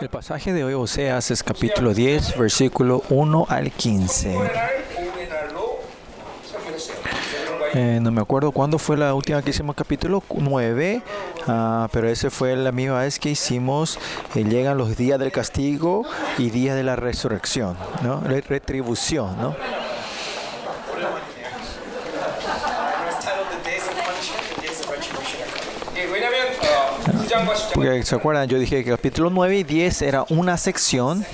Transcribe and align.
El 0.00 0.08
pasaje 0.08 0.52
de 0.52 0.62
hoy, 0.62 0.74
Oseas, 0.74 1.32
es 1.32 1.42
capítulo 1.42 1.92
10, 1.92 2.38
versículo 2.38 3.02
1 3.10 3.46
al 3.48 3.72
15. 3.72 4.36
Eh, 7.74 7.98
no 8.00 8.12
me 8.12 8.20
acuerdo 8.20 8.52
cuándo 8.52 8.78
fue 8.78 8.96
la 8.96 9.12
última 9.12 9.42
que 9.42 9.50
hicimos 9.50 9.74
capítulo 9.74 10.22
9, 10.32 11.02
ah, 11.48 11.88
pero 11.92 12.08
ese 12.08 12.30
fue 12.30 12.54
la 12.54 12.70
misma 12.70 13.00
vez 13.00 13.18
que 13.18 13.30
hicimos, 13.30 13.98
eh, 14.36 14.44
llegan 14.44 14.78
los 14.78 14.96
días 14.96 15.18
del 15.18 15.32
castigo 15.32 16.04
y 16.38 16.50
días 16.50 16.76
de 16.76 16.84
la 16.84 16.94
resurrección, 16.94 17.76
¿no? 18.02 18.20
retribución. 18.20 19.36
¿no? 19.40 19.56
Porque 27.74 28.02
se 28.02 28.14
acuerdan, 28.14 28.48
yo 28.48 28.58
dije 28.58 28.82
que 28.84 28.90
capítulo 28.90 29.30
9 29.30 29.58
y 29.58 29.64
10 29.64 30.02
era 30.02 30.24
una 30.30 30.56
sección. 30.56 31.24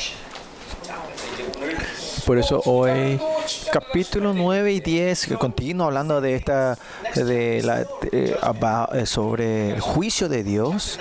Por 2.27 2.39
eso 2.39 2.63
hoy 2.65 3.21
capítulo 3.71 4.33
9 4.33 4.73
y 4.73 4.81
10 4.81 5.27
que 5.27 5.35
continúo 5.37 5.87
hablando 5.87 6.21
de 6.23 6.35
esta 6.35 6.79
de 7.15 7.63
la 7.63 7.85
de, 8.11 8.39
eh, 8.93 9.07
sobre 9.07 9.71
el 9.71 9.81
juicio 9.81 10.29
de 10.29 10.43
Dios. 10.43 10.99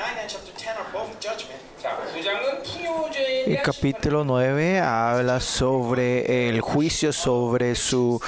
El 3.45 3.61
capítulo 3.61 4.23
9 4.23 4.79
habla 4.79 5.39
sobre 5.39 6.49
el 6.49 6.61
juicio 6.61 7.13
sobre 7.13 7.75
su 7.75 8.21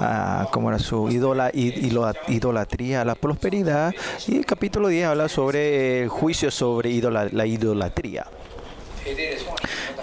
ah, 0.00 0.48
como 0.50 0.68
era 0.70 0.78
su 0.78 1.08
idola, 1.10 1.50
idolatría, 1.52 3.04
la 3.04 3.14
prosperidad. 3.14 3.94
Y 4.26 4.38
el 4.38 4.46
capítulo 4.46 4.88
10 4.88 5.06
habla 5.06 5.28
sobre 5.28 6.02
el 6.02 6.08
juicio 6.08 6.50
sobre 6.50 6.90
idola, 6.90 7.28
la 7.30 7.46
idolatría. 7.46 8.26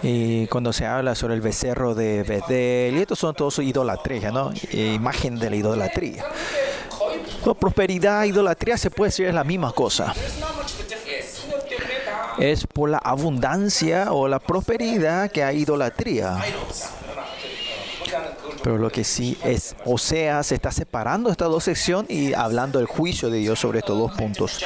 Y 0.03 0.47
cuando 0.47 0.73
se 0.73 0.85
habla 0.85 1.15
sobre 1.15 1.35
el 1.35 1.41
becerro 1.41 1.95
de 1.95 2.23
Bedel, 2.23 2.97
y 2.97 3.01
estos 3.01 3.19
son 3.19 3.33
todos 3.33 3.59
idolatría, 3.59 4.31
¿no? 4.31 4.51
E 4.71 4.93
imagen 4.93 5.39
de 5.39 5.49
la 5.49 5.55
idolatría. 5.55 6.25
La 7.45 7.53
prosperidad, 7.53 8.23
idolatría 8.23 8.77
se 8.77 8.89
puede 8.89 9.09
decir 9.09 9.27
es 9.27 9.33
la 9.33 9.43
misma 9.43 9.71
cosa. 9.71 10.13
Es 12.37 12.67
por 12.67 12.89
la 12.89 12.97
abundancia 12.97 14.11
o 14.11 14.27
la 14.27 14.39
prosperidad 14.39 15.31
que 15.31 15.43
hay 15.43 15.61
idolatría. 15.61 16.37
Pero 18.65 18.79
lo 18.79 18.89
que 18.89 19.03
sí 19.03 19.37
es, 19.43 19.75
Oseas 19.85 20.47
se 20.47 20.55
está 20.55 20.71
separando 20.71 21.29
estas 21.29 21.49
dos 21.49 21.63
secciones 21.63 22.09
y 22.09 22.33
hablando 22.33 22.79
del 22.79 22.87
juicio 22.87 23.29
de 23.29 23.37
Dios 23.37 23.59
sobre 23.59 23.77
estos 23.77 23.95
dos 23.95 24.11
puntos. 24.13 24.59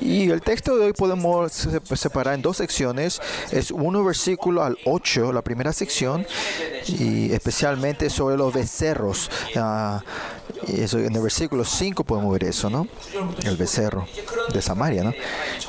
Y 0.00 0.30
el 0.30 0.40
texto 0.42 0.76
de 0.76 0.86
hoy 0.86 0.92
podemos 0.92 1.52
se- 1.52 1.96
separar 1.96 2.34
en 2.34 2.42
dos 2.42 2.56
secciones. 2.56 3.20
Es 3.50 3.70
uno 3.70 4.02
versículo 4.04 4.62
al 4.62 4.76
8, 4.84 5.32
la 5.32 5.42
primera 5.42 5.72
sección, 5.72 6.26
y 6.88 7.32
especialmente 7.32 8.10
sobre 8.10 8.36
los 8.36 8.52
becerros. 8.52 9.30
Y 10.68 10.80
eso, 10.80 10.98
en 10.98 11.14
el 11.14 11.22
versículo 11.22 11.64
5 11.64 12.04
podemos 12.04 12.32
ver 12.32 12.44
eso, 12.44 12.70
¿no? 12.70 12.88
El 13.44 13.56
becerro 13.56 14.06
de 14.52 14.62
Samaria, 14.62 15.04
¿no? 15.04 15.12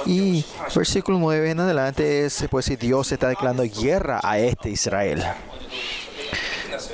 Y 0.06 0.46
versículo 0.76 1.20
9 1.20 1.52
en 1.52 1.60
adelante 1.60 2.26
es, 2.26 2.46
puede 2.50 2.64
decir, 2.64 2.80
Dios 2.80 3.12
está 3.12 3.28
declarando 3.30 3.64
guerra 3.64 4.20
a 4.24 4.40
este 4.40 4.70
Israel. 4.70 5.24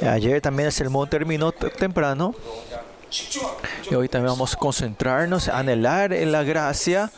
Ayer 0.02 0.42
también 0.42 0.68
el 0.68 0.74
sermón 0.74 1.10
terminó 1.10 1.52
temprano. 1.52 2.34
Y 3.90 3.96
hoy 3.96 4.10
también 4.10 4.32
vamos 4.32 4.54
a 4.54 4.58
concentrarnos, 4.58 5.48
a 5.48 5.60
anhelar 5.60 6.14
en 6.14 6.32
la 6.32 6.44
gracia. 6.44 7.12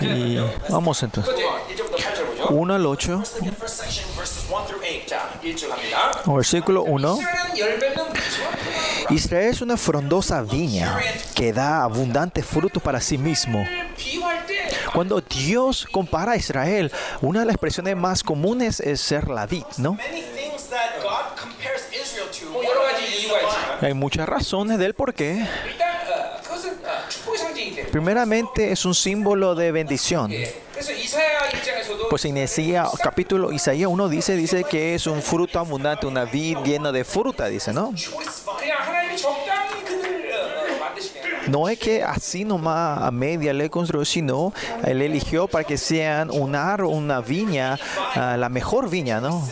Y 0.00 0.38
vamos 0.68 1.02
entonces. 1.02 1.34
1 2.48 2.74
al 2.74 2.86
8. 2.86 3.22
Versículo 6.26 6.82
1. 6.84 7.18
Israel 9.10 9.50
es 9.50 9.60
una 9.60 9.76
frondosa 9.76 10.42
viña 10.42 10.98
que 11.34 11.52
da 11.52 11.82
abundante 11.82 12.42
fruto 12.42 12.80
para 12.80 13.00
sí 13.00 13.18
mismo. 13.18 13.66
Cuando 14.94 15.20
Dios 15.20 15.86
compara 15.90 16.32
a 16.32 16.36
Israel, 16.36 16.92
una 17.20 17.40
de 17.40 17.46
las 17.46 17.54
expresiones 17.54 17.96
más 17.96 18.22
comunes 18.22 18.80
es 18.80 19.00
ser 19.00 19.28
la 19.28 19.46
vid, 19.46 19.64
¿no? 19.78 19.96
Hay 23.80 23.94
muchas 23.94 24.28
razones 24.28 24.78
del 24.78 24.94
por 24.94 25.14
qué. 25.14 25.46
Primeramente 27.90 28.72
es 28.72 28.84
un 28.84 28.94
símbolo 28.94 29.54
de 29.54 29.72
bendición. 29.72 30.30
Pues 32.08 32.24
en 32.24 32.36
Isaías 32.36 32.90
capítulo 33.02 33.52
Isaías 33.52 33.88
1 33.90 34.08
dice, 34.08 34.36
dice 34.36 34.64
que 34.64 34.94
es 34.94 35.06
un 35.06 35.22
fruto 35.22 35.58
abundante, 35.58 36.06
una 36.06 36.24
vid 36.24 36.58
llena 36.64 36.92
de 36.92 37.04
fruta, 37.04 37.46
dice, 37.46 37.72
¿no? 37.72 37.92
No 41.48 41.68
es 41.68 41.78
que 41.78 42.02
así 42.02 42.44
nomás 42.44 43.02
a 43.02 43.10
media 43.10 43.52
le 43.52 43.70
construyó, 43.70 44.04
sino 44.04 44.52
él 44.84 45.02
eligió 45.02 45.48
para 45.48 45.64
que 45.64 45.76
sean 45.76 46.30
un 46.30 46.54
árbol, 46.54 46.94
una 46.94 47.20
viña, 47.20 47.78
ah, 48.14 48.36
la 48.36 48.48
mejor 48.48 48.88
viña, 48.88 49.20
¿no? 49.20 49.44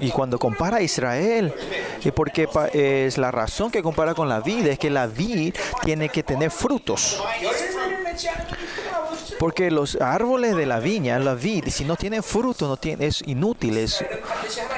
Y 0.00 0.10
cuando 0.10 0.38
compara 0.38 0.78
a 0.78 0.82
Israel, 0.82 1.52
y 2.04 2.10
porque 2.10 2.48
es 2.72 3.18
la 3.18 3.30
razón 3.30 3.70
que 3.70 3.82
compara 3.82 4.14
con 4.14 4.28
la 4.28 4.40
vid, 4.40 4.66
es 4.66 4.78
que 4.78 4.90
la 4.90 5.06
vid 5.06 5.54
tiene 5.84 6.08
que 6.08 6.22
tener 6.22 6.50
frutos. 6.50 7.22
Porque 9.38 9.70
los 9.70 9.96
árboles 10.00 10.56
de 10.56 10.66
la 10.66 10.80
viña, 10.80 11.18
la 11.18 11.34
vid, 11.34 11.64
si 11.68 11.84
no 11.84 11.96
tienen 11.96 12.22
fruto, 12.22 12.68
no 12.68 12.76
tiene, 12.76 13.06
es 13.06 13.22
inútil, 13.26 13.76
es, 13.76 14.04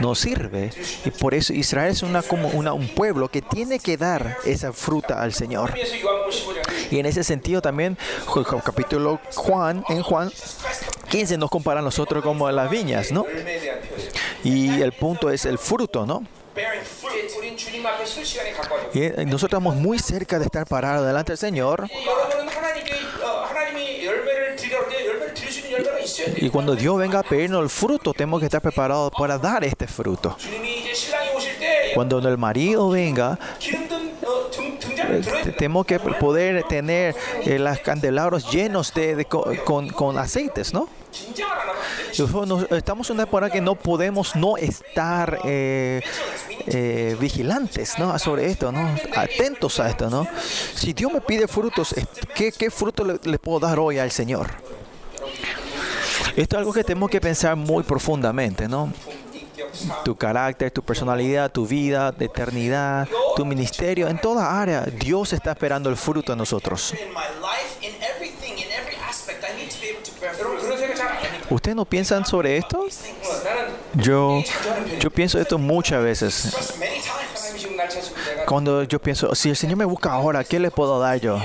no 0.01 0.15
sirve. 0.15 0.71
Y 1.05 1.11
por 1.11 1.35
eso 1.35 1.53
Israel 1.53 1.93
es 1.93 2.03
una, 2.03 2.23
como 2.23 2.49
un 2.49 2.89
pueblo 2.89 3.29
que 3.29 3.43
tiene 3.43 3.79
que 3.79 3.97
dar 3.97 4.39
esa 4.45 4.73
fruta 4.73 5.23
al 5.23 5.33
Señor. 5.33 5.75
Y 6.91 6.99
en 6.99 7.07
ese 7.07 7.25
sentido 7.25 7.63
también, 7.63 7.97
capítulo 8.65 9.21
Juan, 9.35 9.85
en 9.89 10.03
Juan 10.03 10.31
15 11.11 11.39
nos 11.39 11.51
comparan 11.51 11.85
nosotros 11.85 12.23
como 12.23 12.47
a 12.47 12.53
las 12.53 12.71
viñas, 12.71 13.13
¿no? 13.13 13.25
Y 14.45 14.81
el 14.83 14.93
punto 14.93 15.31
es 15.31 15.45
el 15.45 15.59
fruto, 15.59 16.07
¿no? 16.07 16.25
Y 18.93 19.03
eh, 19.03 19.13
nosotros 19.27 19.45
estamos 19.45 19.77
muy 19.77 19.99
cerca 19.99 20.39
de 20.39 20.45
estar 20.47 20.67
parados 20.67 21.07
delante 21.07 21.33
del 21.33 21.39
Señor. 21.39 21.89
Y 26.37 26.51
cuando 26.51 26.75
Dios 26.75 26.99
venga 26.99 27.21
a 27.21 27.23
pedirnos 27.23 27.63
el 27.63 27.69
fruto, 27.69 28.13
tenemos 28.13 28.41
que 28.41 28.47
estar 28.47 28.61
preparados 28.61 29.13
para 29.17 29.39
dar 29.39 29.65
este 29.65 29.87
fruto. 29.87 30.37
Cuando 31.95 32.19
el 32.19 32.39
marido 32.39 32.91
venga, 32.91 33.39
eh, 33.61 35.53
tenemos 35.57 35.87
que 35.87 35.99
poder 35.99 36.65
tener 36.65 37.15
eh, 37.45 37.59
los 37.59 37.79
candelabros 37.81 38.51
llenos 38.51 38.93
de, 38.95 39.25
con, 39.25 40.19
aceites, 40.19 40.73
¿no? 40.73 40.89
Estamos 42.71 43.11
en 43.11 43.15
una 43.15 43.25
temporada 43.25 43.53
que 43.53 43.61
no 43.61 43.75
podemos 43.75 44.35
no 44.37 44.57
estar 44.57 45.41
eh, 45.45 46.03
eh, 46.67 47.17
vigilantes 47.21 47.99
¿no? 47.99 48.19
sobre 48.19 48.47
esto, 48.47 48.73
¿no? 48.73 48.95
atentos 49.17 49.81
a 49.81 49.89
esto. 49.89 50.11
¿no? 50.11 50.27
Si 50.75 50.93
Dios 50.93 51.13
me 51.13 51.21
pide 51.21 51.49
frutos, 51.49 51.95
¿qué, 52.35 52.53
qué 52.53 52.71
fruto 52.71 53.05
le, 53.05 53.19
le 53.23 53.39
puedo 53.39 53.61
dar 53.61 53.79
hoy 53.79 53.99
al 53.99 54.11
Señor? 54.11 54.51
Esto 56.37 56.57
es 56.57 56.59
algo 56.59 56.73
que 56.73 56.85
tenemos 56.85 57.11
que 57.11 57.21
pensar 57.21 57.57
muy 57.57 57.83
profundamente, 57.83 58.69
¿no? 58.69 58.93
Tu 60.05 60.17
carácter, 60.17 60.71
tu 60.71 60.83
personalidad, 60.83 61.51
tu 61.51 61.67
vida, 61.67 62.13
tu 62.13 62.25
eternidad, 62.25 63.09
tu 63.37 63.45
ministerio, 63.45 64.09
en 64.09 64.21
toda 64.21 64.61
área, 64.61 64.83
Dios 64.83 65.33
está 65.33 65.53
esperando 65.53 65.91
el 65.91 65.97
fruto 65.97 66.33
de 66.33 66.37
nosotros. 66.37 66.95
¿Ustedes 71.51 71.77
no 71.77 71.85
piensan 71.85 72.27
sobre 72.27 72.59
esto? 72.59 72.87
Yo, 73.95 74.43
yo 75.01 75.11
pienso 75.11 75.39
esto 75.39 75.59
muchas 75.59 76.03
veces. 76.03 76.57
Cuando 78.47 78.83
yo 78.83 79.01
pienso, 79.01 79.35
si 79.35 79.51
el 79.51 79.57
Señor 79.57 79.77
me 79.77 79.85
busca 79.85 80.13
ahora, 80.13 80.45
¿qué 80.45 80.59
le 80.59 80.71
puedo 80.71 80.99
dar 81.01 81.21
yo? 81.21 81.41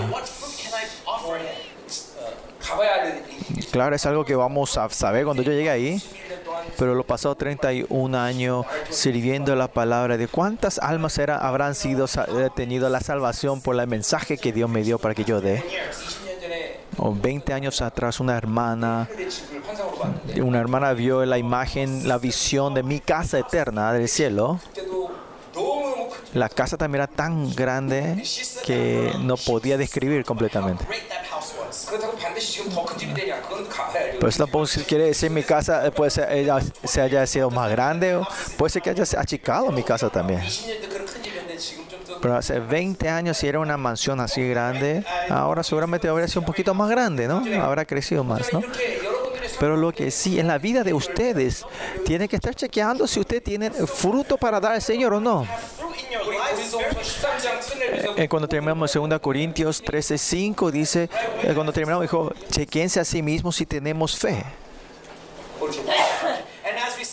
Claro, 3.71 3.95
es 3.95 4.05
algo 4.05 4.25
que 4.25 4.35
vamos 4.35 4.77
a 4.77 4.89
saber 4.89 5.25
cuando 5.25 5.41
yo 5.41 5.51
llegue 5.51 5.69
ahí. 5.69 6.01
Pero 6.77 6.95
lo 6.95 7.03
pasó 7.03 7.35
31 7.35 8.17
años 8.17 8.65
sirviendo 8.89 9.55
la 9.55 9.67
palabra 9.67 10.17
de 10.17 10.27
cuántas 10.27 10.79
almas 10.79 11.17
era, 11.17 11.37
habrán 11.37 11.75
sido 11.75 12.05
eh, 12.05 12.49
tenido 12.55 12.89
la 12.89 12.99
salvación 12.99 13.61
por 13.61 13.79
el 13.79 13.87
mensaje 13.87 14.37
que 14.37 14.51
Dios 14.51 14.69
me 14.69 14.83
dio 14.83 14.97
para 14.97 15.13
que 15.13 15.23
yo 15.23 15.41
dé 15.41 15.63
o 16.97 17.13
20 17.13 17.53
años 17.53 17.81
atrás 17.81 18.19
una 18.19 18.37
hermana, 18.37 19.09
una 20.41 20.59
hermana 20.59 20.93
vio 20.93 21.25
la 21.25 21.37
imagen, 21.37 22.07
la 22.07 22.17
visión 22.17 22.73
de 22.73 22.83
mi 22.83 22.99
casa 22.99 23.39
eterna 23.39 23.93
del 23.93 24.07
cielo. 24.07 24.59
La 26.33 26.49
casa 26.49 26.77
también 26.77 27.03
era 27.03 27.07
tan 27.07 27.53
grande 27.53 28.23
que 28.65 29.13
no 29.19 29.37
podía 29.37 29.77
describir 29.77 30.25
completamente. 30.25 30.83
Pero 34.13 34.27
eso 34.27 34.37
tampoco 34.43 34.65
quiere 34.87 35.05
decir 35.05 35.29
mi 35.29 35.43
casa 35.43 35.85
eh, 35.85 35.91
puede 35.91 36.09
ser, 36.09 36.29
se 36.83 37.01
haya 37.01 37.25
sido 37.27 37.49
más 37.51 37.69
grande, 37.69 38.15
o 38.15 38.27
puede 38.57 38.71
ser 38.71 38.81
que 38.81 38.89
haya 38.89 39.03
achicado 39.19 39.71
mi 39.71 39.83
casa 39.83 40.09
también. 40.09 40.41
Pero 42.23 42.37
hace 42.37 42.61
20 42.61 43.09
años 43.09 43.35
si 43.35 43.47
era 43.49 43.59
una 43.59 43.75
mansión 43.75 44.21
así 44.21 44.47
grande, 44.47 45.03
ahora 45.29 45.61
seguramente 45.61 46.07
habría 46.07 46.25
sido 46.29 46.39
un 46.39 46.45
poquito 46.45 46.73
más 46.73 46.89
grande, 46.89 47.27
¿no? 47.27 47.43
Habrá 47.61 47.83
crecido 47.83 48.23
más, 48.23 48.53
¿no? 48.53 48.61
Pero 49.59 49.75
lo 49.75 49.91
que 49.91 50.09
sí, 50.09 50.39
en 50.39 50.47
la 50.47 50.57
vida 50.57 50.85
de 50.85 50.93
ustedes, 50.93 51.65
tiene 52.05 52.29
que 52.29 52.37
estar 52.37 52.55
chequeando 52.55 53.07
si 53.07 53.19
usted 53.19 53.43
tiene 53.43 53.69
fruto 53.71 54.37
para 54.37 54.61
dar 54.61 54.71
al 54.71 54.81
Señor 54.81 55.13
o 55.13 55.19
no. 55.19 55.45
Eh, 57.91 58.05
eh 58.15 58.29
cuando 58.29 58.47
terminamos 58.47 58.93
2 58.93 59.19
Corintios 59.19 59.83
13:5 59.83 60.71
dice, 60.71 61.09
eh, 61.43 61.51
cuando 61.53 61.73
terminamos 61.73 62.03
dijo, 62.03 62.31
chequense 62.49 63.01
a 63.01 63.05
sí 63.05 63.21
mismos 63.21 63.57
si 63.57 63.65
tenemos 63.65 64.17
fe 64.17 64.45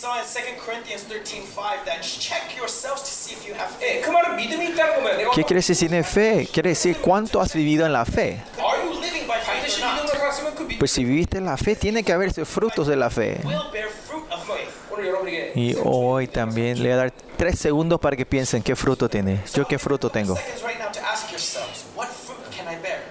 saw 0.00 0.16
in 0.18 0.24
2 0.24 0.56
Corinthians 0.64 1.04
13:5, 1.04 1.84
that 1.84 2.00
check 2.00 2.56
yourselves 2.56 3.02
to 3.02 3.10
see 3.10 3.34
if 3.34 3.46
you 3.46 3.52
have 3.54 3.70
예, 3.82 4.00
faith. 4.00 4.06
그 4.06 4.10
말은 4.10 4.36
믿음이 4.36 4.70
있다는 4.70 4.94
거면 4.94 5.18
내가 5.18 5.30
¿Qué 5.32 5.44
quiere 5.44 5.60
decir 5.60 5.76
si 5.76 5.86
tiene 5.86 6.02
fe? 6.02 6.48
Quiere 6.50 6.70
decir 6.70 6.96
cuánto 6.96 7.42
has 7.42 7.52
vivido 7.52 7.84
en 7.84 7.92
la 7.92 8.06
fe. 8.06 8.40
Are 8.58 8.84
you 8.84 8.98
living 9.00 9.26
by 9.26 9.36
faith 9.36 9.66
반드시 9.66 9.82
or 9.82 9.92
not? 9.92 10.00
믿음으로 10.00 10.18
살았으면 10.18 10.54
그 10.54 10.62
믿음 10.62 10.78
Pues 10.78 10.92
si 10.92 11.04
viviste 11.04 11.36
en 11.36 11.44
la 11.44 11.58
fe, 11.58 11.76
tiene 11.76 12.02
que 12.02 12.12
haber 12.14 12.32
frutos 12.46 12.86
de 12.86 12.96
la 12.96 13.10
fe. 13.10 13.38
Will 13.44 13.70
bear 13.70 13.90
fruit 13.90 14.24
of 14.32 14.46
faith. 14.46 14.72
오늘 14.90 15.08
여러분에게 15.08 15.52
Y 15.54 15.76
hoy 15.84 16.26
también 16.28 16.78
le 16.82 16.88
voy 16.88 16.92
a 16.92 16.96
dar 16.96 17.10
tres 17.36 17.58
segundos 17.58 18.00
para 18.00 18.16
que 18.16 18.24
piensen 18.24 18.62
qué 18.62 18.74
fruto 18.76 19.10
tiene. 19.10 19.42
Yo 19.52 19.66
qué 19.66 19.78
fruto 19.78 20.08
tengo. 20.08 20.36
Seconds 20.36 20.62
right 20.62 20.78
now 20.78 20.90
to 20.90 21.00
ask 21.04 21.30
yourselves, 21.30 21.84
what 21.94 22.08
fruit 22.08 22.40
can 22.50 22.66
I 22.66 22.80
bear? 22.80 23.04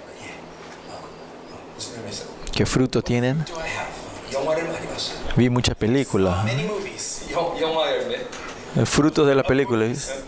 무슨 1.77 1.93
의미에서 1.99 2.25
¿Qué 2.55 2.65
fruto 2.65 3.01
tienen? 3.01 3.43
Vi 5.36 5.48
muchas 5.48 5.76
películas. 5.76 6.44
Eh, 8.76 8.86
frutos 8.86 9.26
de 9.26 9.34
las 9.34 9.46
películas. 9.46 10.14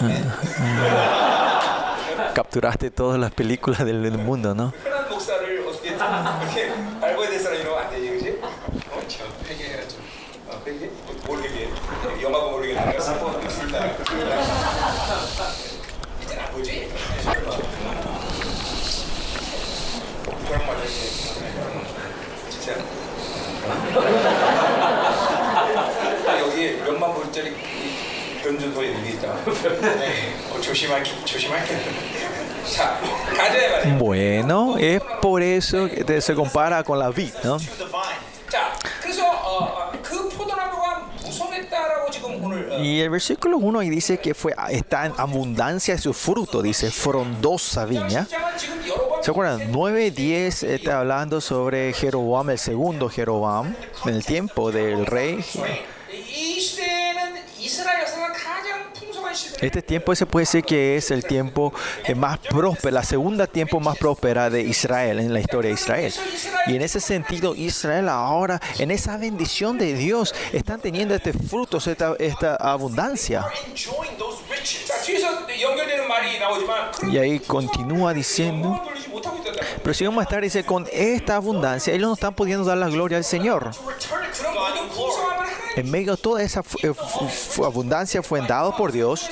Ah, 0.00 0.38
ah. 0.58 2.32
Capturaste 2.34 2.90
todas 2.90 3.18
las 3.18 3.30
películas 3.30 3.84
del 3.84 4.18
mundo, 4.18 4.54
¿no? 4.54 4.72
몇만 27.33 27.33
불짜리 27.33 27.49
이 27.51 28.41
변준소에 28.43 28.93
여기 28.93 29.09
있다. 29.13 29.35
네, 29.97 30.35
어, 30.51 30.61
조심할게, 30.61 31.25
조심할게. 31.25 31.77
자, 32.75 32.99
가자 33.35 33.53
말이야. 33.53 33.97
Bueno, 33.97 34.77
es 34.77 35.01
por 35.21 35.41
eso 35.41 35.87
que 35.87 36.21
se 36.21 36.35
compara 36.35 36.83
con 36.83 36.99
la 36.99 37.09
vid, 37.09 37.33
¿no? 37.43 37.57
To 37.57 37.65
the 37.77 37.85
vine. 37.85 38.19
자, 38.49 38.73
그래서 39.01 39.25
어, 39.27 39.65
어, 39.65 39.91
그 40.01 40.29
포도나무가 40.29 41.09
무성했다라고 41.23 42.11
지금 42.11 42.43
오늘 42.43 42.71
어, 42.71 42.79
Y 42.79 43.01
el 43.01 43.09
versículo 43.09 43.57
1 43.57 43.79
ahí 43.79 43.89
dice 43.89 44.17
que 44.19 44.33
fue, 44.33 44.53
está 44.71 45.05
en 45.05 45.13
abundancia 45.17 45.95
de 45.95 46.01
su 46.01 46.13
fruto, 46.13 46.61
dice 46.61 46.89
frondosa 46.91 47.85
viña. 47.85 48.25
시장은 48.25 48.57
지금 48.57 48.87
여러 48.87 49.07
번 49.09 49.23
¿Se 49.23 49.31
acuerdan? 49.31 49.71
9, 49.71 50.11
10 50.11 50.63
está 50.63 50.99
hablando 50.99 51.41
sobre 51.41 51.93
Jeroboam, 51.93 52.51
el 52.51 52.57
segundo 52.59 53.09
Jeroboam, 53.09 53.75
en 54.05 54.13
el 54.15 54.23
tiempo 54.25 54.71
del 54.71 55.05
rey. 55.05 55.43
Este 59.60 59.82
tiempo 59.82 60.14
se 60.14 60.26
puede 60.26 60.42
decir 60.42 60.64
que 60.64 60.96
es 60.96 61.10
el 61.10 61.24
tiempo 61.24 61.72
eh, 62.04 62.14
más 62.14 62.38
próspero, 62.38 62.94
la 62.94 63.02
segunda 63.02 63.46
tiempo 63.46 63.80
más 63.80 63.98
próspera 63.98 64.50
de 64.50 64.62
Israel, 64.62 65.18
en 65.18 65.32
la 65.32 65.40
historia 65.40 65.70
de 65.70 65.74
Israel. 65.74 66.12
Y 66.66 66.76
en 66.76 66.82
ese 66.82 67.00
sentido, 67.00 67.54
Israel 67.54 68.08
ahora, 68.08 68.60
en 68.78 68.90
esa 68.90 69.16
bendición 69.16 69.78
de 69.78 69.94
Dios, 69.94 70.34
están 70.52 70.80
teniendo 70.80 71.14
este 71.14 71.32
frutos, 71.32 71.86
esta, 71.86 72.14
esta 72.18 72.56
abundancia. 72.56 73.44
Y 77.10 77.18
ahí 77.18 77.40
continúa 77.40 78.14
diciendo, 78.14 78.82
pero 79.82 79.94
si 79.94 80.04
vamos 80.04 80.20
a 80.20 80.24
estar, 80.24 80.42
dice, 80.42 80.64
con 80.64 80.86
esta 80.92 81.36
abundancia, 81.36 81.92
ellos 81.92 82.08
no 82.08 82.14
están 82.14 82.34
pudiendo 82.34 82.64
dar 82.64 82.78
la 82.78 82.88
gloria 82.88 83.18
al 83.18 83.24
Señor. 83.24 83.70
En 85.76 85.90
medio 85.90 86.16
de 86.16 86.22
toda 86.22 86.42
esa 86.42 86.62
eh, 86.82 86.92
abundancia 87.64 88.22
fue 88.22 88.40
dado 88.46 88.76
por 88.76 88.92
Dios. 88.92 89.28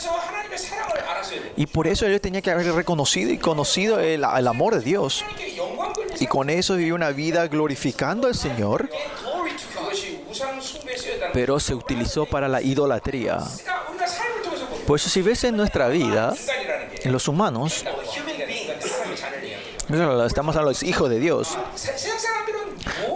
Y 1.56 1.66
por 1.66 1.86
eso 1.86 2.06
ellos 2.06 2.20
tenían 2.20 2.42
que 2.42 2.50
haber 2.50 2.72
reconocido 2.72 3.30
y 3.30 3.38
conocido 3.38 4.00
el, 4.00 4.24
el 4.24 4.48
amor 4.48 4.74
de 4.74 4.80
Dios. 4.80 5.24
Y 6.18 6.26
con 6.26 6.50
eso 6.50 6.76
vivió 6.76 6.94
una 6.94 7.10
vida 7.10 7.46
glorificando 7.48 8.26
al 8.26 8.34
Señor. 8.34 8.90
Pero 11.32 11.60
se 11.60 11.74
utilizó 11.74 12.26
para 12.26 12.48
la 12.48 12.60
idolatría. 12.60 13.38
Por 14.86 14.98
eso 14.98 15.08
si 15.08 15.22
ves 15.22 15.44
en 15.44 15.56
nuestra 15.56 15.88
vida, 15.88 16.34
en 17.02 17.12
los 17.12 17.28
humanos, 17.28 17.84
estamos 20.26 20.56
a 20.56 20.62
los 20.62 20.82
hijos 20.82 21.08
de 21.10 21.20
Dios. 21.20 21.56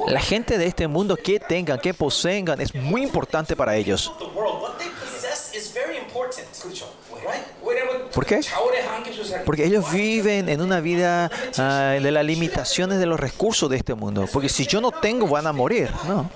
La 0.06 0.20
gente 0.20 0.58
de 0.58 0.66
este 0.66 0.86
mundo 0.86 1.16
que 1.16 1.40
tengan, 1.40 1.78
que 1.78 1.94
poseen, 1.94 2.46
es 2.58 2.74
muy 2.74 3.02
importante 3.02 3.56
para 3.56 3.76
ellos. 3.76 4.12
¿Por 8.14 8.24
qué? 8.24 8.40
Porque 9.44 9.64
ellos 9.64 9.92
viven 9.92 10.48
en 10.48 10.60
una 10.60 10.80
vida 10.80 11.30
uh, 11.58 12.02
de 12.02 12.10
las 12.10 12.24
limitaciones 12.24 12.98
de 12.98 13.06
los 13.06 13.18
recursos 13.18 13.68
de 13.68 13.76
este 13.76 13.94
mundo. 13.94 14.26
Porque 14.32 14.48
si 14.48 14.66
yo 14.66 14.80
no 14.80 14.90
tengo, 14.90 15.26
van 15.28 15.46
a 15.46 15.52
morir. 15.52 15.90
No. 16.06 16.30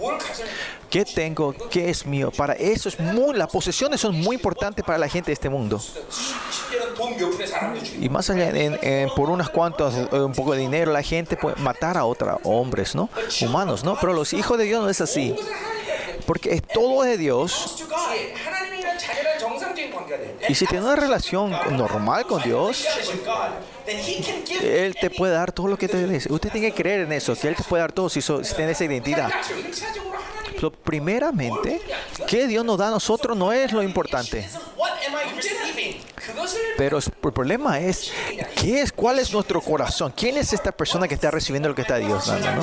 ¿Qué 0.90 1.04
tengo? 1.04 1.54
¿Qué 1.70 1.88
es 1.88 2.04
mío? 2.04 2.32
Para 2.36 2.54
eso 2.54 2.88
es 2.88 2.98
muy, 2.98 3.36
las 3.36 3.48
posesiones 3.48 4.00
son 4.00 4.18
muy 4.20 4.34
importantes 4.34 4.84
para 4.84 4.98
la 4.98 5.08
gente 5.08 5.26
de 5.26 5.34
este 5.34 5.48
mundo. 5.48 5.80
Y 8.00 8.08
más 8.08 8.28
allá, 8.28 8.50
en, 8.50 9.08
por 9.10 9.30
unas 9.30 9.50
cuantas, 9.50 9.94
eh, 9.94 10.20
un 10.20 10.32
poco 10.32 10.52
de 10.52 10.58
dinero, 10.58 10.92
la 10.92 11.02
gente 11.02 11.36
puede 11.36 11.56
matar 11.56 11.96
a 11.96 12.04
otros 12.04 12.40
hombres, 12.42 12.94
¿no? 12.96 13.08
Humanos, 13.40 13.84
¿no? 13.84 13.96
Pero 14.00 14.12
los 14.12 14.32
hijos 14.32 14.58
de 14.58 14.64
Dios 14.64 14.82
no 14.82 14.90
es 14.90 15.00
así. 15.00 15.36
Porque 16.26 16.54
es 16.54 16.62
todo 16.62 17.02
de 17.02 17.16
Dios. 17.16 17.84
Y 20.48 20.54
si 20.56 20.66
tienes 20.66 20.84
una 20.84 20.96
relación 20.96 21.52
normal 21.76 22.26
con 22.26 22.42
Dios, 22.42 22.84
Él 24.60 24.96
te 25.00 25.10
puede 25.10 25.34
dar 25.34 25.52
todo 25.52 25.68
lo 25.68 25.78
que 25.78 25.86
te 25.86 26.06
des. 26.06 26.26
Usted 26.26 26.50
tiene 26.50 26.72
que 26.72 26.82
creer 26.82 27.00
en 27.02 27.12
eso, 27.12 27.36
que 27.36 27.46
Él 27.46 27.54
te 27.54 27.62
puede 27.62 27.82
dar 27.82 27.92
todo 27.92 28.08
si, 28.08 28.20
so, 28.20 28.42
si 28.42 28.54
tiene 28.54 28.72
esa 28.72 28.84
identidad. 28.84 29.30
Lo 30.60 30.70
primeramente 30.70 31.80
que 32.26 32.46
Dios 32.46 32.64
nos 32.64 32.78
da 32.78 32.88
a 32.88 32.90
nosotros 32.90 33.36
no 33.36 33.52
es 33.52 33.72
lo 33.72 33.82
importante. 33.82 34.48
Pero 36.76 36.98
el 36.98 37.32
problema 37.32 37.78
es, 37.78 38.10
¿qué 38.56 38.80
es, 38.80 38.92
¿cuál 38.92 39.18
es 39.18 39.32
nuestro 39.32 39.60
corazón? 39.60 40.12
¿Quién 40.16 40.36
es 40.36 40.52
esta 40.52 40.72
persona 40.72 41.06
que 41.08 41.14
está 41.14 41.30
recibiendo 41.30 41.68
lo 41.68 41.74
que 41.74 41.82
está 41.82 41.96
Dios 41.96 42.26
dando? 42.26 42.62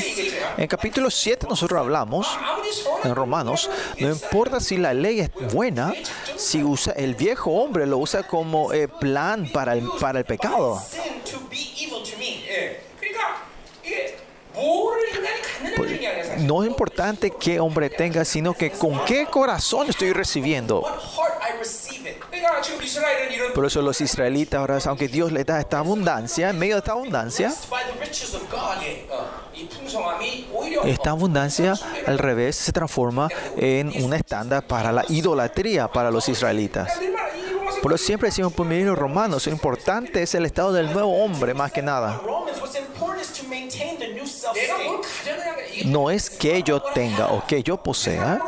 En 0.57 0.67
capítulo 0.67 1.09
7 1.09 1.45
nosotros 1.47 1.79
hablamos, 1.79 2.27
en 3.03 3.13
Romanos, 3.13 3.69
no 3.99 4.09
importa 4.09 4.59
si 4.59 4.77
la 4.77 4.93
ley 4.93 5.19
es 5.19 5.31
buena, 5.53 5.93
si 6.35 6.63
usa 6.63 6.93
el 6.93 7.15
viejo 7.15 7.51
hombre 7.51 7.85
lo 7.85 7.97
usa 7.97 8.23
como 8.23 8.73
eh, 8.73 8.87
plan 8.87 9.49
para 9.51 9.73
el, 9.73 9.87
para 9.99 10.19
el 10.19 10.25
pecado. 10.25 10.81
Pues, 15.75 16.39
no 16.39 16.63
es 16.63 16.69
importante 16.69 17.31
qué 17.31 17.59
hombre 17.59 17.89
tenga, 17.89 18.25
sino 18.25 18.53
que 18.53 18.71
con 18.71 19.05
qué 19.05 19.25
corazón 19.25 19.89
estoy 19.89 20.13
recibiendo. 20.13 20.83
Por 23.53 23.65
eso 23.65 23.81
los 23.81 24.01
israelitas 24.01 24.59
ahora, 24.59 24.79
aunque 24.85 25.07
Dios 25.07 25.31
les 25.31 25.45
da 25.45 25.59
esta 25.59 25.79
abundancia, 25.79 26.49
en 26.49 26.59
medio 26.59 26.75
de 26.75 26.79
esta 26.79 26.91
abundancia, 26.93 27.53
esta 30.85 31.09
abundancia 31.09 31.73
al 32.05 32.17
revés 32.17 32.55
se 32.55 32.71
transforma 32.71 33.27
en 33.57 34.03
un 34.03 34.13
estándar 34.13 34.65
para 34.65 34.91
la 34.91 35.05
idolatría 35.09 35.87
para 35.87 36.11
los 36.11 36.29
israelitas. 36.29 36.99
Por 37.81 37.93
eso 37.93 38.05
siempre 38.05 38.29
decimos 38.29 38.53
pues, 38.53 38.67
por 38.67 38.77
los 38.77 38.97
romanos, 38.97 39.45
lo 39.45 39.51
importante 39.51 40.23
es 40.23 40.33
el 40.35 40.45
estado 40.45 40.73
del 40.73 40.91
nuevo 40.91 41.23
hombre 41.23 41.53
más 41.53 41.71
que 41.71 41.81
nada. 41.81 42.21
No 45.85 46.09
es 46.11 46.29
que 46.29 46.63
yo 46.63 46.81
tenga 46.81 47.27
o 47.27 47.45
que 47.45 47.63
yo 47.63 47.77
posea, 47.77 48.39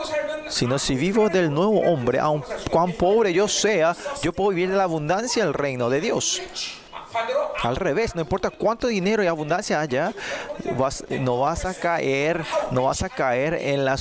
sino 0.49 0.79
si 0.79 0.95
vivo 0.95 1.29
del 1.29 1.53
nuevo 1.53 1.79
hombre, 1.81 2.19
aun 2.19 2.43
cuán 2.71 2.93
pobre 2.93 3.33
yo 3.33 3.47
sea, 3.47 3.95
yo 4.21 4.33
puedo 4.33 4.49
vivir 4.49 4.69
de 4.69 4.77
la 4.77 4.83
abundancia 4.83 5.43
del 5.43 5.53
reino 5.53 5.89
de 5.89 6.01
Dios. 6.01 6.41
Al 7.63 7.75
revés, 7.75 8.15
no 8.15 8.21
importa 8.21 8.49
cuánto 8.49 8.87
dinero 8.87 9.23
y 9.23 9.27
abundancia 9.27 9.81
haya, 9.81 10.13
no 11.09 11.39
vas 11.39 11.65
a 11.65 11.73
caer, 11.73 12.45
no 12.71 12.83
vas 12.83 13.03
a 13.03 13.09
caer 13.09 13.55
en 13.55 13.83
la 13.83 13.97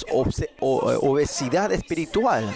obesidad 0.60 1.72
espiritual. 1.72 2.54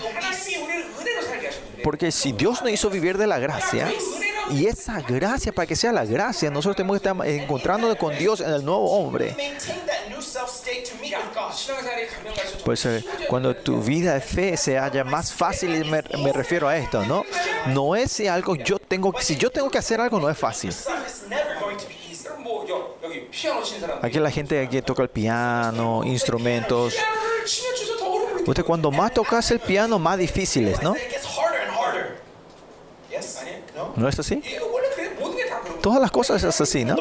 Porque 1.82 2.12
si 2.12 2.32
Dios 2.32 2.62
no 2.62 2.68
hizo 2.68 2.90
vivir 2.90 3.18
de 3.18 3.26
la 3.26 3.38
gracia, 3.38 3.90
y 4.52 4.66
esa 4.66 5.00
gracia, 5.00 5.52
para 5.52 5.66
que 5.66 5.76
sea 5.76 5.92
la 5.92 6.04
gracia, 6.04 6.50
nosotros 6.50 6.76
tenemos 6.76 7.00
que 7.00 7.08
estar 7.08 7.26
encontrándonos 7.26 7.96
con 7.96 8.16
Dios 8.16 8.40
en 8.40 8.50
el 8.50 8.64
nuevo 8.64 8.90
hombre. 8.90 9.34
Pues 12.64 12.86
eh, 12.86 13.04
cuando 13.28 13.56
tu 13.56 13.80
vida 13.80 14.14
de 14.14 14.20
fe 14.20 14.56
se 14.56 14.78
haya 14.78 15.04
más 15.04 15.32
fácil, 15.32 15.84
me, 15.86 16.02
me 16.18 16.32
refiero 16.32 16.68
a 16.68 16.76
esto, 16.76 17.04
¿no? 17.04 17.24
No 17.66 17.96
es 17.96 18.20
algo 18.20 18.56
yo 18.56 18.78
tengo, 18.78 19.14
si 19.20 19.36
yo 19.36 19.50
tengo 19.50 19.70
que 19.70 19.78
hacer 19.78 20.00
algo, 20.00 20.20
no 20.20 20.28
es 20.28 20.38
fácil. 20.38 20.74
Aquí 24.02 24.18
la 24.18 24.30
gente 24.30 24.68
que 24.68 24.82
toca 24.82 25.02
el 25.02 25.08
piano, 25.08 26.02
instrumentos. 26.04 26.94
Usted 28.46 28.64
cuando 28.64 28.90
más 28.90 29.14
tocas 29.14 29.50
el 29.50 29.60
piano, 29.60 29.98
más 29.98 30.18
difíciles, 30.18 30.82
¿no? 30.82 30.94
¿No 33.96 34.08
es 34.08 34.18
así? 34.18 34.42
Todas 35.80 36.00
las 36.00 36.10
cosas 36.10 36.42
es 36.42 36.60
así, 36.60 36.84
¿no? 36.84 36.96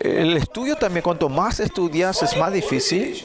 El 0.00 0.36
estudio 0.36 0.76
también, 0.76 1.02
cuanto 1.02 1.28
más 1.28 1.60
estudias 1.60 2.22
es 2.22 2.36
más 2.36 2.52
difícil, 2.52 3.24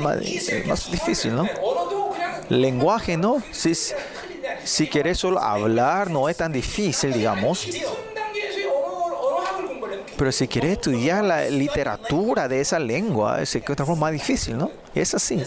más, 0.00 0.18
más 0.66 0.90
difícil, 0.90 1.34
¿no? 1.34 1.48
Lenguaje, 2.48 3.16
¿no? 3.16 3.42
Si, 3.50 3.72
si 4.64 4.88
quieres 4.88 5.18
solo 5.18 5.38
hablar, 5.40 6.10
no 6.10 6.28
es 6.28 6.36
tan 6.36 6.52
difícil, 6.52 7.12
digamos. 7.12 7.66
Pero 10.16 10.32
si 10.32 10.46
quieres 10.46 10.72
estudiar 10.72 11.24
la 11.24 11.48
literatura 11.48 12.48
de 12.48 12.60
esa 12.60 12.78
lengua, 12.78 13.40
es 13.42 13.58
más 13.96 14.12
difícil, 14.12 14.58
¿no? 14.58 14.70
Es 14.94 15.14
así. 15.14 15.42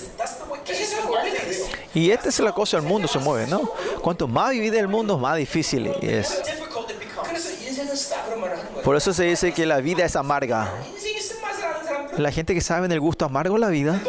Y 1.97 2.11
esta 2.11 2.29
es 2.29 2.39
la 2.39 2.51
cosa, 2.51 2.77
el 2.77 2.83
mundo 2.83 3.07
se 3.07 3.17
mueve, 3.17 3.47
¿no? 3.47 3.71
Cuanto 4.03 4.27
más 4.27 4.51
vivís 4.51 4.71
del 4.71 4.87
mundo, 4.87 5.17
más 5.17 5.35
difícil 5.35 5.87
es. 5.99 6.43
Por 8.83 8.95
eso 8.95 9.11
se 9.15 9.23
dice 9.23 9.51
que 9.51 9.65
la 9.65 9.79
vida 9.79 10.05
es 10.05 10.15
amarga. 10.15 10.71
La 12.17 12.31
gente 12.31 12.53
que 12.53 12.61
sabe 12.61 12.85
el 12.85 12.99
gusto 12.99 13.25
amargo 13.25 13.55
de 13.55 13.61
la 13.61 13.69
vida. 13.69 13.99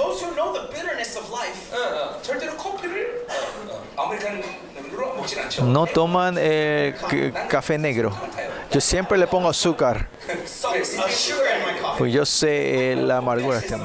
No 5.63 5.87
toman 5.87 6.37
eh, 6.39 6.95
café 7.49 7.79
negro. 7.79 8.15
Yo 8.71 8.83
siempre 8.83 9.17
le 9.17 9.27
pongo 9.27 9.49
azúcar. 9.49 10.11
Pues 11.97 12.13
yo 12.13 12.27
sé 12.27 12.93
eh, 12.93 12.97
la 12.97 13.17
amargura. 13.17 13.61
Este 13.61 13.77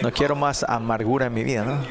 no 0.00 0.12
quiero 0.12 0.36
más 0.36 0.62
amargura 0.62 1.26
en 1.26 1.34
mi 1.34 1.44
vida, 1.44 1.64
¿no? 1.64 1.84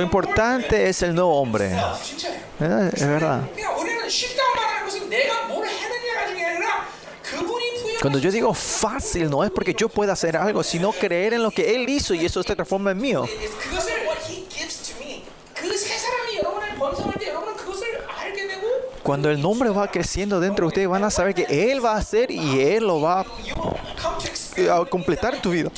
Importante 0.00 0.88
es 0.88 1.02
el 1.02 1.14
nuevo 1.14 1.40
hombre. 1.40 1.72
Es 2.58 3.06
verdad. 3.06 3.42
Cuando 8.00 8.20
yo 8.20 8.30
digo 8.30 8.54
fácil, 8.54 9.28
no 9.28 9.42
es 9.42 9.50
porque 9.50 9.74
yo 9.74 9.88
pueda 9.88 10.12
hacer 10.12 10.36
algo, 10.36 10.62
sino 10.62 10.92
creer 10.92 11.34
en 11.34 11.42
lo 11.42 11.50
que 11.50 11.74
Él 11.74 11.88
hizo 11.88 12.14
y 12.14 12.24
eso 12.24 12.42
se 12.42 12.54
transforma 12.54 12.92
en 12.92 12.98
mío. 12.98 13.28
Cuando 19.08 19.30
el 19.30 19.40
nombre 19.40 19.70
va 19.70 19.90
creciendo 19.90 20.38
dentro 20.38 20.66
de 20.66 20.68
ustedes, 20.68 20.86
van 20.86 21.02
a 21.02 21.08
saber 21.08 21.34
que 21.34 21.46
Él 21.72 21.82
va 21.82 21.94
a 21.94 21.96
hacer 21.96 22.30
y 22.30 22.60
Él 22.60 22.86
lo 22.86 23.00
va 23.00 23.20
a 23.20 24.84
completar 24.90 25.36
en 25.36 25.40
tu 25.40 25.48
vida. 25.48 25.70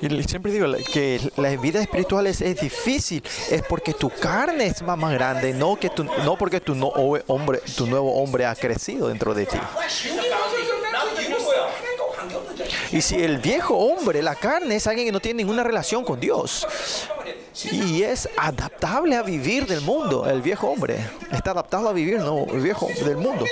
Y 0.00 0.22
siempre 0.24 0.50
digo 0.50 0.66
que 0.92 1.20
la 1.36 1.50
vida 1.50 1.80
espiritual 1.80 2.26
es, 2.26 2.40
es, 2.40 2.60
difícil, 2.60 3.22
es 3.52 3.62
porque 3.68 3.94
tu 3.94 4.10
carne 4.10 4.66
es 4.66 4.82
más, 4.82 4.98
más 4.98 5.12
grande, 5.12 5.54
no, 5.54 5.76
que 5.76 5.90
tu, 5.90 6.02
no 6.02 6.36
porque 6.36 6.60
tu, 6.60 6.74
no, 6.74 6.88
hombre, 6.88 7.60
tu 7.76 7.86
nuevo 7.86 8.20
hombre 8.20 8.44
ha 8.46 8.56
crecido 8.56 9.06
dentro 9.06 9.32
de 9.32 9.46
ti. 9.46 9.58
Y 12.90 13.00
si 13.00 13.22
el 13.22 13.38
viejo 13.38 13.76
hombre, 13.76 14.22
la 14.22 14.34
carne, 14.34 14.74
es 14.74 14.88
alguien 14.88 15.06
que 15.06 15.12
no 15.12 15.20
tiene 15.20 15.44
ninguna 15.44 15.62
relación 15.62 16.02
con 16.02 16.18
Dios, 16.18 16.66
y 17.70 18.02
es 18.02 18.28
adaptable 18.36 19.16
a 19.16 19.22
vivir 19.22 19.66
del 19.66 19.80
mundo. 19.80 20.28
El 20.28 20.42
viejo 20.42 20.68
hombre 20.68 20.98
está 21.32 21.50
adaptado 21.50 21.88
a 21.88 21.92
vivir 21.92 22.20
¿no? 22.20 22.46
el 22.52 22.60
viejo 22.60 22.88
del 23.04 23.16
mundo. 23.16 23.44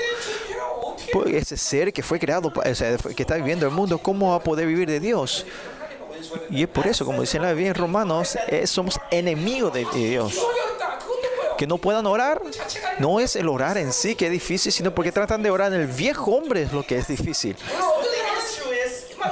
Pues 1.12 1.34
ese 1.34 1.56
ser 1.56 1.92
que 1.92 2.02
fue 2.02 2.18
creado, 2.18 2.52
o 2.54 2.74
sea, 2.74 2.96
que 2.96 3.22
está 3.22 3.36
viviendo 3.36 3.66
el 3.66 3.72
mundo, 3.72 3.98
¿cómo 3.98 4.30
va 4.30 4.36
a 4.36 4.40
poder 4.40 4.66
vivir 4.66 4.88
de 4.88 5.00
Dios? 5.00 5.46
Y 6.50 6.62
es 6.62 6.68
por 6.68 6.86
eso, 6.86 7.04
como 7.04 7.20
dicen 7.20 7.42
la 7.42 7.52
Biblia 7.52 7.68
en 7.68 7.74
Romanos, 7.74 8.36
eh, 8.48 8.66
somos 8.66 8.98
enemigos 9.10 9.72
de, 9.72 9.86
Dios. 9.92 10.38
Que 11.56 11.66
no 11.66 11.78
puedan 11.78 12.06
orar, 12.06 12.40
no 12.98 13.20
es 13.20 13.34
el 13.36 13.48
orar 13.48 13.78
en 13.78 13.92
sí 13.92 14.14
que 14.14 14.26
es 14.26 14.32
difícil, 14.32 14.70
sino 14.70 14.94
porque 14.94 15.10
tratan 15.10 15.42
de 15.42 15.50
orar 15.50 15.72
en 15.72 15.80
el 15.80 15.86
viejo 15.86 16.32
hombre 16.32 16.62
es 16.62 16.72
lo 16.72 16.84
que 16.84 16.98
es 16.98 17.08
difícil. 17.08 17.56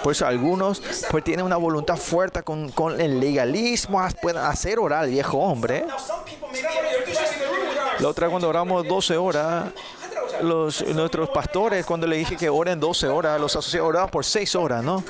Por 0.02 0.12
eso 0.12 0.26
algunos 0.26 0.83
pues 1.11 1.25
tienen 1.25 1.45
una 1.45 1.57
voluntad 1.57 1.97
fuerte 1.97 2.43
con, 2.43 2.71
con 2.71 3.00
el 3.00 3.21
legalismo, 3.21 4.07
pueden 4.21 4.43
hacer 4.43 4.78
orar 4.78 5.05
al 5.05 5.11
viejo 5.11 5.38
hombre. 5.38 5.85
La 7.99 8.09
otra 8.09 8.28
cuando 8.28 8.49
oramos 8.49 8.87
12 8.87 9.16
horas, 9.16 9.64
los, 10.43 10.87
nuestros 10.88 11.31
pastores, 11.31 11.85
cuando 11.87 12.07
le 12.07 12.16
dije 12.16 12.37
que 12.37 12.49
oren 12.49 12.78
12 12.78 13.09
horas, 13.09 13.40
los 13.40 13.57
asociados 13.57 13.88
oraban 13.88 14.11
por 14.11 14.25
6 14.25 14.55
horas, 14.55 14.85
¿no? 14.85 15.02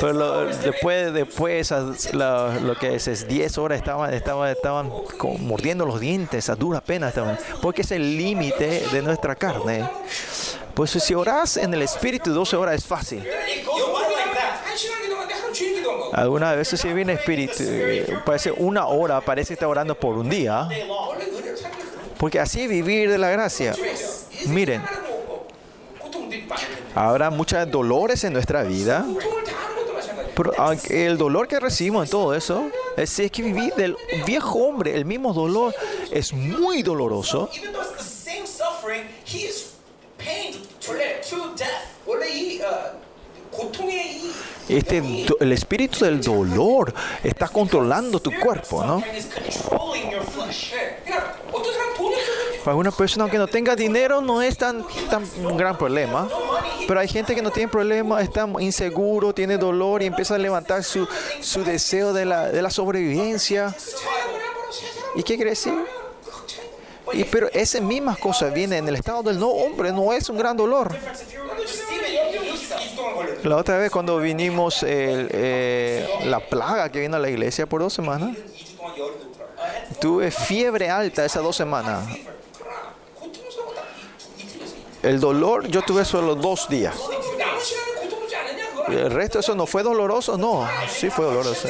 Pero 0.00 0.12
lo, 0.12 0.46
después, 0.46 1.12
después 1.12 1.70
la, 2.14 2.58
lo 2.62 2.74
que 2.76 2.94
es, 2.94 3.08
es, 3.08 3.28
10 3.28 3.58
horas 3.58 3.78
estaban, 3.78 4.14
estaban, 4.14 4.50
estaban 4.50 4.92
mordiendo 5.40 5.84
los 5.84 6.00
dientes, 6.00 6.48
a 6.48 6.54
dura 6.54 6.80
pena 6.80 7.08
estaban, 7.08 7.38
porque 7.60 7.82
es 7.82 7.90
el 7.92 8.16
límite 8.16 8.86
de 8.92 9.02
nuestra 9.02 9.34
carne. 9.34 9.88
Pues 10.74 10.90
si 10.90 11.14
oras 11.14 11.58
en 11.58 11.74
el 11.74 11.82
Espíritu 11.82 12.32
12 12.32 12.56
horas 12.56 12.76
es 12.76 12.86
fácil. 12.86 13.26
Algunas 16.12 16.56
veces 16.56 16.80
si 16.80 16.92
viene 16.92 17.14
espíritu, 17.14 17.62
parece 18.24 18.52
una 18.52 18.86
hora, 18.86 19.20
parece 19.20 19.48
que 19.48 19.54
está 19.54 19.68
orando 19.68 19.94
por 19.94 20.16
un 20.16 20.28
día. 20.28 20.68
Porque 22.18 22.38
así 22.38 22.66
vivir 22.66 23.10
de 23.10 23.18
la 23.18 23.30
gracia. 23.30 23.74
Miren, 24.46 24.82
habrá 26.94 27.30
muchos 27.30 27.70
dolores 27.70 28.22
en 28.24 28.32
nuestra 28.32 28.62
vida. 28.62 29.04
Pero 30.34 30.52
el 30.88 31.18
dolor 31.18 31.46
que 31.46 31.60
recibimos 31.60 32.06
en 32.06 32.10
todo 32.10 32.34
eso, 32.34 32.70
es 32.96 33.20
que 33.30 33.42
vivir 33.42 33.74
del 33.74 33.96
viejo 34.24 34.58
hombre, 34.58 34.94
el 34.94 35.04
mismo 35.04 35.32
dolor, 35.32 35.74
es 36.10 36.32
muy 36.32 36.82
doloroso. 36.82 37.50
Este, 44.68 45.02
el 45.40 45.52
espíritu 45.52 46.04
del 46.04 46.20
dolor 46.20 46.94
está 47.22 47.48
controlando 47.48 48.20
tu 48.20 48.30
cuerpo, 48.38 48.84
¿no? 48.84 49.02
Para 52.64 52.76
una 52.76 52.92
persona 52.92 53.28
que 53.28 53.38
no 53.38 53.48
tenga 53.48 53.74
dinero 53.74 54.20
no 54.20 54.40
es 54.40 54.56
tan, 54.56 54.86
tan 55.10 55.24
un 55.44 55.56
gran 55.56 55.76
problema. 55.76 56.28
Pero 56.86 57.00
hay 57.00 57.08
gente 57.08 57.34
que 57.34 57.42
no 57.42 57.50
tiene 57.50 57.68
problema, 57.68 58.22
está 58.22 58.48
inseguro, 58.60 59.34
tiene 59.34 59.58
dolor 59.58 60.02
y 60.02 60.06
empieza 60.06 60.36
a 60.36 60.38
levantar 60.38 60.84
su, 60.84 61.08
su 61.40 61.64
deseo 61.64 62.12
de 62.12 62.24
la, 62.24 62.48
de 62.48 62.62
la 62.62 62.70
sobrevivencia. 62.70 63.74
¿Y 65.16 65.22
qué 65.22 65.36
quiere 65.36 65.50
decir? 65.50 65.74
Y, 67.12 67.24
pero 67.24 67.48
esas 67.52 67.82
mismas 67.82 68.16
cosas 68.18 68.54
vienen 68.54 68.80
en 68.80 68.88
el 68.88 68.94
estado 68.94 69.22
del 69.24 69.38
no 69.38 69.48
hombre, 69.48 69.92
no 69.92 70.12
es 70.12 70.28
un 70.28 70.38
gran 70.38 70.56
dolor. 70.56 70.96
La 73.44 73.56
otra 73.56 73.78
vez 73.78 73.90
cuando 73.90 74.18
vinimos 74.18 74.82
el, 74.82 75.28
eh, 75.32 76.08
la 76.24 76.40
plaga 76.40 76.90
que 76.90 77.00
vino 77.00 77.16
a 77.16 77.18
la 77.20 77.28
iglesia 77.28 77.66
por 77.66 77.80
dos 77.80 77.92
semanas, 77.92 78.36
tuve 80.00 80.30
fiebre 80.30 80.90
alta 80.90 81.24
esas 81.24 81.42
dos 81.42 81.56
semanas. 81.56 82.04
El 85.02 85.18
dolor 85.18 85.66
yo 85.66 85.82
tuve 85.82 86.04
solo 86.04 86.36
dos 86.36 86.68
días. 86.68 86.94
El 88.88 89.10
resto 89.10 89.40
eso 89.40 89.54
no 89.54 89.66
fue 89.66 89.82
doloroso, 89.82 90.36
no, 90.36 90.68
sí 90.88 91.10
fue 91.10 91.24
doloroso. 91.24 91.68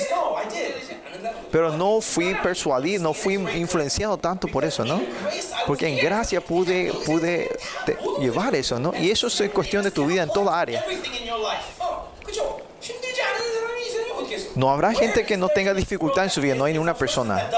Pero 1.53 1.71
no 1.71 2.01
fui 2.01 2.35
persuadido, 2.35 3.03
no 3.03 3.13
fui 3.13 3.35
influenciado 3.35 4.17
tanto 4.17 4.49
por 4.49 4.65
eso, 4.65 4.85
¿no? 4.85 5.03
Porque 5.67 5.87
en 5.87 6.03
gracia 6.03 6.41
pude, 6.41 6.91
pude 7.05 7.55
llevar 8.19 8.55
eso, 8.55 8.81
¿no? 8.81 8.93
Y 8.99 9.11
eso 9.11 9.27
es 9.27 9.51
cuestión 9.51 9.85
de 9.85 9.91
tu 9.91 10.07
vida 10.07 10.23
en 10.23 10.31
toda 10.31 10.59
área. 10.59 10.83
No 14.55 14.71
habrá 14.71 14.95
gente 14.95 15.25
que 15.27 15.37
no 15.37 15.49
tenga 15.49 15.75
dificultad 15.75 16.25
en 16.25 16.31
su 16.31 16.41
vida, 16.41 16.55
no 16.55 16.65
hay 16.65 16.73
ninguna 16.73 16.95
persona. 16.95 17.51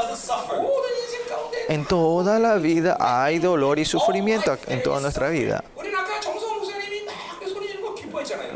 En 1.68 1.86
toda 1.86 2.38
la 2.40 2.56
vida 2.56 2.96
hay 3.00 3.38
dolor 3.38 3.78
y 3.78 3.84
sufrimiento 3.84 4.58
en 4.66 4.82
toda 4.82 5.00
nuestra 5.00 5.28
vida. 5.28 5.62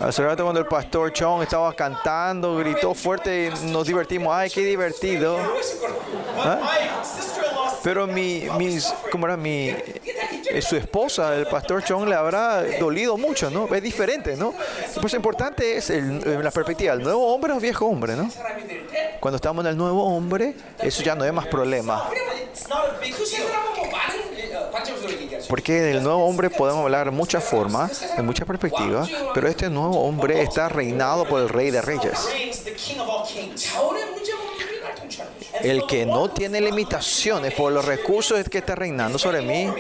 Hace 0.01 0.23
rato 0.23 0.45
cuando 0.45 0.61
el 0.61 0.67
pastor 0.67 1.13
Chong 1.13 1.43
estaba 1.43 1.73
cantando, 1.75 2.57
gritó 2.57 2.95
fuerte, 2.95 3.53
nos 3.65 3.87
divertimos. 3.87 4.35
¡Ay, 4.35 4.51
qué 4.51 4.65
divertido! 4.65 5.37
¿Ah? 6.39 6.61
Pero 7.83 8.07
mi, 8.07 8.47
mis, 8.57 8.93
¿cómo 9.11 9.27
era? 9.27 9.37
Mi, 9.37 9.69
eh, 9.69 10.63
su 10.63 10.77
esposa, 10.77 11.35
el 11.37 11.47
pastor 11.47 11.83
Chong, 11.85 12.09
le 12.09 12.15
habrá 12.15 12.63
dolido 12.79 13.17
mucho, 13.17 13.51
¿no? 13.51 13.73
Es 13.73 13.83
diferente, 13.83 14.37
¿no? 14.37 14.55
Pues 15.01 15.13
lo 15.13 15.17
importante 15.17 15.77
es 15.77 15.91
el, 15.91 16.43
la 16.43 16.51
perspectiva, 16.51 16.95
el 16.95 17.03
nuevo 17.03 17.33
hombre 17.35 17.53
o 17.53 17.61
viejo 17.61 17.87
hombre, 17.87 18.17
¿no? 18.17 18.31
Cuando 19.21 19.37
estamos 19.37 19.65
en 19.65 19.71
el 19.71 19.77
nuevo 19.77 20.05
hombre, 20.05 20.55
eso 20.81 21.03
ya 21.03 21.15
no 21.15 21.25
es 21.25 21.33
más 21.33 21.47
problema. 21.47 22.09
Porque 25.49 25.81
del 25.81 26.03
nuevo 26.03 26.25
hombre 26.27 26.51
podemos 26.51 26.85
hablar 26.85 27.11
muchas 27.11 27.45
formas, 27.45 28.17
de 28.17 28.23
muchas 28.23 28.47
perspectivas, 28.47 29.09
pero 29.35 29.49
este 29.49 29.71
nuevo 29.71 30.03
hombre 30.03 30.43
está 30.43 30.69
reinado 30.69 31.27
por 31.27 31.41
el 31.41 31.49
Rey 31.49 31.71
de 31.71 31.81
Reyes. 31.81 32.29
El 35.61 35.87
que 35.87 36.07
no 36.07 36.31
tiene 36.31 36.61
limitaciones 36.61 37.55
por 37.55 37.73
los 37.73 37.85
recursos 37.85 38.43
que 38.49 38.59
está 38.59 38.75
reinando 38.75 39.19
sobre 39.19 39.43
mí. 39.43 39.73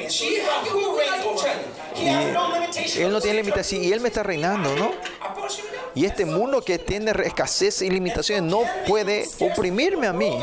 Y 1.97 3.03
él 3.03 3.13
no 3.13 3.21
tiene 3.21 3.43
limitaciones 3.43 3.87
y 3.87 3.93
él 3.93 4.01
me 4.01 4.09
está 4.09 4.23
reinando, 4.23 4.75
¿no? 4.77 4.93
Y 5.95 6.05
este 6.05 6.25
mundo 6.25 6.63
que 6.63 6.79
tiene 6.79 7.13
escasez 7.25 7.83
y 7.83 7.91
limitaciones 7.91 8.45
no 8.45 8.63
puede 8.87 9.27
oprimirme 9.41 10.07
a 10.07 10.13
mí. 10.13 10.39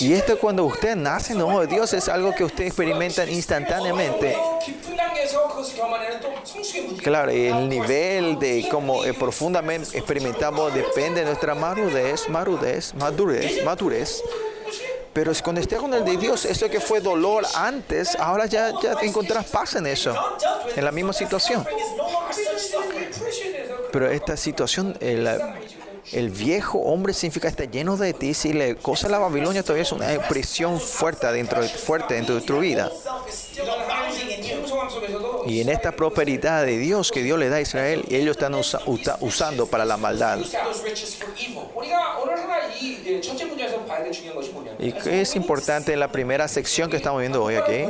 Y 0.00 0.12
esto 0.12 0.38
cuando 0.38 0.64
usted 0.64 0.94
nace 0.94 1.32
en 1.32 1.40
ojo 1.40 1.60
de 1.60 1.66
Dios 1.66 1.92
es 1.92 2.08
algo 2.08 2.34
que 2.34 2.44
usted 2.44 2.66
experimenta 2.66 3.24
instantáneamente. 3.26 4.36
Claro, 7.02 7.30
el 7.30 7.68
nivel 7.68 8.38
de 8.38 8.68
cómo 8.70 9.04
eh, 9.04 9.12
profundamente 9.12 9.96
experimentamos 9.98 10.72
depende 10.72 11.20
de 11.20 11.26
nuestra 11.26 11.54
madurez, 11.54 12.28
madurez, 12.28 12.94
madurez, 12.94 13.64
madurez. 13.64 14.22
Pero 15.12 15.32
cuando 15.42 15.60
estés 15.60 15.80
con 15.80 15.92
el 15.94 16.04
de 16.04 16.16
Dios, 16.16 16.44
eso 16.44 16.70
que 16.70 16.80
fue 16.80 17.00
dolor 17.00 17.44
antes, 17.54 18.14
ahora 18.16 18.46
ya, 18.46 18.72
ya 18.80 18.94
encontrás 19.02 19.46
paz 19.46 19.74
en 19.74 19.86
eso, 19.86 20.14
en 20.76 20.84
la 20.84 20.92
misma 20.92 21.12
situación. 21.12 21.66
Pero 23.90 24.10
esta 24.10 24.36
situación, 24.36 24.96
el 26.12 26.30
viejo 26.30 26.78
hombre 26.78 27.12
significa 27.12 27.48
está 27.48 27.64
lleno 27.64 27.96
de 27.96 28.12
ti. 28.14 28.34
Si 28.34 28.52
le 28.52 28.76
cosa 28.76 29.08
la 29.08 29.18
Babilonia 29.18 29.62
todavía 29.62 29.82
es 29.82 29.92
una 29.92 30.06
presión 30.28 30.80
fuerte 30.80 31.30
dentro, 31.32 31.62
fuerte 31.62 32.14
dentro 32.14 32.34
de 32.34 32.40
tu 32.40 32.60
vida. 32.60 32.90
Y 35.46 35.60
en 35.60 35.68
esta 35.68 35.92
prosperidad 35.92 36.64
de 36.64 36.78
Dios 36.78 37.10
que 37.10 37.22
Dios 37.22 37.38
le 37.38 37.48
da 37.48 37.56
a 37.56 37.60
Israel, 37.60 38.04
ellos 38.10 38.36
están 38.36 38.54
usa, 38.54 38.80
usa, 38.86 39.16
usando 39.20 39.66
para 39.66 39.84
la 39.84 39.96
maldad. 39.96 40.38
Y 44.78 44.92
que 44.92 45.20
es 45.20 45.36
importante 45.36 45.92
en 45.92 46.00
la 46.00 46.12
primera 46.12 46.48
sección 46.48 46.90
que 46.90 46.96
estamos 46.96 47.20
viendo 47.20 47.42
hoy 47.42 47.56
aquí. 47.56 47.84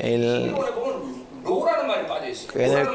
El, 0.00 0.54
en 2.54 2.72
el, 2.72 2.88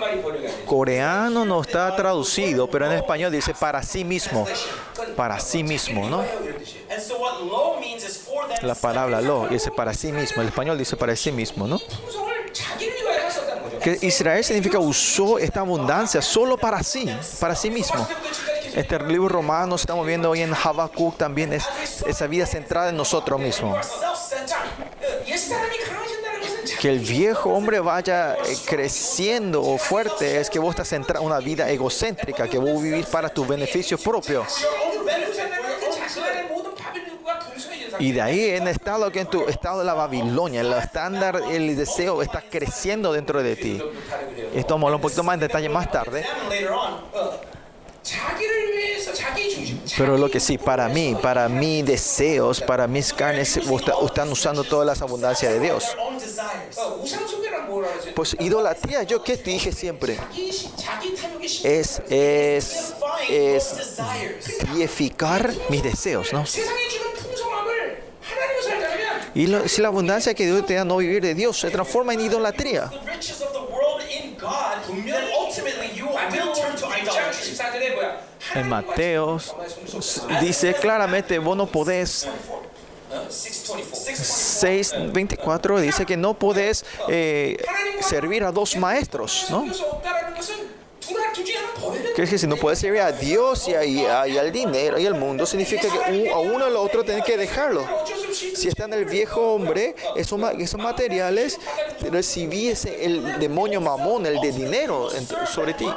coreano 0.69 1.45
no 1.45 1.61
está 1.61 1.93
traducido, 1.95 2.69
pero 2.69 2.85
en 2.85 2.91
español 2.91 3.31
dice 3.31 3.55
para 3.55 3.81
sí 3.81 4.05
mismo. 4.05 4.45
Para 5.15 5.39
sí 5.39 5.63
mismo, 5.63 6.07
¿no? 6.07 6.23
La 8.61 8.75
palabra 8.75 9.19
lo 9.19 9.47
dice 9.47 9.71
para 9.71 9.93
sí 9.95 10.11
mismo. 10.11 10.43
El 10.43 10.49
español 10.49 10.77
dice 10.77 10.95
para 10.95 11.15
sí 11.15 11.31
mismo, 11.31 11.67
¿no? 11.67 11.81
Que 13.81 13.97
Israel 14.01 14.43
significa 14.43 14.77
usó 14.77 15.39
esta 15.39 15.61
abundancia 15.61 16.21
solo 16.21 16.55
para 16.55 16.83
sí, 16.83 17.09
para 17.39 17.55
sí 17.55 17.71
mismo. 17.71 18.07
Este 18.75 18.99
libro 18.99 19.29
romano 19.29 19.75
estamos 19.75 20.05
viendo 20.05 20.29
hoy 20.29 20.41
en 20.41 20.53
Habacuc 20.53 21.17
también 21.17 21.51
es 21.51 21.65
esa 22.05 22.27
vida 22.27 22.45
centrada 22.45 22.89
en 22.89 22.97
nosotros 22.97 23.39
mismos 23.39 23.87
que 26.79 26.89
el 26.89 26.99
viejo 26.99 27.49
hombre 27.49 27.81
vaya 27.81 28.35
eh, 28.35 28.57
creciendo 28.65 29.77
fuerte 29.77 30.39
es 30.39 30.49
que 30.49 30.59
vos 30.59 30.69
estás 30.69 30.93
entrando 30.93 31.27
una 31.27 31.39
vida 31.39 31.69
egocéntrica, 31.69 32.47
que 32.47 32.57
vos 32.57 32.81
vivís 32.81 33.05
para 33.07 33.27
tu 33.27 33.45
beneficio 33.45 33.97
propio. 33.97 34.45
Y 37.99 38.13
de 38.13 38.21
ahí 38.21 38.45
en 38.51 38.69
estado 38.69 39.11
que 39.11 39.19
en 39.19 39.27
tu 39.27 39.45
estado 39.49 39.79
de 39.79 39.85
la 39.85 39.93
Babilonia, 39.93 40.61
el 40.61 40.71
estándar, 40.71 41.41
el 41.51 41.75
deseo 41.75 42.21
está 42.21 42.41
creciendo 42.41 43.11
dentro 43.11 43.43
de 43.43 43.57
ti. 43.57 43.83
Esto 44.55 44.75
vamos 44.75 44.93
a 44.93 44.95
un 44.95 45.01
poquito 45.01 45.21
más 45.21 45.33
en 45.33 45.41
detalle 45.41 45.67
más 45.67 45.91
tarde. 45.91 46.25
Pero 49.99 50.17
lo 50.17 50.31
que 50.31 50.39
sí, 50.39 50.57
para 50.57 50.87
mí, 50.87 51.13
para 51.21 51.49
mis 51.49 51.85
deseos, 51.85 52.61
para 52.61 52.87
mis 52.87 53.11
carnes, 53.11 53.57
están 53.57 54.31
usando 54.31 54.63
todas 54.63 54.87
las 54.87 55.01
abundancias 55.01 55.51
de 55.51 55.59
Dios. 55.59 55.83
Pues 58.15 58.37
idolatría, 58.39 59.03
yo 59.03 59.21
que 59.21 59.35
te 59.35 59.49
dije 59.49 59.73
siempre, 59.73 60.17
es, 61.65 62.01
es, 62.09 62.93
es 63.29 63.75
dieficar 64.73 65.53
mis 65.67 65.83
deseos, 65.83 66.31
¿no? 66.31 66.45
Y 69.35 69.47
si 69.67 69.81
la 69.81 69.89
abundancia 69.89 70.33
que 70.33 70.45
Dios 70.45 70.65
te 70.65 70.75
da 70.75 70.85
no 70.85 70.95
vivir 70.95 71.21
de 71.21 71.35
Dios 71.35 71.59
se 71.59 71.69
transforma 71.71 72.13
en 72.13 72.21
idolatría 72.21 72.89
en 78.55 78.69
Mateos 78.69 79.53
dice 80.41 80.73
claramente, 80.75 81.39
vos 81.39 81.57
no 81.57 81.67
podés 81.67 82.27
6.24 83.29 85.79
dice 85.79 86.05
que 86.05 86.17
no 86.17 86.35
puedes 86.35 86.85
eh, 87.07 87.57
servir 88.01 88.43
a 88.43 88.51
dos 88.51 88.75
maestros, 88.75 89.47
¿no? 89.49 89.65
Que 92.15 92.23
es 92.23 92.29
que 92.29 92.37
si 92.37 92.47
no 92.47 92.57
puedes 92.57 92.79
servir 92.79 93.01
a 93.01 93.11
Dios 93.11 93.67
y, 93.67 94.05
a, 94.05 94.21
al 94.21 94.51
dinero 94.51 94.99
y 94.99 95.07
al 95.07 95.15
mundo, 95.15 95.45
significa 95.45 95.87
que 95.89 95.97
un, 96.11 96.27
a 96.29 96.39
uno 96.39 96.65
al 96.65 96.75
otro 96.75 97.03
tenés 97.03 97.23
que 97.23 97.37
dejarlo. 97.37 97.87
Si 98.33 98.67
está 98.67 98.85
en 98.85 98.93
el 98.93 99.05
viejo 99.05 99.53
hombre, 99.53 99.95
esos, 100.15 100.39
esos 100.59 100.79
materiales 100.79 101.59
recibiese 102.11 103.05
el 103.05 103.39
demonio 103.39 103.81
mamón, 103.81 104.25
el 104.25 104.39
de 104.41 104.51
dinero, 104.51 105.09
sobre 105.51 105.73
ti. 105.73 105.87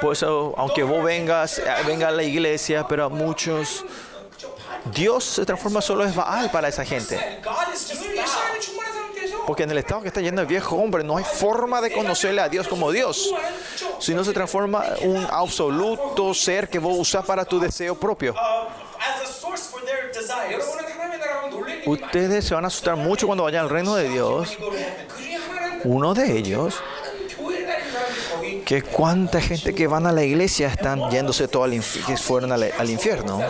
Por 0.00 0.12
eso, 0.12 0.54
aunque 0.56 0.82
vos 0.82 1.04
vengas, 1.04 1.58
eh, 1.58 1.64
venga 1.86 2.08
a 2.08 2.10
la 2.10 2.22
iglesia, 2.22 2.86
pero 2.88 3.04
a 3.04 3.08
muchos, 3.08 3.84
Dios 4.94 5.24
se 5.24 5.44
transforma 5.44 5.80
solo 5.80 6.04
en 6.04 6.14
Baal 6.14 6.50
para 6.50 6.68
esa 6.68 6.84
gente. 6.84 7.18
Porque 9.46 9.64
en 9.64 9.70
el 9.70 9.78
estado 9.78 10.02
que 10.02 10.08
está 10.08 10.20
yendo 10.20 10.40
el 10.40 10.46
viejo 10.46 10.76
hombre 10.76 11.02
no 11.02 11.16
hay 11.16 11.24
forma 11.24 11.80
de 11.80 11.92
conocerle 11.92 12.40
a 12.40 12.48
Dios 12.48 12.68
como 12.68 12.92
Dios. 12.92 13.34
Si 13.98 14.14
no 14.14 14.24
se 14.24 14.32
transforma 14.32 14.84
un 15.02 15.26
absoluto 15.30 16.32
ser 16.34 16.68
que 16.68 16.78
vos 16.78 16.96
usás 16.98 17.24
para 17.24 17.44
tu 17.44 17.58
deseo 17.58 17.94
propio. 17.94 18.34
Ustedes 21.86 22.44
se 22.44 22.54
van 22.54 22.64
a 22.64 22.68
asustar 22.68 22.96
mucho 22.96 23.26
cuando 23.26 23.44
vayan 23.44 23.64
al 23.64 23.70
reino 23.70 23.94
de 23.94 24.08
Dios. 24.08 24.56
Uno 25.84 26.14
de 26.14 26.38
ellos 26.38 26.80
que 28.70 28.82
cuánta 28.82 29.40
gente 29.40 29.74
que 29.74 29.88
van 29.88 30.06
a 30.06 30.12
la 30.12 30.22
iglesia 30.22 30.68
están 30.68 31.10
yéndose 31.10 31.48
todo 31.48 31.64
al, 31.64 31.72
que 31.72 32.16
fueron 32.16 32.52
al, 32.52 32.70
al 32.78 32.88
infierno. 32.88 33.40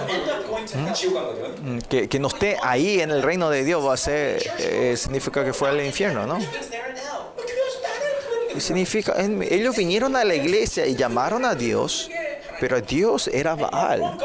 ¿Mm? 1.62 1.78
Que, 1.90 2.08
que, 2.08 2.18
no 2.18 2.28
esté 2.28 2.56
ahí 2.62 3.02
en 3.02 3.10
el 3.10 3.22
reino 3.22 3.50
de 3.50 3.62
Dios 3.62 3.86
va 3.86 3.92
a 3.92 3.96
ser, 3.98 4.42
eh, 4.58 4.94
significa 4.96 5.44
que 5.44 5.52
fue 5.52 5.68
al 5.68 5.84
infierno, 5.84 6.26
¿no? 6.26 6.38
Y 8.56 8.60
significa, 8.62 9.12
en, 9.18 9.42
ellos 9.42 9.76
vinieron 9.76 10.16
a 10.16 10.24
la 10.24 10.34
iglesia 10.34 10.86
y 10.86 10.96
llamaron 10.96 11.44
a 11.44 11.54
Dios, 11.54 12.10
pero 12.58 12.80
Dios 12.80 13.28
era 13.28 13.54
Baal. 13.56 14.16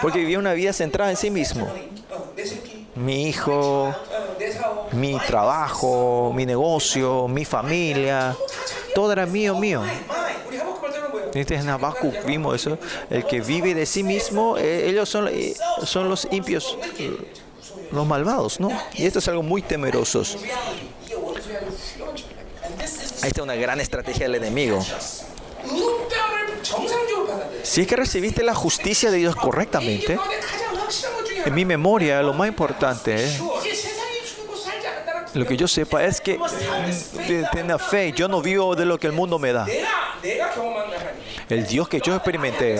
Porque 0.00 0.20
vivía 0.20 0.38
una 0.38 0.52
vida 0.52 0.72
centrada 0.72 1.10
en 1.10 1.16
sí 1.16 1.30
mismo. 1.30 1.68
Mi 2.94 3.28
hijo, 3.28 3.92
mi 4.96 5.18
trabajo, 5.26 6.32
mi 6.34 6.46
negocio, 6.46 7.28
mi 7.28 7.44
familia, 7.44 8.36
todo 8.94 9.12
era 9.12 9.26
mío, 9.26 9.54
mío. 9.58 9.82
Este 11.34 11.58
Habacuc 11.58 12.24
vimos 12.24 12.54
eso, 12.54 12.78
el 13.10 13.26
que 13.26 13.40
vive 13.40 13.74
de 13.74 13.84
sí 13.84 14.02
mismo, 14.02 14.56
eh, 14.56 14.88
ellos 14.88 15.08
son, 15.08 15.28
eh, 15.28 15.54
son 15.84 16.08
los 16.08 16.26
impios, 16.30 16.78
eh, 16.98 17.14
los 17.92 18.06
malvados, 18.06 18.58
¿no? 18.58 18.70
Y 18.94 19.04
esto 19.04 19.18
es 19.18 19.28
algo 19.28 19.42
muy 19.42 19.60
temeroso. 19.60 20.22
Esta 22.82 23.26
es 23.26 23.38
una 23.38 23.54
gran 23.54 23.80
estrategia 23.80 24.26
del 24.26 24.36
enemigo. 24.36 24.82
Si 27.62 27.82
es 27.82 27.86
que 27.86 27.96
recibiste 27.96 28.42
la 28.42 28.54
justicia 28.54 29.10
de 29.10 29.18
Dios 29.18 29.36
correctamente, 29.36 30.18
en 31.44 31.54
mi 31.54 31.64
memoria 31.64 32.22
lo 32.22 32.32
más 32.32 32.48
importante 32.48 33.14
es 33.14 33.40
lo 35.36 35.46
que 35.46 35.56
yo 35.56 35.68
sepa 35.68 36.02
es 36.02 36.20
que 36.20 36.38
tenga 37.52 37.78
fe. 37.78 38.12
Yo 38.12 38.26
no 38.26 38.40
vivo 38.40 38.74
de 38.74 38.86
lo 38.86 38.98
que 38.98 39.06
el 39.06 39.12
mundo 39.12 39.38
me 39.38 39.52
da. 39.52 39.66
El 41.48 41.66
Dios 41.66 41.88
que 41.88 42.00
yo 42.00 42.14
experimenté 42.14 42.78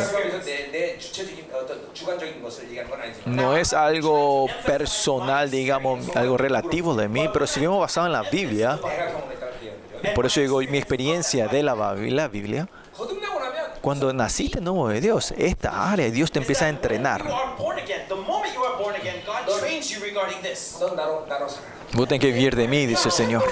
no 3.27 3.57
es 3.57 3.73
algo 3.73 4.47
personal, 4.65 5.51
digamos, 5.51 6.17
algo 6.17 6.37
relativo 6.37 6.95
de 6.95 7.09
mí, 7.09 7.29
pero 7.33 7.47
si 7.47 7.61
vemos 7.61 7.81
basado 7.81 8.07
en 8.07 8.13
la 8.13 8.23
Biblia, 8.23 8.79
por 10.15 10.27
eso 10.27 10.41
digo 10.41 10.61
mi 10.61 10.79
experiencia 10.79 11.49
de 11.49 11.63
la, 11.63 11.75
la 11.75 12.29
Biblia, 12.29 12.69
cuando 13.81 14.13
naciste 14.13 14.59
en 14.59 14.65
nombre 14.65 14.95
de 14.95 15.01
Dios, 15.01 15.33
esta 15.37 15.93
área 15.93 16.11
Dios 16.11 16.33
te 16.33 16.39
empieza 16.39 16.65
a 16.65 16.69
entrenar. 16.71 17.25
Vos 21.93 22.09
tenés 22.09 22.21
que 22.21 22.33
vivir 22.33 22.57
de 22.57 22.69
mí, 22.69 22.87
dice 22.87 23.09
el 23.09 23.13
Señor. 23.13 23.45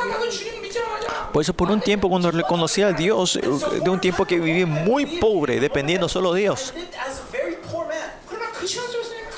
Por 1.32 1.42
eso 1.42 1.52
por 1.52 1.70
un 1.70 1.80
tiempo 1.80 2.08
cuando 2.08 2.30
le 2.30 2.44
conocí 2.44 2.82
a 2.82 2.92
Dios, 2.92 3.38
de 3.40 3.90
un 3.90 4.00
tiempo 4.00 4.24
que 4.24 4.38
viví 4.38 4.64
muy 4.64 5.18
pobre, 5.18 5.58
dependiendo 5.58 6.08
solo 6.08 6.32
de 6.32 6.42
Dios. 6.42 6.72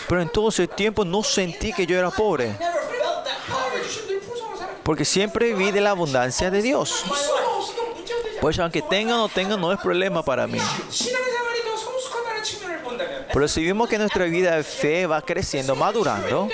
Pero 0.09 0.23
en 0.23 0.29
todo 0.29 0.51
ese 0.51 0.69
tiempo 0.69 1.05
no 1.05 1.23
sentí 1.23 1.73
que 1.73 1.87
yo 1.87 1.99
era 1.99 2.11
pobre. 2.11 2.57
Porque 4.83 5.05
siempre 5.05 5.53
viví 5.53 5.73
de 5.73 5.81
la 5.81 5.91
abundancia 5.91 6.51
de 6.51 6.63
Dios. 6.63 7.05
Pues 8.41 8.59
aunque 8.59 8.83
tenga 8.83 9.15
o 9.15 9.19
no 9.19 9.29
tenga, 9.29 9.57
no 9.57 9.73
es 9.73 9.81
problema 9.81 10.23
para 10.23 10.47
mí. 10.47 10.61
Pero 13.33 13.49
si 13.49 13.67
vemos 13.67 13.89
que 13.89 13.99
nuestra 13.99 14.25
vida 14.27 14.57
de 14.57 14.63
fe 14.63 15.07
va 15.07 15.21
creciendo, 15.23 15.75
madurando, 15.75 16.49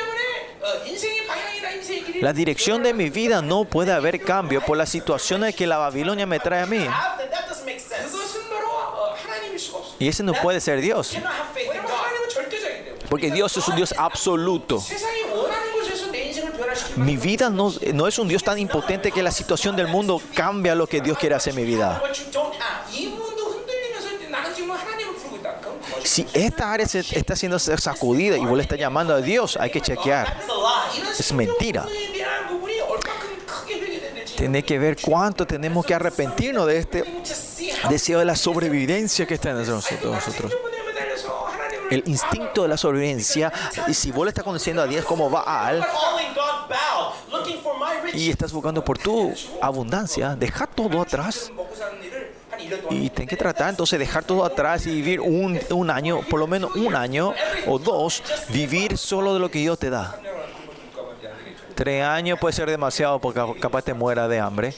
la 2.20 2.32
dirección 2.32 2.82
de 2.82 2.94
mi 2.94 3.10
vida 3.10 3.42
no 3.42 3.64
puede 3.64 3.92
haber 3.92 4.20
cambio 4.20 4.60
por 4.60 4.76
las 4.76 4.88
situaciones 4.88 5.54
que 5.56 5.66
la 5.66 5.78
Babilonia 5.78 6.26
me 6.26 6.38
trae 6.38 6.62
a 6.62 6.66
mí. 6.66 6.86
Y 9.98 10.08
ese 10.08 10.22
no 10.22 10.32
puede 10.34 10.60
ser 10.60 10.80
Dios. 10.80 11.16
Porque 13.08 13.30
Dios 13.30 13.56
es 13.56 13.68
un 13.68 13.76
Dios 13.76 13.94
absoluto. 13.96 14.82
Mi 16.96 17.16
vida 17.16 17.50
no, 17.50 17.72
no 17.92 18.06
es 18.06 18.18
un 18.18 18.28
Dios 18.28 18.42
tan 18.42 18.58
impotente 18.58 19.10
que 19.10 19.22
la 19.22 19.30
situación 19.30 19.76
del 19.76 19.88
mundo 19.88 20.20
cambia 20.34 20.74
lo 20.74 20.86
que 20.86 21.00
Dios 21.00 21.18
quiere 21.18 21.34
hacer 21.34 21.52
en 21.52 21.56
mi 21.56 21.64
vida 21.64 22.02
si 26.12 26.26
esta 26.34 26.70
área 26.70 26.86
se 26.86 27.00
está 27.00 27.34
siendo 27.34 27.58
sacudida 27.58 28.36
y 28.36 28.44
vos 28.44 28.54
le 28.54 28.62
estás 28.64 28.78
llamando 28.78 29.14
a 29.14 29.22
Dios, 29.22 29.56
hay 29.58 29.70
que 29.70 29.80
chequear. 29.80 30.36
Es 31.18 31.32
mentira. 31.32 31.86
Tiene 34.36 34.62
que 34.62 34.78
ver 34.78 34.98
cuánto 35.00 35.46
tenemos 35.46 35.86
que 35.86 35.94
arrepentirnos 35.94 36.66
de 36.66 36.76
este 36.76 37.22
deseo 37.88 38.18
de 38.18 38.26
la 38.26 38.36
sobrevivencia 38.36 39.24
que 39.24 39.34
está 39.34 39.50
en 39.52 39.66
nosotros. 39.66 40.52
El 41.90 42.02
instinto 42.06 42.62
de 42.62 42.68
la 42.68 42.76
sobrevivencia. 42.76 43.50
Y 43.88 43.94
si 43.94 44.12
vos 44.12 44.26
le 44.26 44.30
estás 44.30 44.44
conociendo 44.44 44.82
a 44.82 44.86
Dios 44.86 45.06
como 45.06 45.30
Baal 45.30 45.82
y 48.12 48.28
estás 48.28 48.52
buscando 48.52 48.84
por 48.84 48.98
tu 48.98 49.32
abundancia, 49.62 50.36
deja 50.36 50.66
todo 50.66 51.00
atrás 51.00 51.50
y 52.90 53.10
tienen 53.10 53.28
que 53.28 53.36
tratar 53.36 53.70
entonces 53.70 53.98
dejar 53.98 54.24
todo 54.24 54.44
atrás 54.44 54.86
y 54.86 54.90
vivir 54.90 55.20
un, 55.20 55.58
un 55.70 55.90
año, 55.90 56.20
por 56.28 56.40
lo 56.40 56.46
menos 56.46 56.74
un 56.76 56.94
año 56.94 57.34
o 57.66 57.78
dos, 57.78 58.22
vivir 58.48 58.96
solo 58.98 59.34
de 59.34 59.40
lo 59.40 59.50
que 59.50 59.58
Dios 59.60 59.78
te 59.78 59.90
da. 59.90 60.18
Tres 61.74 62.04
años 62.04 62.38
puede 62.38 62.52
ser 62.52 62.68
demasiado 62.68 63.18
porque 63.18 63.40
capaz 63.60 63.82
te 63.82 63.94
muera 63.94 64.28
de 64.28 64.38
hambre. 64.38 64.74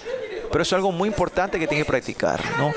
Pero 0.50 0.62
es 0.62 0.72
algo 0.72 0.92
muy 0.92 1.08
importante 1.08 1.58
que 1.58 1.66
tienes 1.66 1.84
que 1.84 1.90
practicar, 1.90 2.40
¿no? 2.58 2.72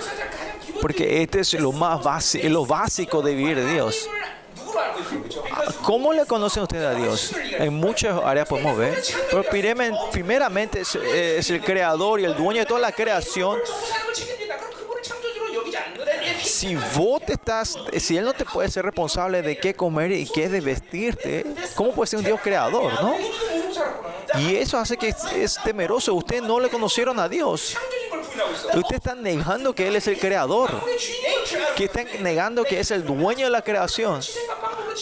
Porque 0.81 1.21
este 1.21 1.41
es 1.41 1.53
lo 1.53 1.71
más 1.71 2.03
base, 2.03 2.49
lo 2.49 2.65
básico 2.65 3.21
de 3.21 3.35
vivir 3.35 3.57
de 3.57 3.71
Dios. 3.73 4.09
¿Cómo 5.83 6.11
le 6.13 6.25
conocen 6.25 6.63
ustedes 6.63 6.85
a 6.85 6.93
Dios? 6.93 7.33
En 7.59 7.73
muchas 7.73 8.19
áreas 8.23 8.47
podemos 8.47 8.77
ver. 8.77 9.01
Pero 9.29 9.43
primeramente 10.11 10.81
es 10.81 11.49
el 11.49 11.61
creador 11.61 12.19
y 12.19 12.25
el 12.25 12.35
dueño 12.35 12.61
de 12.61 12.65
toda 12.65 12.79
la 12.79 12.91
creación 12.91 13.57
si 16.57 16.75
vos 16.95 17.21
te 17.23 17.33
estás, 17.33 17.77
si 17.99 18.17
Él 18.17 18.25
no 18.25 18.33
te 18.33 18.43
puede 18.43 18.69
ser 18.71 18.83
responsable 18.83 19.43
de 19.43 19.59
qué 19.59 19.75
comer 19.75 20.11
y 20.11 20.25
qué 20.25 20.49
de 20.49 20.59
vestirte, 20.59 21.45
¿cómo 21.75 21.91
puede 21.91 22.07
ser 22.07 22.19
un 22.19 22.25
Dios 22.25 22.39
creador, 22.41 22.91
no? 23.01 23.15
Y 24.39 24.55
eso 24.55 24.77
hace 24.79 24.97
que 24.97 25.09
es, 25.09 25.23
es 25.35 25.59
temeroso. 25.63 26.15
Ustedes 26.15 26.41
no 26.41 26.59
le 26.59 26.69
conocieron 26.69 27.19
a 27.19 27.29
Dios. 27.29 27.77
Ustedes 28.73 28.97
están 28.97 29.21
negando 29.21 29.73
que 29.73 29.87
Él 29.87 29.95
es 29.95 30.07
el 30.07 30.17
creador. 30.17 30.71
Que 31.75 31.85
están 31.85 32.07
negando 32.21 32.63
que 32.63 32.79
es 32.79 32.89
el 32.89 33.05
dueño 33.05 33.45
de 33.45 33.51
la 33.51 33.61
creación. 33.61 34.19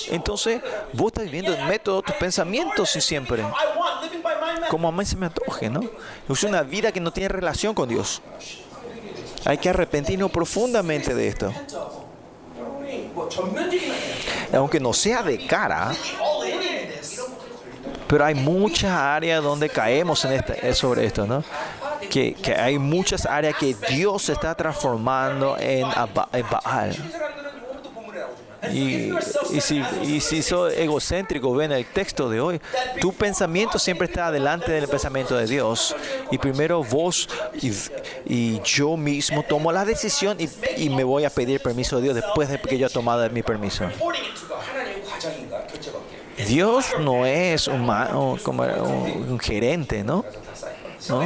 Entonces, 0.10 0.62
vos 0.92 1.08
estás 1.08 1.24
viviendo 1.24 1.54
el 1.54 1.64
método 1.66 2.02
de 2.02 2.08
tus 2.08 2.16
pensamientos 2.16 2.94
y 2.98 3.02
siempre. 3.02 3.44
Como 4.70 4.90
a 4.90 4.92
mí 4.92 5.06
se 5.06 5.16
me 5.16 5.28
antoje, 5.28 5.70
¿no? 5.70 5.82
Es 6.28 6.44
una 6.44 6.64
vida 6.64 6.92
que 6.92 7.00
no 7.00 7.12
tiene 7.12 7.30
relación 7.30 7.74
con 7.74 7.88
Dios. 7.88 8.22
Hay 9.46 9.58
que 9.60 9.70
arrepentirnos 9.70 10.32
profundamente 10.32 11.14
de 11.14 11.28
esto. 11.28 11.54
Aunque 14.54 14.80
no 14.80 14.94
sea 14.94 15.22
de 15.24 15.46
cara, 15.46 15.94
pero 18.08 18.26
hay 18.26 18.36
muchas 18.36 18.92
áreas 18.92 19.44
donde 19.44 19.70
caemos 19.70 20.24
en 20.26 20.34
esta, 20.34 20.54
eh, 20.54 20.74
sobre 20.74 21.06
esto, 21.06 21.26
¿no? 21.26 21.44
Que, 22.10 22.36
hay 22.58 22.80
muchas 22.80 23.26
áreas 23.26 23.56
que 23.58 23.76
Dios 23.90 24.30
está 24.30 24.56
transformando 24.56 25.58
en 25.60 25.88
Baal. 26.50 26.96
Y, 28.72 29.12
y, 29.52 29.62
si, 29.62 29.84
y 30.04 30.22
si 30.22 30.42
sos 30.42 30.74
egocéntrico, 30.74 31.54
ven 31.54 31.72
el 31.72 31.86
texto 31.86 32.30
de 32.30 32.40
hoy, 32.40 32.62
tu 33.00 33.14
pensamiento 33.14 33.80
siempre 33.80 34.08
está 34.08 34.32
delante 34.32 34.72
del 34.72 34.88
pensamiento 34.88 35.36
de 35.36 35.48
Dios. 35.48 35.96
Y 36.32 36.38
primero 36.38 36.84
vos 36.84 37.28
y, 37.62 37.72
y 38.26 38.62
yo 38.62 38.98
mismo 38.98 39.44
tomo 39.44 39.72
la 39.72 39.86
decisión 39.86 40.38
y, 40.40 40.50
y, 40.78 40.90
me 40.90 41.04
voy 41.04 41.26
a 41.26 41.30
pedir 41.30 41.62
permiso 41.62 41.98
de 41.98 42.04
Dios 42.04 42.16
después 42.16 42.50
de 42.50 42.60
que 42.60 42.78
yo 42.78 42.88
he 42.88 42.90
tomado 42.90 43.30
mi 43.30 43.44
permiso. 43.44 43.86
Dios 46.48 46.88
no 47.00 47.26
es 47.26 47.68
un, 47.68 47.90
un, 47.90 48.40
un, 48.46 49.26
un 49.30 49.40
gerente, 49.40 50.04
¿no? 50.04 50.26
¿no? 51.10 51.22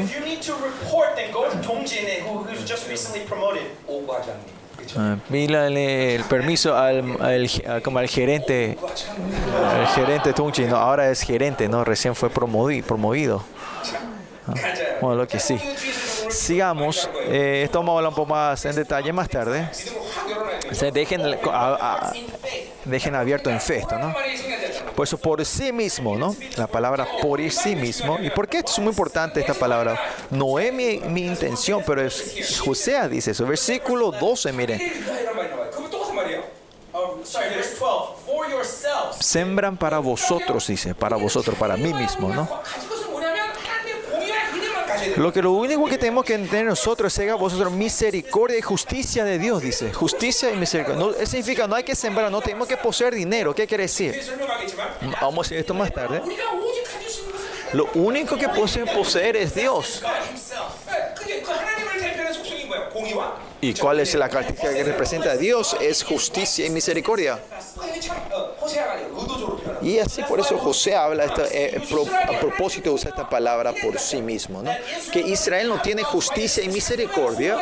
Ah, 4.97 5.15
pídale 5.29 6.15
el 6.15 6.23
permiso 6.23 6.75
al, 6.75 7.17
al, 7.21 7.49
al, 7.67 7.81
como 7.81 7.99
al 7.99 8.07
gerente, 8.07 8.77
el 9.79 9.87
gerente 9.87 10.33
Tungchi, 10.33 10.63
no, 10.63 10.77
ahora 10.77 11.09
es 11.09 11.21
gerente, 11.21 11.67
no, 11.67 11.83
recién 11.83 12.15
fue 12.15 12.29
promovido. 12.29 12.85
promovido. 12.85 13.43
Bueno, 15.01 15.15
lo 15.15 15.27
que 15.27 15.39
sí. 15.39 15.59
Sigamos, 16.29 17.09
eh, 17.27 17.61
esto 17.65 17.79
vamos 17.79 17.93
a 17.93 17.97
hablar 17.97 18.09
un 18.09 18.15
poco 18.15 18.29
más 18.29 18.63
en 18.65 18.75
detalle 18.75 19.11
más 19.13 19.29
tarde. 19.29 19.69
O 20.71 20.75
sea, 20.75 20.91
dejen, 20.91 21.21
a, 21.23 21.37
a, 21.51 22.13
dejen 22.85 23.15
abierto 23.15 23.49
en 23.49 23.59
fe 23.59 23.77
esto, 23.79 23.97
¿no? 23.97 24.13
Por 24.99 25.07
eso 25.07 25.17
por 25.17 25.45
sí 25.45 25.71
mismo, 25.71 26.17
¿no? 26.17 26.35
La 26.57 26.67
palabra 26.67 27.07
por 27.21 27.39
sí 27.51 27.73
mismo. 27.73 28.19
¿Y 28.21 28.29
por 28.31 28.49
qué 28.49 28.57
es 28.57 28.79
muy 28.79 28.89
importante 28.89 29.39
esta 29.39 29.53
palabra? 29.53 29.97
No 30.29 30.59
es 30.59 30.73
mi, 30.73 31.21
intención, 31.21 31.81
pero 31.87 32.05
es, 32.05 32.59
José 32.59 33.07
dice 33.07 33.31
eso. 33.31 33.45
Versículo 33.45 34.11
12, 34.11 34.51
miren. 34.51 34.81
Sembran 39.21 39.77
para 39.77 39.99
vosotros, 39.99 40.67
dice, 40.67 40.93
para 40.93 41.15
vosotros, 41.15 41.55
para 41.57 41.77
mí 41.77 41.93
mismo, 41.93 42.27
¿no? 42.33 42.49
Lo 45.17 45.31
que 45.33 45.41
lo 45.41 45.51
único 45.51 45.85
que 45.85 45.97
tenemos 45.97 46.25
que 46.25 46.33
entender 46.33 46.65
nosotros 46.65 47.17
es 47.17 47.25
que 47.25 47.31
vosotros 47.33 47.71
misericordia 47.71 48.57
y 48.57 48.61
justicia 48.61 49.23
de 49.23 49.37
Dios, 49.37 49.61
dice. 49.61 49.93
Justicia 49.93 50.51
y 50.51 50.55
misericordia. 50.55 51.03
No, 51.03 51.11
eso 51.11 51.25
significa 51.25 51.67
no 51.67 51.75
hay 51.75 51.83
que 51.83 51.95
sembrar, 51.95 52.31
no 52.31 52.41
tenemos 52.41 52.67
que 52.67 52.77
poseer 52.77 53.15
dinero. 53.15 53.53
¿Qué 53.53 53.67
quiere 53.67 53.83
decir? 53.83 54.19
Vamos 55.21 55.39
a 55.39 55.49
decir 55.49 55.57
esto 55.59 55.73
más 55.73 55.91
tarde. 55.93 56.21
Lo 57.73 57.89
único 57.93 58.35
que 58.37 58.49
poseer 58.49 59.35
es 59.35 59.53
Dios. 59.53 60.01
¿Y 63.61 63.73
cuál 63.73 63.99
es 63.99 64.13
la 64.15 64.29
característica 64.29 64.73
que 64.73 64.83
representa 64.83 65.31
a 65.31 65.37
Dios? 65.37 65.75
Es 65.81 66.03
justicia 66.03 66.65
y 66.65 66.69
misericordia. 66.69 67.39
Y 69.81 69.99
así 69.99 70.23
por 70.23 70.39
eso 70.39 70.57
José 70.57 70.95
habla 70.95 71.25
eh, 71.51 71.81
a 72.27 72.39
propósito 72.39 72.93
usa 72.93 73.09
esta 73.09 73.29
palabra 73.29 73.73
por 73.73 73.99
sí 73.99 74.21
mismo, 74.21 74.61
¿no? 74.61 74.71
Que 75.11 75.19
Israel 75.19 75.67
no 75.67 75.81
tiene 75.81 76.03
justicia 76.03 76.63
y 76.63 76.69
misericordia, 76.69 77.57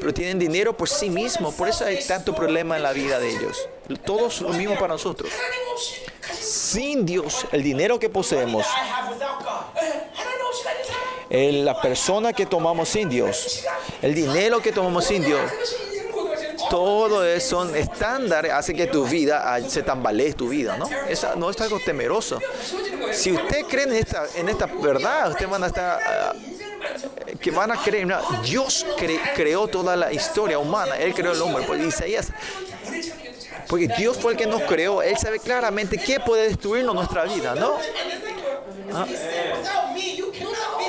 pero 0.00 0.12
tienen 0.12 0.38
dinero 0.38 0.76
por 0.76 0.88
sí 0.88 1.08
mismo. 1.08 1.52
Por 1.52 1.68
eso 1.68 1.86
hay 1.86 2.02
tanto 2.04 2.34
problema 2.34 2.76
en 2.76 2.82
la 2.82 2.92
vida 2.92 3.18
de 3.18 3.30
ellos. 3.30 3.68
Todos 4.04 4.42
lo 4.42 4.50
mismo 4.50 4.74
para 4.74 4.88
nosotros. 4.88 5.30
Sin 6.40 7.06
Dios, 7.06 7.46
el 7.52 7.62
dinero 7.62 7.98
que 7.98 8.10
poseemos 8.10 8.66
la 11.30 11.80
persona 11.80 12.32
que 12.32 12.46
tomamos 12.46 12.94
indios, 12.96 13.64
el 14.00 14.14
dinero 14.14 14.60
que 14.60 14.72
tomamos 14.72 15.10
indios, 15.10 15.50
todo 16.70 17.24
eso 17.24 17.50
son 17.50 17.76
estándares, 17.76 18.52
hace 18.52 18.74
que 18.74 18.86
tu 18.86 19.04
vida 19.04 19.42
ah, 19.44 19.60
se 19.60 19.82
tambalee 19.82 20.32
tu 20.32 20.48
vida, 20.48 20.76
¿no? 20.76 20.88
No 21.36 21.50
es 21.50 21.60
algo 21.60 21.80
temeroso. 21.80 22.38
Si 23.12 23.32
usted 23.32 23.64
cree 23.66 23.84
en 23.84 23.92
esta, 23.92 24.26
en 24.36 24.48
esta 24.48 24.66
verdad, 24.66 25.30
usted 25.30 25.48
van 25.48 25.64
a 25.64 25.66
estar 25.66 26.00
ah, 26.02 26.34
que 27.40 27.50
van 27.50 27.72
a 27.72 27.76
creer, 27.76 28.06
Dios 28.44 28.86
creó 29.34 29.68
toda 29.68 29.96
la 29.96 30.12
historia 30.12 30.58
humana, 30.58 30.96
Él 30.96 31.12
creó 31.14 31.32
el 31.32 31.42
hombre, 31.42 31.64
pues 31.66 31.82
Isaías 31.82 32.32
porque 33.68 33.88
Dios 33.96 34.16
fue 34.18 34.32
el 34.32 34.38
que 34.38 34.46
nos 34.46 34.62
creó, 34.62 35.02
Él 35.02 35.16
sabe 35.16 35.38
claramente 35.38 35.98
qué 35.98 36.20
puede 36.20 36.48
destruirnos 36.48 36.94
nuestra 36.94 37.24
vida, 37.24 37.54
¿no? 37.54 37.76
Be 39.94 40.22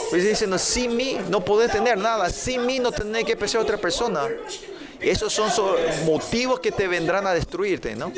Pues 0.10 0.24
diciendo, 0.24 0.58
sin 0.60 0.96
mí 0.96 1.18
no 1.30 1.44
podés 1.44 1.72
tener 1.72 1.98
nada, 1.98 2.30
sin 2.30 2.66
mí 2.66 2.80
no 2.80 2.92
tenés 2.92 3.24
que 3.26 3.36
pensar 3.36 3.62
otra 3.62 3.78
persona. 3.78 4.28
Esos 5.00 5.34
son 5.34 5.50
so- 5.52 5.76
motivos 6.06 6.60
que 6.60 6.72
te 6.72 6.88
vendrán 6.88 7.26
a 7.28 7.34
destruirte, 7.34 7.96
¿no? 7.96 8.12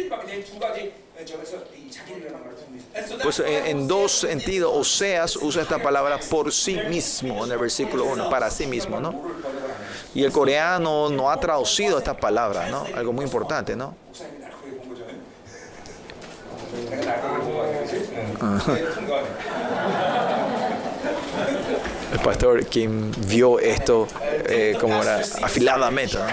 Pues 3.22 3.40
eh, 3.40 3.70
en, 3.70 3.88
dos 3.88 4.12
sentidos, 4.12 4.72
Oseas 4.74 5.36
usa 5.36 5.62
esta 5.62 5.80
palabra 5.80 6.20
por 6.30 6.52
sí 6.54 6.80
mismo 6.90 7.46
en 7.46 7.52
el 7.52 7.58
versículo 7.58 8.06
1, 8.06 8.30
para 8.30 8.50
sí 8.50 8.68
mismo, 8.68 9.00
¿no? 9.00 9.22
Y 10.14 10.24
el 10.24 10.32
coreano 10.32 11.10
no 11.10 11.30
ha 11.30 11.40
traducido 11.40 11.98
esta 11.98 12.16
palabra, 12.16 12.70
¿no? 12.70 12.86
Algo 12.96 13.12
muy 13.12 13.26
importante, 13.26 13.76
¿no? 13.76 13.96
El 22.14 22.20
pastor 22.20 22.66
quien 22.68 23.12
vio 23.28 23.60
esto 23.60 24.08
eh, 24.48 24.78
como 24.80 25.02
era 25.02 25.18
afiladamente, 25.42 26.18
¿no? 26.18 26.26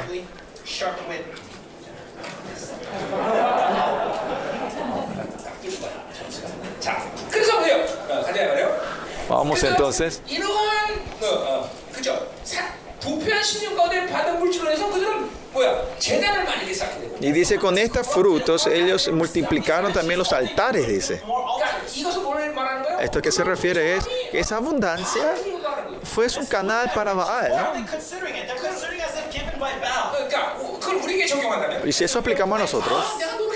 sharply, 6.81 6.81
sharp 6.81 7.01
wit. 7.03 7.21
자, 7.27 7.29
그래서 7.31 7.57
보세요. 7.59 7.75
어, 8.09 8.21
가자 8.21 8.45
말이요. 8.47 8.97
Vamos 9.27 9.63
entonces. 9.63 10.21
이러한 10.27 10.99
어, 11.21 11.25
어, 11.25 11.69
그죠? 11.93 12.27
사, 12.43 12.73
부패한 13.01 13.43
신념 13.43 13.75
가운데 13.75 14.05
받은 14.07 14.39
물질로 14.39 14.71
해서 14.71 14.87
그들은 14.89 15.29
뭐야? 15.51 15.83
재단을 15.99 16.43
만들게 16.45 16.73
쌓게 16.73 16.99
되고. 17.01 17.15
Y 17.21 17.31
dice, 17.33 17.57
con 17.57 17.77
estos 17.77 18.07
frutos 18.07 18.67
ellos 18.67 19.07
multiplicaron 19.09 19.91
también 19.91 20.19
los 20.19 20.31
altares, 20.31 20.87
dice. 20.87 21.19
그러니까 21.21 21.81
이것은 21.93 22.23
뭘 22.23 22.53
말하는 22.53 22.83
거야? 22.83 23.01
Esto 23.01 23.21
que 23.21 23.31
se 23.31 23.43
refiere 23.43 23.97
es 23.97 24.05
que 24.31 24.39
esa 24.39 24.57
abundancia 24.57 25.23
하나님을 25.23 25.61
말하는 25.61 25.91
거야. 25.91 25.99
fue 26.03 26.27
un 26.37 26.45
canal 26.45 26.89
para 26.93 27.13
Baal, 27.13 27.51
What 27.51 27.51
¿no? 27.51 27.57
are 27.57 27.73
they 27.73 27.85
considering 27.89 28.35
it? 28.35 28.47
They're 28.47 28.61
considering 28.61 29.01
as 29.01 29.17
if 29.17 29.29
given 29.31 29.59
by 29.59 29.73
Baal. 29.81 30.11
그러니까 30.13 30.55
그걸 30.79 30.95
우리에게 31.03 31.25
적용한다면 31.25 31.81
Y 31.83 31.91
si 31.91 32.03
eso 32.05 32.19
aplicamos 32.19 32.55
a 32.57 32.61
nosotros, 32.63 32.93
아, 33.03 33.17
내가 33.17 33.33
노력했더니 33.35 33.50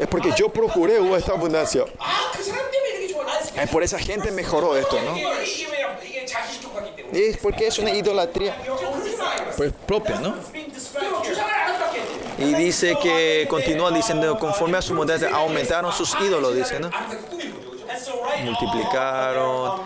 es 0.00 0.08
porque 0.08 0.32
yo 0.34 0.48
procuré 0.48 0.96
esta 1.14 1.32
abundancia. 1.32 1.84
Es 3.54 3.68
por 3.68 3.82
esa 3.82 3.98
gente 3.98 4.30
mejoró 4.30 4.74
esto, 4.74 4.96
¿no? 5.02 5.14
Es 7.12 7.36
porque 7.36 7.66
es 7.66 7.78
una 7.78 7.90
idolatría 7.90 8.56
pues, 9.58 9.72
propia, 9.86 10.18
¿no? 10.20 10.34
Y 12.38 12.54
dice 12.54 12.96
que, 13.02 13.46
continúa 13.50 13.90
diciendo, 13.90 14.38
conforme 14.38 14.78
a 14.78 14.82
su 14.82 14.94
modestia, 14.94 15.28
aumentaron 15.34 15.92
sus 15.92 16.16
ídolos, 16.18 16.54
dice, 16.54 16.80
¿no? 16.80 16.90
Multiplicaron, 18.42 19.82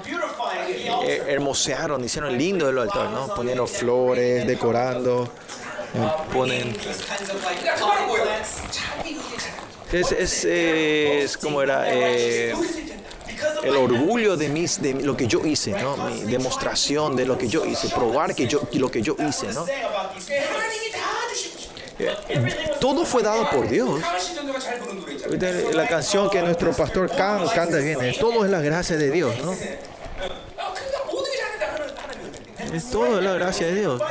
eh, 1.03 1.25
hermosearon, 1.27 2.05
hicieron 2.05 2.39
lindo 2.39 2.69
el 2.69 2.79
altar, 2.79 3.11
¿no? 3.11 3.35
Poniendo 3.35 3.67
flores, 3.67 4.47
decorando, 4.47 5.29
eh, 5.95 6.33
ponen... 6.33 6.77
Es, 9.93 10.45
es, 10.45 11.37
como 11.39 11.63
era 11.63 11.85
eh, 11.93 12.53
el 13.63 13.77
orgullo 13.77 14.37
de, 14.37 14.49
mis, 14.49 14.83
de 14.83 14.95
lo 14.95 15.17
que 15.17 15.27
yo 15.27 15.45
hice, 15.47 15.71
¿no? 15.71 15.97
Mi 15.97 16.23
demostración 16.23 17.15
de 17.17 17.27
lo 17.27 17.39
que 17.39 17.49
yo 17.49 17.65
hice, 17.65 17.89
probar 17.89 18.35
que 18.35 18.47
yo, 18.47 18.63
lo 18.73 18.91
que 18.91 19.03
yo 19.03 19.17
hice, 19.27 19.53
¿no? 19.53 19.67
Eh, 21.99 22.77
todo 22.81 23.05
fue 23.05 23.23
dado 23.23 23.49
por 23.51 23.69
Dios. 23.69 24.01
La 25.75 25.87
canción 25.87 26.29
que 26.29 26.43
nuestro 26.43 26.73
pastor 26.73 27.09
can, 27.15 27.47
canta 27.49 27.77
viene, 27.77 28.11
eh, 28.11 28.17
todo 28.19 28.45
es 28.45 28.51
la 28.51 28.61
gracia 28.61 28.97
de 28.97 29.11
Dios, 29.11 29.35
¿no? 29.45 29.53
Es 32.73 32.93
la 33.23 33.35
gracia 33.35 33.67
de 33.69 33.75
Dios 33.77 34.03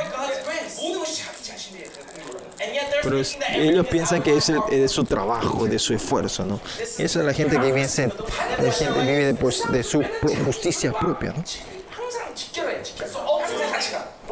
pero 3.02 3.18
es, 3.18 3.38
ellos 3.52 3.86
piensan 3.86 4.22
que 4.22 4.36
es, 4.36 4.48
el, 4.48 4.60
es, 4.70 4.90
su 4.90 5.04
trabajo, 5.04 5.66
de 5.66 5.78
su 5.78 5.94
esfuerzo, 5.94 6.44
¿no? 6.44 6.60
Esa 6.80 7.02
es 7.02 7.16
la 7.16 7.34
gente 7.34 7.56
que 7.56 7.62
vive, 7.62 7.82
la 7.82 8.72
gente 8.72 9.00
vive 9.00 9.26
de, 9.26 9.34
pues, 9.34 9.62
de 9.70 9.82
su 9.82 10.02
justicia 10.44 10.92
propia, 10.92 11.32
¿no? 11.32 11.44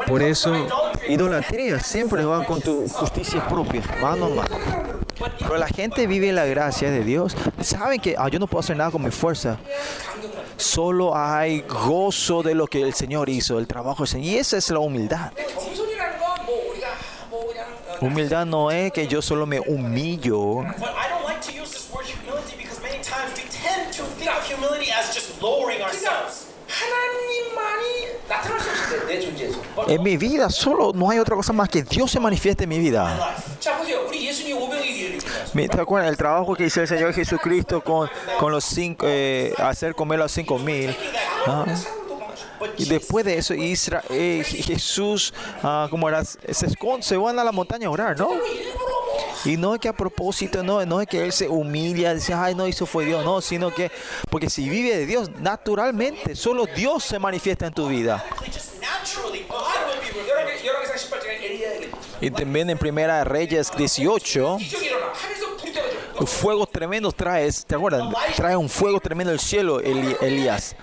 Por 0.06 0.22
eso, 0.22 0.52
idolatría 1.08 1.78
siempre 1.80 2.24
va 2.24 2.44
con 2.44 2.60
tu 2.60 2.88
justicia 2.88 3.46
propia, 3.48 3.82
va 4.02 4.16
normal. 4.16 4.48
Pero 5.38 5.56
la 5.56 5.68
gente 5.68 6.06
vive 6.06 6.32
la 6.32 6.44
gracia 6.46 6.90
de 6.90 7.04
Dios. 7.04 7.36
Saben 7.60 8.00
que 8.00 8.16
ah, 8.18 8.28
yo 8.28 8.38
no 8.38 8.46
puedo 8.46 8.60
hacer 8.60 8.76
nada 8.76 8.90
con 8.90 9.02
mi 9.02 9.10
fuerza. 9.10 9.58
Solo 10.56 11.16
hay 11.16 11.62
gozo 11.62 12.42
de 12.42 12.54
lo 12.54 12.66
que 12.66 12.82
el 12.82 12.94
Señor 12.94 13.28
hizo, 13.28 13.58
el 13.58 13.66
trabajo 13.66 14.02
del 14.02 14.08
Señor. 14.08 14.26
Y 14.26 14.36
esa 14.38 14.56
es 14.56 14.70
la 14.70 14.78
humildad. 14.78 15.32
Humildad 18.02 18.46
no 18.46 18.72
es 18.72 18.90
que 18.90 19.06
yo 19.06 19.22
solo 19.22 19.46
me 19.46 19.60
humillo. 19.60 20.64
En 29.86 30.02
mi 30.02 30.16
vida 30.16 30.50
solo 30.50 30.92
no 30.92 31.10
hay 31.10 31.20
otra 31.20 31.36
cosa 31.36 31.52
más 31.52 31.68
que 31.68 31.84
Dios 31.84 32.10
se 32.10 32.18
manifieste 32.18 32.64
en 32.64 32.70
mi 32.70 32.80
vida. 32.80 33.36
¿Te 35.70 35.80
acuerdas 35.80 36.10
el 36.10 36.16
trabajo 36.16 36.56
que 36.56 36.66
hizo 36.66 36.80
el 36.80 36.88
Señor 36.88 37.14
Jesucristo 37.14 37.82
con, 37.82 38.10
con 38.40 38.50
los 38.50 38.64
cinco, 38.64 39.06
eh, 39.08 39.54
hacer 39.58 39.94
comer 39.94 40.18
a 40.18 40.24
los 40.24 40.32
cinco 40.32 40.58
mil? 40.58 40.96
¿Ah? 41.46 41.66
Y 42.78 42.84
después 42.84 43.24
de 43.24 43.38
eso, 43.38 43.54
Israel, 43.54 44.04
eh, 44.10 44.42
Jesús, 44.44 45.32
ah, 45.62 45.86
como 45.90 46.08
era, 46.08 46.24
se, 46.24 46.66
esconde, 46.66 47.02
se 47.02 47.16
van 47.16 47.38
a 47.38 47.44
la 47.44 47.52
montaña 47.52 47.88
a 47.88 47.90
orar, 47.90 48.18
¿no? 48.18 48.30
Y 49.44 49.56
no 49.56 49.74
es 49.74 49.80
que 49.80 49.88
a 49.88 49.92
propósito, 49.92 50.62
no, 50.62 50.84
no 50.86 51.00
es 51.00 51.08
que 51.08 51.24
él 51.24 51.32
se 51.32 51.48
humilla, 51.48 52.14
dice, 52.14 52.32
ay, 52.32 52.54
no, 52.54 52.64
eso 52.64 52.86
fue 52.86 53.04
Dios, 53.04 53.24
no, 53.24 53.40
sino 53.40 53.74
que, 53.74 53.90
porque 54.30 54.48
si 54.48 54.68
vive 54.68 54.96
de 54.96 55.06
Dios, 55.06 55.30
naturalmente, 55.40 56.36
solo 56.36 56.66
Dios 56.66 57.04
se 57.04 57.18
manifiesta 57.18 57.66
en 57.66 57.72
tu 57.72 57.88
vida. 57.88 58.24
Y 62.20 62.30
también 62.30 62.70
en 62.70 62.78
Primera 62.78 63.24
Reyes 63.24 63.72
18, 63.76 64.58
fuego 66.26 66.66
tremendo 66.66 67.10
trae, 67.10 67.50
¿te 67.66 67.74
acuerdas? 67.74 68.04
Trae 68.36 68.56
un 68.56 68.68
fuego 68.68 69.00
tremendo 69.00 69.32
el 69.32 69.40
cielo, 69.40 69.80
Elías. 69.80 70.76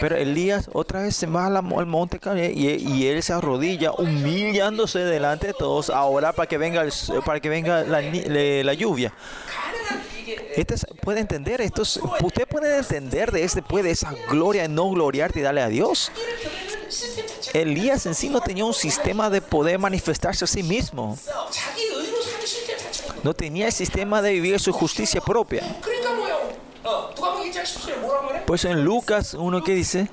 Pero 0.00 0.16
Elías 0.16 0.68
otra 0.72 1.02
vez 1.02 1.16
se 1.16 1.26
va 1.26 1.46
al, 1.46 1.62
monte 1.62 2.20
y, 2.54 2.68
y, 2.68 3.06
él 3.06 3.22
se 3.22 3.32
arrodilla 3.32 3.92
humillándose 3.92 5.00
delante 5.00 5.48
de 5.48 5.54
todos 5.54 5.90
ahora 5.90 6.32
para 6.32 6.48
que 6.48 6.58
venga, 6.58 6.82
el, 6.82 6.92
para 7.24 7.40
que 7.40 7.48
venga 7.48 7.84
la, 7.84 8.74
lluvia. 8.74 9.12
Este 10.56 10.74
puede 11.00 11.20
entender 11.20 11.60
esto. 11.60 11.82
Usted 11.82 12.46
puede 12.48 12.78
entender 12.78 13.30
de 13.30 13.44
este, 13.44 13.62
puede 13.62 13.90
esa 13.90 14.14
gloria 14.28 14.68
no 14.68 14.90
gloriarte 14.90 15.40
y 15.40 15.42
darle 15.42 15.62
a 15.62 15.68
Dios. 15.68 16.10
Elías 17.52 18.06
en 18.06 18.14
sí 18.14 18.28
no 18.28 18.40
tenía 18.40 18.64
un 18.64 18.74
sistema 18.74 19.30
de 19.30 19.40
poder 19.40 19.78
manifestarse 19.78 20.44
a 20.44 20.48
sí 20.48 20.62
mismo. 20.62 21.16
No 23.22 23.32
tenía 23.32 23.66
el 23.66 23.72
sistema 23.72 24.20
de 24.20 24.32
vivir 24.32 24.58
su 24.60 24.72
justicia 24.72 25.20
propia. 25.20 25.62
Pues 28.46 28.64
en 28.64 28.84
Lucas 28.84 29.34
1 29.34 29.64
que 29.64 29.74
dice, 29.74 30.08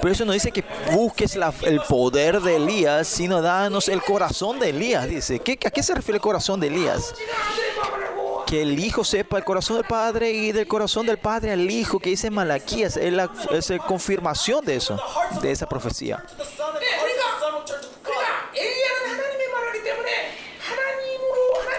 pero 0.00 0.12
eso 0.12 0.24
no 0.24 0.32
dice 0.32 0.50
que 0.50 0.64
busques 0.92 1.36
la, 1.36 1.54
el 1.62 1.80
poder 1.82 2.40
de 2.40 2.56
Elías, 2.56 3.06
sino 3.06 3.40
danos 3.40 3.88
el 3.88 4.02
corazón 4.02 4.58
de 4.58 4.70
Elías, 4.70 5.08
dice. 5.08 5.38
¿Qué, 5.38 5.52
¿A 5.64 5.70
qué 5.70 5.82
se 5.82 5.94
refiere 5.94 6.16
el 6.16 6.20
corazón 6.22 6.58
de 6.58 6.66
Elías? 6.66 7.14
Que 8.46 8.62
el 8.62 8.78
hijo 8.80 9.04
sepa 9.04 9.38
el 9.38 9.44
corazón 9.44 9.76
del 9.76 9.86
padre 9.86 10.32
y 10.32 10.50
del 10.50 10.66
corazón 10.66 11.06
del 11.06 11.18
padre 11.18 11.52
al 11.52 11.70
hijo, 11.70 12.00
que 12.00 12.10
dice 12.10 12.30
Malaquías, 12.30 12.96
es 12.96 13.12
la 13.12 13.30
es 13.52 13.72
confirmación 13.86 14.64
de 14.64 14.76
eso, 14.76 15.00
de 15.40 15.52
esa 15.52 15.68
profecía. 15.68 16.24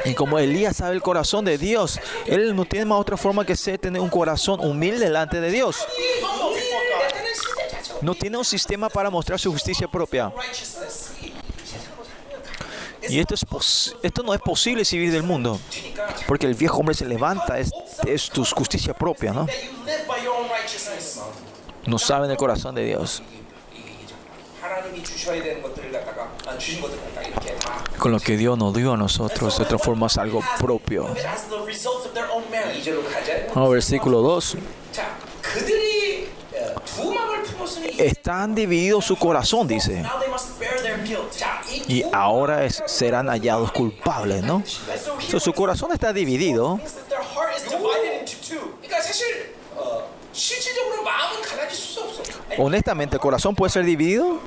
Y 0.05 0.13
como 0.13 0.37
Elías 0.39 0.77
sabe 0.77 0.95
el 0.95 1.01
corazón 1.01 1.45
de 1.45 1.57
Dios, 1.57 1.99
él 2.25 2.55
no 2.55 2.65
tiene 2.65 2.85
más 2.85 2.99
otra 2.99 3.17
forma 3.17 3.45
que 3.45 3.55
ser 3.55 3.77
tener 3.79 4.01
un 4.01 4.09
corazón 4.09 4.59
humilde 4.59 5.05
delante 5.05 5.39
de 5.39 5.51
Dios. 5.51 5.77
No 8.01 8.15
tiene 8.15 8.37
un 8.37 8.45
sistema 8.45 8.89
para 8.89 9.09
mostrar 9.09 9.39
su 9.39 9.51
justicia 9.51 9.87
propia. 9.87 10.31
Y 13.09 13.19
esto, 13.19 13.35
es 13.35 13.95
esto 14.01 14.23
no 14.23 14.33
es 14.33 14.41
posible 14.41 14.85
si 14.85 14.97
vive 14.97 15.11
del 15.11 15.23
mundo. 15.23 15.59
Porque 16.27 16.45
el 16.45 16.53
viejo 16.53 16.77
hombre 16.77 16.95
se 16.95 17.05
levanta, 17.05 17.59
es, 17.59 17.71
es 18.05 18.29
tu 18.29 18.45
justicia 18.45 18.93
propia, 18.93 19.33
¿no? 19.33 19.47
No 21.85 21.99
saben 21.99 22.31
el 22.31 22.37
corazón 22.37 22.75
de 22.75 22.85
Dios. 22.85 23.21
Con 27.97 28.11
lo 28.11 28.19
que 28.19 28.37
Dios 28.37 28.57
nos 28.57 28.73
dio 28.73 28.93
a 28.93 28.97
nosotros 28.97 29.55
se 29.55 29.65
transforma 29.65 30.07
en 30.13 30.19
algo 30.19 30.41
propio. 30.59 31.07
Versículo 33.69 34.21
2. 34.21 34.57
Están 37.97 38.55
divididos 38.55 39.05
su 39.05 39.15
corazón, 39.15 39.67
dice. 39.67 40.03
Y 41.87 42.03
ahora 42.11 42.65
es, 42.65 42.83
serán 42.87 43.27
hallados 43.27 43.71
culpables, 43.71 44.43
¿no? 44.43 44.63
So, 45.29 45.39
su 45.39 45.53
corazón 45.53 45.91
está 45.91 46.11
dividido. 46.13 46.79
Honestamente, 52.57 53.15
¿el 53.15 53.21
corazón 53.21 53.55
puede 53.55 53.71
ser 53.71 53.85
dividido? 53.85 54.39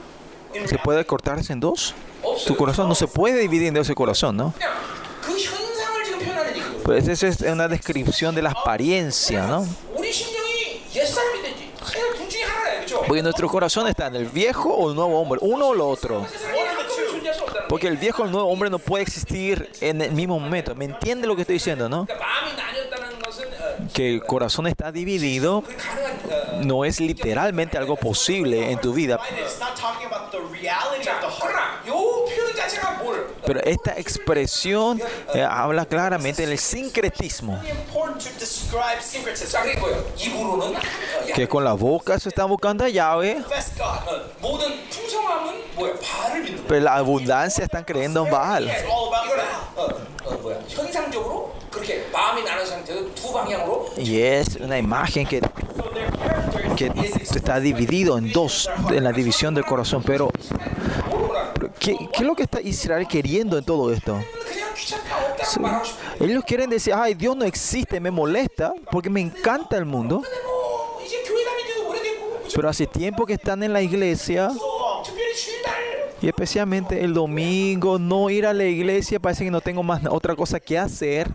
se 0.65 0.79
puede 0.79 1.05
cortarse 1.05 1.53
en 1.53 1.61
dos. 1.61 1.95
Tu 2.47 2.57
corazón 2.57 2.89
no 2.89 2.95
se 2.95 3.07
puede 3.07 3.41
dividir 3.41 3.69
en 3.69 3.75
dos 3.75 3.89
el 3.89 3.95
corazón, 3.95 4.37
¿no? 4.37 4.55
Pues 6.85 7.09
esa 7.09 7.29
es 7.29 7.41
una 7.41 7.69
descripción 7.69 8.35
de 8.35 8.43
la 8.43 8.51
apariencia, 8.51 9.47
¿no? 9.47 9.67
Porque 13.07 13.23
nuestro 13.23 13.49
corazón 13.49 13.87
está 13.89 14.07
en 14.07 14.17
el 14.17 14.27
viejo 14.27 14.73
o 14.73 14.91
el 14.91 14.97
nuevo 14.97 15.21
hombre, 15.21 15.39
uno 15.43 15.69
o 15.69 15.75
lo 15.75 15.89
otro. 15.89 16.27
Porque 17.69 17.89
el 17.89 17.97
viejo 17.97 18.23
o 18.23 18.27
el 18.27 18.33
nuevo 18.33 18.49
hombre 18.49 18.71
no 18.71 18.79
puede 18.79 19.03
existir 19.03 19.71
en 19.81 20.01
el 20.01 20.13
mismo 20.13 20.39
momento. 20.39 20.75
¿Me 20.75 20.85
entiende 20.85 21.27
lo 21.27 21.35
que 21.35 21.43
estoy 21.43 21.55
diciendo, 21.55 21.89
no? 21.89 22.07
Que 23.93 24.15
el 24.15 24.23
corazón 24.23 24.67
está 24.67 24.93
dividido 24.93 25.65
no 26.63 26.85
es 26.85 27.01
literalmente 27.01 27.79
algo 27.79 27.97
posible 27.97 28.71
en 28.71 28.81
tu 28.81 28.93
vida. 28.93 29.19
Pero 33.45 33.61
esta 33.61 33.93
expresión 33.99 35.01
eh, 35.35 35.43
habla 35.43 35.87
claramente 35.87 36.47
del 36.47 36.59
sincretismo. 36.59 37.61
Que 41.35 41.49
con 41.49 41.65
la 41.65 41.73
boca 41.73 42.19
se 42.19 42.29
está 42.29 42.45
buscando 42.45 42.85
a 42.85 42.89
Yahweh. 42.89 43.45
Pero 46.69 46.81
la 46.81 46.95
abundancia 46.97 47.65
están 47.65 47.85
creyendo 47.85 48.25
en 48.25 48.31
Baal. 48.31 48.73
Y 53.97 54.21
es 54.23 54.57
una 54.57 54.79
imagen 54.79 55.27
que 55.27 55.41
que 56.77 56.93
está 57.35 57.59
dividido 57.59 58.19
en 58.19 58.33
dos, 58.33 58.71
en 58.91 59.03
la 59.03 59.13
división 59.13 59.55
del 59.55 59.65
corazón. 59.65 60.03
Pero, 60.05 60.31
¿qué, 61.79 61.97
qué 62.13 62.19
es 62.19 62.27
lo 62.27 62.37
que 62.37 62.45
está 62.45 62.61
Israel 62.61 63.07
queriendo 63.09 63.59
en 63.59 63.65
todo 63.65 63.93
esto? 63.93 64.23
Ellos 66.21 66.45
quieren 66.47 66.71
decir, 66.71 66.93
ay, 66.95 67.15
Dios 67.15 67.37
no 67.37 67.45
existe, 67.45 68.01
me 68.01 68.11
molesta, 68.11 68.73
porque 68.91 69.11
me 69.11 69.21
encanta 69.21 69.77
el 69.77 69.85
mundo. 69.85 70.23
Pero 72.55 72.69
hace 72.69 72.87
tiempo 72.87 73.27
que 73.27 73.35
están 73.35 73.63
en 73.63 73.73
la 73.73 73.83
iglesia. 73.83 74.51
Y 76.23 76.29
especialmente 76.29 77.05
el 77.05 77.13
domingo, 77.13 77.99
no 77.99 78.31
ir 78.31 78.47
a 78.47 78.55
la 78.55 78.65
iglesia, 78.65 79.21
parece 79.21 79.45
que 79.45 79.51
no 79.51 79.61
tengo 79.61 79.83
más 79.83 80.01
otra 80.09 80.35
cosa 80.35 80.59
que 80.59 80.79
hacer. 80.79 81.29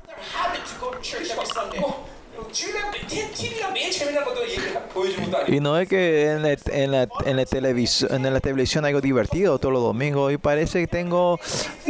Y 5.47 5.59
no 5.59 5.77
es 5.77 5.87
que 5.87 6.31
en 6.31 6.41
la, 6.43 6.57
en 6.71 6.91
la, 6.91 7.07
en 7.25 7.37
la 7.37 7.45
televisión, 7.45 8.25
en 8.25 8.33
la 8.33 8.39
televisión 8.39 8.85
algo 8.85 9.01
divertido 9.01 9.57
todos 9.59 9.73
los 9.73 9.81
domingos 9.83 10.31
y 10.33 10.37
parece 10.37 10.79
que 10.81 10.87
tengo, 10.87 11.39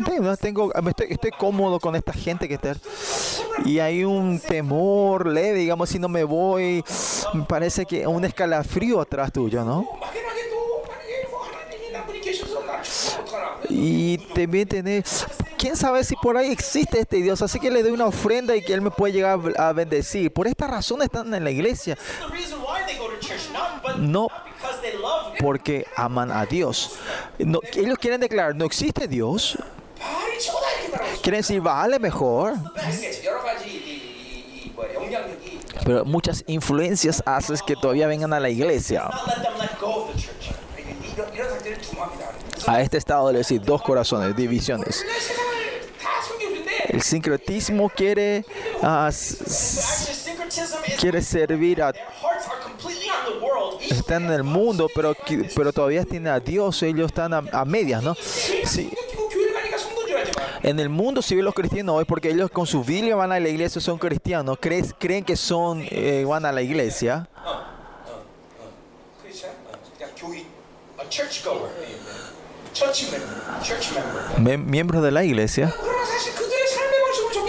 tengo, 0.05 0.35
tengo- 0.37 0.73
estoy, 0.89 1.07
estoy 1.09 1.31
cómodo 1.31 1.79
con 1.79 1.95
esta 1.95 2.13
gente 2.13 2.47
que 2.47 2.55
está 2.55 2.75
y 3.65 3.79
hay 3.79 4.03
un 4.03 4.39
temor 4.39 5.27
leve, 5.27 5.59
digamos, 5.59 5.89
si 5.89 5.99
no 5.99 6.07
me 6.09 6.23
voy, 6.23 6.83
parece 7.47 7.85
que 7.85 8.07
un 8.07 8.23
escalafrío 8.25 9.01
atrás 9.01 9.31
tuyo, 9.31 9.63
¿no? 9.63 9.87
y 13.71 14.17
también 14.33 14.67
tener, 14.67 14.99
eh, 14.99 15.03
quién 15.57 15.77
sabe 15.77 16.03
si 16.03 16.15
por 16.15 16.35
ahí 16.35 16.51
existe 16.51 16.99
este 16.99 17.17
Dios, 17.17 17.41
así 17.41 17.59
que 17.59 17.71
le 17.71 17.81
doy 17.81 17.91
una 17.91 18.05
ofrenda 18.05 18.55
y 18.55 18.61
que 18.61 18.73
Él 18.73 18.81
me 18.81 18.91
puede 18.91 19.13
llegar 19.13 19.39
a 19.57 19.73
bendecir. 19.73 20.31
Por 20.31 20.47
esta 20.47 20.67
razón 20.67 21.01
están 21.01 21.33
en 21.33 21.43
la 21.43 21.51
iglesia. 21.51 21.97
No 23.97 24.27
porque 25.39 25.85
aman 25.95 26.31
a 26.31 26.45
Dios. 26.45 26.97
No, 27.39 27.59
ellos 27.73 27.97
quieren 27.97 28.19
declarar, 28.19 28.55
no 28.55 28.65
existe 28.65 29.07
Dios. 29.07 29.57
Quieren 31.21 31.39
decir, 31.41 31.61
vale 31.61 31.99
mejor. 31.99 32.55
Pero 35.85 36.05
muchas 36.05 36.43
influencias 36.47 37.23
haces 37.25 37.61
que 37.61 37.75
todavía 37.75 38.07
vengan 38.07 38.33
a 38.33 38.39
la 38.39 38.49
iglesia. 38.49 39.09
A 42.67 42.81
este 42.81 42.97
estado 42.97 43.31
le 43.31 43.39
decís 43.39 43.61
dos 43.63 43.81
corazones, 43.81 44.35
divisiones. 44.35 45.05
El 46.87 47.01
sincretismo 47.01 47.89
quiere, 47.89 48.43
uh, 48.81 49.09
quiere 50.99 51.21
servir 51.21 51.81
a 51.81 51.93
están 53.89 54.25
en 54.25 54.31
el 54.31 54.43
mundo, 54.43 54.89
pero, 54.93 55.15
pero 55.55 55.71
todavía 55.71 56.03
tienen 56.03 56.33
a 56.33 56.39
Dios, 56.39 56.81
ellos 56.83 57.07
están 57.07 57.33
a, 57.33 57.43
a 57.51 57.65
medias, 57.65 58.03
¿no? 58.03 58.15
Sí. 58.15 58.91
En 60.63 60.79
el 60.79 60.89
mundo 60.89 61.21
se 61.21 61.35
ven 61.35 61.45
los 61.45 61.55
cristianos 61.55 61.95
hoy 61.95 62.05
porque 62.05 62.29
ellos 62.29 62.51
con 62.51 62.67
su 62.67 62.83
Biblia 62.83 63.15
van 63.15 63.31
a 63.31 63.39
la 63.39 63.49
iglesia, 63.49 63.81
son 63.81 63.97
cristianos, 63.97 64.57
creen, 64.61 64.85
creen 64.99 65.23
que 65.23 65.35
son, 65.35 65.83
eh, 65.89 66.23
van 66.27 66.45
a 66.45 66.51
la 66.51 66.61
iglesia 66.61 67.27
miembros 74.57 75.03
de 75.03 75.11
la 75.11 75.23
iglesia. 75.23 75.73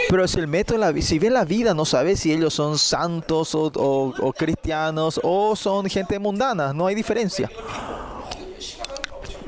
Pero 0.08 0.28
si, 0.28 0.38
el 0.38 0.46
método 0.46 0.76
la, 0.78 0.92
si 1.00 1.18
ven 1.18 1.32
la 1.32 1.44
vida, 1.44 1.72
no 1.72 1.87
sabe 1.87 2.16
si 2.16 2.32
ellos 2.32 2.52
son 2.52 2.78
santos 2.78 3.54
o, 3.54 4.35
cristianos 4.37 5.18
o 5.22 5.56
son 5.56 5.88
gente 5.88 6.18
mundana. 6.18 6.74
No 6.74 6.87
hay 6.87 6.94
diferencia. 6.94 7.50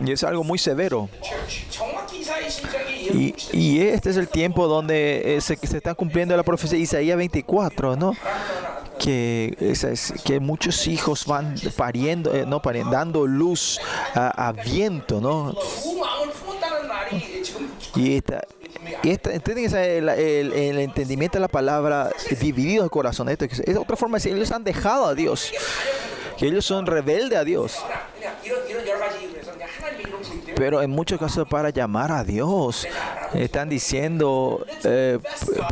Y 0.03 0.13
es 0.13 0.25
algo 0.25 0.43
muy 0.43 0.59
severo. 0.59 1.09
Y, 3.53 3.81
este 3.81 4.11
es 4.11 4.17
el 4.17 4.29
tiempo 4.29 4.67
donde 4.67 5.37
eh, 5.37 5.41
se, 5.41 5.57
se, 5.57 5.77
está 5.77 5.95
cumpliendo 5.95 6.37
la 6.37 6.43
profecía 6.43 6.79
Isaías 6.79 7.17
24, 7.17 7.97
¿no? 7.97 8.15
que, 8.99 9.57
es, 9.61 10.15
que 10.25 10.41
muchos 10.41 10.87
hijos 10.87 11.27
van 11.27 11.55
pariendo, 11.77 12.35
eh, 12.35 12.45
no 12.47 12.61
pariendo, 12.61 12.91
dando 12.91 13.27
luz 13.27 13.81
a, 14.15 14.53
viento, 14.53 15.21
¿no? 15.21 15.57
Y 17.97 18.17
esta, 18.17 18.43
y 19.03 19.11
esta, 19.11 19.31
el, 19.85 20.09
el, 20.09 20.79
entendimiento 20.79 21.39
de 21.39 21.41
la 21.41 21.49
palabra 21.49 22.11
dividido 22.41 22.85
el 22.85 22.91
corazón. 22.91 23.29
Esto, 23.29 23.45
es 23.45 23.77
otra 23.77 23.97
forma 23.97 24.19
de 24.19 24.23
decir, 24.23 24.37
ellos 24.37 24.53
han 24.53 24.65
dejado 24.65 25.07
a 25.07 25.15
Dios. 25.15 25.53
Que 26.37 26.47
ellos 26.47 26.65
son 26.65 26.87
rebeldes 26.87 27.39
a 27.39 27.45
Dios. 27.45 27.79
Pero 30.57 30.83
en 30.83 30.91
muchos 30.91 31.19
casos 31.19 31.47
para 31.49 31.71
llamar 31.71 32.13
a 32.13 32.23
Dios. 32.25 32.87
Están 33.35 33.69
diciendo, 33.69 34.65
eh, 34.85 35.19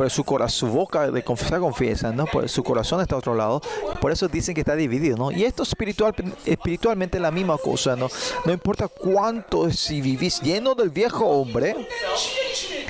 su, 0.09 0.25
cora- 0.25 0.49
su 0.49 0.67
boca 0.67 1.09
de 1.09 1.23
confesar 1.23 1.61
confiesa, 1.61 2.11
¿no? 2.11 2.25
Pues 2.25 2.51
su 2.51 2.61
corazón 2.61 2.99
está 2.99 3.15
a 3.15 3.19
otro 3.19 3.35
lado. 3.35 3.61
Por 4.01 4.11
eso 4.11 4.27
dicen 4.27 4.53
que 4.53 4.59
está 4.61 4.75
dividido, 4.75 5.15
¿no? 5.15 5.31
Y 5.31 5.45
esto 5.45 5.63
espiritual, 5.63 6.13
espiritualmente 6.45 7.17
es 7.17 7.21
la 7.21 7.31
misma 7.31 7.57
cosa, 7.57 7.95
¿no? 7.95 8.09
No 8.43 8.51
importa 8.51 8.89
cuánto, 8.89 9.71
si 9.71 10.01
vivís 10.01 10.41
lleno 10.41 10.75
del 10.75 10.89
viejo 10.89 11.25
hombre, 11.25 11.87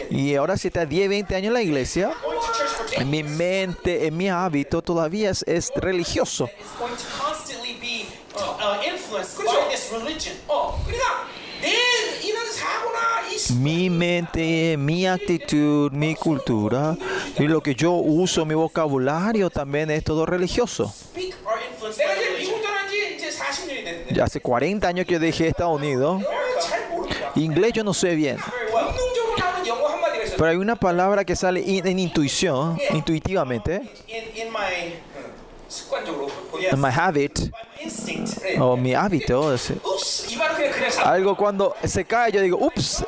y 0.10 0.34
ahora 0.34 0.58
si 0.58 0.70
estás 0.70 0.89
10, 0.89 1.08
20 1.08 1.36
años 1.36 1.48
en 1.50 1.54
la 1.54 1.62
iglesia, 1.62 2.12
Going 2.24 2.39
to 2.39 2.46
church 2.48 2.70
for 2.70 2.88
10 2.89 3.02
en 3.02 3.10
mi 3.12 3.22
mente, 3.24 4.08
en 4.08 4.18
mi 4.18 4.28
hábito, 4.30 4.82
todavía 4.82 5.30
es, 5.30 5.44
es 5.48 5.72
religioso 5.76 6.50
mi 13.59 13.89
mente, 13.89 14.76
mi 14.78 15.05
actitud, 15.05 15.91
mi 15.91 16.16
cultura 16.16 16.95
y 17.38 17.43
lo 17.43 17.61
que 17.61 17.76
yo 17.76 17.93
uso, 17.93 18.45
mi 18.45 18.53
vocabulario 18.53 19.49
también 19.49 19.91
es 19.91 20.03
todo 20.03 20.26
religioso. 20.26 20.93
Ya 24.11 24.24
hace 24.26 24.39
40 24.39 24.88
años 24.88 25.05
que 25.05 25.20
dejé 25.20 25.47
Estados 25.47 25.78
Unidos. 25.78 26.22
Inglés 27.36 27.74
yo 27.74 27.84
no 27.84 27.93
sé 27.93 28.16
bien. 28.16 28.38
Pero 30.38 30.49
hay 30.49 30.57
una 30.57 30.76
palabra 30.76 31.26
que 31.26 31.36
sale 31.36 31.64
en 31.66 31.99
intuición, 31.99 32.78
intuitivamente 32.91 33.82
my 36.78 36.89
habit 36.91 37.51
o 38.59 38.78
mi 38.78 38.93
hábito 38.93 39.55
algo 41.03 41.36
cuando 41.36 41.76
se 41.84 42.05
cae 42.05 42.32
yo 42.32 42.41
digo 42.41 42.57
ups 42.57 43.03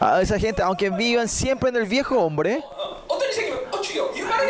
a 0.00 0.22
esa 0.22 0.38
gente 0.38 0.62
aunque 0.62 0.90
vivan 0.90 1.28
siempre 1.28 1.68
en 1.68 1.76
el 1.76 1.84
viejo 1.84 2.18
hombre 2.18 2.62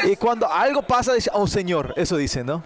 y 0.04 0.16
cuando 0.16 0.50
algo 0.50 0.82
pasa 0.82 1.12
dice 1.14 1.30
oh 1.32 1.46
señor 1.46 1.92
eso 1.96 2.16
dice 2.16 2.42
no 2.44 2.62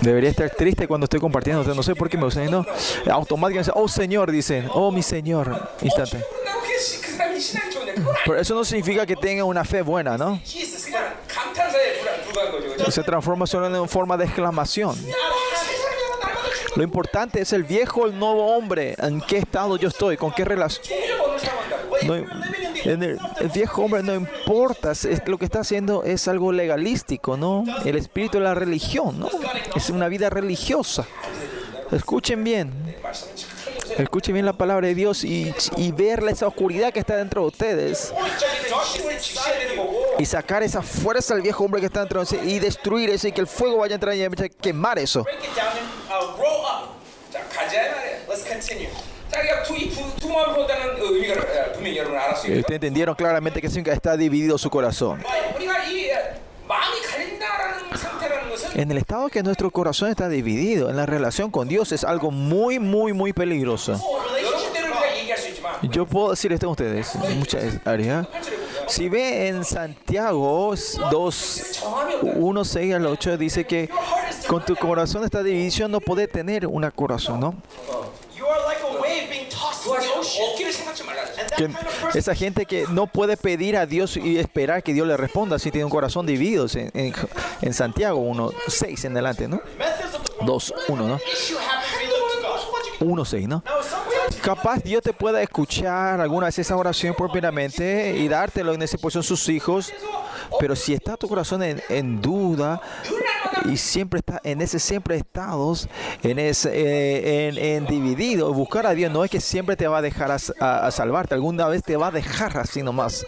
Debería 0.00 0.30
estar 0.30 0.50
triste 0.50 0.86
cuando 0.86 1.04
estoy 1.04 1.20
compartiendo. 1.20 1.62
No 1.74 1.82
sé 1.82 1.94
por 1.94 2.08
qué 2.08 2.16
me 2.16 2.24
gusta. 2.24 2.44
No, 2.44 2.64
automáticamente, 3.10 3.72
oh 3.74 3.88
Señor, 3.88 4.30
dicen. 4.30 4.68
Oh 4.72 4.90
mi 4.90 5.02
Señor. 5.02 5.70
Instante. 5.82 6.24
Pero 8.24 8.40
eso 8.40 8.54
no 8.54 8.64
significa 8.64 9.04
que 9.06 9.16
tenga 9.16 9.44
una 9.44 9.64
fe 9.64 9.82
buena, 9.82 10.16
¿no? 10.16 10.40
Se 12.90 13.02
transforma 13.02 13.46
solo 13.46 13.66
en 13.66 13.88
forma 13.88 14.16
de 14.16 14.24
exclamación. 14.24 14.96
Lo 16.76 16.82
importante 16.82 17.40
es 17.40 17.52
el 17.52 17.64
viejo, 17.64 18.06
el 18.06 18.16
nuevo 18.18 18.56
hombre. 18.56 18.94
¿En 18.98 19.20
qué 19.20 19.38
estado 19.38 19.76
yo 19.76 19.88
estoy? 19.88 20.16
¿Con 20.16 20.32
qué 20.32 20.44
relación? 20.44 20.96
No, 22.02 22.14
el, 22.84 23.18
viejo 23.52 23.82
hombre 23.82 24.02
no 24.02 24.14
importa, 24.14 24.92
lo 25.26 25.38
que 25.38 25.44
está 25.44 25.60
haciendo 25.60 26.04
es 26.04 26.28
algo 26.28 26.52
legalístico, 26.52 27.36
¿no? 27.36 27.64
El 27.84 27.96
espíritu 27.96 28.38
de 28.38 28.44
la 28.44 28.54
religión, 28.54 29.18
¿no? 29.18 29.28
Es 29.74 29.90
una 29.90 30.08
vida 30.08 30.30
religiosa. 30.30 31.06
Escuchen 31.90 32.44
bien. 32.44 32.72
Escuchen 33.96 34.34
bien 34.34 34.46
la 34.46 34.52
palabra 34.52 34.86
de 34.86 34.94
Dios 34.94 35.24
y, 35.24 35.52
y 35.76 35.92
ver 35.92 36.22
esa 36.28 36.46
oscuridad 36.46 36.92
que 36.92 37.00
está 37.00 37.16
dentro 37.16 37.42
de 37.42 37.48
ustedes. 37.48 38.12
Y 40.18 40.24
sacar 40.26 40.62
esa 40.62 40.82
fuerza 40.82 41.34
al 41.34 41.42
viejo 41.42 41.64
hombre 41.64 41.80
que 41.80 41.86
está 41.86 42.00
dentro 42.00 42.20
de 42.20 42.24
ustedes 42.24 42.46
y 42.46 42.58
destruir 42.58 43.10
eso 43.10 43.28
y 43.28 43.32
que 43.32 43.40
el 43.40 43.46
fuego 43.46 43.78
vaya 43.78 43.94
a 43.94 43.96
entrar 43.96 44.14
y 44.14 44.22
a 44.22 44.30
quemar 44.60 44.98
eso. 44.98 45.24
Ustedes 52.40 52.70
entendieron 52.70 53.14
claramente 53.14 53.60
que 53.60 53.66
está 53.66 54.16
dividido 54.16 54.58
su 54.58 54.70
corazón. 54.70 55.22
En 58.74 58.90
el 58.90 58.98
estado 58.98 59.28
que 59.28 59.42
nuestro 59.42 59.70
corazón 59.70 60.10
está 60.10 60.28
dividido, 60.28 60.90
en 60.90 60.96
la 60.96 61.06
relación 61.06 61.50
con 61.50 61.68
Dios, 61.68 61.90
es 61.92 62.04
algo 62.04 62.30
muy, 62.30 62.78
muy, 62.78 63.12
muy 63.12 63.32
peligroso. 63.32 64.00
Yo 65.82 66.06
puedo 66.06 66.30
decir 66.30 66.52
esto 66.52 66.66
a 66.66 66.70
ustedes, 66.70 67.14
muchas 67.36 67.64
áreas. 67.84 68.26
Si 68.88 69.08
ve 69.08 69.48
en 69.48 69.64
Santiago 69.64 70.74
2, 71.10 71.84
1, 72.22 72.64
6 72.64 72.94
al 72.94 73.06
8, 73.06 73.36
dice 73.36 73.66
que 73.66 73.90
con 74.46 74.64
tu 74.64 74.74
corazón 74.76 75.24
esta 75.24 75.42
división 75.42 75.90
no 75.90 76.00
puede 76.00 76.26
tener 76.26 76.66
un 76.66 76.88
corazón, 76.90 77.40
¿no? 77.40 77.54
Que 81.56 81.64
of 81.64 81.72
person 81.74 82.18
esa 82.18 82.34
gente 82.34 82.66
que 82.66 82.84
no 82.90 83.06
puede 83.06 83.36
pedir 83.36 83.76
a 83.76 83.86
Dios 83.86 84.16
y 84.16 84.38
esperar 84.38 84.82
que 84.82 84.92
Dios 84.92 85.06
le 85.06 85.16
responda 85.16 85.58
si 85.58 85.70
tiene 85.70 85.84
un 85.84 85.90
corazón 85.90 86.26
dividido 86.26 86.66
en, 86.74 86.90
en- 86.94 87.14
en 87.62 87.74
Santiago 87.74 88.18
1, 88.18 88.50
6 88.68 89.04
en 89.06 89.12
adelante, 89.12 89.48
¿no? 89.48 89.60
methods 89.78 90.14
of 90.14 90.22
the 90.38 90.44
2, 90.46 90.74
1, 90.88 91.06
¿no? 91.08 91.16
issue 91.16 91.56
happens 91.56 91.92
when 91.96 92.10
you 92.10 92.16
look 92.16 92.98
to 92.98 93.02
God. 93.02 93.08
1, 93.12 93.24
6, 93.24 93.48
¿no? 93.48 93.62
Capaz 94.48 94.82
Dios 94.82 95.02
te 95.02 95.12
pueda 95.12 95.42
escuchar 95.42 96.22
alguna 96.22 96.46
vez 96.46 96.58
esa 96.58 96.74
oración 96.74 97.14
propiamente 97.14 98.16
y 98.16 98.28
dártelo 98.28 98.72
en 98.72 98.80
esa 98.80 98.96
posición 98.96 99.22
sus 99.22 99.46
hijos, 99.50 99.92
pero 100.58 100.74
si 100.74 100.94
está 100.94 101.18
tu 101.18 101.28
corazón 101.28 101.62
en, 101.62 101.82
en 101.90 102.22
duda 102.22 102.80
y 103.66 103.76
siempre 103.76 104.20
está 104.20 104.40
en 104.44 104.62
ese 104.62 104.78
siempre 104.78 105.18
estados, 105.18 105.86
en 106.22 106.38
ese 106.38 106.70
eh, 106.72 107.48
en, 107.48 107.58
en, 107.58 107.86
dividido, 107.88 108.50
buscar 108.54 108.86
a 108.86 108.94
Dios 108.94 109.12
no 109.12 109.22
es 109.22 109.30
que 109.30 109.38
siempre 109.38 109.76
te 109.76 109.86
va 109.86 109.98
a 109.98 110.02
dejar 110.02 110.30
a, 110.30 110.38
a, 110.60 110.86
a 110.86 110.90
salvarte, 110.92 111.34
alguna 111.34 111.68
vez 111.68 111.82
te 111.82 111.98
va 111.98 112.06
a 112.06 112.10
dejar 112.10 112.56
así 112.56 112.82
nomás 112.82 113.26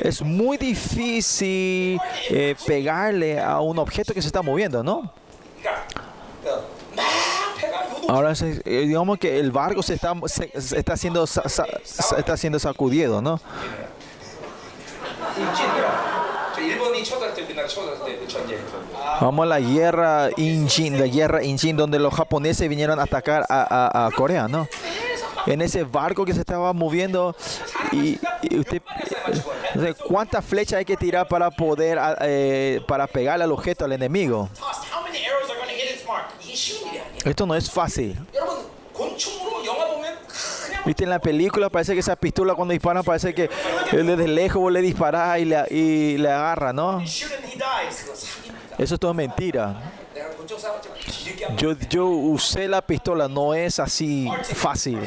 es 0.00 0.22
muy 0.22 0.56
difícil 0.58 1.98
eh, 2.28 2.54
pegarle 2.64 3.40
a 3.40 3.58
un 3.58 3.80
objeto 3.80 4.14
que 4.14 4.22
se 4.22 4.28
está 4.28 4.42
moviendo, 4.42 4.84
¿no? 4.84 5.12
Ahora 8.10 8.32
eh, 8.42 8.84
digamos 8.88 9.18
que 9.18 9.38
el 9.38 9.52
barco 9.52 9.84
se 9.84 9.94
está, 9.94 10.14
se, 10.26 10.50
se 10.60 10.78
está, 10.78 10.96
siendo, 10.96 11.28
sa, 11.28 11.48
sa, 11.48 11.64
está 12.18 12.36
siendo 12.36 12.58
sacudido, 12.58 13.22
¿no? 13.22 13.40
Vamos 19.20 19.44
a 19.44 19.46
la 19.46 19.60
guerra 19.60 20.28
Injin, 20.36 20.98
la 20.98 21.06
guerra 21.06 21.44
Injin, 21.44 21.76
donde 21.76 22.00
los 22.00 22.12
japoneses 22.12 22.68
vinieron 22.68 22.98
a 22.98 23.04
atacar 23.04 23.46
a, 23.48 24.02
a, 24.02 24.06
a 24.06 24.10
Corea, 24.10 24.48
¿no? 24.48 24.66
en 25.46 25.62
ese 25.62 25.84
barco 25.84 26.24
que 26.24 26.34
se 26.34 26.40
estaba 26.40 26.72
moviendo 26.74 27.34
y, 27.92 28.18
y 28.42 28.58
usted 28.58 28.82
cuántas 30.06 30.44
flechas 30.44 30.80
hay 30.80 30.84
que 30.84 30.98
tirar 30.98 31.26
para 31.28 31.50
poder 31.50 31.98
eh, 32.20 32.82
para 32.86 33.06
pegarle 33.06 33.44
al 33.44 33.52
objeto 33.52 33.86
al 33.86 33.92
enemigo 33.92 34.50
esto 37.24 37.46
no 37.46 37.54
es 37.54 37.70
fácil. 37.70 38.18
Viste 40.84 41.04
en 41.04 41.10
la 41.10 41.18
película, 41.18 41.68
parece 41.68 41.92
que 41.94 42.00
esa 42.00 42.16
pistola 42.16 42.54
cuando 42.54 42.72
disparan, 42.72 43.04
parece 43.04 43.34
que 43.34 43.50
desde 43.92 44.28
lejos 44.28 44.60
vos 44.62 44.72
le 44.72 44.80
disparás 44.80 45.38
y 45.38 45.44
le, 45.44 45.66
y 45.70 46.18
le 46.18 46.30
agarra, 46.30 46.72
¿no? 46.72 47.00
Eso 48.78 48.94
es 48.94 49.00
todo 49.00 49.12
mentira. 49.12 49.92
Yo, 51.56 51.72
yo 51.88 52.06
usé 52.06 52.66
la 52.68 52.80
pistola, 52.82 53.28
no 53.28 53.54
es 53.54 53.78
así 53.78 54.30
fácil. 54.54 54.98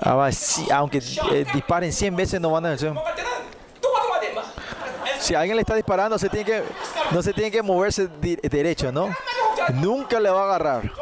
Ah, 0.00 0.30
aunque 0.74 0.98
eh, 1.32 1.44
disparen 1.52 1.92
100 1.92 2.16
veces, 2.16 2.40
no 2.40 2.50
van 2.50 2.66
a 2.66 2.72
hacer. 2.72 2.92
Si 5.20 5.34
alguien 5.34 5.56
le 5.56 5.62
está 5.62 5.74
disparando, 5.74 6.18
se 6.18 6.28
tiene 6.28 6.44
que, 6.44 6.62
no 7.10 7.22
se 7.22 7.32
tiene 7.32 7.50
que 7.50 7.62
moverse 7.62 8.08
derecho, 8.42 8.92
¿no? 8.92 9.14
Nunca 9.74 10.20
le 10.20 10.30
va 10.30 10.42
a 10.42 10.44
agarrar. 10.44 10.92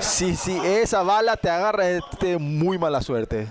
Si, 0.00 0.36
si 0.36 0.58
esa 0.58 1.02
bala 1.02 1.36
te 1.36 1.50
agarra, 1.50 1.88
es 1.88 2.02
muy 2.38 2.78
mala 2.78 3.00
suerte. 3.00 3.48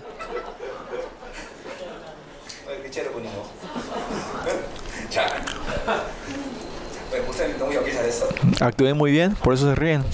Actué 8.60 8.94
muy 8.94 9.10
bien, 9.10 9.34
por 9.34 9.54
eso 9.54 9.68
se 9.68 9.74
ríen. 9.74 10.04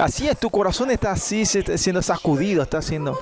Así 0.00 0.28
es, 0.28 0.38
tu 0.38 0.50
corazón 0.50 0.90
está 0.90 1.12
así 1.12 1.44
siendo 1.44 2.02
sacudido, 2.02 2.62
está 2.62 2.80
siendo... 2.82 3.18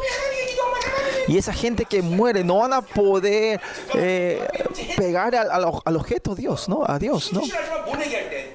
Y 1.26 1.36
esa 1.36 1.52
gente 1.52 1.84
que 1.84 2.00
muere 2.00 2.42
no 2.42 2.58
van 2.58 2.72
a 2.72 2.80
poder 2.80 3.60
eh, 3.94 4.48
pegar 4.96 5.34
al, 5.34 5.64
objeto 5.96 6.34
Dios, 6.34 6.70
¿no? 6.70 6.84
A 6.86 6.98
Dios, 6.98 7.34
¿no? 7.34 7.42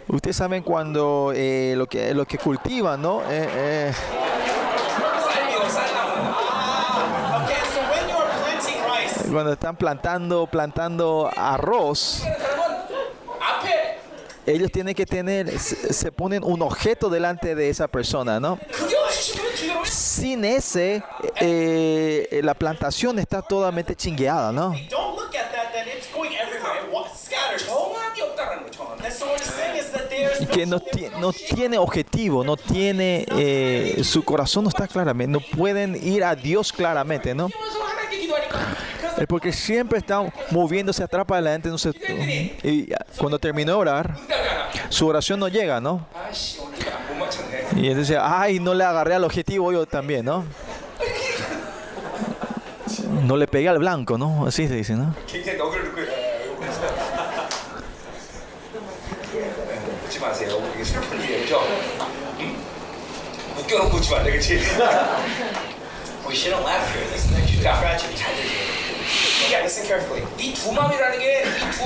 Ustedes 0.07 0.35
saben 0.35 0.63
cuando 0.63 1.31
eh, 1.35 1.75
lo, 1.77 1.85
que, 1.85 2.15
lo 2.15 2.25
que 2.25 2.39
cultivan, 2.39 2.99
¿no? 2.99 3.21
Eh, 3.29 3.47
eh. 3.51 3.93
Cuando 9.31 9.53
están 9.53 9.75
plantando, 9.75 10.47
plantando 10.47 11.29
arroz, 11.35 12.23
ellos 14.45 14.71
tienen 14.71 14.93
que 14.93 15.05
tener, 15.05 15.57
se 15.59 16.11
ponen 16.11 16.43
un 16.43 16.61
objeto 16.61 17.09
delante 17.09 17.55
de 17.55 17.69
esa 17.69 17.87
persona, 17.87 18.39
¿no? 18.39 18.59
Sin 19.83 20.45
ese, 20.45 21.03
eh, 21.39 22.41
la 22.43 22.53
plantación 22.53 23.19
está 23.19 23.41
totalmente 23.41 23.95
chingueada, 23.95 24.51
¿no? 24.51 24.73
que 30.53 30.65
no, 30.65 30.81
no, 31.19 31.33
tiene 31.33 31.77
objetivo, 31.77 32.43
no 32.43 32.57
tiene, 32.57 33.25
eh, 33.37 34.01
su 34.03 34.23
corazón 34.23 34.63
no 34.63 34.69
está 34.69 34.87
claramente, 34.87 35.31
no 35.31 35.39
pueden 35.39 35.95
ir 35.95 36.23
a 36.23 36.35
Dios 36.35 36.71
claramente, 36.71 37.33
¿no? 37.33 37.49
es 39.23 39.27
porque 39.27 39.53
siempre 39.53 39.99
están 39.99 40.31
moviéndose 40.51 41.01
atrás 41.01 41.25
para 41.25 41.39
adelante. 41.39 41.69
No 41.69 41.77
sé, 41.77 41.91
y 42.63 42.89
cuando 43.17 43.39
terminó 43.39 43.71
de 43.71 43.77
orar, 43.77 44.17
su 44.89 45.07
oración 45.07 45.39
no 45.39 45.47
llega, 45.47 45.79
¿no? 45.79 46.05
Y 47.75 47.87
entonces, 47.87 48.17
ay, 48.21 48.59
no 48.59 48.73
le 48.73 48.83
agarré 48.83 49.15
al 49.15 49.23
objetivo 49.23 49.71
yo 49.71 49.85
también, 49.85 50.25
¿no? 50.25 50.45
No 53.23 53.37
le 53.37 53.47
pegué 53.47 53.69
al 53.69 53.79
blanco, 53.79 54.17
¿no? 54.17 54.45
Así 54.45 54.67
se 54.67 54.75
dice, 54.75 54.93
¿no? 54.93 55.15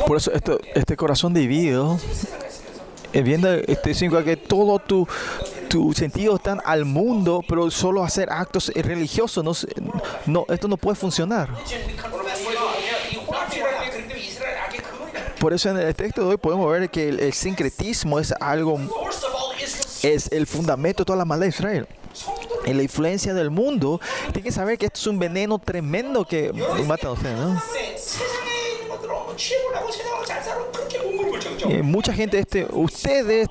Por 0.05 0.17
eso 0.17 0.31
este, 0.31 0.57
este 0.75 0.95
corazón 0.95 1.33
dividido, 1.33 1.99
eh, 3.13 3.21
viendo 3.21 3.51
este 3.51 3.93
significa 3.93 4.23
que 4.23 4.37
todo 4.37 4.79
tu 4.79 5.07
tus 5.67 5.97
sentidos 5.97 6.35
están 6.35 6.61
al 6.65 6.85
mundo, 6.85 7.43
pero 7.47 7.69
solo 7.69 8.03
hacer 8.03 8.29
actos 8.31 8.71
religiosos, 8.73 9.43
no, 9.43 9.51
no, 10.25 10.45
esto 10.49 10.67
no 10.67 10.77
puede 10.77 10.95
funcionar. 10.95 11.49
Por 15.39 15.53
eso 15.53 15.69
en 15.69 15.77
el 15.77 15.95
texto 15.95 16.21
de 16.21 16.27
hoy 16.27 16.37
podemos 16.37 16.71
ver 16.71 16.89
que 16.89 17.09
el, 17.09 17.19
el 17.19 17.33
sincretismo 17.33 18.19
es 18.19 18.33
algo, 18.39 18.79
es 20.03 20.31
el 20.31 20.47
fundamento 20.47 21.03
de 21.03 21.05
toda 21.05 21.17
la 21.17 21.25
maldad 21.25 21.45
de 21.45 21.49
Israel 21.49 21.87
en 22.67 22.77
la 22.77 22.83
influencia 22.83 23.33
del 23.33 23.49
mundo, 23.49 23.99
tienen 24.25 24.43
que 24.43 24.51
saber 24.51 24.77
que 24.77 24.87
esto 24.87 24.99
es 24.99 25.07
un 25.07 25.19
veneno 25.19 25.57
tremendo 25.59 26.25
que 26.25 26.51
mata 26.85 27.07
a 27.07 27.11
ustedes, 27.11 27.37
¿no? 27.37 27.61
Mucha 31.83 32.13
gente, 32.13 32.39
este, 32.39 32.67
ustedes 32.71 33.47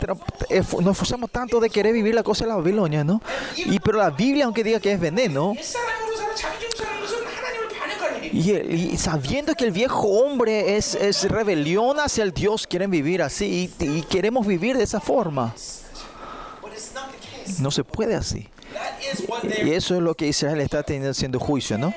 eh, 0.48 0.62
nos 0.80 0.92
esforzamos 0.92 1.30
tanto 1.30 1.60
de 1.60 1.70
querer 1.70 1.92
vivir 1.92 2.14
la 2.14 2.22
cosa 2.22 2.44
de 2.44 2.50
la 2.50 2.56
Babilonia, 2.56 3.04
¿no? 3.04 3.20
Y 3.56 3.78
pero 3.78 3.98
la 3.98 4.10
Biblia, 4.10 4.46
aunque 4.46 4.64
diga 4.64 4.80
que 4.80 4.92
es 4.92 5.00
veneno, 5.00 5.54
y, 8.32 8.52
y, 8.52 8.96
sabiendo 8.98 9.54
que 9.54 9.64
el 9.64 9.70
viejo 9.70 10.08
hombre 10.08 10.76
es, 10.76 10.94
es, 10.94 11.28
rebelión 11.30 11.98
hacia 12.00 12.22
el 12.22 12.32
Dios, 12.32 12.66
quieren 12.66 12.90
vivir 12.90 13.22
así 13.22 13.70
y, 13.78 13.84
y 13.84 14.02
queremos 14.02 14.46
vivir 14.46 14.76
de 14.76 14.84
esa 14.84 15.00
forma. 15.00 15.54
No 17.60 17.70
se 17.70 17.84
puede 17.84 18.14
así. 18.14 18.48
Y 19.64 19.70
eso 19.72 19.94
es 19.94 20.00
lo 20.00 20.14
que 20.14 20.26
Israel 20.26 20.60
está 20.60 20.82
teniendo, 20.82 21.14
siendo 21.14 21.38
juicio, 21.38 21.78
¿no? 21.78 21.94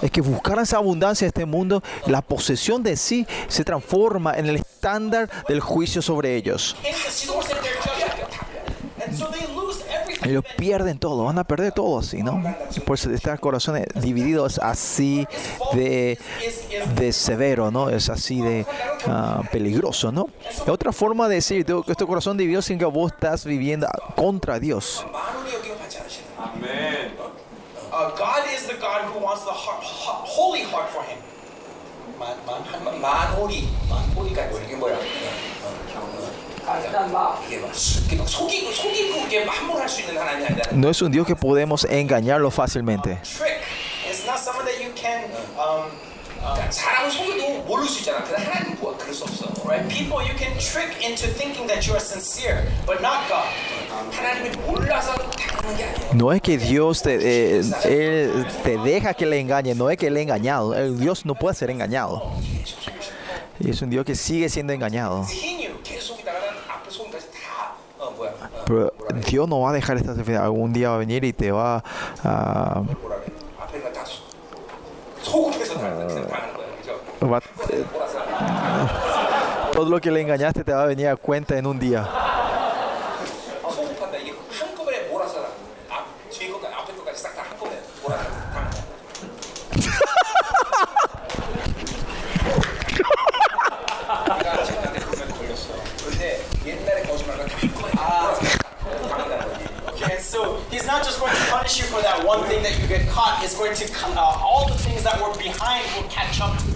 Es 0.00 0.10
que 0.10 0.20
buscar 0.20 0.58
esa 0.58 0.78
abundancia 0.78 1.24
de 1.24 1.28
este 1.28 1.44
mundo, 1.44 1.82
la 2.06 2.22
posesión 2.22 2.82
de 2.82 2.96
sí 2.96 3.26
se 3.48 3.64
transforma 3.64 4.34
en 4.36 4.46
el 4.46 4.56
estándar 4.56 5.30
del 5.48 5.60
juicio 5.60 6.02
sobre 6.02 6.36
ellos. 6.36 6.76
Ellos 10.24 10.44
pierden 10.56 10.98
todo, 10.98 11.24
van 11.24 11.38
a 11.38 11.44
perder 11.44 11.72
todo 11.72 11.98
así, 11.98 12.22
¿no? 12.22 12.42
Por 12.86 12.94
eso 12.96 13.10
estar 13.10 13.38
corazones 13.40 13.86
divididos 13.94 14.58
así 14.58 15.26
de, 15.72 16.18
de 16.94 17.12
severo, 17.12 17.70
¿no? 17.70 17.88
Es 17.90 18.08
así 18.08 18.40
de 18.40 18.66
ah, 19.06 19.42
peligroso, 19.50 20.12
¿no? 20.12 20.28
Otra 20.66 20.92
forma 20.92 21.28
de 21.28 21.36
decir 21.36 21.64
tengo 21.64 21.82
que 21.82 21.92
este 21.92 22.06
corazón 22.06 22.36
dividido 22.36 22.62
sin 22.62 22.78
que 22.78 22.84
vos 22.84 23.12
estás 23.12 23.44
viviendo 23.44 23.88
contra 24.14 24.58
Dios. 24.58 25.04
만 33.02 33.28
no 40.72 40.90
es 40.90 41.02
un 41.02 41.12
Dios 41.12 41.26
que 41.26 41.36
podemos 41.36 41.84
engañarlo 41.84 42.50
fácilmente. 42.50 43.18
No 56.14 56.32
es 56.32 56.42
que 56.42 56.58
Dios 56.58 57.02
te, 57.02 57.18
eh, 57.20 57.62
él 57.84 58.46
te 58.64 58.78
deja 58.78 59.14
que 59.14 59.26
le 59.26 59.38
engañe, 59.38 59.74
no 59.74 59.88
es 59.90 59.96
que 59.96 60.10
le 60.10 60.20
he 60.20 60.22
engañado. 60.24 60.74
El 60.74 60.98
Dios 60.98 61.24
no 61.24 61.34
puede 61.34 61.54
ser 61.54 61.70
engañado. 61.70 62.32
Es 63.64 63.80
un 63.80 63.90
Dios 63.90 64.04
que 64.04 64.16
sigue 64.16 64.48
siendo 64.48 64.72
engañado. 64.72 65.24
Pero 68.66 68.92
Dios 69.28 69.48
no 69.48 69.60
va 69.60 69.70
a 69.70 69.72
dejar 69.72 69.96
esta 69.96 70.10
enfermedad. 70.12 70.44
Algún 70.44 70.72
día 70.72 70.90
va 70.90 70.96
a 70.96 70.98
venir 70.98 71.24
y 71.24 71.32
te 71.32 71.52
va 71.52 71.82
a. 72.24 72.82
Eh, 77.70 77.84
todo 79.72 79.88
lo 79.88 80.00
que 80.00 80.10
le 80.10 80.20
engañaste 80.20 80.64
te 80.64 80.72
va 80.72 80.82
a 80.82 80.86
venir 80.86 81.08
a 81.08 81.16
cuenta 81.16 81.56
en 81.56 81.66
un 81.66 81.78
día. 81.78 82.08
Not 100.92 101.02
just 101.02 101.18
going 101.20 101.32
to 101.34 101.40
punish 101.46 101.78
you 101.78 101.84
for 101.84 102.02
that 102.02 102.22
one 102.22 102.44
thing 102.44 102.62
that 102.62 102.78
you 102.78 102.86
get 102.86 103.08
caught. 103.08 103.42
It's 103.42 103.56
going 103.56 103.74
to 103.74 103.84
uh, 104.14 104.36
all 104.44 104.68
the 104.68 104.74
things 104.74 105.02
that 105.04 105.18
were 105.22 105.34
behind 105.38 105.86
will 105.96 106.06
catch 106.10 106.38
up. 106.42 106.58
to 106.58 106.66
you. 106.66 106.72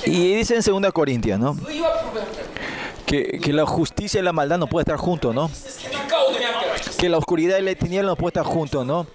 Y 0.05 0.35
dice 0.37 0.57
en 0.57 0.83
2 0.83 0.93
Corintias, 0.93 1.39
¿no? 1.39 1.57
Que, 3.07 3.41
que, 3.43 3.53
la 3.53 3.65
justicia 3.65 4.21
y 4.21 4.23
la 4.23 4.33
maldad 4.33 4.59
no 4.59 4.67
pueden 4.67 4.85
estar 4.87 4.99
juntos, 4.99 5.35
¿no? 5.35 5.51
Que 6.99 7.09
la 7.09 7.17
oscuridad 7.17 7.59
y 7.59 7.63
la 7.63 7.75
tiniebla 7.75 8.11
no 8.11 8.17
pueden 8.17 8.39
estar 8.39 8.45
juntos, 8.45 8.85
¿no? 8.85 9.07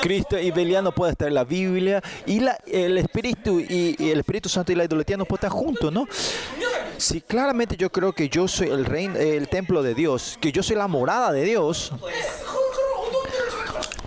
Cristo 0.00 0.38
y 0.38 0.50
Belial 0.50 0.84
no 0.84 0.92
pueden 0.92 1.12
estar 1.12 1.28
en 1.28 1.34
la 1.34 1.44
Biblia 1.44 2.02
y 2.26 2.40
la, 2.40 2.58
el 2.66 2.96
Espíritu 2.98 3.60
y, 3.60 3.96
y, 3.98 4.10
el 4.10 4.20
Espíritu 4.20 4.48
Santo 4.48 4.72
y 4.72 4.74
la 4.74 4.84
idolatría 4.84 5.16
no 5.16 5.24
pueden 5.24 5.46
estar 5.46 5.50
juntos, 5.50 5.92
¿no? 5.92 6.06
Si 6.96 7.20
claramente 7.20 7.76
yo 7.76 7.90
creo 7.90 8.12
que 8.12 8.28
yo 8.28 8.46
soy 8.48 8.68
el 8.68 8.84
reino, 8.84 9.18
el 9.18 9.48
templo 9.48 9.82
de 9.82 9.94
Dios, 9.94 10.38
que 10.40 10.52
yo 10.52 10.62
soy 10.62 10.76
la 10.76 10.86
morada 10.88 11.32
de 11.32 11.44
Dios. 11.44 11.92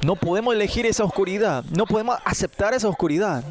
No 0.04 0.16
podemos 0.16 0.54
elegir 0.54 0.86
esa 0.86 1.04
oscuridad, 1.04 1.64
no 1.66 1.86
podemos 1.86 2.18
aceptar 2.24 2.74
esa 2.74 2.88
oscuridad. 2.88 3.44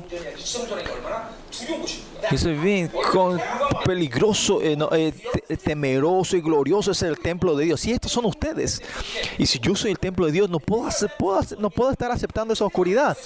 Eso 2.30 2.50
es 2.50 2.60
bien 2.60 2.90
con 3.12 3.40
peligroso, 3.84 4.60
eh, 4.60 4.76
no, 4.76 4.90
eh, 4.92 5.12
eh, 5.48 5.56
temeroso 5.56 6.36
y 6.36 6.40
glorioso 6.40 6.90
es 6.90 7.02
el 7.02 7.18
templo 7.18 7.56
de 7.56 7.66
Dios. 7.66 7.84
Y 7.86 7.92
estos 7.92 8.12
son 8.12 8.24
ustedes. 8.24 8.82
Y 9.38 9.46
si 9.46 9.58
yo 9.58 9.74
soy 9.74 9.92
el 9.92 9.98
templo 9.98 10.26
de 10.26 10.32
Dios, 10.32 10.50
no 10.50 10.58
puedo, 10.58 10.86
hacer, 10.86 11.10
puedo 11.18 11.38
hacer, 11.38 11.58
no 11.58 11.70
puedo 11.70 11.90
estar 11.90 12.10
aceptando 12.10 12.54
esa 12.54 12.64
oscuridad. 12.64 13.16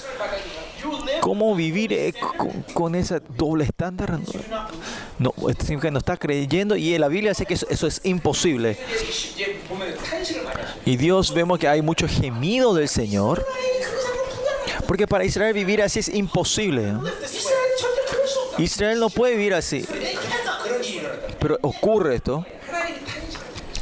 ¿Cómo 1.20 1.54
vivir 1.54 1.92
eh, 1.92 2.14
con, 2.36 2.62
con, 2.72 2.94
ese 2.94 3.20
doble 3.36 3.64
estándar? 3.64 4.18
No, 5.18 5.34
esto 5.48 5.64
significa 5.66 5.90
no 5.90 5.98
está 5.98 6.16
creyendo 6.16 6.76
y 6.76 6.96
la 6.98 7.08
Biblia 7.08 7.30
dice 7.32 7.46
que 7.46 7.54
eso, 7.54 7.86
es 7.86 8.00
imposible. 8.04 8.76
Y 10.84 10.96
Dios 10.96 11.34
vemos 11.34 11.58
que 11.58 11.68
hay 11.68 11.82
mucho 11.82 12.08
gemido 12.08 12.74
del 12.74 12.88
Señor. 12.88 13.44
Porque 14.86 15.06
para 15.06 15.24
Israel 15.24 15.54
vivir 15.54 15.82
así 15.82 16.00
es 16.00 16.08
imposible. 16.08 16.94
Israel 18.58 18.98
no 18.98 19.10
puede 19.10 19.36
vivir 19.36 19.54
así. 19.54 19.86
Pero 21.38 21.58
ocurre 21.62 22.16
esto. 22.16 22.44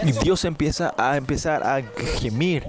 Y 0.05 0.13
Dios 0.13 0.45
empieza 0.45 0.95
a 0.97 1.17
empezar 1.17 1.63
a 1.63 1.83
gemir. 2.21 2.69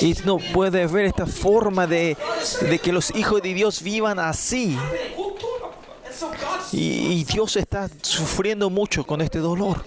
Y 0.00 0.14
no 0.24 0.38
puedes 0.38 0.90
ver 0.90 1.04
esta 1.04 1.26
forma 1.26 1.86
de, 1.86 2.16
de 2.62 2.78
que 2.78 2.92
los 2.92 3.14
hijos 3.14 3.42
de 3.42 3.54
Dios 3.54 3.82
vivan 3.82 4.18
así. 4.18 4.78
Y, 6.72 7.24
Dios 7.24 7.56
está 7.56 7.88
sufriendo 8.02 8.70
mucho 8.70 9.04
con 9.04 9.20
este 9.20 9.38
dolor. 9.38 9.84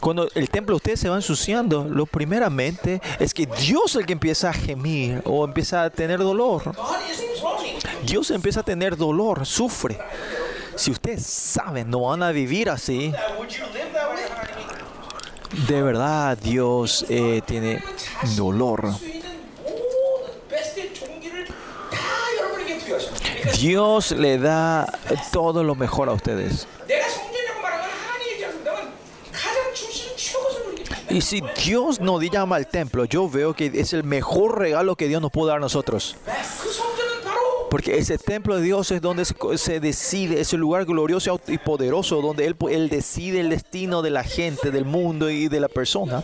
Cuando 0.00 0.28
el 0.34 0.50
templo 0.50 0.76
ustedes 0.76 1.00
se 1.00 1.08
va 1.08 1.16
ensuciando, 1.16 1.84
lo 1.84 2.06
primeramente 2.06 3.00
es 3.18 3.34
que 3.34 3.46
Dios 3.46 3.90
es 3.90 3.96
el 3.96 4.06
que 4.06 4.12
empieza 4.12 4.50
a 4.50 4.52
gemir 4.52 5.22
o 5.24 5.44
empieza 5.44 5.84
a 5.84 5.90
tener 5.90 6.18
dolor. 6.18 6.74
Dios 8.04 8.30
empieza 8.30 8.60
a 8.60 8.62
tener 8.62 8.96
dolor, 8.96 9.46
sufre. 9.46 9.98
Si 10.76 10.90
ustedes 10.90 11.24
saben, 11.24 11.90
no 11.90 12.02
van 12.02 12.22
a 12.22 12.30
vivir 12.30 12.68
así 12.68 13.12
de 15.68 15.82
verdad 15.82 16.36
Dios 16.38 17.04
eh, 17.08 17.42
tiene 17.46 17.82
dolor. 18.36 18.90
Dios 23.58 24.12
le 24.12 24.38
da 24.38 24.86
todo 25.32 25.64
lo 25.64 25.74
mejor 25.74 26.08
a 26.08 26.12
ustedes. 26.12 26.66
Y 31.08 31.20
si 31.22 31.42
Dios 31.64 32.00
no 32.00 32.20
llama 32.20 32.56
al 32.56 32.66
templo, 32.66 33.04
yo 33.04 33.28
veo 33.30 33.54
que 33.54 33.70
es 33.74 33.92
el 33.92 34.04
mejor 34.04 34.58
regalo 34.58 34.96
que 34.96 35.08
Dios 35.08 35.22
nos 35.22 35.30
puede 35.30 35.48
dar 35.48 35.58
a 35.58 35.60
nosotros. 35.60 36.16
Porque 37.70 37.98
ese 37.98 38.18
templo 38.18 38.56
de 38.56 38.62
Dios 38.62 38.90
es 38.90 39.00
donde 39.00 39.24
se 39.24 39.80
decide, 39.80 40.40
es 40.40 40.52
el 40.52 40.60
lugar 40.60 40.84
glorioso 40.84 41.40
y 41.48 41.58
poderoso 41.58 42.20
donde 42.22 42.46
Él, 42.46 42.56
él 42.70 42.88
decide 42.88 43.40
el 43.40 43.50
destino 43.50 44.02
de 44.02 44.10
la 44.10 44.22
gente, 44.22 44.70
del 44.70 44.84
mundo 44.84 45.30
y 45.30 45.48
de 45.48 45.60
la 45.60 45.68
persona. 45.68 46.22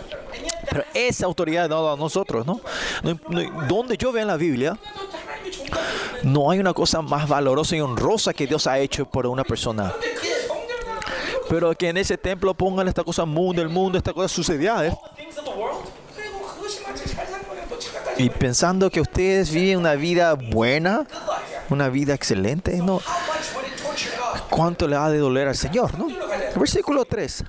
Pero 0.69 0.85
esa 0.95 1.27
autoridad 1.27 1.65
es 1.65 1.71
dada 1.71 1.93
a 1.93 1.97
nosotros, 1.97 2.47
¿no? 2.47 2.61
Donde 3.69 3.97
yo 3.97 4.13
veo 4.13 4.23
en 4.23 4.29
la 4.29 4.37
Biblia, 4.37 4.79
no 6.23 6.51
hay 6.51 6.61
una 6.61 6.73
cosa 6.73 7.03
más 7.03 7.29
valorosa 7.29 7.77
y 7.77 7.81
honrosa 7.81 8.33
que 8.33 8.47
Dios 8.47 8.67
ha 8.67 8.79
hecho 8.79 9.05
por 9.05 9.27
una 9.27 9.45
persona. 9.45 9.93
Pero 11.49 11.75
que 11.75 11.89
en 11.89 11.97
ese 11.97 12.17
templo 12.17 12.55
pongan 12.55 12.89
esta 12.89 13.05
cosa 13.05 13.25
mundo, 13.25 13.61
el 13.61 13.69
mundo, 13.69 13.99
esta 13.99 14.13
cosa 14.13 14.29
sucedía, 14.29 14.87
¿eh? 14.87 14.97
y 18.23 18.31
pensando 18.31 18.89
que 18.89 19.01
ustedes 19.01 19.51
viven 19.51 19.79
una 19.79 19.95
vida 19.95 20.35
buena, 20.35 21.07
una 21.71 21.89
vida 21.89 22.15
excelente, 22.15 22.77
¿no? 22.77 23.01
¿Cuánto 24.49 24.87
le 24.87 24.95
ha 24.95 25.09
de 25.09 25.19
doler 25.19 25.49
al 25.49 25.57
Señor, 25.57 25.99
no? 25.99 26.07
Versículo 26.55 27.05
3. 27.05 27.45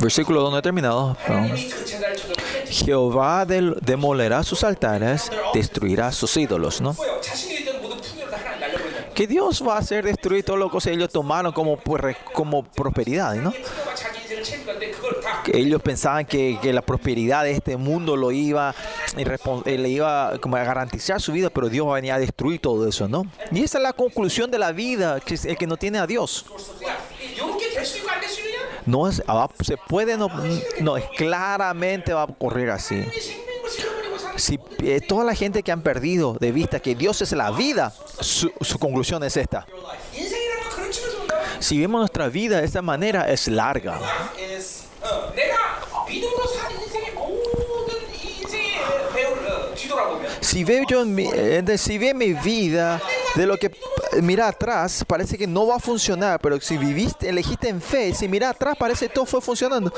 Versículo 0.00 0.40
2 0.42 0.52
no 0.52 0.58
he 0.58 0.62
terminado. 0.62 1.16
Jehová 2.68 3.44
demolerá 3.44 4.44
sus 4.44 4.62
altares, 4.62 5.32
destruirá 5.52 6.12
sus 6.12 6.36
ídolos, 6.36 6.80
¿no? 6.80 6.94
Que 9.16 9.26
Dios 9.26 9.64
va 9.66 9.74
a 9.74 9.78
hacer 9.78 10.04
destruir 10.04 10.44
todo 10.44 10.56
lo 10.56 10.70
que 10.70 10.92
ellos 10.92 11.10
tomaron 11.10 11.50
como, 11.50 11.76
pues, 11.76 12.16
como 12.32 12.62
prosperidad, 12.62 13.34
¿no? 13.34 13.52
ellos 15.52 15.82
pensaban 15.82 16.24
que, 16.24 16.58
que, 16.60 16.72
la 16.72 16.82
prosperidad 16.82 17.44
de 17.44 17.52
este 17.52 17.76
mundo 17.76 18.16
lo 18.16 18.32
iba, 18.32 18.74
le 19.64 19.88
iba 19.88 20.38
como 20.40 20.56
a 20.56 20.64
garantizar 20.64 21.20
su 21.20 21.32
vida, 21.32 21.50
pero 21.50 21.68
Dios 21.68 21.90
venía 21.92 22.16
a 22.16 22.18
destruir 22.18 22.60
todo 22.60 22.88
eso, 22.88 23.08
¿no? 23.08 23.24
Y 23.50 23.62
esa 23.62 23.78
es 23.78 23.82
la 23.82 23.92
conclusión 23.92 24.50
de 24.50 24.58
la 24.58 24.72
vida, 24.72 25.20
que 25.20 25.38
el 25.44 25.56
que 25.56 25.66
no 25.66 25.76
tiene 25.76 25.98
a 25.98 26.06
Dios. 26.06 26.44
No 28.86 29.08
es, 29.08 29.22
se 29.60 29.76
puede, 29.76 30.16
no, 30.16 30.28
no 30.80 30.96
es 30.96 31.04
claramente 31.16 32.12
va 32.12 32.22
a 32.22 32.24
ocurrir 32.24 32.70
así. 32.70 33.04
Si 34.36 34.58
eh, 34.84 35.00
toda 35.00 35.24
la 35.24 35.34
gente 35.34 35.62
que 35.62 35.72
han 35.72 35.82
perdido 35.82 36.36
de 36.38 36.52
vista 36.52 36.80
que 36.80 36.94
Dios 36.94 37.20
es 37.22 37.32
la 37.32 37.50
vida, 37.50 37.92
su, 38.20 38.52
su 38.60 38.78
conclusión 38.78 39.22
es 39.24 39.36
esta. 39.36 39.66
Si 41.60 41.78
vemos 41.78 42.00
nuestra 42.00 42.28
vida 42.28 42.60
de 42.60 42.66
esta 42.66 42.82
manera, 42.82 43.30
es 43.30 43.48
larga. 43.48 44.00
Si, 50.40 50.64
veo 50.64 50.84
yo 50.88 51.02
en 51.02 51.14
mi, 51.14 51.28
eh, 51.32 51.78
si 51.78 51.98
ve 51.98 52.14
mi 52.14 52.32
vida, 52.32 53.00
de 53.34 53.46
lo 53.46 53.56
que 53.56 53.70
mira 54.22 54.48
atrás, 54.48 55.04
parece 55.06 55.38
que 55.38 55.46
no 55.46 55.66
va 55.66 55.76
a 55.76 55.78
funcionar, 55.78 56.40
pero 56.40 56.60
si 56.60 56.76
viviste, 56.76 57.28
elegiste 57.28 57.68
en 57.68 57.80
fe, 57.80 58.14
si 58.14 58.28
mira 58.28 58.50
atrás, 58.50 58.76
parece 58.78 59.08
que 59.08 59.14
todo 59.14 59.26
fue 59.26 59.40
funcionando. 59.40 59.92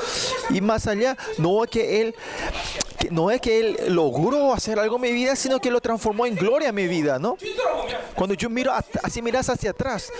Y 0.49 0.61
más 0.61 0.87
allá, 0.87 1.17
no 1.37 1.63
es 1.63 1.69
que 1.69 2.01
Él 2.01 2.15
no 3.09 3.31
es 3.31 3.41
que 3.41 3.59
Él 3.59 3.77
logró 3.87 4.53
hacer 4.53 4.79
algo 4.79 4.97
en 4.97 5.01
mi 5.01 5.11
vida, 5.11 5.35
sino 5.35 5.59
que 5.59 5.71
lo 5.71 5.81
transformó 5.81 6.25
en 6.25 6.35
gloria 6.35 6.69
en 6.69 6.75
mi 6.75 6.87
vida, 6.87 7.17
¿no? 7.17 7.35
Cuando 8.15 8.35
yo 8.35 8.49
miro, 8.49 8.71
así 9.03 9.21
miras 9.21 9.49
hacia 9.49 9.71
atrás, 9.71 10.11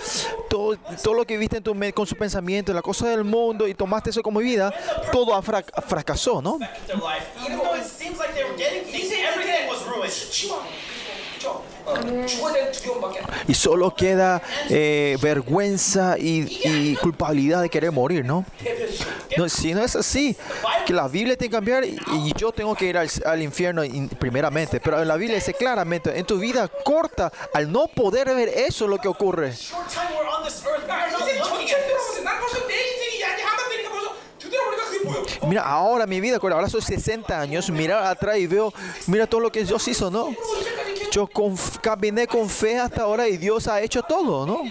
todo, 0.48 0.76
todo 1.02 1.14
lo 1.14 1.24
que 1.24 1.36
viste 1.38 1.58
en 1.58 1.62
tu 1.62 1.74
mente, 1.74 1.94
con 1.94 2.06
su 2.06 2.16
pensamiento, 2.16 2.72
la 2.72 2.82
cosa 2.82 3.08
del 3.08 3.24
mundo, 3.24 3.68
y 3.68 3.74
tomaste 3.74 4.10
eso 4.10 4.22
como 4.22 4.40
vida, 4.40 4.74
todo 5.12 5.40
fracasó, 5.42 6.42
¿no? 6.42 6.58
Y 13.48 13.54
solo 13.54 13.94
queda 13.94 14.40
eh, 14.70 15.18
vergüenza 15.20 16.16
y, 16.18 16.60
y, 16.64 16.96
culpabilidad 16.96 17.62
de 17.62 17.68
querer 17.68 17.90
morir, 17.90 18.24
¿no? 18.24 18.44
¿no? 19.36 19.48
Si 19.48 19.74
no 19.74 19.82
es 19.82 19.96
así, 19.96 20.36
que 20.86 20.92
la 20.92 21.08
Biblia 21.08 21.36
tiene 21.36 21.50
que 21.50 21.56
cambiar 21.56 21.84
y, 21.84 22.32
yo 22.36 22.52
tengo 22.52 22.74
que 22.74 22.86
ir 22.86 22.98
al, 22.98 23.10
al 23.24 23.42
infierno 23.42 23.84
in, 23.84 24.08
primeramente. 24.08 24.80
Pero 24.80 25.02
en 25.02 25.08
la 25.08 25.16
Biblia 25.16 25.36
dice 25.36 25.54
claramente, 25.54 26.16
en 26.16 26.24
tu 26.24 26.38
vida 26.38 26.68
corta, 26.84 27.32
al 27.52 27.70
no 27.70 27.88
poder 27.88 28.32
ver 28.34 28.48
eso 28.48 28.86
lo 28.86 28.98
que 28.98 29.08
ocurre. 29.08 29.52
Mira, 35.48 35.62
ahora 35.62 36.06
mi 36.06 36.20
vida, 36.20 36.38
ahora 36.40 36.68
soy 36.68 36.82
60 36.82 37.40
años, 37.40 37.68
mira 37.70 38.08
atrás 38.08 38.38
y 38.38 38.46
veo, 38.46 38.72
mira 39.06 39.26
todo 39.26 39.40
lo 39.40 39.50
que 39.50 39.64
Dios 39.64 39.86
hizo, 39.88 40.10
¿no? 40.10 40.34
Yo 41.10 41.26
con, 41.26 41.56
caminé 41.80 42.26
con 42.26 42.48
fe 42.48 42.78
hasta 42.78 43.02
ahora 43.02 43.28
y 43.28 43.36
Dios 43.36 43.66
ha 43.68 43.80
hecho 43.80 44.02
todo, 44.02 44.46
¿no? 44.46 44.62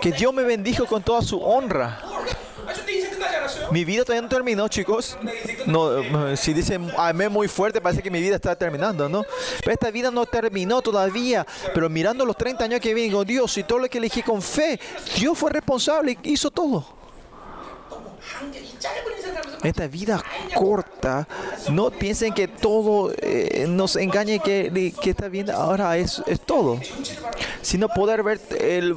Que 0.00 0.10
Dios 0.12 0.32
me 0.34 0.42
bendijo 0.42 0.86
con 0.86 1.02
toda 1.02 1.22
su 1.22 1.40
honra. 1.40 2.00
Mi 3.70 3.84
vida 3.84 4.04
todavía 4.04 4.22
no 4.22 4.28
terminó, 4.28 4.68
chicos. 4.68 5.16
No, 5.66 6.36
si 6.36 6.52
dicen 6.52 6.90
amé 6.96 7.28
muy 7.28 7.46
fuerte, 7.46 7.80
parece 7.80 8.02
que 8.02 8.10
mi 8.10 8.20
vida 8.20 8.36
está 8.36 8.56
terminando, 8.56 9.08
¿no? 9.08 9.24
Pero 9.60 9.72
esta 9.72 9.90
vida 9.90 10.10
no 10.10 10.26
terminó 10.26 10.82
todavía. 10.82 11.46
Pero 11.72 11.88
mirando 11.88 12.24
los 12.24 12.36
30 12.36 12.64
años 12.64 12.80
que 12.80 12.94
viven 12.94 13.12
con 13.12 13.26
Dios 13.26 13.56
y 13.58 13.64
todo 13.64 13.78
lo 13.78 13.88
que 13.88 13.98
elegí 13.98 14.22
con 14.22 14.42
fe, 14.42 14.80
Dios 15.16 15.38
fue 15.38 15.50
responsable 15.50 16.18
y 16.22 16.32
hizo 16.32 16.50
todo. 16.50 17.01
Esta 19.62 19.86
vida 19.86 20.22
corta, 20.54 21.28
no 21.70 21.90
piensen 21.90 22.34
que 22.34 22.48
todo 22.48 23.12
eh, 23.18 23.66
nos 23.68 23.94
engañe 23.94 24.40
que, 24.40 24.92
que 25.00 25.10
está 25.10 25.28
bien, 25.28 25.50
ahora 25.50 25.96
es, 25.98 26.20
es 26.26 26.40
todo. 26.40 26.80
Sino 27.60 27.88
poder 27.88 28.24
ver 28.24 28.40
el, 28.58 28.96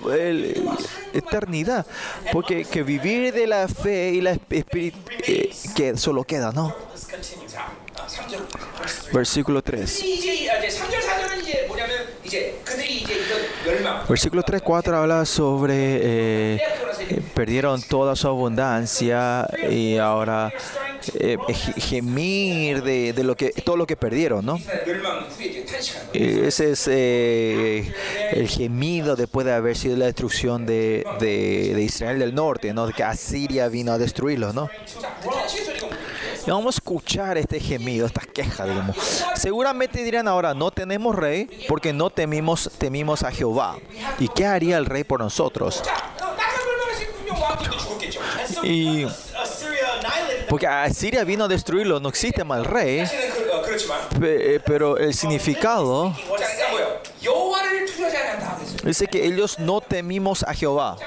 eternidad. 1.14 1.86
Porque 2.32 2.66
que 2.66 2.82
vivir 2.82 3.34
de 3.34 3.46
la 3.46 3.68
fe 3.68 4.12
y 4.14 4.22
la 4.22 4.38
espíritu 4.50 5.00
que 5.76 5.98
solo 5.98 6.24
queda, 6.24 6.52
¿no? 6.52 6.74
Versículo 9.12 9.62
3. 9.62 10.04
Versículo 14.08 14.43
3, 14.43 14.62
4 14.62 14.98
habla 14.98 15.26
sobre 15.26 15.76
eh, 15.76 16.62
eh, 17.10 17.22
perdieron 17.34 17.82
toda 17.82 18.16
su 18.16 18.28
abundancia 18.28 19.48
y 19.70 19.98
ahora 19.98 20.52
eh, 21.20 21.38
gemir 21.78 22.84
de, 22.84 23.14
lo 23.24 23.36
que 23.36 23.50
todo 23.50 23.78
lo 23.78 23.88
que 23.88 23.96
perdieron, 23.96 24.46
¿no? 24.46 24.60
Ese 26.14 26.72
es 26.72 26.88
el 26.88 28.48
gemido 28.48 29.16
después 29.16 29.46
de 29.46 29.54
haber 29.54 29.76
sido 29.76 29.98
la 29.98 30.06
destrucción 30.06 30.66
de, 30.66 31.06
de 31.20 31.82
Israel 31.82 32.20
del 32.20 32.36
norte, 32.36 32.74
¿no? 32.74 32.88
Que 32.89 33.04
Asiria 33.04 33.68
vino 33.68 33.91
a 33.91 33.98
destruirlos, 33.98 34.54
¿no? 34.54 34.70
Y 36.46 36.52
vamos 36.52 36.76
a 36.76 36.78
escuchar 36.78 37.38
este 37.38 37.60
gemido, 37.60 38.06
estas 38.06 38.28
quejas, 38.28 38.68
digamos. 38.68 38.96
Seguramente 39.36 40.04
dirán 40.04 40.28
ahora, 40.28 40.54
no 40.54 40.72
tenemos 40.72 41.16
rey 41.16 41.50
porque 41.68 41.91
no 41.91 42.10
temimos, 42.10 42.70
temimos 42.78 43.24
a 43.24 43.32
Jehová. 43.32 43.78
¿Y 44.20 44.28
qué 44.28 44.46
haría 44.46 44.78
el 44.78 44.86
rey 44.86 45.04
por 45.04 45.20
nosotros? 45.20 45.82
Y 48.64 49.06
porque 50.50 50.68
Asiria 50.68 51.24
vino 51.24 51.46
a 51.46 51.48
destruirlo, 51.48 52.00
no 52.00 52.10
existe 52.10 52.43
mal 52.43 52.66
rey. 52.66 53.04
Eh, 54.22 54.60
pero 54.66 54.98
el 54.98 55.14
significado 55.14 56.14
dice 58.84 59.08
que 59.08 59.26
ellos 59.26 59.60
no 59.60 59.82
temimos 59.82 60.43
a 60.43 60.54
Jehová 60.54 60.98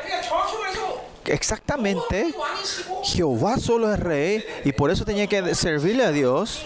exactamente 1.29 2.35
Jehová 3.05 3.59
solo 3.59 3.93
es 3.93 4.01
rey 4.01 4.45
y 4.65 4.73
por 4.73 4.91
eso 4.91 5.05
tenía 5.05 5.27
que 5.27 5.55
servirle 5.55 6.05
a 6.05 6.13
Dios. 6.13 6.65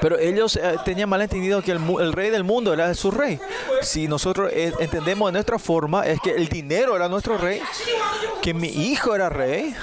Pero 0.00 0.18
ellos 0.18 0.56
eh, 0.56 0.76
tenían 0.84 1.08
mal 1.08 1.20
entendido 1.20 1.62
que 1.62 1.72
el, 1.72 2.12
rey 2.12 2.30
del 2.30 2.44
mundo 2.44 2.72
era 2.72 2.94
su 2.94 3.10
rey. 3.10 3.38
Si 3.82 4.08
nosotros 4.08 4.50
eh, 4.52 4.72
entendemos 4.80 5.28
de 5.28 5.32
nuestra 5.32 5.58
forma, 5.58 6.06
es 6.06 6.20
que 6.20 6.30
el 6.30 6.48
dinero 6.48 6.96
era 6.96 7.08
nuestro 7.08 7.36
rey, 7.36 7.60
que 8.40 8.54
mi 8.54 8.68
hijo 8.68 9.14
era 9.14 9.28
rey. 9.28 9.74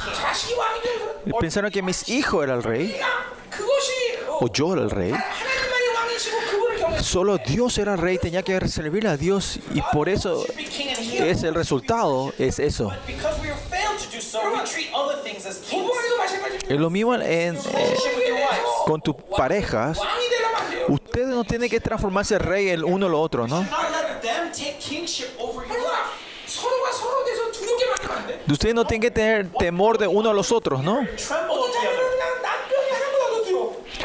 Pensaron 1.40 1.72
que 1.72 1.82
mis 1.82 2.10
hijos 2.10 2.44
era 2.44 2.56
el 2.56 2.64
rey, 2.64 2.98
o 4.40 4.48
yo 4.52 4.74
era 4.74 4.84
el 4.84 4.90
rey. 4.90 5.14
Solo 7.02 7.38
Dios 7.38 7.78
era 7.78 7.96
rey, 7.96 8.18
tenía 8.18 8.44
que 8.44 8.68
servir 8.68 9.08
a 9.08 9.18
Dios 9.18 9.60
y 9.74 9.82
por 9.94 10.10
eso 10.10 10.46
es 10.58 11.44
el 11.44 11.54
resultado, 11.54 12.34
es 12.38 12.60
eso. 12.60 12.92
Es 16.68 16.80
lo 16.80 16.90
mismo 16.90 17.16
en, 17.16 17.56
eh, 17.56 17.96
con 18.86 19.02
tus 19.02 19.16
parejas. 19.38 20.00
Ustedes 20.88 21.28
no 21.28 21.44
tienen 21.44 21.70
que 21.70 21.80
transformarse 21.80 22.38
rey 22.40 22.70
el 22.70 22.84
uno 22.84 23.08
o 23.08 23.22
otro, 23.22 23.48
¿no? 23.48 23.66
Ustedes 28.50 28.74
no 28.76 28.86
tienen 28.86 29.02
que 29.02 29.12
tener 29.12 29.50
temor 29.60 29.98
de 29.98 30.08
uno 30.08 30.30
a 30.30 30.34
los 30.34 30.52
otros, 30.52 30.82
¿no? 30.82 31.06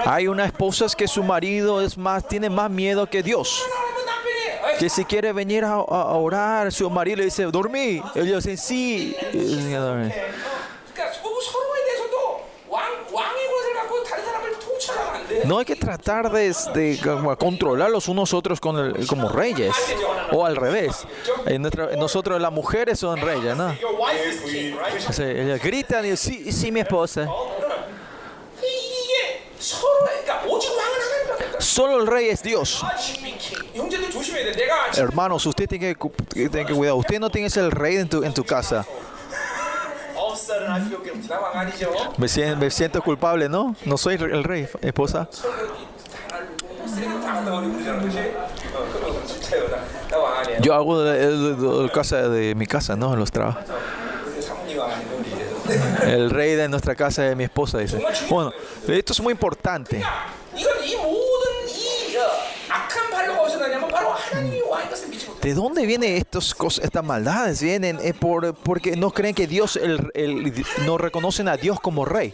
Hay 0.05 0.29
unas 0.29 0.47
esposas 0.47 0.97
que 0.97 1.07
su 1.09 1.23
marido 1.23 1.81
es 1.81 1.97
más, 1.97 2.27
tiene 2.27 2.51
más 2.51 2.71
miedo 2.71 3.07
que 3.07 3.23
Dios. 3.23 3.63
Que 4.79 4.89
si 4.89 5.05
quiere 5.05 5.33
venir 5.33 5.65
a, 5.65 5.75
a 5.75 6.17
orar, 6.17 6.73
su 6.73 6.89
marido 6.91 7.19
le 7.19 7.25
dice, 7.27 7.45
dormí. 7.45 8.03
Ellos 8.15 8.45
dicen, 8.45 8.59
sí. 8.59 9.17
No 15.45 15.59
hay 15.59 15.65
que 15.65 15.77
tratar 15.77 16.31
de, 16.31 16.55
de, 16.75 16.97
de 16.97 17.37
controlar 17.39 17.91
unos 18.07 18.33
otros 18.33 18.61
con 18.61 18.79
el, 18.79 19.07
como 19.07 19.29
reyes, 19.29 19.75
o 20.31 20.47
al 20.47 20.57
revés. 20.57 21.07
En 21.47 21.63
nuestra, 21.63 21.97
nosotros 21.97 22.41
las 22.41 22.53
mujeres 22.53 22.99
son 23.01 23.21
reyes, 23.21 23.57
¿no? 23.57 23.75
O 25.09 25.13
sea, 25.13 25.29
ellas 25.29 25.61
gritan 25.61 26.07
y 26.07 26.17
sí, 26.17 26.53
sí, 26.53 26.71
mi 26.71 26.81
esposa. 26.81 27.29
Solo 31.59 32.01
el 32.01 32.07
rey 32.07 32.29
es 32.29 32.43
Dios. 32.43 32.85
Hermanos, 34.97 35.47
usted 35.47 35.69
tiene 35.69 35.95
que, 35.95 36.11
tiene 36.33 36.67
que 36.67 36.75
cuidar. 36.75 36.95
Usted 36.95 37.21
no 37.21 37.31
tiene 37.31 37.49
ser 37.49 37.65
el 37.65 37.71
rey 37.71 37.97
en 37.97 38.09
tu, 38.09 38.23
en 38.25 38.35
tu 38.35 38.45
casa. 38.45 38.85
Me 42.19 42.29
siento, 42.29 42.57
me 42.57 42.71
siento 42.71 43.03
culpable, 43.03 43.49
¿no? 43.49 43.77
No 43.85 43.97
soy 43.97 44.15
el 44.17 44.45
rey, 44.45 44.69
esposa. 44.81 45.29
Yo 50.61 50.75
hago 50.75 51.03
el, 51.03 51.17
el, 51.17 51.83
el 51.85 51.93
casa 51.93 52.29
de 52.29 52.55
mi 52.55 52.67
casa, 52.67 52.97
¿no? 52.97 53.13
En 53.15 53.21
Los 53.21 53.31
trabajos. 53.31 53.65
El 56.03 56.31
rey 56.31 56.55
de 56.55 56.69
nuestra 56.69 56.95
casa 56.95 57.29
es 57.29 57.37
mi 57.37 57.45
esposa, 57.45 57.79
dice. 57.79 58.01
Bueno, 58.29 58.53
esto 58.89 59.13
es 59.13 59.21
muy 59.21 59.33
importante. 59.33 60.03
¿De 65.43 65.55
dónde 65.55 65.87
vienen 65.87 66.17
estas 66.17 66.55
cosas, 66.55 66.85
estas 66.85 67.05
maldades? 67.05 67.61
Vienen 67.61 67.99
eh, 68.01 68.15
por, 68.15 68.55
porque 68.55 68.95
no 68.97 69.11
creen 69.11 69.35
que 69.35 69.49
Dios, 69.49 69.77
el, 69.77 70.11
el, 70.15 70.65
no 70.87 70.99
reconocen 70.99 71.49
a 71.49 71.57
Dios 71.57 71.81
como 71.81 72.05
rey. 72.05 72.33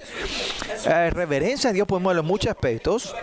Eh, 0.84 1.10
reverencia 1.10 1.70
a 1.70 1.72
Dios 1.72 1.86
podemos 1.88 2.12
ver 2.12 2.20
en 2.20 2.26
muchos 2.26 2.50
aspectos. 2.50 3.14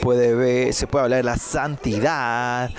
Puede 0.00 0.34
ver, 0.34 0.74
se 0.74 0.86
puede 0.86 1.04
hablar 1.04 1.18
de 1.18 1.24
la 1.24 1.36
santidad. 1.36 2.70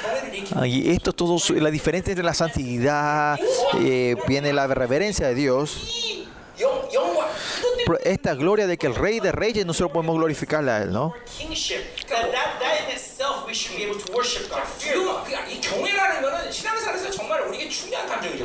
Y 0.66 0.92
esto 0.92 1.14
todo, 1.14 1.38
la 1.56 1.72
diferencia 1.72 2.12
entre 2.12 2.24
la 2.24 2.34
santidad, 2.34 3.40
eh, 3.80 4.16
viene 4.28 4.54
la 4.54 4.68
reverencia 4.68 5.28
de 5.28 5.36
Dios. 5.36 6.26
Esta 8.04 8.36
gloria 8.36 8.68
de 8.68 8.78
que 8.78 8.88
el 8.88 8.96
Rey 8.96 9.20
de 9.20 9.32
Reyes 9.32 9.66
nosotros 9.66 9.92
podemos 9.92 10.18
glorificarla 10.18 10.78
a 10.78 10.84
Él, 10.84 10.92
¿no? 10.92 11.14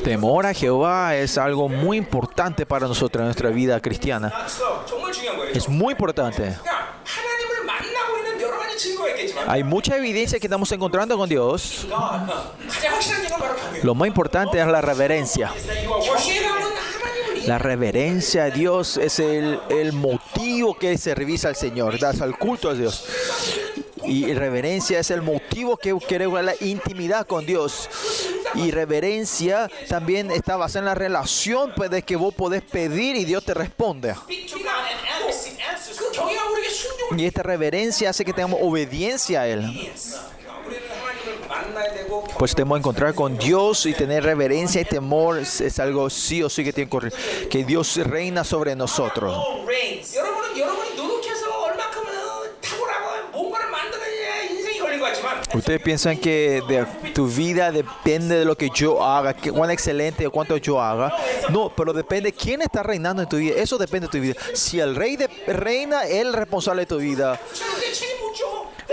Temor 0.02 0.46
a 0.46 0.54
Jehová 0.54 1.16
es 1.16 1.38
algo 1.38 1.68
muy 1.68 1.96
importante 1.96 2.66
para 2.66 2.86
nosotros 2.86 3.20
en 3.20 3.26
nuestra 3.26 3.50
vida 3.50 3.80
cristiana. 3.80 4.32
Es 5.52 5.68
muy 5.68 5.92
importante. 5.92 6.56
Hay 9.46 9.62
mucha 9.62 9.96
evidencia 9.96 10.38
que 10.38 10.46
estamos 10.46 10.70
encontrando 10.72 11.16
con 11.16 11.28
Dios. 11.28 11.86
Lo 13.82 13.94
más 13.94 14.08
importante 14.08 14.60
es 14.60 14.66
la 14.66 14.80
reverencia. 14.80 15.52
La 17.46 17.58
reverencia 17.58 18.44
a 18.44 18.50
Dios 18.50 18.96
es 18.96 19.18
el, 19.18 19.60
el 19.68 19.92
motivo 19.92 20.74
que 20.74 20.96
se 20.96 21.14
revisa 21.14 21.48
al 21.48 21.56
Señor, 21.56 21.98
das 21.98 22.22
al 22.22 22.38
culto 22.38 22.70
a 22.70 22.74
Dios. 22.74 23.04
Y 24.06 24.32
reverencia 24.34 24.98
es 24.98 25.10
el 25.10 25.22
motivo 25.22 25.76
que 25.76 25.96
queremos 26.06 26.42
la 26.42 26.54
intimidad 26.60 27.26
con 27.26 27.46
Dios. 27.46 27.88
Y 28.54 28.70
reverencia 28.70 29.70
también 29.88 30.30
está 30.30 30.56
basada 30.56 30.80
en 30.80 30.84
la 30.86 30.94
relación 30.94 31.72
pues, 31.74 31.90
de 31.90 32.02
que 32.02 32.16
vos 32.16 32.34
podés 32.34 32.62
pedir 32.62 33.16
y 33.16 33.24
Dios 33.24 33.44
te 33.44 33.54
responde. 33.54 34.14
Y 37.16 37.24
esta 37.24 37.42
reverencia 37.42 38.10
hace 38.10 38.24
que 38.24 38.32
tengamos 38.32 38.60
obediencia 38.62 39.42
a 39.42 39.48
Él. 39.48 39.90
Pues 42.38 42.54
tenemos 42.54 42.76
que 42.76 42.80
encontrar 42.80 43.14
con 43.14 43.38
Dios 43.38 43.86
y 43.86 43.92
tener 43.92 44.24
reverencia 44.24 44.80
y 44.80 44.84
temor 44.84 45.38
es 45.38 45.78
algo 45.78 46.10
sí 46.10 46.42
o 46.42 46.50
sí 46.50 46.64
que 46.64 46.72
tiene 46.72 46.90
que 46.90 46.96
ocurrir. 46.96 47.12
Que 47.48 47.64
Dios 47.64 47.96
reina 47.96 48.44
sobre 48.44 48.74
nosotros. 48.74 49.36
Ustedes 55.54 55.80
piensan 55.82 56.18
que 56.18 56.62
tu 57.14 57.26
vida 57.26 57.70
depende 57.70 58.38
de 58.38 58.44
lo 58.44 58.56
que 58.56 58.70
yo 58.74 59.02
haga, 59.04 59.34
que 59.34 59.52
cuán 59.52 59.70
excelente 59.70 60.26
o 60.26 60.30
cuánto 60.30 60.56
yo 60.56 60.80
haga. 60.80 61.14
No, 61.50 61.72
pero 61.74 61.92
depende 61.92 62.32
quién 62.32 62.62
está 62.62 62.82
reinando 62.82 63.22
en 63.22 63.28
tu 63.28 63.36
vida. 63.36 63.54
Eso 63.56 63.78
depende 63.78 64.08
de 64.08 64.10
tu 64.12 64.20
vida. 64.20 64.34
Si 64.52 64.80
el 64.80 64.96
rey 64.96 65.16
de- 65.16 65.28
reina, 65.46 66.02
él 66.06 66.28
es 66.28 66.34
responsable 66.34 66.82
de 66.82 66.86
tu 66.86 66.98
vida 66.98 67.38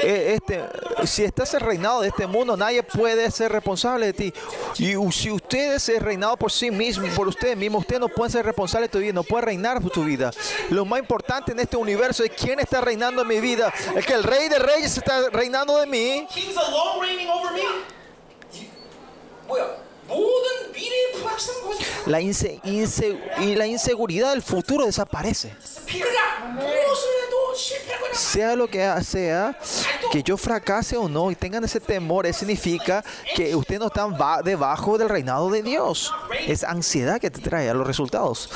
eh, 0.04 0.34
este, 0.36 0.64
si 1.06 1.24
estás 1.24 1.54
el 1.54 1.62
reinado 1.62 2.02
de 2.02 2.10
este 2.10 2.28
mundo, 2.28 2.58
nadie 2.58 2.84
puede 2.84 3.30
ser 3.32 3.52
responsable 3.52 4.08
de 4.08 4.14
ti. 4.14 4.34
Y 4.78 4.94
si 5.12 5.32
usted 5.32 5.74
es 5.74 6.02
reinado 6.02 6.38
por 6.38 6.52
sí 6.52 6.72
mismo, 6.72 7.08
por 7.16 7.28
usted 7.28 7.56
mismo, 7.56 7.80
usted 7.80 8.00
no 8.00 8.08
puede 8.08 8.32
ser 8.32 8.46
responsable 8.46 8.88
de 8.88 8.92
tu 8.92 9.00
vida, 9.00 9.14
no 9.14 9.24
puede 9.24 9.46
reinar 9.46 9.82
por 9.82 9.92
tu 9.92 10.04
vida. 10.04 10.32
Lo 10.70 10.86
más 10.86 11.00
importante 11.00 11.52
en 11.52 11.60
este 11.60 11.78
universo 11.78 12.24
es 12.24 12.32
quién 12.32 12.60
está 12.60 12.82
reinando 12.82 13.22
en 13.22 13.28
mi 13.28 13.40
vida. 13.40 13.74
Es 13.96 14.06
que 14.06 14.14
el 14.14 14.24
rey 14.24 14.50
de 14.50 14.60
reyes 14.60 14.98
está 14.98 15.30
reinando 15.30 15.78
de 15.78 15.88
mí. 15.88 16.28
La, 22.06 22.20
inseguridad 23.68 24.32
del 24.32 24.42
futuro 24.42 24.86
desaparece. 24.86 25.54
Sea 28.14 28.56
lo 28.56 28.68
que 28.68 28.92
sea, 29.04 29.58
que 30.12 30.24
yo 30.24 30.36
fracase 30.38 30.98
o 30.98 31.08
no 31.08 31.32
y 31.32 31.36
tengan 31.36 31.64
ese 31.64 31.80
temor, 31.80 32.32
significa 32.34 33.04
que 33.36 33.56
ustedes 33.56 33.80
no 33.80 33.88
están 33.88 34.16
debajo 34.44 34.98
del 34.98 35.10
reinado 35.10 35.50
de 35.50 35.62
Dios. 35.62 36.14
Es 36.48 36.64
ansiedad 36.64 37.20
que 37.20 37.30
te 37.30 37.40
trae 37.40 37.70
a 37.70 37.74
los 37.74 37.88
resultados. 37.88 38.50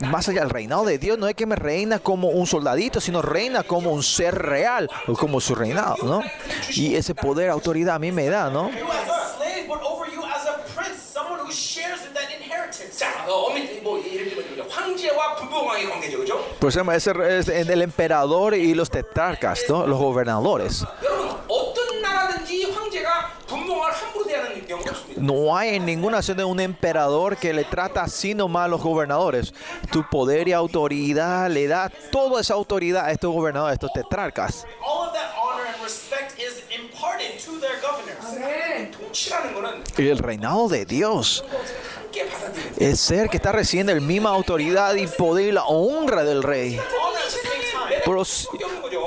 Más 0.00 0.28
allá, 0.28 0.42
el 0.42 0.50
reinado 0.50 0.84
de 0.84 0.98
Dios 0.98 1.18
no 1.18 1.28
es 1.28 1.34
que 1.34 1.46
me 1.46 1.56
reina 1.56 1.98
como 1.98 2.28
un 2.28 2.46
soldadito, 2.46 3.00
sino 3.00 3.22
reina 3.22 3.62
como 3.62 3.92
un 3.92 4.02
ser 4.02 4.34
real, 4.34 4.88
como 5.18 5.40
su 5.40 5.54
reinado, 5.54 5.96
¿no? 6.02 6.22
Y 6.70 6.94
ese 6.94 7.14
poder, 7.14 7.50
autoridad 7.50 7.96
a 7.96 7.98
mí 7.98 8.12
me 8.12 8.26
da, 8.26 8.50
¿no? 8.50 8.70
Por 16.58 16.70
ejemplo, 16.70 16.94
es, 16.94 17.06
es 17.48 17.68
el 17.68 17.82
emperador 17.82 18.54
y 18.54 18.74
los 18.74 18.90
tetrarcas, 18.90 19.60
¿no? 19.68 19.86
los 19.86 19.98
gobernadores. 19.98 20.84
No 25.16 25.56
hay 25.56 25.76
en 25.76 25.86
ninguna 25.86 26.18
nación 26.18 26.36
de 26.36 26.44
un 26.44 26.58
emperador 26.58 27.36
que 27.36 27.52
le 27.52 27.64
trata 27.64 28.02
así 28.02 28.34
nomás 28.34 28.64
a 28.64 28.68
los 28.68 28.82
gobernadores. 28.82 29.54
Tu 29.90 30.04
poder 30.08 30.48
y 30.48 30.52
autoridad 30.52 31.48
le 31.50 31.66
da 31.66 31.90
toda 32.10 32.40
esa 32.40 32.54
autoridad 32.54 33.06
a 33.06 33.12
estos 33.12 33.32
gobernadores, 33.32 33.72
a 33.72 33.74
estos 33.74 33.92
tetrarcas. 33.92 34.66
Y 39.98 40.08
el 40.08 40.18
reinado 40.18 40.68
de 40.68 40.84
Dios 40.84 41.44
es 42.78 43.00
ser 43.00 43.28
que 43.28 43.36
está 43.36 43.52
recibiendo 43.52 43.94
la 43.94 44.00
misma 44.00 44.30
autoridad 44.30 44.94
y 44.94 45.06
poder 45.06 45.48
y 45.48 45.52
la 45.52 45.64
honra 45.64 46.24
del 46.24 46.42
rey. 46.42 46.78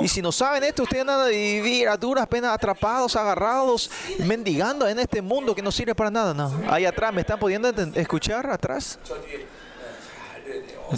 Y 0.02 0.08
si 0.08 0.22
no 0.22 0.32
saben 0.32 0.64
esto, 0.64 0.84
ustedes 0.84 1.06
van 1.06 1.22
a 1.22 1.26
vivir 1.26 1.88
a 1.88 1.98
duras 1.98 2.28
penas 2.28 2.54
atrapados, 2.54 3.16
agarrados, 3.16 3.90
mendigando 4.20 4.88
en 4.88 5.00
este 5.00 5.22
mundo 5.22 5.56
que 5.56 5.62
no 5.62 5.72
sirve 5.72 5.96
para 5.96 6.12
nada. 6.12 6.34
No. 6.34 6.54
Ahí 6.70 6.86
atrás, 6.86 7.14
¿me 7.14 7.22
están 7.22 7.40
pudiendo 7.40 7.70
escuchar 7.96 8.50
atrás? 8.50 9.00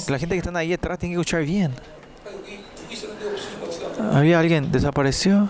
La 0.08 0.20
gente 0.20 0.36
que 0.36 0.40
está 0.40 0.58
ahí 0.58 0.74
atrás 0.74 1.00
tiene 1.00 1.16
que 1.16 1.22
escuchar 1.22 1.44
bien. 1.44 1.74
Había 4.14 4.40
alguien, 4.40 4.72
desapareció. 4.72 5.50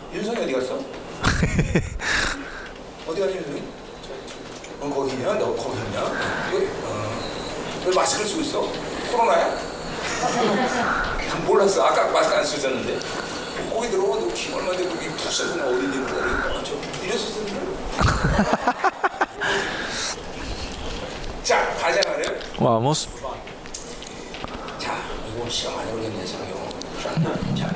왜 7.88 7.94
마스크를 7.96 8.30
쓰고 8.30 8.42
있어? 8.42 8.68
코로나야? 9.12 9.58
몰랐어. 11.46 11.86
아까 11.86 12.08
마스크 12.08 12.36
안 12.36 12.44
쓰고 12.46 12.58
있었는데. 12.58 13.00
거기 13.74 13.88
너키 13.96 14.54
얼마 14.54 14.72
되고 14.76 14.90
거기 14.90 15.08
부스나 15.12 15.64
어디 15.66 15.76
있는 15.86 16.06
거야? 16.06 16.64
저 16.66 16.74
이랬었는데. 17.06 17.78
자, 21.44 21.74
가자 21.80 22.02
말이야. 22.10 22.32
Vamos. 22.58 23.08
자, 24.78 25.00
이거 25.34 25.50
시간 25.50 25.78
많이 25.78 25.92
걸렸네, 25.92 26.26
성경. 26.26 26.68
자, 27.56 27.74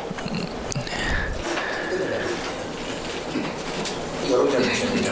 여러분 4.29 4.51
잘 4.51 4.61
보시면 4.61 5.03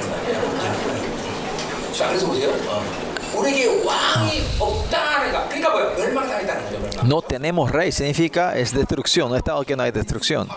자, 1.94 2.08
그래서 2.10 2.28
보세요. 2.28 2.50
어. 2.68 2.99
No 7.04 7.22
tenemos 7.22 7.72
rey 7.72 7.92
significa 7.92 8.58
es 8.58 8.74
destrucción, 8.74 9.32
un 9.32 9.38
estado 9.38 9.64
que 9.64 9.76
no 9.76 9.84
hay 9.84 9.92
destrucción. 9.92 10.48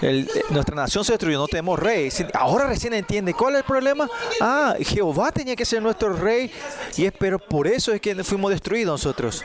Eh, 0.00 0.26
nuestra 0.50 0.74
nación 0.74 1.04
se 1.04 1.12
destruyó, 1.12 1.38
no 1.38 1.48
tenemos 1.48 1.78
rey. 1.78 2.10
Ahora 2.34 2.66
recién 2.66 2.94
entiende 2.94 3.34
cuál 3.34 3.54
es 3.54 3.58
el 3.58 3.64
problema. 3.64 4.08
Ah, 4.40 4.74
Jehová 4.80 5.32
tenía 5.32 5.56
que 5.56 5.64
ser 5.64 5.82
nuestro 5.82 6.12
rey, 6.12 6.52
y 6.96 7.06
es, 7.06 7.12
pero 7.18 7.38
por 7.38 7.66
eso 7.66 7.92
es 7.92 8.00
que 8.00 8.14
fuimos 8.24 8.50
destruidos 8.50 8.92
nosotros. 8.92 9.42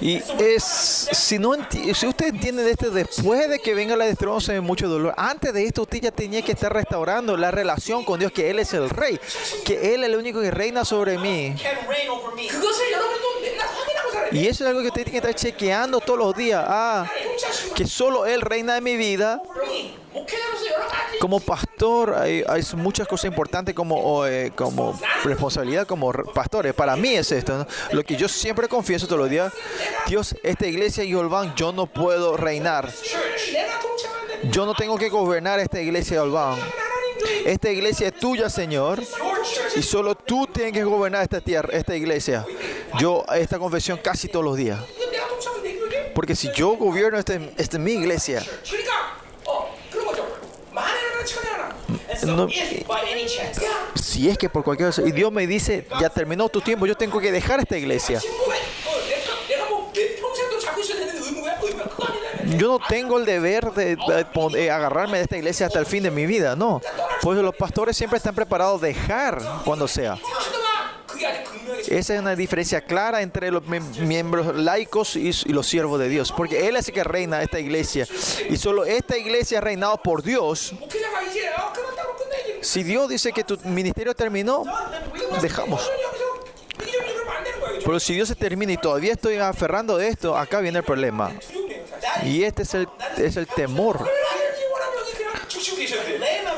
Y 0.00 0.22
es, 0.38 0.64
si 0.64 1.38
no 1.38 1.54
si 1.94 2.06
usted 2.06 2.28
entiende 2.28 2.62
de 2.62 2.70
después 2.90 3.48
de 3.48 3.58
que 3.58 3.74
venga 3.74 3.96
la 3.96 4.06
se 4.40 4.52
ve 4.52 4.60
mucho 4.60 4.88
dolor. 4.88 5.14
Antes 5.16 5.52
de 5.52 5.64
esto, 5.64 5.82
usted 5.82 6.00
ya 6.00 6.10
tenía 6.10 6.42
que 6.42 6.52
estar 6.52 6.72
restaurando 6.72 7.36
la 7.36 7.50
relación 7.50 8.04
con 8.04 8.18
Dios, 8.18 8.32
que 8.32 8.50
Él 8.50 8.58
es 8.58 8.72
el 8.72 8.88
rey, 8.88 9.20
que 9.64 9.94
Él 9.94 10.04
es 10.04 10.10
el 10.10 10.16
único 10.16 10.40
que 10.40 10.50
reina 10.50 10.84
sobre 10.84 11.18
mí. 11.18 11.54
Y 14.32 14.46
eso 14.46 14.64
es 14.64 14.68
algo 14.68 14.80
que 14.80 14.88
usted 14.88 15.04
tiene 15.04 15.20
que 15.20 15.28
estar 15.28 15.34
chequeando 15.34 16.00
todos 16.00 16.18
los 16.18 16.36
días. 16.36 16.64
Ah, 16.66 17.06
que 17.74 17.86
solo 17.86 18.26
Él 18.26 18.40
reina 18.40 18.74
de 18.74 18.80
mi 18.80 18.96
vida. 18.96 19.42
Como 21.20 21.38
pastor 21.40 22.14
hay, 22.14 22.42
hay 22.48 22.62
muchas 22.76 23.06
cosas 23.06 23.26
importantes 23.26 23.74
como, 23.74 24.26
eh, 24.26 24.52
como 24.54 24.98
responsabilidad 25.24 25.86
como 25.86 26.12
pastores. 26.12 26.74
Para 26.74 26.96
mí 26.96 27.14
es 27.14 27.30
esto. 27.32 27.66
Lo 27.92 28.02
que 28.04 28.16
yo 28.16 28.28
siempre 28.28 28.68
confieso 28.68 29.06
todos 29.06 29.20
los 29.20 29.30
días. 29.30 29.52
Dios, 30.06 30.34
esta 30.42 30.66
iglesia 30.66 31.04
y 31.04 31.14
Olván, 31.14 31.54
yo 31.54 31.72
no 31.72 31.86
puedo 31.86 32.36
reinar. 32.36 32.90
Yo 34.44 34.64
no 34.64 34.74
tengo 34.74 34.96
que 34.96 35.10
gobernar 35.10 35.60
esta 35.60 35.80
iglesia 35.80 36.16
de 36.16 36.22
Olván. 36.22 36.58
Esta 37.44 37.70
iglesia 37.70 38.08
es 38.08 38.14
tuya, 38.14 38.48
Señor. 38.48 39.02
Y 39.76 39.82
solo 39.82 40.14
tú 40.14 40.46
tienes 40.46 40.72
que 40.72 40.84
gobernar 40.84 41.22
esta 41.22 41.40
tierra, 41.40 41.68
esta 41.72 41.96
iglesia. 41.96 42.46
Yo 42.98 43.24
esta 43.34 43.58
confesión 43.58 43.98
casi 44.02 44.28
todos 44.28 44.44
los 44.44 44.56
días. 44.56 44.80
Porque 46.14 46.34
si 46.34 46.50
yo 46.52 46.76
gobierno 46.76 47.18
esta, 47.18 47.34
esta 47.56 47.78
mi 47.78 47.92
iglesia, 47.92 48.42
si 53.94 54.28
es 54.28 54.36
que 54.36 54.48
por 54.48 54.64
cualquier 54.64 54.88
cosa, 54.88 55.02
y 55.02 55.12
Dios 55.12 55.32
me 55.32 55.46
dice, 55.46 55.86
ya 56.00 56.10
terminó 56.10 56.48
tu 56.48 56.60
tiempo, 56.60 56.86
yo 56.86 56.96
tengo 56.96 57.20
que 57.20 57.32
dejar 57.32 57.60
esta 57.60 57.78
iglesia. 57.78 58.20
yo 62.58 62.78
no 62.78 62.80
tengo 62.86 63.18
el 63.18 63.24
deber 63.24 63.72
de, 63.72 63.96
eh, 64.56 64.70
agarrarme 64.70 65.18
de 65.18 65.24
esta 65.24 65.36
iglesia 65.36 65.66
hasta 65.66 65.78
el 65.78 65.86
fin 65.86 66.02
de 66.02 66.10
mi 66.10 66.26
vida, 66.26 66.56
no. 66.56 66.80
Pues 67.22 67.38
los 67.38 67.54
pastores 67.54 67.96
siempre 67.96 68.16
están 68.16 68.34
preparados 68.34 68.82
a 68.82 68.86
dejar 68.86 69.40
cuando 69.64 69.86
sea. 69.86 70.18
Esa 71.88 72.14
es 72.14 72.20
una 72.20 72.36
diferencia 72.36 72.80
clara 72.80 73.22
entre 73.22 73.50
los 73.50 73.64
miembros 73.66 74.54
laicos 74.54 75.16
y, 75.16 75.32
los 75.52 75.66
siervos 75.66 75.98
de 75.98 76.08
Dios, 76.08 76.32
porque 76.32 76.68
Él 76.68 76.76
es 76.76 76.88
el 76.88 76.94
que 76.94 77.04
reina 77.04 77.42
esta 77.42 77.58
iglesia 77.58 78.06
y 78.48 78.56
solo 78.56 78.84
esta 78.84 79.16
iglesia 79.16 79.58
es 79.58 79.64
reinada 79.64 79.96
por 79.96 80.22
Dios. 80.22 80.74
Si 82.60 82.82
Dios 82.82 83.08
dice 83.08 83.32
que 83.32 83.44
tu 83.44 83.58
ministerio 83.64 84.14
terminó, 84.14 84.64
dejamos. 85.40 85.88
Pero 87.84 87.98
si 87.98 88.14
Dios 88.14 88.28
se 88.28 88.34
termina 88.34 88.72
y 88.72 88.76
todavía 88.76 89.12
estoy 89.12 89.36
aferrando 89.36 89.96
de 89.96 90.08
esto, 90.08 90.36
acá 90.36 90.60
viene 90.60 90.78
el 90.78 90.84
problema. 90.84 91.32
Y 92.24 92.44
este 92.44 92.62
es 92.62 92.74
el, 92.74 92.88
es 93.16 93.36
el 93.36 93.46
temor. 93.46 94.08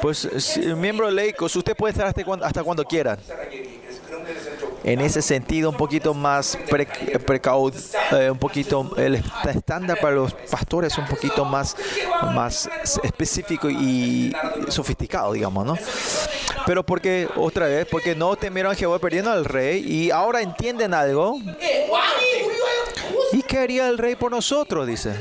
Pues 0.01 0.59
miembro 0.77 1.11
laico, 1.11 1.47
usted 1.47 1.77
puede 1.77 1.93
estar 1.93 2.07
hasta 2.07 2.25
cuando, 2.25 2.45
hasta 2.45 2.63
cuando 2.63 2.85
quiera. 2.85 3.19
En 4.85 5.01
ese 5.01 5.23
sentido, 5.23 5.71
un 5.71 5.77
poquito 5.77 6.13
más 6.13 6.59
pre, 6.69 6.87
precaud, 7.25 7.73
eh, 8.11 8.31
un 8.31 8.39
poquito 8.39 8.91
el 8.97 9.23
estándar 9.49 10.01
para 10.01 10.17
los 10.17 10.33
pastores 10.35 10.99
un 10.99 11.07
poquito 11.07 11.45
más, 11.45 11.77
más 12.35 12.69
específico 13.05 13.71
y 13.71 14.35
sofisticado, 14.69 15.35
digamos, 15.35 15.65
¿no? 15.65 15.79
Pero 16.67 16.85
porque, 16.85 17.29
otra 17.37 17.67
vez, 17.67 17.87
porque 17.89 18.17
no 18.17 18.35
temieron 18.35 18.73
a 18.73 18.75
Jehová 18.75 18.99
perdiendo 18.99 19.31
al 19.31 19.45
rey 19.45 19.85
y 19.87 20.11
ahora 20.11 20.43
entienden 20.43 20.95
algo 20.95 21.39
¿Y 23.33 23.43
qué 23.43 23.59
haría 23.59 23.89
el 23.89 23.99
rey 23.99 24.17
por 24.17 24.31
nosotros? 24.31 24.87
Dice. 24.87 25.15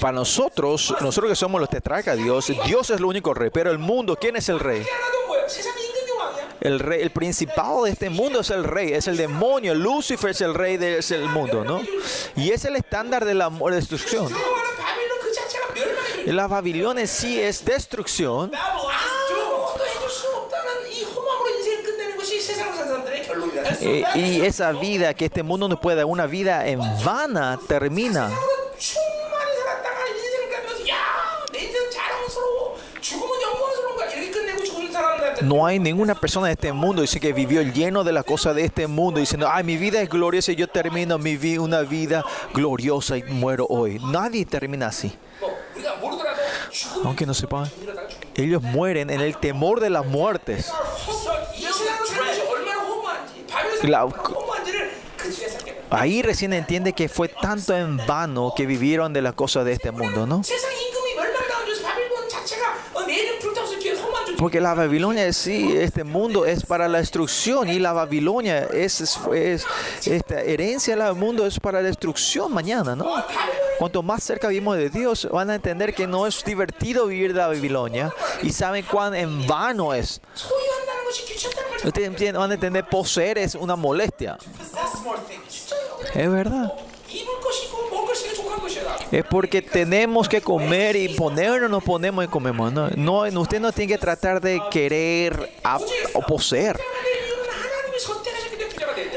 Para 0.00 0.12
nosotros, 0.12 0.94
nosotros 1.00 1.30
que 1.30 1.36
somos 1.36 1.60
los 1.60 1.70
tetracas, 1.70 2.16
Dios, 2.16 2.52
Dios 2.66 2.90
es 2.90 2.96
el 2.96 3.04
único 3.04 3.34
rey, 3.34 3.50
pero 3.50 3.70
el 3.70 3.78
mundo, 3.78 4.16
¿quién 4.16 4.34
es 4.34 4.48
el 4.48 4.58
rey? 4.58 4.84
El 6.60 6.80
rey, 6.80 7.02
el 7.02 7.10
principal 7.10 7.84
de 7.84 7.90
este 7.90 8.10
mundo 8.10 8.40
es 8.40 8.50
el 8.50 8.64
rey, 8.64 8.92
es 8.92 9.06
el 9.06 9.16
demonio, 9.16 9.74
Lucifer 9.74 10.30
es 10.30 10.40
el 10.40 10.54
rey 10.54 10.76
del 10.76 11.02
de, 11.06 11.18
mundo, 11.28 11.64
¿no? 11.64 11.82
Y 12.36 12.50
es 12.50 12.64
el 12.64 12.76
estándar 12.76 13.24
de 13.24 13.34
la 13.34 13.50
destrucción. 13.70 14.28
La 16.26 16.46
Babilonia 16.46 17.06
sí 17.06 17.40
es 17.40 17.64
destrucción. 17.64 18.52
Eh, 23.84 24.04
y 24.14 24.40
esa 24.42 24.72
vida 24.72 25.12
que 25.14 25.24
este 25.24 25.42
mundo 25.42 25.68
nos 25.68 25.80
puede 25.80 25.96
dar, 25.96 26.06
una 26.06 26.26
vida 26.26 26.66
en 26.66 26.80
vana, 27.04 27.58
termina. 27.66 28.30
No 35.42 35.66
hay 35.66 35.80
ninguna 35.80 36.14
persona 36.14 36.46
en 36.46 36.52
este 36.52 36.72
mundo 36.72 37.02
dice 37.02 37.18
que 37.18 37.32
vivió 37.32 37.62
lleno 37.62 38.04
de 38.04 38.12
las 38.12 38.24
cosas 38.24 38.54
de 38.54 38.64
este 38.64 38.86
mundo 38.86 39.18
diciendo, 39.18 39.48
ay, 39.50 39.64
mi 39.64 39.76
vida 39.76 40.00
es 40.00 40.08
gloriosa 40.08 40.52
y 40.52 40.56
yo 40.56 40.68
termino 40.68 41.18
mi 41.18 41.36
vida 41.36 41.60
una 41.60 41.80
vida 41.80 42.24
gloriosa 42.54 43.18
y 43.18 43.24
muero 43.24 43.66
hoy. 43.68 43.98
Nadie 43.98 44.46
termina 44.46 44.86
así. 44.86 45.12
Aunque 47.04 47.26
no 47.26 47.34
sepan, 47.34 47.68
ellos 48.36 48.62
mueren 48.62 49.10
en 49.10 49.20
el 49.20 49.36
temor 49.36 49.80
de 49.80 49.90
las 49.90 50.06
muertes. 50.06 50.70
Ahí 55.90 56.22
recién 56.22 56.52
entiende 56.52 56.92
que 56.94 57.08
fue 57.08 57.28
tanto 57.28 57.76
en 57.76 57.98
vano 58.06 58.54
que 58.56 58.64
vivieron 58.66 59.12
de 59.12 59.20
las 59.22 59.34
cosas 59.34 59.64
de 59.64 59.72
este 59.72 59.90
mundo, 59.90 60.26
¿no? 60.26 60.42
Porque 64.38 64.60
la 64.60 64.74
Babilonia 64.74 65.32
sí, 65.32 65.72
este 65.76 66.02
mundo 66.02 66.46
es 66.46 66.66
para 66.66 66.88
la 66.88 66.98
destrucción 66.98 67.68
y 67.68 67.78
la 67.78 67.92
Babilonia 67.92 68.64
es, 68.72 69.00
es 69.32 69.66
esta 70.04 70.40
herencia 70.40 70.96
del 70.96 71.14
mundo 71.14 71.46
es 71.46 71.60
para 71.60 71.80
la 71.80 71.86
destrucción 71.86 72.52
mañana, 72.52 72.96
¿no? 72.96 73.04
Cuanto 73.82 74.00
más 74.00 74.22
cerca 74.22 74.46
vivimos 74.46 74.76
de 74.76 74.90
Dios, 74.90 75.28
van 75.28 75.50
a 75.50 75.56
entender 75.56 75.92
que 75.92 76.06
no 76.06 76.24
es 76.24 76.44
divertido 76.44 77.08
vivir 77.08 77.34
de 77.34 77.40
Babilonia 77.40 78.14
y 78.40 78.52
saben 78.52 78.84
cuán 78.88 79.12
en 79.12 79.44
vano 79.44 79.92
es. 79.92 80.20
Ustedes 81.82 82.32
van 82.32 82.52
a 82.52 82.54
entender, 82.54 82.86
poseer 82.88 83.38
es 83.38 83.56
una 83.56 83.74
molestia. 83.74 84.38
Es 86.14 86.30
verdad. 86.30 86.72
Es 89.10 89.24
porque 89.24 89.62
tenemos 89.62 90.28
que 90.28 90.40
comer 90.40 90.94
y 90.94 91.08
ponernos, 91.16 91.68
nos 91.68 91.82
ponemos 91.82 92.24
y 92.24 92.28
comemos. 92.28 92.72
No, 92.72 93.22
usted 93.40 93.58
no 93.58 93.72
tiene 93.72 93.94
que 93.94 93.98
tratar 93.98 94.40
de 94.40 94.62
querer 94.70 95.58
o 96.12 96.20
poseer. 96.20 96.78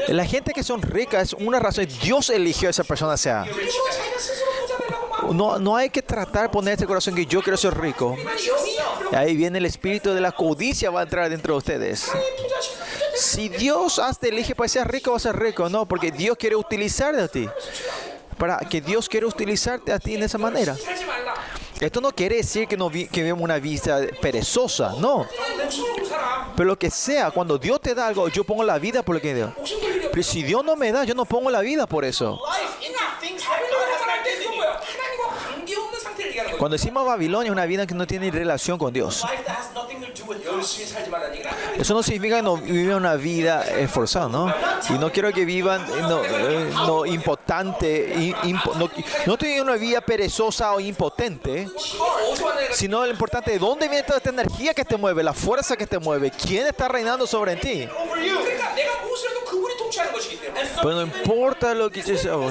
La 0.08 0.24
gente 0.24 0.52
que 0.52 0.64
son 0.64 0.82
ricas 0.82 1.22
es 1.22 1.32
una 1.34 1.60
razón. 1.60 1.86
Dios 2.02 2.30
eligió 2.30 2.66
a 2.68 2.70
esa 2.70 2.82
persona 2.82 3.16
sea 3.16 3.44
no, 5.32 5.58
no 5.58 5.76
hay 5.76 5.90
que 5.90 6.02
tratar 6.02 6.50
poner 6.50 6.74
este 6.74 6.86
corazón 6.86 7.14
que 7.14 7.26
yo 7.26 7.42
quiero 7.42 7.56
ser 7.56 7.78
rico. 7.78 8.16
Ahí 9.12 9.36
viene 9.36 9.58
el 9.58 9.66
espíritu 9.66 10.12
de 10.12 10.20
la 10.20 10.32
codicia 10.32 10.90
va 10.90 11.00
a 11.00 11.02
entrar 11.04 11.28
dentro 11.30 11.54
de 11.54 11.58
ustedes. 11.58 12.10
Si 13.16 13.48
Dios 13.48 14.00
te 14.20 14.28
elige 14.28 14.54
para 14.54 14.68
ser 14.68 14.88
rico, 14.88 15.12
vas 15.12 15.26
a 15.26 15.32
ser 15.32 15.40
rico, 15.40 15.68
no, 15.68 15.86
porque 15.86 16.10
Dios 16.10 16.36
quiere 16.36 16.56
utilizarte 16.56 17.22
a 17.22 17.28
ti. 17.28 17.48
Para 18.36 18.58
que 18.58 18.80
Dios 18.82 19.08
quiere 19.08 19.24
utilizarte 19.24 19.92
a 19.92 19.98
ti 19.98 20.14
en 20.14 20.22
esa 20.22 20.36
manera. 20.36 20.76
Esto 21.80 22.00
no 22.00 22.12
quiere 22.12 22.36
decir 22.36 22.66
que, 22.68 22.76
no 22.76 22.90
vi, 22.90 23.06
que 23.06 23.22
vemos 23.22 23.42
una 23.42 23.58
vista 23.58 24.00
perezosa, 24.20 24.94
no. 24.98 25.26
Pero 26.56 26.66
lo 26.66 26.78
que 26.78 26.90
sea, 26.90 27.30
cuando 27.30 27.58
Dios 27.58 27.80
te 27.80 27.94
da 27.94 28.06
algo, 28.06 28.28
yo 28.28 28.44
pongo 28.44 28.64
la 28.64 28.78
vida 28.78 29.02
por 29.02 29.14
lo 29.14 29.20
que 29.20 29.34
Dios. 29.34 29.52
Pero 30.10 30.22
si 30.22 30.42
Dios 30.42 30.64
no 30.64 30.76
me 30.76 30.92
da, 30.92 31.04
yo 31.04 31.14
no 31.14 31.24
pongo 31.24 31.50
la 31.50 31.60
vida 31.60 31.86
por 31.86 32.04
eso. 32.04 32.40
Cuando 36.58 36.76
decimos 36.76 37.06
Babilonia, 37.06 37.48
es 37.48 37.52
una 37.52 37.66
vida 37.66 37.86
que 37.86 37.94
no 37.94 38.06
tiene 38.06 38.30
relación 38.30 38.78
con 38.78 38.92
Dios. 38.92 39.24
Eso 41.78 41.94
no 41.94 42.02
significa 42.02 42.36
que 42.36 42.42
no 42.42 42.56
vivan 42.56 42.96
una 42.96 43.16
vida 43.16 43.62
esforzada, 43.64 44.28
¿no? 44.28 44.52
Y 44.88 44.94
no 44.94 45.12
quiero 45.12 45.32
que 45.32 45.44
vivan 45.44 45.82
eh, 45.82 45.94
eh, 45.98 46.70
no, 46.72 47.04
no 47.04 47.04
no, 48.76 48.90
no 49.26 49.38
tienen 49.38 49.62
una 49.62 49.76
vida 49.76 50.00
perezosa 50.00 50.72
o 50.72 50.80
impotente, 50.80 51.68
sino 52.72 53.04
lo 53.04 53.10
importante 53.10 53.52
de 53.52 53.58
dónde 53.58 53.88
viene 53.88 54.04
toda 54.04 54.18
esta 54.18 54.30
energía 54.30 54.74
que 54.74 54.84
te 54.84 54.96
mueve, 54.96 55.22
la 55.22 55.34
fuerza 55.34 55.76
que 55.76 55.86
te 55.86 55.98
mueve, 55.98 56.30
quién 56.30 56.66
está 56.66 56.88
reinando 56.88 57.26
sobre 57.26 57.56
ti. 57.56 57.88
Pero 60.82 60.94
no 60.94 61.02
importa 61.02 61.74
lo 61.74 61.90
que 61.90 62.02
yo 62.02 62.50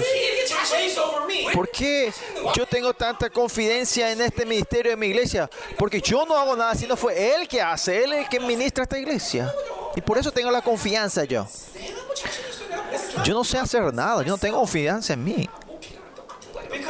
¿Por 1.54 1.70
qué 1.70 2.12
yo 2.56 2.66
tengo 2.66 2.94
tanta 2.94 3.30
confidencia 3.30 4.12
en 4.12 4.22
este 4.22 4.46
ministerio 4.46 4.92
de 4.92 4.98
mi 4.98 5.08
iglesia? 5.08 5.50
Porque 5.78 6.02
yo 6.02 6.26
no 6.26 6.36
hago 6.36 6.56
nada, 6.56 6.76
sino 6.76 6.96
fue 6.96 7.36
Él 7.36 7.48
que 7.48 7.62
hace, 7.62 8.04
Él 8.04 8.14
el 8.14 8.30
que 8.30 8.40
ministra 8.40 8.84
esta 8.84 8.98
iglesia. 8.98 9.54
Y 9.96 10.02
por 10.02 10.18
eso 10.18 10.32
tengo 10.32 10.52
la 10.52 10.62
confianza 10.62 11.24
yo. 11.24 11.48
Yo 13.24 13.34
no 13.34 13.44
sé 13.44 13.58
hacer 13.58 13.94
nada, 13.94 14.24
yo 14.24 14.30
no 14.30 14.38
tengo 14.38 14.58
confianza 14.60 15.14
en 15.14 15.24
mí. 15.24 15.50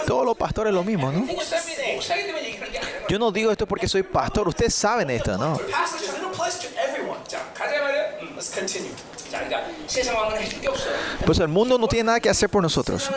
Todos 0.06 0.26
los 0.26 0.38
pastores 0.38 0.74
lo 0.74 0.84
mismo, 0.84 1.12
¿no? 1.12 1.26
Yo 3.08 3.20
no 3.20 3.32
digo 3.32 3.52
esto 3.52 3.68
porque 3.68 3.88
soy 3.88 4.04
pastor, 4.04 4.48
ustedes 4.48 4.74
saben 4.74 5.10
esto, 5.10 5.38
¿no? 5.38 5.60
Pues 11.26 11.40
el 11.40 11.48
mundo 11.48 11.78
no 11.78 11.88
tiene 11.88 12.04
nada 12.06 12.20
que 12.20 12.30
hacer 12.30 12.50
por 12.50 12.62
nosotros. 12.62 13.10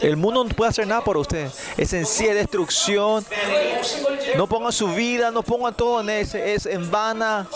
El 0.00 0.16
mundo 0.16 0.44
no 0.44 0.50
puede 0.50 0.70
hacer 0.70 0.86
nada 0.86 1.02
por 1.02 1.16
usted. 1.16 1.50
Esencia 1.76 2.28
de 2.28 2.40
destrucción. 2.40 3.24
No 4.36 4.46
pongan 4.46 4.72
su 4.72 4.88
vida, 4.88 5.30
no 5.30 5.42
pongan 5.42 5.74
todo 5.74 6.00
en 6.00 6.10
ese, 6.10 6.54
es 6.54 6.66
en 6.66 6.90
vana. 6.90 7.46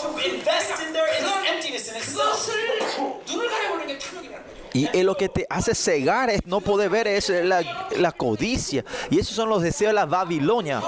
Y 4.73 5.03
lo 5.03 5.15
que 5.15 5.29
te 5.29 5.47
hace 5.49 5.73
cegar 5.73 6.29
es 6.29 6.45
no 6.45 6.59
poder 6.59 6.89
ver 6.89 7.07
es 7.07 7.29
la, 7.29 7.89
la 7.97 8.11
codicia. 8.11 8.83
Y 9.09 9.19
esos 9.19 9.35
son 9.35 9.49
los 9.49 9.61
deseos 9.61 9.89
de 9.89 9.93
la 9.93 10.05
Babilonia. 10.05 10.81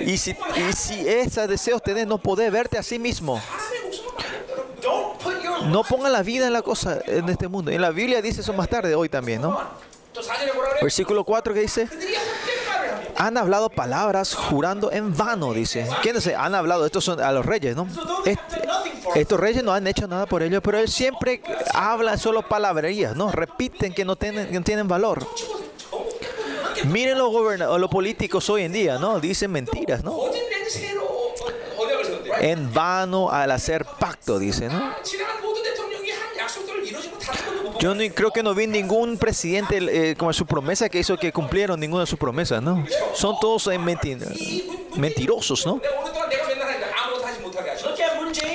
Y 0.00 0.16
si, 0.16 0.30
y 0.30 0.72
si 0.72 1.08
esos 1.08 1.46
deseos 1.46 1.82
tenés, 1.82 2.06
no 2.06 2.18
podés 2.18 2.50
verte 2.50 2.78
a 2.78 2.82
sí 2.82 2.98
mismo. 2.98 3.40
No 5.66 5.84
pongan 5.84 6.12
la 6.12 6.22
vida 6.22 6.46
en 6.46 6.52
la 6.52 6.62
cosa, 6.62 6.98
en 7.06 7.28
este 7.28 7.48
mundo. 7.48 7.70
En 7.70 7.80
la 7.80 7.90
Biblia 7.90 8.22
dice 8.22 8.40
eso 8.40 8.52
más 8.52 8.68
tarde, 8.68 8.94
hoy 8.94 9.08
también, 9.08 9.42
¿no? 9.42 9.58
Versículo 10.82 11.24
4 11.24 11.54
que 11.54 11.60
dice, 11.60 11.88
han 13.16 13.36
hablado 13.36 13.68
palabras 13.68 14.34
jurando 14.34 14.90
en 14.90 15.16
vano, 15.16 15.52
dice. 15.52 15.86
¿Quiénes 16.02 16.26
han 16.26 16.54
hablado? 16.54 16.86
Estos 16.86 17.04
son 17.04 17.20
a 17.20 17.30
los 17.32 17.44
reyes, 17.44 17.76
¿no? 17.76 17.86
Estos 19.14 19.40
reyes 19.40 19.62
no 19.62 19.72
han 19.72 19.86
hecho 19.86 20.06
nada 20.08 20.26
por 20.26 20.42
ellos, 20.42 20.60
pero 20.64 20.78
él 20.78 20.88
siempre 20.88 21.42
habla 21.74 22.16
solo 22.16 22.42
palabrerías, 22.42 23.16
¿no? 23.16 23.30
Repiten 23.30 23.92
que 23.92 24.04
no 24.04 24.16
tienen, 24.16 24.52
no 24.52 24.62
tienen 24.62 24.88
valor. 24.88 25.26
Miren 26.86 27.18
los, 27.18 27.32
los 27.58 27.90
políticos 27.90 28.48
hoy 28.48 28.62
en 28.62 28.72
día, 28.72 28.98
¿no? 28.98 29.20
Dicen 29.20 29.52
mentiras, 29.52 30.02
¿no? 30.02 30.16
en 32.40 32.72
vano 32.72 33.30
al 33.30 33.50
hacer 33.50 33.84
pacto, 33.84 34.38
dice, 34.38 34.68
¿no? 34.68 34.94
Yo 37.78 37.94
no, 37.94 38.02
creo 38.14 38.30
que 38.30 38.42
no 38.42 38.54
vi 38.54 38.66
ningún 38.66 39.16
presidente 39.16 39.78
eh, 39.78 40.14
como 40.14 40.32
su 40.34 40.44
promesa 40.44 40.90
que 40.90 40.98
hizo 40.98 41.16
que 41.16 41.32
cumplieron 41.32 41.80
ninguna 41.80 42.02
de 42.02 42.06
sus 42.06 42.18
promesas, 42.18 42.62
¿no? 42.62 42.84
Son 43.14 43.36
todos 43.40 43.66
eh, 43.68 43.78
menti 43.78 44.18
mentirosos, 44.96 45.64
¿no? 45.64 45.80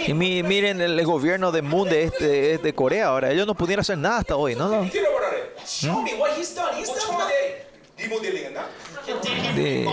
Y 0.07 0.13
mi, 0.13 0.43
miren 0.43 0.81
el 0.81 1.03
gobierno 1.03 1.51
de 1.51 1.63
Moon 1.63 1.89
de, 1.89 2.03
este, 2.03 2.59
de, 2.59 2.75
Corea 2.75 3.07
ahora, 3.07 3.31
ellos 3.31 3.47
no 3.47 3.55
pudieron 3.55 3.81
hacer 3.81 3.97
nada 3.97 4.19
hasta 4.19 4.36
hoy, 4.36 4.55
¿no? 4.55 4.69
¿No? 4.69 4.83
¿Mm? 4.83 4.91
Eh, 9.58 9.86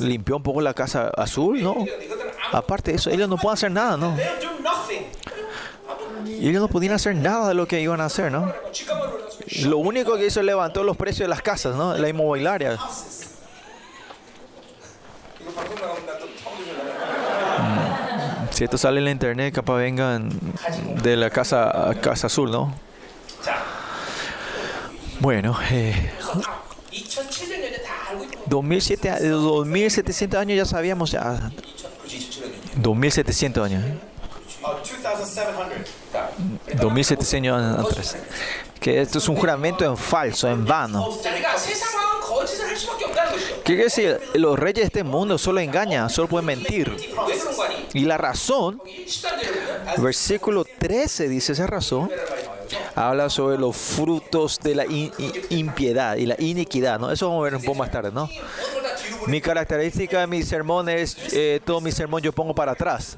limpió 0.00 0.36
un 0.36 0.42
poco 0.42 0.60
la 0.60 0.74
casa 0.74 1.10
azul, 1.16 1.62
¿no? 1.62 1.76
Aparte 2.52 2.92
de 2.92 2.96
eso, 2.96 3.10
ellos 3.10 3.28
no 3.28 3.36
pueden 3.36 3.54
hacer 3.54 3.70
nada, 3.70 3.96
¿no? 3.96 4.16
Y 6.26 6.48
ellos 6.48 6.60
no 6.60 6.68
podían 6.68 6.94
hacer 6.94 7.14
nada 7.16 7.48
de 7.48 7.54
lo 7.54 7.66
que 7.66 7.80
iban 7.80 8.00
a 8.00 8.06
hacer, 8.06 8.30
¿no? 8.30 8.52
Lo 9.64 9.78
único 9.78 10.16
que 10.16 10.26
hizo 10.26 10.40
es 10.40 10.46
levantó 10.46 10.84
los 10.84 10.96
precios 10.96 11.20
de 11.20 11.28
las 11.28 11.42
casas, 11.42 11.74
¿no? 11.74 11.94
La 11.96 12.08
inmobiliaria. 12.08 12.78
Mm. 17.58 17.98
Si 18.50 18.64
esto 18.64 18.78
sale 18.78 18.98
en 18.98 19.04
la 19.04 19.10
internet, 19.10 19.54
capaz 19.54 19.76
vengan 19.76 20.30
de 21.02 21.16
la 21.16 21.30
casa, 21.30 21.94
casa 22.00 22.26
azul, 22.26 22.50
¿no? 22.50 22.74
Bueno, 25.20 25.56
eh, 25.70 26.12
2007, 28.48 29.08
2.700 29.30 30.36
años 30.36 30.56
ya 30.56 30.64
sabíamos 30.64 31.10
ya. 31.10 31.50
2.700 32.82 33.64
años. 33.64 33.84
¿eh? 33.84 33.98
2.700 36.76 37.34
años 37.36 37.86
atrás. 37.86 38.16
Que 38.80 39.00
esto 39.00 39.18
es 39.18 39.28
un 39.28 39.36
juramento 39.36 39.84
en 39.84 39.96
falso, 39.96 40.48
en 40.48 40.64
vano. 40.64 41.08
Quiere 43.64 43.84
decir, 43.84 44.20
los 44.34 44.58
reyes 44.58 44.82
de 44.82 44.86
este 44.86 45.04
mundo 45.04 45.36
solo 45.36 45.60
engañan, 45.60 46.08
solo 46.08 46.28
pueden 46.28 46.46
mentir. 46.46 46.96
Y 47.92 48.04
la 48.04 48.16
razón, 48.16 48.80
versículo 49.98 50.64
13 50.64 51.28
dice 51.28 51.52
esa 51.52 51.66
razón 51.66 52.10
habla 52.94 53.30
sobre 53.30 53.58
los 53.58 53.76
frutos 53.76 54.58
de 54.60 54.74
la 54.74 54.84
impiedad 55.50 56.16
y 56.16 56.26
la 56.26 56.36
iniquidad, 56.38 56.98
¿no? 56.98 57.10
Eso 57.10 57.28
vamos 57.28 57.42
a 57.42 57.44
ver 57.44 57.54
un 57.56 57.62
poco 57.62 57.78
más 57.78 57.90
tarde, 57.90 58.10
¿no? 58.12 58.28
Mi 59.26 59.40
característica 59.40 60.20
de 60.20 60.26
mi 60.26 60.42
sermón 60.42 60.88
es, 60.88 61.16
eh, 61.32 61.60
todo 61.64 61.80
mi 61.80 61.92
sermón 61.92 62.22
yo 62.22 62.32
pongo 62.32 62.54
para 62.54 62.72
atrás. 62.72 63.16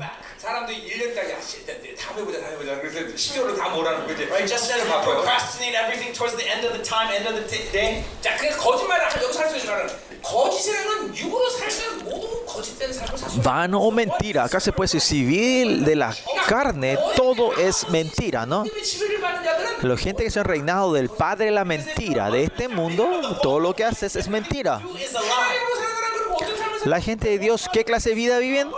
사람들이 2.09 2.09
1년 2.09 2.09
따기 2.09 2.15
아, 2.15 2.15
씨, 2.15 2.15
일단 2.15 2.15
다음 2.15 2.17
해보자, 2.25 2.39
다음 2.41 2.53
해보자. 2.53 2.81
그래서 2.81 2.97
12월로 3.15 3.57
다 3.57 3.69
몰아놓고 3.69 4.11
이제 4.13 4.23
Right? 4.25 4.47
Just 4.47 4.73
as 4.73 4.81
we 4.81 4.89
바꿔요. 4.89 5.21
procrastinate 5.21 5.75
everything 5.77 6.11
towards 6.15 6.35
the 6.37 6.47
end 6.49 6.65
of 6.65 6.73
the 6.73 6.81
time, 6.83 7.11
end 7.13 7.27
of 7.29 7.35
the 7.37 7.45
t- 7.45 7.71
day. 7.71 8.03
자, 8.21 8.35
그냥 8.37 8.57
거짓말을 8.57 9.05
하- 9.05 9.21
여기서 9.21 9.39
할수 9.39 9.57
있는 9.57 9.69
말은 9.71 9.89
거짓이라는 10.25 11.15
육으로 11.15 11.49
살면 11.49 11.99
모두 12.05 12.45
거짓된 12.45 12.91
삶을 12.93 13.17
살 13.17 13.29
수. 13.29 13.37
있어요. 13.37 13.43
Vano 13.43 13.77
o 13.79 13.91
mentira. 13.91 14.43
Acá 14.45 14.59
se 14.59 14.71
puede 14.71 14.89
decir 14.89 15.01
civil 15.01 15.85
de 15.85 15.95
la 15.95 16.13
carne, 16.47 16.97
todo 17.15 17.53
es 17.57 17.85
mentira, 17.89 18.45
¿no? 18.45 18.65
하나님의 18.65 18.83
지배를 18.83 19.21
받는 19.21 19.43
자들은 19.43 19.65
La 19.85 19.97
gente 19.97 20.23
que 20.23 20.31
se 20.31 20.39
ha 20.39 20.43
reinado 20.43 20.93
del 20.93 21.09
padre 21.09 21.45
de 21.45 21.51
la 21.51 21.63
mentira 21.65 22.31
de 22.31 22.43
este 22.45 22.67
mundo, 22.67 23.37
todo 23.43 23.59
lo 23.59 23.75
que 23.75 23.83
haces 23.83 24.15
es 24.15 24.27
mentira. 24.27 24.81
Who 24.83 24.97
is 24.97 25.13
a 25.15 25.19
lie? 25.21 25.29
하나님으로 25.29 25.75
사는 25.75 25.93
사람 25.93 26.13
그리고 26.13 26.33
어떤 26.35 26.57
삶을 26.57 26.79
살 26.79 26.89
La 26.89 26.99
gente 27.01 27.29
de 27.29 27.37
Dios, 27.39 27.67
¿qué 27.71 27.83
clase 27.85 28.09
de 28.09 28.15
vida 28.15 28.39
viven? 28.39 28.71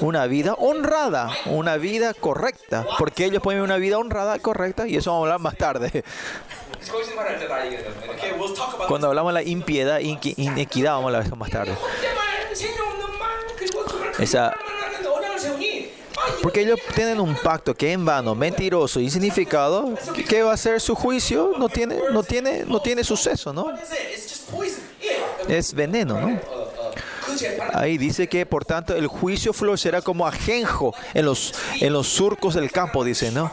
una 0.00 0.26
vida 0.26 0.54
honrada, 0.54 1.30
una 1.46 1.76
vida 1.76 2.14
correcta, 2.14 2.86
porque 2.98 3.24
ellos 3.24 3.42
pueden 3.42 3.60
vivir 3.60 3.70
una 3.70 3.78
vida 3.78 3.98
honrada, 3.98 4.38
correcta, 4.38 4.86
y 4.86 4.96
eso 4.96 5.10
vamos 5.10 5.24
a 5.24 5.26
hablar 5.26 5.40
más 5.40 5.56
tarde. 5.56 6.04
Cuando 8.86 9.08
hablamos 9.08 9.34
de 9.34 9.42
la 9.42 9.48
impiedad, 9.48 10.00
inequidad, 10.00 10.92
vamos 10.92 11.04
a 11.04 11.06
hablar 11.08 11.26
eso 11.26 11.36
más 11.36 11.50
tarde. 11.50 11.76
Esa, 14.18 14.54
porque 16.42 16.60
ellos 16.60 16.78
tienen 16.94 17.20
un 17.20 17.34
pacto 17.34 17.74
que 17.74 17.92
en 17.92 18.04
vano, 18.04 18.34
mentiroso, 18.34 19.00
insignificado, 19.00 19.94
que, 20.28 20.42
va 20.42 20.52
a 20.52 20.56
ser 20.56 20.80
su 20.80 20.94
juicio, 20.94 21.52
no 21.58 21.68
tiene, 21.68 21.98
no 22.12 22.22
tiene, 22.22 22.64
no 22.64 22.80
tiene 22.80 23.04
suceso, 23.04 23.52
¿no? 23.52 23.72
Es 25.48 25.74
veneno, 25.74 26.20
¿no? 26.20 26.40
Ahí 27.72 27.98
dice 27.98 28.28
que, 28.28 28.46
por 28.46 28.64
tanto, 28.64 28.94
el 28.94 29.06
juicio 29.06 29.52
florecerá 29.52 30.02
como 30.02 30.26
ajenjo 30.26 30.94
en 31.14 31.24
los, 31.24 31.54
en 31.80 31.92
los 31.92 32.08
surcos 32.08 32.54
del 32.54 32.70
campo, 32.70 33.04
dice, 33.04 33.30
¿no? 33.30 33.50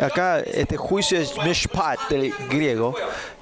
Acá 0.00 0.40
este 0.40 0.76
juicio 0.76 1.18
es 1.18 1.36
mishpat 1.44 1.98
del 2.10 2.32
griego, 2.50 2.94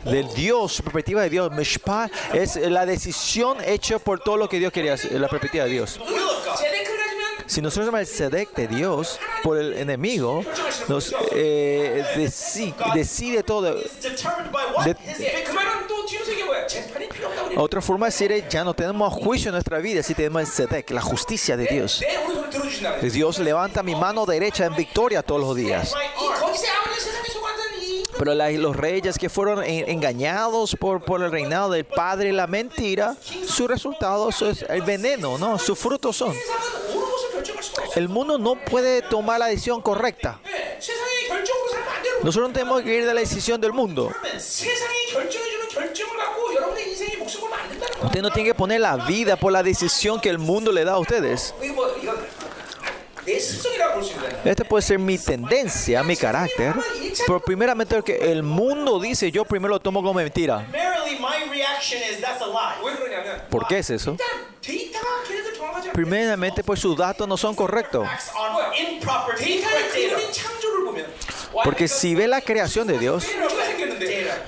del 0.04 0.28
Dios, 0.34 0.80
perspectiva 0.82 1.22
de 1.22 1.30
Dios. 1.30 1.50
Mishpat 1.52 2.12
es 2.32 2.56
la 2.56 2.86
decisión 2.86 3.58
hecha 3.64 3.98
por 3.98 4.20
todo 4.20 4.36
lo 4.36 4.48
que 4.48 4.58
Dios 4.58 4.72
quería, 4.72 4.96
la 5.10 5.28
perspectiva 5.28 5.64
de 5.64 5.70
Dios. 5.70 5.98
Si 7.46 7.60
nosotros 7.60 7.86
somos 7.86 8.00
el 8.00 8.06
Sedec 8.06 8.54
de 8.54 8.68
Dios 8.68 9.18
por 9.42 9.58
el 9.58 9.74
enemigo, 9.74 10.44
nos 10.88 11.14
eh, 11.32 12.04
decide, 12.16 12.74
decide 12.94 13.42
todo. 13.42 13.74
De, 13.74 14.96
otra 17.56 17.80
forma 17.80 18.06
de 18.06 18.12
decir 18.12 18.32
es, 18.32 18.48
ya 18.48 18.64
no 18.64 18.74
tenemos 18.74 19.12
juicio 19.12 19.48
en 19.50 19.54
nuestra 19.54 19.78
vida 19.78 20.02
si 20.02 20.14
tenemos 20.14 20.42
el 20.42 20.48
Sedec, 20.48 20.90
la 20.90 21.02
justicia 21.02 21.56
de 21.56 21.66
Dios. 21.66 22.02
Dios 23.02 23.38
levanta 23.38 23.82
mi 23.82 23.94
mano 23.94 24.26
derecha 24.26 24.64
en 24.64 24.74
victoria 24.74 25.22
todos 25.22 25.40
los 25.40 25.56
días. 25.56 25.94
Pero 28.18 28.34
la, 28.34 28.50
los 28.52 28.76
reyes 28.76 29.18
que 29.18 29.28
fueron 29.28 29.62
en, 29.64 29.88
engañados 29.88 30.76
por, 30.76 31.04
por 31.04 31.22
el 31.22 31.30
reinado 31.30 31.70
del 31.70 31.84
padre 31.84 32.28
y 32.28 32.32
la 32.32 32.46
mentira, 32.46 33.16
su 33.46 33.66
resultado 33.66 34.28
es 34.28 34.64
el 34.68 34.82
veneno, 34.82 35.36
¿no? 35.36 35.58
Sus 35.58 35.78
frutos 35.78 36.16
son. 36.16 36.34
El 37.96 38.08
mundo 38.08 38.38
no 38.38 38.56
puede 38.56 39.02
tomar 39.02 39.38
la 39.38 39.46
decisión 39.46 39.80
correcta. 39.80 40.40
Nosotros 42.22 42.48
no 42.48 42.54
tenemos 42.54 42.82
que 42.82 42.94
ir 42.96 43.06
de 43.06 43.14
la 43.14 43.20
decisión 43.20 43.60
del 43.60 43.72
mundo. 43.72 44.10
Usted 48.02 48.22
no 48.22 48.30
tiene 48.30 48.48
que 48.48 48.54
poner 48.54 48.80
la 48.80 48.96
vida 48.96 49.36
por 49.36 49.52
la 49.52 49.62
decisión 49.62 50.20
que 50.20 50.28
el 50.28 50.38
mundo 50.38 50.72
le 50.72 50.84
da 50.84 50.92
a 50.92 50.98
ustedes. 50.98 51.54
Esta 54.44 54.64
puede 54.64 54.82
ser 54.82 54.98
mi 54.98 55.16
tendencia, 55.18 56.02
mi 56.02 56.16
carácter. 56.16 56.74
Pero 57.26 57.40
primeramente 57.40 57.96
el 57.96 58.04
que 58.04 58.16
el 58.32 58.42
mundo 58.42 59.00
dice, 59.00 59.30
yo 59.30 59.44
primero 59.44 59.74
lo 59.74 59.80
tomo 59.80 60.00
como 60.00 60.14
mentira. 60.14 60.66
¿Por 63.54 63.68
qué 63.68 63.78
es 63.78 63.90
eso? 63.90 64.16
Primeramente, 65.92 66.64
pues 66.64 66.80
sus 66.80 66.96
datos 66.96 67.28
no 67.28 67.36
son 67.36 67.54
correctos. 67.54 68.08
Porque 71.62 71.86
si 71.86 72.16
ve 72.16 72.26
la 72.26 72.40
creación 72.40 72.88
de 72.88 72.98
Dios, 72.98 73.24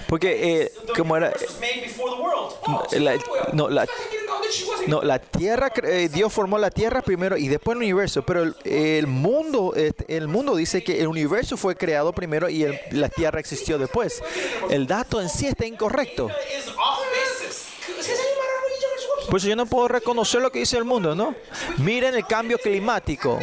porque 0.08 0.62
eh, 0.62 0.72
como 0.96 1.16
era, 1.16 1.30
eh, 1.30 2.98
la, 2.98 3.16
no, 3.52 3.68
la, 3.68 3.86
no, 4.88 5.02
la 5.02 5.20
tierra, 5.20 5.70
eh, 5.84 6.08
Dios 6.12 6.32
formó 6.32 6.58
la 6.58 6.70
tierra 6.70 7.00
primero 7.00 7.36
y 7.36 7.46
después 7.46 7.76
el 7.76 7.84
universo, 7.84 8.26
pero 8.26 8.42
el, 8.42 8.56
el 8.64 9.06
mundo, 9.06 9.72
este, 9.76 10.16
el 10.16 10.26
mundo 10.26 10.56
dice 10.56 10.82
que 10.82 10.98
el 10.98 11.06
universo 11.06 11.56
fue 11.56 11.76
creado 11.76 12.12
primero 12.12 12.48
y 12.48 12.64
el, 12.64 12.80
la 12.90 13.08
tierra 13.08 13.38
existió 13.38 13.78
después. 13.78 14.20
El 14.68 14.88
dato 14.88 15.22
en 15.22 15.28
sí 15.28 15.46
está 15.46 15.64
incorrecto. 15.64 16.28
Por 19.28 19.38
eso 19.38 19.48
yo 19.48 19.56
no 19.56 19.66
puedo 19.66 19.88
reconocer 19.88 20.40
lo 20.40 20.50
que 20.50 20.60
dice 20.60 20.76
el 20.76 20.84
mundo, 20.84 21.14
¿no? 21.14 21.34
Miren 21.78 22.14
el 22.14 22.26
cambio 22.26 22.58
climático. 22.58 23.38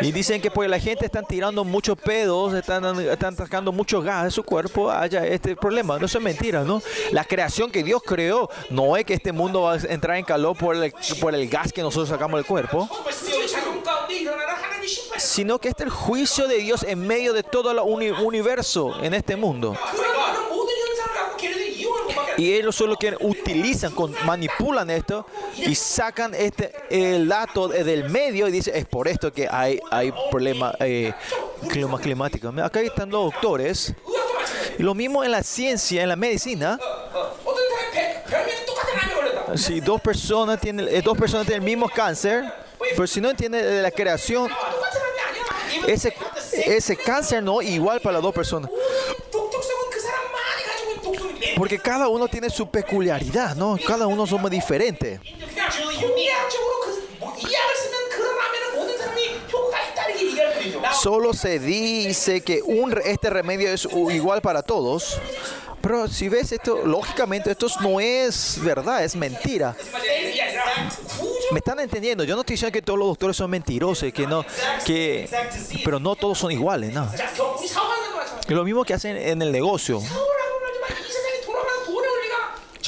Y 0.00 0.12
dicen 0.12 0.42
que 0.42 0.50
pues 0.50 0.68
la 0.68 0.78
gente 0.78 1.06
está 1.06 1.22
tirando 1.22 1.64
muchos 1.64 1.96
pedos, 1.98 2.52
están, 2.52 3.00
están 3.00 3.34
sacando 3.34 3.72
mucho 3.72 4.02
gas 4.02 4.24
de 4.24 4.30
su 4.30 4.42
cuerpo, 4.42 4.90
haya 4.90 5.26
este 5.26 5.56
problema. 5.56 5.98
No 5.98 6.06
es 6.06 6.20
mentira, 6.20 6.64
¿no? 6.64 6.82
La 7.12 7.24
creación 7.24 7.70
que 7.70 7.82
Dios 7.82 8.02
creó 8.04 8.50
no 8.68 8.96
es 8.96 9.04
que 9.04 9.14
este 9.14 9.32
mundo 9.32 9.62
va 9.62 9.74
a 9.74 9.76
entrar 9.76 10.18
en 10.18 10.24
calor 10.24 10.56
por 10.56 10.76
el, 10.76 10.92
por 11.20 11.34
el 11.34 11.48
gas 11.48 11.72
que 11.72 11.80
nosotros 11.80 12.10
sacamos 12.10 12.38
del 12.38 12.46
cuerpo, 12.46 12.88
sino 15.16 15.58
que 15.58 15.68
este 15.68 15.84
es 15.84 15.86
el 15.86 15.92
juicio 15.92 16.46
de 16.46 16.58
Dios 16.58 16.82
en 16.82 17.06
medio 17.06 17.32
de 17.32 17.42
todo 17.42 17.70
el 17.70 17.78
universo 17.78 19.02
en 19.02 19.14
este 19.14 19.36
mundo. 19.36 19.76
Y 22.36 22.52
ellos 22.52 22.76
solo 22.76 22.96
que 22.96 23.16
utilizan, 23.20 23.94
manipulan 24.24 24.90
esto 24.90 25.26
y 25.56 25.74
sacan 25.74 26.34
este, 26.34 26.72
el 26.90 27.28
dato 27.28 27.68
del 27.68 28.10
medio 28.10 28.48
y 28.48 28.52
dicen, 28.52 28.76
es 28.76 28.84
por 28.84 29.08
esto 29.08 29.32
que 29.32 29.48
hay, 29.50 29.80
hay 29.90 30.12
problemas 30.30 30.74
eh, 30.80 31.12
climáticos. 32.02 32.56
Acá 32.58 32.80
están 32.80 33.10
los 33.10 33.32
doctores. 33.32 33.94
Lo 34.78 34.94
mismo 34.94 35.24
en 35.24 35.30
la 35.30 35.42
ciencia, 35.42 36.02
en 36.02 36.08
la 36.08 36.16
medicina. 36.16 36.78
Si 39.54 39.80
dos 39.80 40.00
personas 40.00 40.60
tienen, 40.60 40.86
eh, 40.88 41.00
dos 41.02 41.16
personas 41.16 41.46
tienen 41.46 41.62
el 41.62 41.66
mismo 41.66 41.88
cáncer, 41.88 42.44
pero 42.78 43.06
si 43.06 43.20
no 43.20 43.30
entienden 43.30 43.82
la 43.82 43.90
creación, 43.90 44.50
ese, 45.86 46.14
ese 46.52 46.96
cáncer 46.96 47.42
no 47.42 47.62
igual 47.62 48.00
para 48.00 48.14
las 48.14 48.22
dos 48.22 48.34
personas. 48.34 48.70
Porque 51.56 51.78
cada 51.78 52.08
uno 52.08 52.28
tiene 52.28 52.50
su 52.50 52.68
peculiaridad, 52.68 53.56
¿no? 53.56 53.78
Cada 53.84 54.06
uno 54.06 54.26
somos 54.26 54.50
diferentes. 54.50 55.20
Solo 61.02 61.32
se 61.32 61.58
dice 61.58 62.42
que 62.42 62.60
un, 62.62 62.94
este 63.04 63.30
remedio 63.30 63.70
es 63.70 63.88
igual 64.10 64.42
para 64.42 64.62
todos. 64.62 65.18
Pero 65.80 66.08
si 66.08 66.28
ves 66.28 66.52
esto, 66.52 66.84
lógicamente 66.84 67.50
esto 67.52 67.68
no 67.80 68.00
es 68.00 68.58
verdad, 68.62 69.04
es 69.04 69.14
mentira. 69.16 69.74
¿Me 71.52 71.58
están 71.58 71.78
entendiendo? 71.78 72.24
Yo 72.24 72.34
no 72.34 72.40
estoy 72.40 72.54
diciendo 72.54 72.72
que 72.72 72.82
todos 72.82 72.98
los 72.98 73.08
doctores 73.08 73.36
son 73.36 73.50
mentirosos, 73.50 74.12
que 74.12 74.26
no, 74.26 74.44
que, 74.84 75.28
pero 75.84 76.00
no 76.00 76.16
todos 76.16 76.38
son 76.38 76.50
iguales, 76.50 76.92
¿no? 76.92 77.08
Lo 78.48 78.64
mismo 78.64 78.84
que 78.84 78.94
hacen 78.94 79.16
en 79.16 79.40
el 79.40 79.52
negocio. 79.52 80.02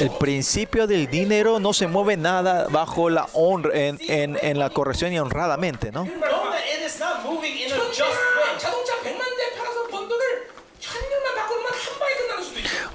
El 0.00 0.10
principio 0.10 0.86
del 0.86 1.08
dinero 1.08 1.58
no 1.58 1.72
se 1.72 1.86
mueve 1.86 2.16
nada 2.16 2.68
bajo 2.70 3.10
la 3.10 3.26
honra, 3.32 3.70
en, 3.74 3.98
en, 4.08 4.38
en 4.40 4.58
la 4.58 4.70
corrección 4.70 5.12
y 5.12 5.18
honradamente, 5.18 5.90
¿no? 5.90 6.06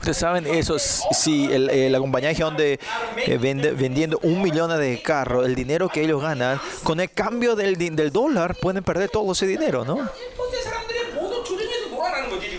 Ustedes 0.04 0.18
saben 0.18 0.46
eso, 0.48 0.78
si 0.80 1.46
el, 1.46 1.70
el, 1.70 1.92
la 1.94 2.00
compañía 2.00 2.34
donde 2.34 2.78
eh, 3.26 3.38
vende, 3.38 3.72
vendiendo 3.72 4.20
un 4.24 4.42
millón 4.42 4.78
de 4.78 5.02
carros, 5.02 5.46
el 5.46 5.56
dinero 5.56 5.88
que 5.88 6.02
ellos 6.02 6.22
ganan, 6.22 6.60
con 6.84 7.00
el 7.00 7.10
cambio 7.10 7.56
del, 7.56 7.78
del 7.78 8.12
dólar 8.12 8.56
pueden 8.56 8.84
perder 8.84 9.10
todo 9.10 9.32
ese 9.32 9.48
dinero, 9.48 9.86
¿no? 9.86 10.10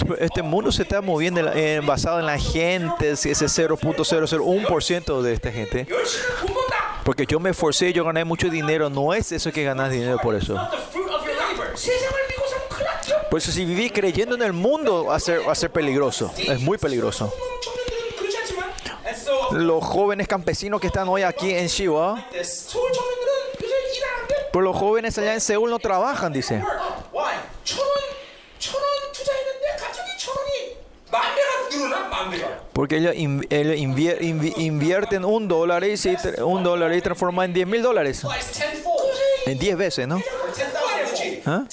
Este, 0.04 0.24
este 0.24 0.42
mundo 0.42 0.70
se 0.70 0.82
está 0.82 1.00
moviendo 1.00 1.40
en, 1.40 1.58
en, 1.58 1.86
basado 1.86 2.20
en 2.20 2.26
la 2.26 2.38
gente, 2.38 3.10
ese 3.12 3.30
0.001% 3.30 5.22
de 5.22 5.32
esta 5.32 5.50
gente. 5.50 5.86
Porque 7.04 7.26
yo 7.26 7.40
me 7.40 7.50
esforcé, 7.50 7.92
yo 7.92 8.04
gané 8.04 8.24
mucho 8.24 8.48
dinero, 8.48 8.90
no 8.90 9.14
es 9.14 9.32
eso 9.32 9.52
que 9.52 9.64
ganas 9.64 9.90
dinero 9.90 10.18
por 10.22 10.34
eso. 10.34 10.56
Por 13.30 13.38
eso 13.38 13.50
si 13.50 13.64
vivís 13.64 13.92
creyendo 13.92 14.34
en 14.36 14.42
el 14.42 14.52
mundo 14.52 15.06
va 15.06 15.16
a 15.16 15.20
ser, 15.20 15.46
va 15.46 15.52
a 15.52 15.56
ser 15.56 15.70
peligroso, 15.70 16.32
es 16.36 16.60
muy 16.60 16.78
peligroso. 16.78 17.32
Los 19.52 19.84
jóvenes 19.84 20.28
campesinos 20.28 20.80
que 20.80 20.86
están 20.86 21.08
hoy 21.08 21.22
aquí 21.22 21.52
en 21.52 21.66
Shiva, 21.66 22.26
pero 24.52 24.62
los 24.62 24.76
jóvenes 24.76 25.18
allá 25.18 25.34
en 25.34 25.40
Seúl 25.40 25.70
no 25.70 25.78
trabajan, 25.78 26.32
dice. 26.32 26.62
Porque 32.72 32.96
ellos, 32.96 33.14
invier, 33.16 34.22
invierten 34.22 35.24
un 35.24 35.48
dólar 35.48 35.84
y, 35.84 35.94
un 36.42 36.62
dólar 36.64 36.92
y 36.94 37.00
transforman 37.00 37.46
en 37.46 37.54
10 37.54 37.66
mil 37.66 37.82
dólares. 37.82 38.22
En 39.46 39.58
10 39.58 39.76
veces, 39.76 40.08
¿no? 40.08 40.20
¿Ah? 41.46 41.64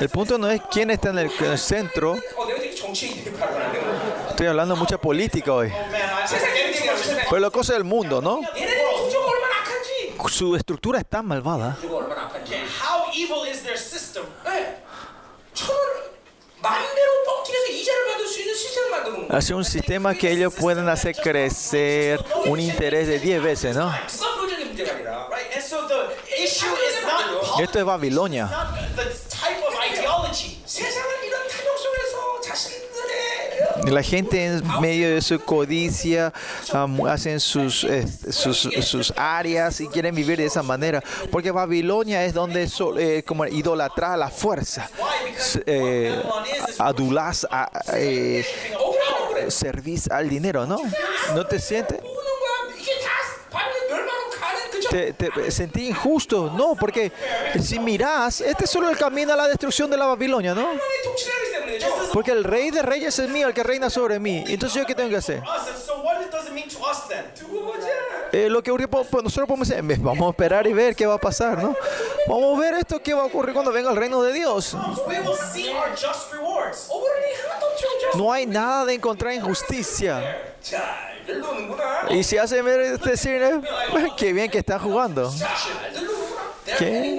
El 0.00 0.08
punto 0.10 0.38
no 0.38 0.48
es 0.48 0.60
quién 0.70 0.90
está 0.90 1.10
en 1.10 1.18
el, 1.18 1.58
centro. 1.58 2.16
Estoy 4.30 4.46
hablando 4.46 4.74
de 4.74 4.80
mucha 4.80 4.98
política 4.98 5.52
hoy. 5.52 5.72
Pero 7.28 7.40
la 7.40 7.50
cosa 7.50 7.72
del 7.72 7.84
mundo, 7.84 8.22
¿no? 8.22 8.40
Su 10.28 10.54
estructura 10.54 11.00
es 11.00 11.06
tan 11.06 11.26
malvada 11.26 11.76
hace 19.28 19.54
un 19.54 19.64
sistema 19.64 20.14
que 20.14 20.30
ellos 20.30 20.52
pueden 20.54 20.88
hacer 20.88 21.14
crecer 21.14 22.24
un 22.46 22.58
interés 22.60 23.06
de 23.06 23.18
10 23.18 23.42
veces, 23.42 23.76
¿no? 23.76 23.92
Esto 27.60 27.78
es 27.78 27.84
Babilonia. 27.84 28.50
La 33.86 34.02
gente 34.02 34.44
en 34.44 34.62
medio 34.80 35.14
de 35.14 35.20
su 35.20 35.40
codicia 35.40 36.32
hacen 37.08 37.40
sus, 37.40 37.84
eh, 37.84 38.06
sus, 38.30 38.68
sus, 38.82 39.12
áreas 39.16 39.80
y 39.80 39.88
quieren 39.88 40.14
vivir 40.14 40.38
de 40.38 40.46
esa 40.46 40.62
manera. 40.62 41.02
Porque 41.30 41.50
Babilonia 41.50 42.24
es 42.24 42.34
donde 42.34 42.68
so, 42.68 42.98
eh, 42.98 43.22
como 43.24 43.46
idolatra 43.46 44.16
la 44.16 44.30
fuerza. 44.30 44.88
Eh, 45.66 46.22
eh, 47.94 48.44
servís 49.50 50.10
al 50.10 50.28
dinero, 50.28 50.66
¿no? 50.66 50.78
¿No 51.34 51.46
te 51.46 51.58
sientes? 51.58 52.00
te, 54.88 55.12
te 55.12 55.50
sentí 55.50 55.88
injusto. 55.88 56.50
No, 56.56 56.74
porque 56.74 57.12
si 57.60 57.78
mirás, 57.78 58.40
este 58.40 58.64
es 58.64 58.70
solo 58.70 58.88
el 58.90 58.96
camino 58.96 59.32
a 59.32 59.36
la 59.36 59.48
destrucción 59.48 59.90
de 59.90 59.96
la 59.96 60.06
Babilonia, 60.06 60.54
¿no? 60.54 60.68
Porque 62.12 62.30
el 62.32 62.44
rey 62.44 62.70
de 62.70 62.82
reyes 62.82 63.18
es 63.18 63.28
mío, 63.28 63.48
el 63.48 63.54
que 63.54 63.62
reina 63.62 63.90
sobre 63.90 64.18
mí. 64.18 64.44
Entonces, 64.48 64.78
¿yo 64.80 64.86
qué 64.86 64.94
tengo 64.94 65.10
que 65.10 65.16
hacer? 65.16 65.42
Eh, 68.32 68.48
lo 68.48 68.62
que 68.62 68.72
pues, 68.72 69.24
nosotros 69.24 69.48
podemos 69.48 69.68
decir, 69.68 69.82
vamos 70.00 70.26
a 70.26 70.30
esperar 70.30 70.66
y 70.66 70.72
ver 70.72 70.94
qué 70.94 71.06
va 71.06 71.14
a 71.14 71.18
pasar, 71.18 71.62
¿no? 71.62 71.74
Vamos 72.26 72.58
a 72.58 72.60
ver 72.60 72.74
esto 72.74 73.00
qué 73.02 73.14
va 73.14 73.22
a 73.22 73.26
ocurrir 73.26 73.54
cuando 73.54 73.72
venga 73.72 73.90
el 73.90 73.96
reino 73.96 74.22
de 74.22 74.32
Dios. 74.32 74.76
No 78.14 78.32
hay 78.32 78.46
nada 78.46 78.84
de 78.84 78.94
encontrar 78.94 79.32
injusticia. 79.32 80.54
Y 82.10 82.22
si 82.22 82.38
hace 82.38 82.62
decir, 82.62 83.42
este 83.42 84.12
qué 84.16 84.32
bien 84.32 84.50
que 84.50 84.58
están 84.58 84.78
jugando. 84.78 85.32
¿Qué? 86.78 87.18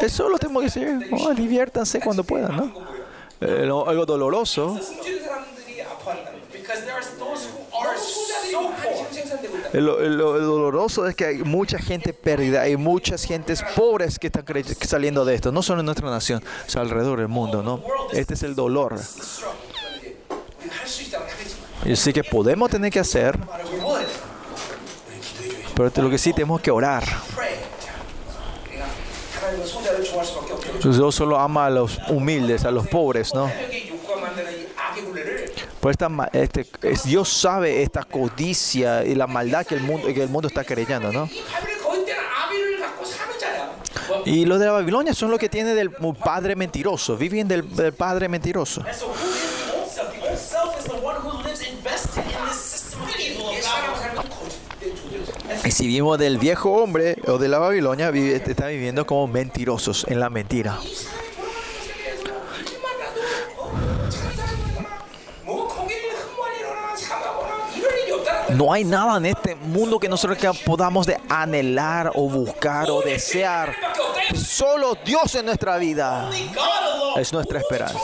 Eso 0.00 0.28
lo 0.28 0.38
tengo 0.38 0.60
que 0.60 0.66
decir. 0.66 1.10
Oh, 1.12 1.34
diviértanse 1.34 2.00
cuando 2.00 2.24
puedan, 2.24 2.56
¿no? 2.56 2.72
Eh, 3.40 3.64
lo, 3.66 3.88
algo 3.88 4.06
doloroso. 4.06 4.78
Lo, 9.72 10.00
lo, 10.00 10.08
lo, 10.08 10.38
doloroso 10.38 11.06
es 11.08 11.16
que 11.16 11.24
hay 11.24 11.38
mucha 11.38 11.78
gente 11.78 12.12
pérdida, 12.12 12.62
hay 12.62 12.76
muchas 12.76 13.24
gentes 13.24 13.64
pobres 13.74 14.18
que 14.18 14.28
están 14.28 14.44
saliendo 14.80 15.24
de 15.24 15.34
esto, 15.34 15.50
no 15.50 15.62
solo 15.62 15.80
en 15.80 15.86
nuestra 15.86 16.08
nación, 16.10 16.42
o 16.66 16.70
sea, 16.70 16.82
alrededor 16.82 17.18
del 17.18 17.28
mundo, 17.28 17.62
¿no? 17.62 17.82
Este 18.12 18.34
es 18.34 18.42
el 18.44 18.54
dolor. 18.54 19.00
Yo 21.84 21.96
sé 21.96 22.12
que 22.12 22.22
podemos 22.22 22.70
tener 22.70 22.92
que 22.92 23.00
hacer, 23.00 23.38
pero 25.74 25.90
lo 26.02 26.10
que 26.10 26.18
sí 26.18 26.32
tenemos 26.32 26.60
que 26.60 26.70
orar. 26.70 27.04
Dios 30.82 31.14
solo 31.14 31.38
ama 31.38 31.66
a 31.66 31.70
los 31.70 31.98
humildes, 32.08 32.64
a 32.64 32.70
los 32.70 32.86
pobres, 32.86 33.34
¿no? 33.34 33.50
Por 35.84 35.90
esta, 35.90 36.08
este, 36.32 36.66
Dios 37.04 37.28
sabe 37.28 37.82
esta 37.82 38.04
codicia 38.04 39.04
y 39.04 39.14
la 39.14 39.26
maldad 39.26 39.66
que 39.66 39.74
el 39.74 39.82
mundo, 39.82 40.06
que 40.06 40.22
el 40.22 40.30
mundo 40.30 40.48
está 40.48 40.64
creyendo, 40.64 41.12
¿no? 41.12 41.28
Y 44.24 44.46
los 44.46 44.58
de 44.58 44.64
la 44.64 44.72
Babilonia 44.72 45.12
son 45.12 45.30
los 45.30 45.38
que 45.38 45.50
tienen 45.50 45.76
del 45.76 45.90
padre 45.90 46.56
mentiroso, 46.56 47.18
viven 47.18 47.48
del, 47.48 47.76
del 47.76 47.92
padre 47.92 48.30
mentiroso. 48.30 48.82
Y 55.66 55.70
si 55.70 55.86
vivimos 55.86 56.18
del 56.18 56.38
viejo 56.38 56.72
hombre 56.72 57.18
o 57.26 57.36
de 57.36 57.48
la 57.48 57.58
Babilonia, 57.58 58.10
vive, 58.10 58.36
está 58.36 58.68
viviendo 58.68 59.04
como 59.04 59.26
mentirosos 59.26 60.06
en 60.08 60.18
la 60.18 60.30
mentira. 60.30 60.78
No 68.50 68.72
hay 68.72 68.84
nada 68.84 69.16
en 69.16 69.26
este 69.26 69.54
mundo 69.54 69.98
que 69.98 70.08
nosotros 70.08 70.38
podamos 70.64 71.06
de 71.06 71.18
anhelar 71.28 72.12
o 72.14 72.28
buscar 72.28 72.90
o 72.90 73.00
desear. 73.00 73.74
Solo 74.34 74.96
Dios 75.04 75.34
en 75.34 75.46
nuestra 75.46 75.78
vida 75.78 76.30
es 77.16 77.32
nuestra 77.32 77.58
esperanza. 77.58 77.98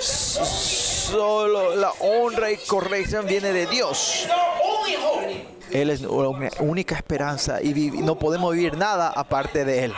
Solo 0.00 1.74
la 1.76 1.92
honra 2.00 2.50
y 2.50 2.56
corrección 2.56 3.26
viene 3.26 3.52
de 3.52 3.66
Dios. 3.66 4.26
Él 5.70 5.90
es 5.90 6.00
la 6.00 6.08
única 6.60 6.96
esperanza 6.96 7.62
y 7.62 7.72
no 7.72 8.18
podemos 8.18 8.54
vivir 8.54 8.76
nada 8.76 9.12
aparte 9.14 9.64
de 9.64 9.84
Él. 9.84 9.94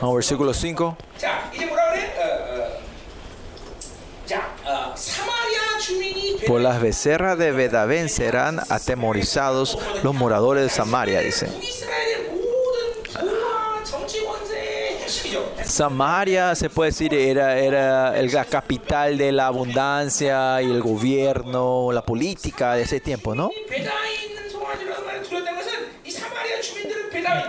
Vamos, 0.00 0.14
versículo 0.16 0.54
5. 0.54 0.96
Por 6.46 6.60
las 6.60 6.80
becerras 6.80 7.38
de 7.38 7.52
Bedavén 7.52 8.08
serán 8.08 8.60
atemorizados 8.68 9.78
los 10.02 10.14
moradores 10.14 10.64
de 10.64 10.70
Samaria, 10.70 11.20
dice. 11.20 11.48
Samaria, 15.64 16.54
se 16.54 16.68
puede 16.68 16.90
decir, 16.90 17.14
era, 17.14 17.58
era 17.58 18.22
la 18.22 18.44
capital 18.44 19.16
de 19.16 19.32
la 19.32 19.46
abundancia 19.46 20.60
y 20.62 20.70
el 20.70 20.82
gobierno, 20.82 21.92
la 21.92 22.02
política 22.02 22.74
de 22.74 22.82
ese 22.82 23.00
tiempo, 23.00 23.34
¿no? 23.34 23.50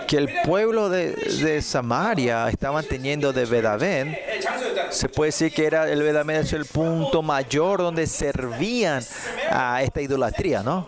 que 0.06 0.16
el 0.16 0.28
pueblo 0.44 0.88
de, 0.88 1.12
de 1.12 1.62
Samaria 1.62 2.48
estaban 2.48 2.84
teniendo 2.84 3.32
de 3.32 3.44
Bedavén, 3.44 4.16
se 4.90 5.08
puede 5.08 5.28
decir 5.28 5.52
que 5.52 5.66
era 5.66 5.88
el 5.90 6.02
Bedavén 6.02 6.36
es 6.36 6.52
el 6.52 6.66
punto 6.66 7.22
mayor 7.22 7.80
donde 7.80 8.06
servían 8.06 9.02
a 9.50 9.82
esta 9.82 10.00
idolatría, 10.00 10.62
¿no? 10.62 10.86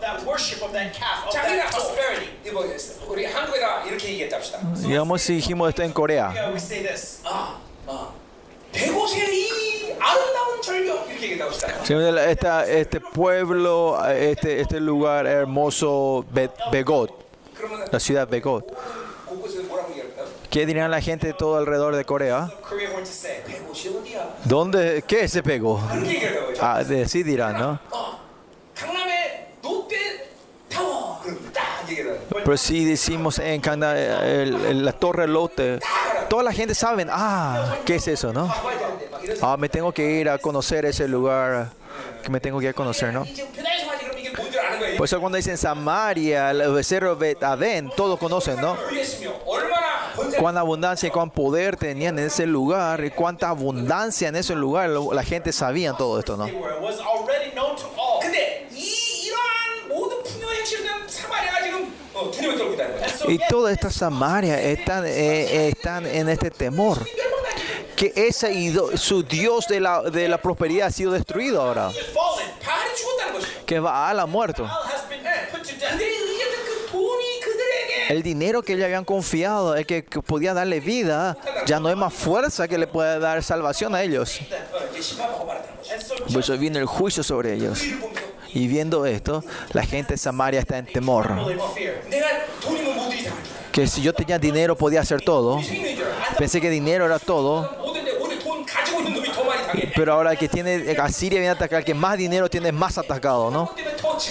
Digamos 4.87 5.21
si 5.21 5.35
dijimos 5.35 5.69
esto 5.69 5.83
en 5.83 5.91
Corea. 5.91 6.53
Este 12.67 12.99
pueblo, 12.99 14.05
este, 14.09 14.61
este 14.61 14.79
lugar 14.79 15.25
hermoso, 15.25 16.25
Begot 16.71 17.24
la 17.91 17.99
ciudad 17.99 18.27
de 18.27 18.31
Begot. 18.31 18.65
¿Qué 20.49 20.65
dirán 20.65 20.89
la 20.89 21.01
gente 21.01 21.27
de 21.27 21.33
todo 21.33 21.57
alrededor 21.57 21.95
de 21.95 22.05
Corea? 22.05 22.49
¿Dónde? 24.45 25.03
¿Qué 25.05 25.27
se 25.27 25.43
pegó? 25.43 25.81
Ah, 26.61 26.81
sí 27.07 27.23
dirán, 27.23 27.59
¿no? 27.59 27.79
Pero 32.31 32.57
si 32.57 32.85
decimos 32.85 33.39
en 33.39 33.59
Canadá 33.59 34.25
el, 34.25 34.85
la 34.85 34.93
Torre 34.93 35.27
Lotte, 35.27 35.79
toda 36.29 36.43
la 36.43 36.53
gente 36.53 36.75
sabe, 36.75 37.05
ah, 37.09 37.77
¿qué 37.85 37.95
es 37.95 38.07
eso, 38.07 38.31
no? 38.31 38.53
Ah, 39.41 39.57
me 39.57 39.67
tengo 39.67 39.91
que 39.91 40.11
ir 40.11 40.29
a 40.29 40.37
conocer 40.37 40.85
ese 40.85 41.07
lugar 41.07 41.69
que 42.23 42.29
me 42.29 42.39
tengo 42.39 42.59
que 42.59 42.65
ir 42.65 42.69
a 42.69 42.73
conocer, 42.73 43.11
¿no? 43.13 43.25
Por 44.97 45.05
eso 45.05 45.19
cuando 45.19 45.37
dicen 45.37 45.57
Samaria, 45.57 46.51
el 46.51 46.71
becerro 46.71 47.15
de 47.15 47.35
todos 47.95 48.19
conocen, 48.19 48.59
¿no? 48.61 48.77
Cuán 50.39 50.57
abundancia 50.57 51.07
y 51.07 51.11
cuán 51.11 51.29
poder 51.29 51.75
tenían 51.75 52.17
en 52.19 52.25
ese 52.25 52.45
lugar, 52.45 53.03
y 53.03 53.11
cuánta 53.11 53.49
abundancia 53.49 54.29
en 54.29 54.35
ese 54.35 54.55
lugar, 54.55 54.89
la 54.89 55.23
gente 55.23 55.51
sabía 55.51 55.93
todo 55.93 56.19
esto, 56.19 56.37
¿no? 56.37 56.47
Y 63.27 63.39
toda 63.49 63.71
esta 63.71 63.89
Samaria 63.89 64.61
están, 64.61 65.05
eh, 65.05 65.67
están 65.67 66.05
en 66.05 66.29
este 66.29 66.51
temor 66.51 66.99
que 67.95 68.13
ese 68.15 68.51
ido, 68.53 68.95
su 68.97 69.23
Dios 69.23 69.67
de 69.67 69.79
la, 69.79 70.01
de 70.01 70.27
la 70.27 70.37
prosperidad 70.37 70.87
ha 70.87 70.91
sido 70.91 71.11
destruido 71.11 71.61
ahora. 71.61 71.91
Que 73.65 73.79
Baal 73.79 74.19
ha 74.19 74.25
muerto. 74.25 74.69
El 78.09 78.21
dinero 78.21 78.61
que 78.61 78.75
le 78.75 78.85
habían 78.85 79.03
confiado, 79.03 79.75
el 79.75 79.85
que 79.85 80.03
podía 80.03 80.53
darle 80.53 80.79
vida, 80.79 81.37
ya 81.65 81.79
no 81.79 81.89
hay 81.89 81.95
más 81.95 82.13
fuerza 82.13 82.67
que 82.67 82.77
le 82.77 82.85
pueda 82.85 83.17
dar 83.17 83.41
salvación 83.43 83.95
a 83.95 84.03
ellos. 84.03 84.39
Pues 86.31 86.59
viene 86.59 86.79
el 86.79 86.85
juicio 86.85 87.23
sobre 87.23 87.53
ellos. 87.53 87.81
Y 88.53 88.67
viendo 88.67 89.05
esto, 89.05 89.43
la 89.73 89.83
gente 89.83 90.13
de 90.13 90.17
Samaria 90.17 90.59
está 90.59 90.77
en 90.77 90.85
temor 90.85 91.29
que 93.75 93.87
si 93.87 94.01
yo 94.01 94.13
tenía 94.13 94.39
dinero 94.39 94.77
podía 94.77 95.01
hacer 95.01 95.21
todo. 95.21 95.59
Pensé 96.37 96.61
que 96.61 96.69
dinero 96.69 97.05
era 97.05 97.19
todo. 97.19 97.69
Pero 99.93 100.13
ahora 100.13 100.31
el 100.31 100.37
que 100.37 100.47
tiene, 100.47 100.75
eh, 100.75 100.97
a 100.97 101.07
viene 101.07 101.49
a 101.49 101.51
atacar, 101.51 101.79
el 101.79 101.85
que 101.85 101.93
más 101.93 102.17
dinero 102.17 102.49
tiene 102.49 102.71
más 102.71 102.97
atacado, 102.97 103.51
¿no? 103.51 103.69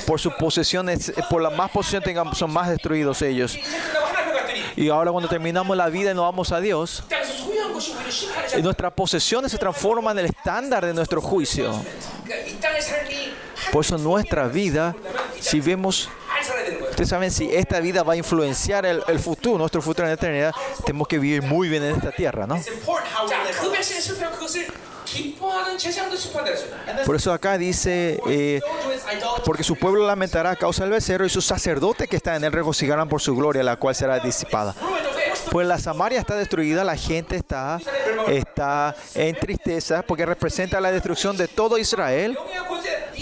Por 0.06 0.18
sus 0.18 0.32
posesiones, 0.32 1.10
eh, 1.10 1.16
por 1.28 1.42
la 1.42 1.50
más 1.50 1.70
posesión 1.70 2.02
tengan, 2.02 2.34
son 2.34 2.54
más 2.54 2.70
destruidos 2.70 3.20
ellos. 3.20 3.58
Y 4.76 4.88
ahora 4.88 5.12
cuando 5.12 5.28
terminamos 5.28 5.76
la 5.76 5.90
vida 5.90 6.12
y 6.12 6.14
nos 6.14 6.24
vamos 6.24 6.50
a 6.50 6.60
Dios, 6.60 7.04
y 8.56 8.62
nuestras 8.62 8.94
posesiones 8.94 9.52
se 9.52 9.58
transforman 9.58 10.18
en 10.18 10.24
el 10.24 10.30
estándar 10.30 10.86
de 10.86 10.94
nuestro 10.94 11.20
juicio. 11.20 11.70
Por 13.70 13.84
eso 13.84 13.98
nuestra 13.98 14.48
vida, 14.48 14.96
si 15.38 15.60
vemos 15.60 16.08
Ustedes 16.94 17.08
saben, 17.08 17.32
si 17.32 17.52
esta 17.52 17.80
vida 17.80 18.04
va 18.04 18.12
a 18.12 18.16
influenciar 18.16 18.86
el, 18.86 19.18
futuro, 19.18 19.58
nuestro 19.58 19.82
futuro 19.82 20.04
en 20.04 20.10
la 20.10 20.14
eternidad, 20.14 20.52
tenemos 20.86 21.08
que 21.08 21.18
vivir 21.18 21.42
muy 21.42 21.68
bien 21.68 21.82
en 21.82 21.96
esta 21.96 22.12
tierra, 22.12 22.46
¿no? 22.46 22.54
Por 27.04 27.16
eso 27.16 27.32
acá 27.32 27.58
dice, 27.58 28.20
eh, 28.28 28.60
porque 29.44 29.64
su 29.64 29.74
pueblo 29.74 30.06
lamentará 30.06 30.52
a 30.52 30.56
causa 30.56 30.84
del 30.84 30.92
becerro 30.92 31.26
y 31.26 31.30
sus 31.30 31.44
sacerdotes 31.44 32.06
que 32.06 32.14
están 32.14 32.36
en 32.36 32.44
él 32.44 32.52
regocijarán 32.52 33.08
por 33.08 33.20
su 33.20 33.34
gloria, 33.34 33.64
la 33.64 33.74
cual 33.74 33.96
será 33.96 34.20
disipada. 34.20 34.72
Pues 35.50 35.66
la 35.66 35.78
Samaria 35.78 36.18
está 36.18 36.36
destruida, 36.36 36.84
la 36.84 36.96
gente 36.96 37.36
está, 37.36 37.80
está 38.28 38.94
en 39.14 39.36
tristeza 39.36 40.02
porque 40.02 40.26
representa 40.26 40.80
la 40.80 40.90
destrucción 40.92 41.36
de 41.36 41.48
todo 41.48 41.78
Israel. 41.78 42.36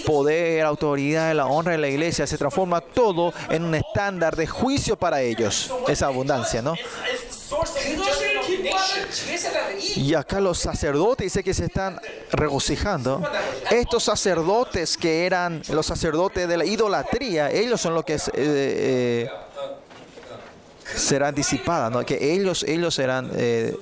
Poder, 0.06 0.64
autoridad, 0.64 1.34
la 1.34 1.47
honra 1.47 1.72
de 1.72 1.78
la 1.78 1.89
iglesia, 1.89 2.26
se 2.26 2.39
transforma 2.39 2.80
todo 2.80 3.32
en 3.51 3.64
un 3.64 3.74
estándar 3.74 4.34
de 4.36 4.47
juicio 4.47 4.97
para 4.97 5.20
ellos. 5.20 5.72
Esa 5.86 6.06
abundancia, 6.06 6.62
¿no? 6.62 6.74
Y 9.97 10.14
acá 10.14 10.40
los 10.40 10.59
sacerdotes 10.59 11.26
dice 11.26 11.44
que 11.44 11.55
se 11.55 11.66
están 11.66 12.01
regocijando. 12.30 13.22
Estos 13.70 14.05
sacerdotes 14.05 14.97
que 14.97 15.26
eran 15.26 15.62
los 15.68 15.86
sacerdotes 15.86 16.48
de 16.48 16.56
la 16.56 16.64
idolatría, 16.64 17.51
ellos 17.51 17.80
son 17.80 17.94
los 17.94 18.05
que... 18.05 18.14
Eh, 18.14 18.20
eh, 18.34 19.30
serán 20.97 21.35
disipadas, 21.35 21.90
¿no? 21.90 22.05
Que 22.05 22.32
ellos, 22.35 22.64
ellos 22.64 22.94
serán, 22.94 23.31
eh, 23.35 23.77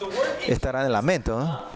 estarán 0.47 0.87
en 0.87 0.93
lamento, 0.93 1.39
¿no? 1.39 1.71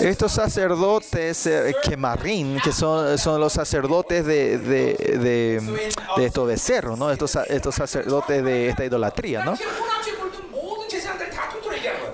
Estos 0.00 0.32
sacerdotes 0.32 1.46
eh, 1.46 1.74
quemarín, 1.82 2.60
que 2.62 2.72
son, 2.72 3.18
son 3.18 3.40
los 3.40 3.52
sacerdotes 3.52 4.24
de, 4.24 4.58
de, 4.58 4.94
de, 5.18 5.92
de 6.16 6.24
estos 6.24 6.46
becerros, 6.46 6.98
¿no? 6.98 7.10
Estos, 7.10 7.36
estos 7.48 7.74
sacerdotes 7.74 8.44
de 8.44 8.68
esta 8.68 8.84
idolatría, 8.84 9.44
¿no? 9.44 9.54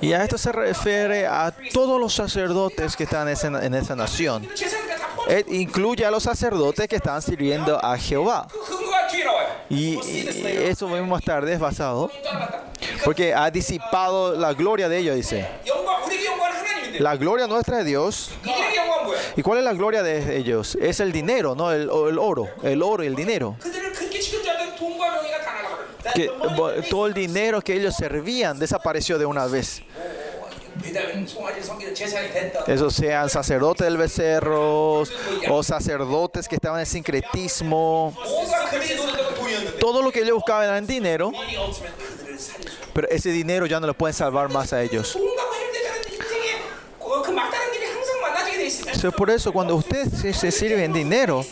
Y 0.02 0.12
a 0.14 0.24
esto 0.24 0.36
se 0.36 0.50
refiere 0.50 1.26
a 1.26 1.54
todos 1.72 2.00
los 2.00 2.12
sacerdotes 2.12 2.96
que 2.96 3.04
están 3.04 3.28
en 3.28 3.74
esa 3.74 3.94
nación. 3.94 4.48
Incluye 5.46 6.04
a 6.04 6.10
los 6.10 6.24
sacerdotes 6.24 6.88
que 6.88 6.96
están 6.96 7.22
sirviendo 7.22 7.82
a 7.82 7.96
Jehová. 7.96 8.48
Y 9.70 9.96
eso 10.44 10.88
vemos 10.88 11.08
más 11.08 11.22
tarde, 11.22 11.52
es 11.52 11.60
basado. 11.60 12.10
Porque 13.04 13.32
ha 13.32 13.48
disipado 13.50 14.34
la 14.34 14.52
gloria 14.54 14.88
de 14.88 14.98
ellos, 14.98 15.14
dice. 15.14 15.48
La 16.98 17.16
gloria 17.16 17.46
nuestra 17.46 17.78
de 17.78 17.84
Dios. 17.84 18.32
¿Y 19.36 19.42
cuál 19.42 19.58
es 19.58 19.64
la 19.64 19.72
gloria 19.72 20.02
de 20.02 20.36
ellos? 20.36 20.76
Es 20.80 20.98
el 20.98 21.12
dinero, 21.12 21.54
no 21.54 21.70
el, 21.70 21.82
el 21.82 22.18
oro. 22.18 22.48
El 22.64 22.82
oro 22.82 23.04
y 23.04 23.06
el 23.06 23.14
dinero 23.14 23.56
que 26.14 26.30
todo 26.90 27.06
el 27.06 27.14
dinero 27.14 27.60
que 27.60 27.74
ellos 27.74 27.94
servían 27.94 28.58
desapareció 28.58 29.18
de 29.18 29.26
una 29.26 29.46
vez. 29.46 29.82
Esos 32.66 32.94
sean 32.94 33.28
sacerdotes 33.28 33.84
del 33.84 33.96
becerro 33.96 35.02
o 35.48 35.62
sacerdotes 35.62 36.48
que 36.48 36.56
estaban 36.56 36.80
en 36.80 36.86
sincretismo. 36.86 38.16
Todo 39.78 40.02
lo 40.02 40.10
que 40.10 40.20
ellos 40.20 40.34
buscaban 40.34 40.64
era 40.64 40.80
dinero, 40.80 41.30
pero 42.94 43.08
ese 43.08 43.30
dinero 43.30 43.66
ya 43.66 43.80
no 43.80 43.86
lo 43.86 43.94
pueden 43.94 44.14
salvar 44.14 44.50
más 44.50 44.72
a 44.72 44.82
ellos. 44.82 45.18
eso 49.02 49.08
es 49.08 49.14
por 49.16 49.30
eso 49.30 49.52
cuando 49.52 49.74
ustedes 49.74 50.12
se, 50.12 50.32
se 50.32 50.52
sirven 50.52 50.92
dinero, 50.92 51.44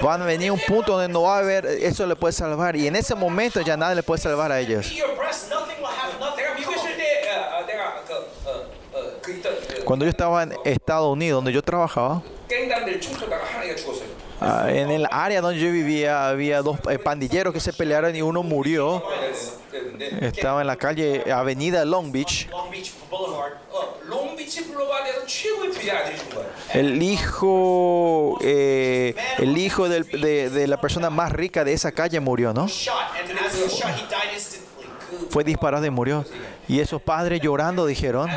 van 0.00 0.22
a 0.22 0.24
venir 0.24 0.48
a 0.48 0.54
un 0.54 0.60
punto 0.60 0.92
donde 0.92 1.12
no 1.12 1.24
va 1.24 1.36
a 1.36 1.38
haber, 1.40 1.66
eso 1.66 2.06
le 2.06 2.16
puede 2.16 2.32
salvar. 2.32 2.74
Y 2.74 2.86
en 2.86 2.96
ese 2.96 3.14
momento 3.14 3.60
ya 3.60 3.76
nada 3.76 3.94
le 3.94 4.02
puede 4.02 4.18
salvar 4.18 4.50
a 4.50 4.58
ellos. 4.58 4.90
Cuando 9.84 10.06
yo 10.06 10.10
estaba 10.10 10.44
en 10.44 10.54
Estados 10.64 11.12
Unidos, 11.12 11.36
donde 11.36 11.52
yo 11.52 11.60
trabajaba, 11.60 12.22
ah, 14.40 14.66
en 14.70 14.90
el 14.90 15.06
área 15.10 15.42
donde 15.42 15.60
yo 15.60 15.70
vivía 15.70 16.30
había 16.30 16.62
dos 16.62 16.78
eh, 16.88 16.98
pandilleros 16.98 17.52
que 17.52 17.60
se 17.60 17.74
pelearon 17.74 18.16
y 18.16 18.22
uno 18.22 18.42
murió. 18.42 19.02
Estaba 20.22 20.62
en 20.62 20.66
la 20.66 20.76
calle 20.76 21.30
Avenida 21.30 21.84
Long 21.84 22.10
Beach. 22.10 22.48
El 26.72 27.02
hijo, 27.02 28.38
eh, 28.42 29.14
el 29.38 29.58
hijo 29.58 29.88
de, 29.88 30.66
la 30.66 30.80
persona 30.80 31.10
más 31.10 31.32
rica 31.32 31.64
de 31.64 31.72
esa 31.72 31.92
calle 31.92 32.20
murió, 32.20 32.52
¿no? 32.52 32.68
Fue 35.30 35.44
disparado 35.44 35.84
y 35.86 35.90
murió. 35.90 36.24
Y 36.68 36.80
esos 36.80 37.00
padres 37.00 37.40
llorando 37.40 37.86
dijeron, 37.86 38.28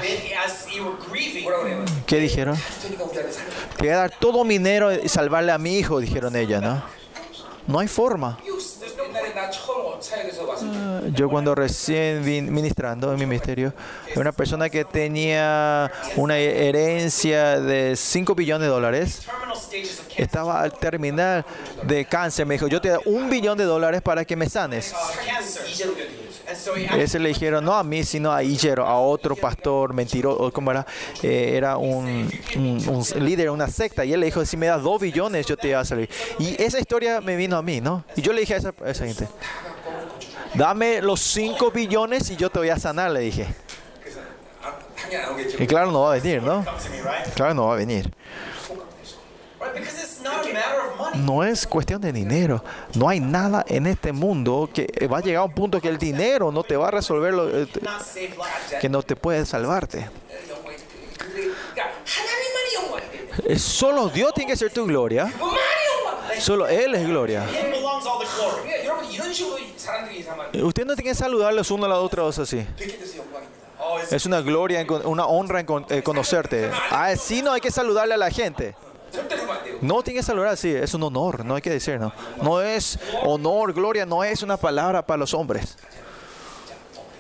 ¿qué 2.06 2.18
dijeron? 2.18 2.58
Te 3.78 3.88
dar 3.88 4.12
todo 4.20 4.44
mi 4.44 4.58
dinero 4.58 4.94
y 4.94 5.10
salvarle 5.10 5.52
a 5.52 5.58
mi 5.58 5.78
hijo, 5.78 6.00
dijeron 6.00 6.36
ella, 6.36 6.60
¿no? 6.62 6.84
No 7.68 7.80
hay 7.80 7.88
forma. 7.88 8.38
Yo 11.14 11.30
cuando 11.30 11.56
recién 11.56 12.24
vin 12.24 12.54
ministrando 12.54 13.12
en 13.12 13.20
mi 13.20 13.26
ministerio, 13.26 13.74
una 14.16 14.32
persona 14.32 14.70
que 14.70 14.86
tenía 14.86 15.92
una 16.16 16.38
herencia 16.38 17.60
de 17.60 17.96
5 17.96 18.36
billones 18.36 18.68
de 18.68 18.72
dólares, 18.72 19.28
estaba 20.18 20.62
al 20.62 20.74
terminar 20.74 21.46
de 21.84 22.06
cáncer, 22.06 22.46
me 22.46 22.56
dijo, 22.56 22.68
yo 22.68 22.82
te 22.82 22.90
doy 22.90 23.02
un 23.06 23.30
billón 23.30 23.58
de 23.58 23.64
dólares 23.64 24.02
para 24.02 24.26
que 24.26 24.36
me 24.36 24.50
sanes. 24.50 24.94
Ese 26.98 27.20
le 27.20 27.30
dijeron, 27.30 27.64
no 27.64 27.76
a 27.76 27.84
mí, 27.84 28.04
sino 28.04 28.32
a 28.32 28.44
Igero, 28.44 28.86
a 28.86 29.00
otro 29.00 29.36
pastor 29.36 29.94
mentiroso, 29.94 30.52
¿cómo 30.52 30.72
era? 30.72 30.86
Eh, 31.22 31.52
era 31.56 31.78
un, 31.78 32.30
un, 32.56 32.90
un, 32.90 33.24
líder, 33.24 33.50
una 33.52 33.68
secta, 33.68 34.04
y 34.04 34.14
él 34.14 34.20
le 34.20 34.28
dijo, 34.28 34.44
si 34.46 34.58
me 34.58 34.68
das 34.68 34.82
dos 34.82 35.00
billones, 35.00 35.46
yo 35.46 35.58
te 35.58 35.68
voy 35.68 35.76
a 35.76 35.86
salir. 35.86 36.10
Y 36.40 36.62
esa 36.62 36.80
historia 36.80 37.22
me 37.22 37.36
vino 37.36 37.56
a 37.58 37.62
mí, 37.62 37.82
¿no? 37.82 38.04
Y 38.16 38.22
yo 38.22 38.34
le 38.34 38.42
dije 38.42 38.56
a 38.56 38.60
a 38.60 38.90
esa 38.92 39.06
gente, 39.06 39.28
dame 40.54 41.02
los 41.02 41.20
5 41.22 41.72
billones 41.72 42.30
y 42.30 42.36
yo 42.36 42.50
te 42.50 42.60
voy 42.60 42.70
a 42.70 42.78
sanar, 42.78 43.12
le 43.12 43.22
dije. 43.22 43.48
Y 45.58 45.68
claro, 45.68 45.92
no 45.92 46.02
va 46.02 46.14
a 46.14 46.20
venir, 46.20 46.42
¿no? 46.42 46.66
Claro, 47.36 47.54
no 47.54 47.68
va 47.68 47.74
a 47.74 47.78
venir. 47.78 48.12
No 51.16 51.44
es 51.44 51.68
cuestión 51.68 52.02
de 52.02 52.12
dinero. 52.12 52.64
No 52.96 53.10
hay 53.10 53.20
nada 53.20 53.66
en 53.68 53.88
este 53.88 54.12
mundo 54.12 54.70
que 54.74 54.88
eh, 54.94 55.08
va 55.08 55.20
a 55.20 55.22
llegar 55.22 55.42
a 55.42 55.46
un 55.46 55.54
punto 55.54 55.82
que 55.82 55.88
el 55.88 55.98
dinero 55.98 56.52
no 56.52 56.64
te 56.64 56.76
va 56.78 56.88
a 56.88 56.92
resolver, 56.92 57.34
lo, 57.34 57.50
eh, 57.50 57.68
que 58.80 58.90
no 58.90 59.04
te 59.04 59.16
puede 59.16 59.46
salvarte. 59.46 60.10
Eh, 63.46 63.58
solo 63.58 64.10
Dios 64.10 64.34
tiene 64.34 64.52
que 64.52 64.58
ser 64.58 64.72
tu 64.72 64.86
gloria. 64.86 65.32
Solo 66.40 66.68
Él 66.68 66.96
es 66.96 67.08
gloria. 67.08 67.46
Usted 70.54 70.86
no 70.86 70.94
eh, 70.94 70.96
tiene 70.96 70.96
que 70.96 71.16
saludar 71.16 71.54
los 71.54 71.72
unos 71.72 71.86
a 71.86 71.90
los 71.90 72.00
otros 72.00 72.40
así. 72.40 72.66
Es 74.12 74.26
una 74.26 74.42
gloria, 74.42 74.86
una 75.06 75.26
honra 75.26 75.60
en 75.60 75.68
eh, 75.90 76.04
conocerte. 76.04 76.72
Ah, 76.90 77.06
así 77.08 77.42
no 77.42 77.52
hay 77.52 77.62
que 77.62 77.72
saludarle 77.72 78.14
a 78.14 78.18
la 78.18 78.30
gente. 78.30 78.76
No 79.82 80.04
tiene 80.04 80.20
que 80.20 80.24
saludar 80.24 80.50
así, 80.50 80.70
es 80.70 80.94
un 80.94 81.04
honor, 81.04 81.46
no 81.46 81.56
hay 81.56 81.62
que 81.62 81.70
decir, 81.70 82.00
no. 82.00 82.12
No 82.42 82.62
es 82.62 83.00
honor, 83.24 83.74
gloria, 83.74 84.06
no 84.06 84.24
es 84.24 84.44
una 84.44 84.58
palabra 84.58 85.06
para 85.06 85.18
los 85.18 85.34
hombres. 85.34 85.78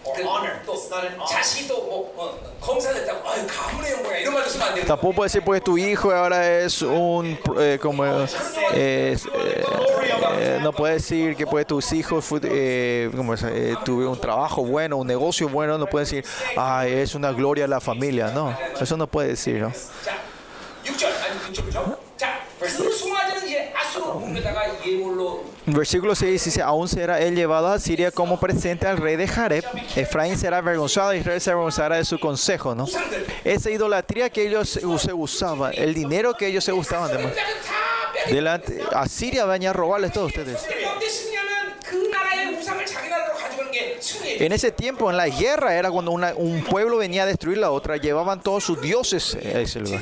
or 0.09 0.15
honor. 0.27 0.61
It's 0.67 0.91
not 0.91 1.05
an 1.07 1.15
honor. 1.15 1.27
자식이 1.29 1.69
또뭐 1.69 2.13
어, 2.17 2.39
검사됐다고 2.61 3.29
아유 3.29 3.47
가문의 3.47 3.93
영광이야 3.93 4.19
이런 4.19 4.35
말도 4.35 4.49
쓰면 4.51 4.69
안 4.69 4.75
돼요. 4.75 4.85
Tampoco 4.87 5.13
puede 5.15 5.29
decir 5.29 5.43
porque 5.45 5.61
tu 5.61 5.79
hijo 5.79 6.11
ahora 6.13 6.47
es 6.65 6.83
un, 6.83 7.39
eh, 7.59 7.79
como, 7.81 8.05
eh, 8.05 9.13
es, 9.15 9.27
eh, 9.27 9.65
eh, 10.39 10.59
no 10.63 10.73
puede 10.73 10.95
decir 10.95 11.35
que 11.37 11.47
pues 11.47 11.67
tus 11.67 11.93
hijos 11.93 12.25
fu- 12.25 12.41
eh, 12.43 13.11
como 13.17 13.35
es, 13.35 13.43
eh, 13.45 13.75
tuvieron 13.85 14.13
un 14.15 14.21
trabajo 14.21 14.63
bueno, 14.65 14.97
un 14.99 15.07
negocio 15.07 15.49
bueno, 15.49 15.79
no 15.79 15.87
puede 15.87 16.05
decir, 16.05 16.25
ay, 16.57 16.93
es 16.93 17.15
una 17.15 17.33
gloria 17.33 17.65
a 17.65 17.69
la 17.69 17.81
familia, 17.81 18.29
no, 18.31 18.55
eso 18.81 18.97
no 18.97 19.07
puede 19.07 19.29
decir, 19.29 19.61
¿no? 19.61 19.71
자 19.71 20.13
6절 20.85 21.07
아니 21.07 21.41
6절 21.55 21.65
그죠? 21.65 21.97
자 22.19 22.41
불송아지 22.59 23.38
Versículo 25.66 26.16
6 26.16 26.44
dice, 26.44 26.62
aún 26.62 26.88
será 26.88 27.20
él 27.20 27.36
llevado 27.36 27.68
a 27.68 27.80
Siria 27.80 28.12
como 28.12 28.40
presente 28.40 28.88
al 28.88 28.98
rey 28.98 29.16
de 29.16 29.28
Jareb. 29.28 29.64
Efraín 29.96 30.38
será 30.38 30.58
avergonzado, 30.58 31.14
Israel 31.14 31.40
se 31.40 31.52
avergonzará 31.52 31.98
de 31.98 32.06
su 32.06 32.20
consejo, 32.20 32.76
¿no? 32.76 32.86
Esa 33.44 33.70
idolatría 33.70 34.30
que 34.30 34.48
ellos 34.48 34.70
se 34.70 35.14
usaban, 35.14 35.74
el 35.76 35.94
dinero 35.94 36.34
que 36.34 36.48
ellos 36.48 36.64
se 36.64 36.74
usaban. 36.74 37.12
Además. 37.12 37.34
Delante, 38.30 38.82
a 38.92 39.08
Siria 39.08 39.46
van 39.46 39.66
a 39.66 39.74
robarles 39.74 40.12
todos 40.12 40.28
ustedes. 40.28 40.66
En 44.40 44.52
ese 44.54 44.72
tiempo, 44.72 45.10
en 45.10 45.18
la 45.18 45.28
guerra, 45.28 45.76
era 45.76 45.92
cuando 45.92 46.12
una, 46.12 46.34
un 46.36 46.64
pueblo 46.64 46.98
venía 46.98 47.24
a 47.24 47.26
destruir 47.26 47.58
la 47.58 47.72
otra, 47.72 47.98
llevaban 47.98 48.42
todos 48.42 48.64
sus 48.64 48.82
dioses 48.82 49.36
a 49.36 49.60
ese 49.60 49.82
lugar 49.82 50.02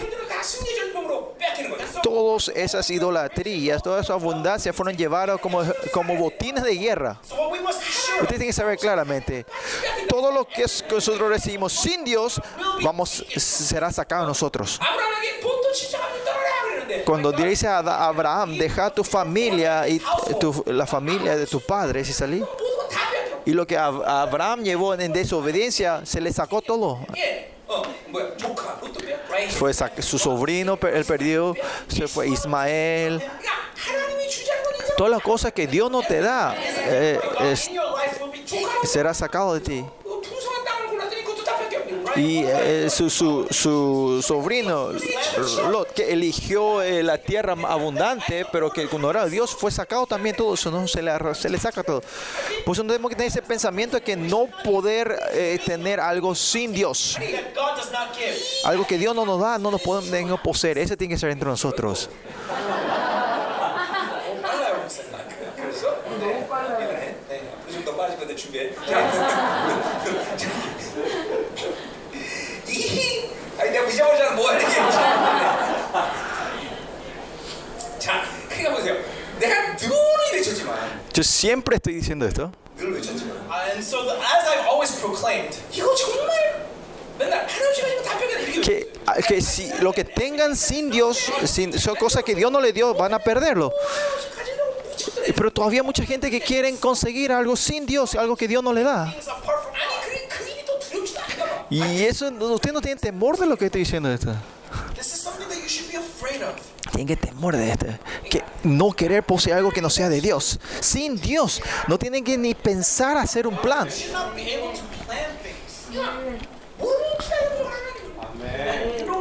todas 2.10 2.50
esas 2.50 2.90
idolatrías, 2.90 3.84
toda 3.84 4.02
esa 4.02 4.14
abundancia 4.14 4.74
fueron 4.74 4.96
llevadas 4.96 5.40
como, 5.40 5.62
como 5.92 6.16
botines 6.16 6.64
de 6.64 6.76
guerra. 6.76 7.20
Ustedes 7.22 8.28
tienen 8.30 8.48
que 8.48 8.54
saber 8.54 8.78
claramente, 8.78 9.46
todo 10.08 10.32
lo 10.32 10.46
que 10.46 10.64
nosotros 10.64 11.30
recibimos 11.30 11.74
sin 11.74 12.04
Dios, 12.04 12.42
vamos, 12.82 13.26
será 13.36 13.92
sacado 13.92 14.24
a 14.24 14.28
nosotros. 14.28 14.80
Cuando 17.06 17.32
dice 17.32 17.68
a 17.68 17.80
Abraham, 17.80 18.58
deja 18.58 18.90
tu 18.90 19.04
familia 19.04 19.88
y 19.88 20.02
tu, 20.40 20.64
la 20.68 20.88
familia 20.88 21.36
de 21.36 21.46
tu 21.46 21.60
padre, 21.60 22.04
si 22.06 22.14
salí 22.14 22.44
y 23.48 23.54
lo 23.54 23.66
que 23.66 23.78
Abraham 23.78 24.62
llevó 24.62 24.94
en 24.94 25.14
desobediencia, 25.14 26.06
se 26.06 26.20
le 26.20 26.34
sacó 26.34 26.62
todo. 26.62 27.00
Fue 29.52 29.74
su 29.74 30.20
sobrino, 30.20 30.78
él 30.94 31.06
perdió, 31.06 31.56
se 31.88 32.10
fue 32.10 32.28
Ismael. 32.28 33.24
Todas 34.98 35.12
las 35.12 35.22
cosas 35.22 35.54
que 35.54 35.66
Dios 35.66 35.90
no 35.90 36.02
te 36.02 36.20
da 36.20 36.58
eh, 36.58 37.18
es, 37.40 37.72
será 38.84 39.14
sacado 39.14 39.54
de 39.54 39.62
ti. 39.62 39.86
Y 42.18 42.44
eh, 42.44 42.90
su, 42.90 43.10
su, 43.10 43.48
su 43.50 44.24
sobrino, 44.26 44.90
Lot, 45.70 45.94
que 45.94 46.12
eligió 46.12 46.82
eh, 46.82 47.04
la 47.04 47.20
tierra 47.20 47.56
abundante, 47.68 48.46
pero 48.52 48.72
que 48.72 48.88
cuando 48.88 49.12
era 49.12 49.28
Dios 49.28 49.56
fue 49.56 49.72
sacado 49.72 50.08
también 50.08 50.36
todo 50.36 50.56
eso, 50.56 50.72
¿no? 50.72 50.88
Se 50.88 51.02
le, 51.02 51.12
se 51.36 51.50
le 51.50 51.60
saca 51.60 51.84
todo. 51.84 52.02
Por 52.66 52.76
eso 52.76 52.84
tenemos 52.84 53.10
que 53.10 53.16
tener 53.16 53.30
ese 53.30 53.42
pensamiento 53.42 53.98
de 53.98 54.04
que 54.04 54.16
no 54.16 54.48
poder 54.64 55.16
eh, 55.34 55.60
tener 55.64 56.00
algo 56.00 56.34
sin 56.34 56.74
Dios. 56.74 57.18
Algo 58.64 58.88
que 58.88 58.98
Dios 58.98 59.16
no 59.16 59.26
nos 59.26 59.40
da, 59.40 59.60
no 59.60 59.70
nos 59.70 59.82
podemos 59.82 60.40
poseer. 60.42 60.80
Ese 60.80 60.98
tiene 60.98 61.14
que 61.14 61.20
ser 61.20 61.30
entre 61.30 61.48
nosotros. 61.48 62.10
이, 72.69 73.29
아니 73.59 73.71
내가 73.71 73.89
잊어버리잖아 73.89 74.33
뭐 74.33 74.49
하는 74.51 74.61
게. 74.61 74.67
자, 77.99 78.25
그러니까 78.49 78.75
보세요. 78.77 78.97
내가 79.39 79.77
늘 79.77 79.91
외쳤지만, 80.33 81.03
Yo 81.15 81.23
siempre 81.23 81.77
estoy 81.77 81.95
diciendo 81.95 82.27
esto. 82.27 82.51
늘 82.77 82.93
외쳤지만, 82.95 83.33
Uh, 83.49 83.71
and 83.73 83.81
so, 83.85 84.03
the, 84.05 84.17
as 84.17 84.49
I've 84.49 84.67
always 84.67 84.95
proclaimed, 84.99 85.57
이거 85.73 85.95
정말 85.95 86.67
맨날 87.19 87.47
하나님 87.47 87.75
시간 87.75 87.91
이거 87.93 88.03
다 88.03 88.19
뺏겨 88.19 88.39
이렇게. 88.39 88.61
Que, 88.63 88.93
que 89.29 89.41
si 89.43 89.71
lo 89.81 89.93
que 89.93 90.05
tengan 90.05 90.57
sin 90.57 90.91
Dios, 90.91 91.19
sin, 91.45 91.73
son 91.79 91.95
cosas 91.97 92.25
que 92.25 92.35
Dios 92.35 92.51
no 92.51 92.61
le 92.61 92.73
dio, 92.73 92.95
van 92.95 93.13
a 93.15 93.19
perderlo. 93.19 93.71
가지려고 93.71 94.83
미쳤더래. 94.91 95.33
Pero 95.35 95.51
todavía 95.53 95.83
mucha 95.83 96.05
gente 96.05 96.31
que 96.31 96.41
quieren 96.41 96.77
conseguir 96.79 97.31
algo 97.33 97.55
sin 97.57 97.85
Dios, 97.87 98.15
algo 98.15 98.37
que 98.37 98.49
Dios 98.49 98.63
no 98.63 98.73
le 98.73 98.83
da. 98.83 99.07
things 99.13 99.29
apart 99.29 99.63
from 99.63 99.75
아니 99.75 100.01
그게 100.01 100.29
그 100.29 100.45
Y 101.70 102.04
eso, 102.04 102.30
usted 102.30 102.72
no 102.72 102.82
tiene 102.82 103.00
temor 103.00 103.38
de 103.38 103.46
lo 103.46 103.58
que 103.58 103.66
estoy 103.66 103.80
diciendo 103.82 104.12
esto. 104.12 104.34
Tienen 106.92 107.08
que 107.08 107.16
temor 107.18 107.56
de 107.56 107.72
esto. 107.72 107.88
Que 108.30 108.44
no 108.64 108.92
querer 108.92 109.24
poseer 109.24 109.58
algo 109.58 109.72
que 109.72 109.82
no 109.82 109.90
sea 109.90 110.10
de 110.10 110.22
Dios. 110.22 110.60
Sin 110.80 111.20
Dios, 111.20 111.62
no 111.88 111.98
tienen 112.00 112.24
que 112.24 112.38
ni 112.38 112.54
pensar 112.54 113.18
hacer 113.18 113.48
un 113.48 113.58
plan. 113.58 113.90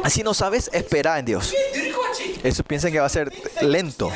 Así 0.03 0.23
no 0.23 0.33
sabes 0.33 0.69
esperar 0.71 1.19
en 1.19 1.25
Dios. 1.25 1.53
Eso 2.43 2.63
piensan 2.63 2.91
que 2.91 2.99
va 2.99 3.07
a 3.07 3.09
ser 3.09 3.31
lento. 3.61 4.09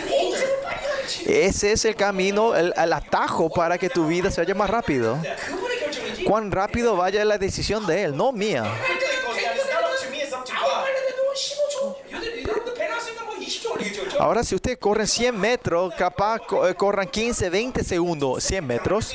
Ese 1.25 1.73
es 1.73 1.85
el 1.85 1.95
camino, 1.95 2.55
el, 2.55 2.73
el 2.75 2.93
atajo 2.93 3.49
para 3.49 3.77
que 3.77 3.89
tu 3.89 4.07
vida 4.07 4.31
se 4.31 4.41
vaya 4.41 4.55
más 4.55 4.69
rápido 4.69 5.19
cuán 6.25 6.51
rápido 6.51 6.95
vaya 6.95 7.23
la 7.25 7.37
decisión 7.37 7.85
de 7.85 8.03
él, 8.03 8.15
no 8.15 8.31
mía. 8.31 8.63
Ahora, 14.19 14.43
si 14.43 14.53
ustedes 14.55 14.77
corren 14.77 15.07
100 15.07 15.39
metros, 15.39 15.93
capaz 15.95 16.41
eh, 16.67 16.75
corran 16.75 17.07
15, 17.07 17.49
20 17.49 17.83
segundos, 17.83 18.43
100 18.43 18.67
metros. 18.67 19.13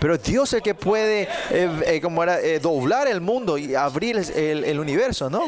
Pero 0.00 0.16
Dios 0.16 0.50
es 0.50 0.54
el 0.54 0.62
que 0.62 0.74
puede 0.74 1.22
eh, 1.50 1.82
eh, 1.86 2.00
como 2.00 2.22
era, 2.22 2.40
eh, 2.40 2.60
doblar 2.60 3.08
el 3.08 3.20
mundo 3.20 3.58
y 3.58 3.74
abrir 3.74 4.16
el, 4.16 4.64
el, 4.64 4.78
universo, 4.78 5.28
¿no? 5.28 5.46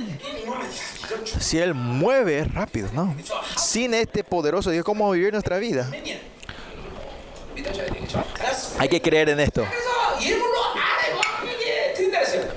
Si 1.39 1.59
Él 1.59 1.74
mueve 1.74 2.45
rápido, 2.45 2.89
¿no? 2.93 3.15
Sin 3.57 3.95
este 3.95 4.24
poderoso 4.24 4.70
Dios, 4.70 4.85
¿cómo 4.85 5.11
vivir 5.12 5.32
nuestra 5.32 5.59
vida? 5.59 5.89
Hay 8.78 8.89
que 8.89 9.01
creer 9.01 9.28
en 9.31 9.41
esto. 9.41 9.66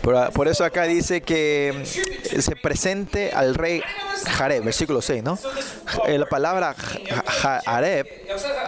Por, 0.01 0.31
por, 0.33 0.47
eso 0.47 0.65
acá 0.65 0.83
dice 0.83 1.21
que 1.21 1.73
mm, 1.73 2.39
se 2.39 2.55
presente 2.57 3.31
al 3.31 3.55
rey 3.55 3.81
Jareb, 4.25 4.63
versículo 4.63 5.01
6, 5.01 5.23
¿no? 5.23 5.39
Eh, 6.07 6.17
la 6.17 6.25
palabra 6.25 6.75
Jareb, 6.75 8.07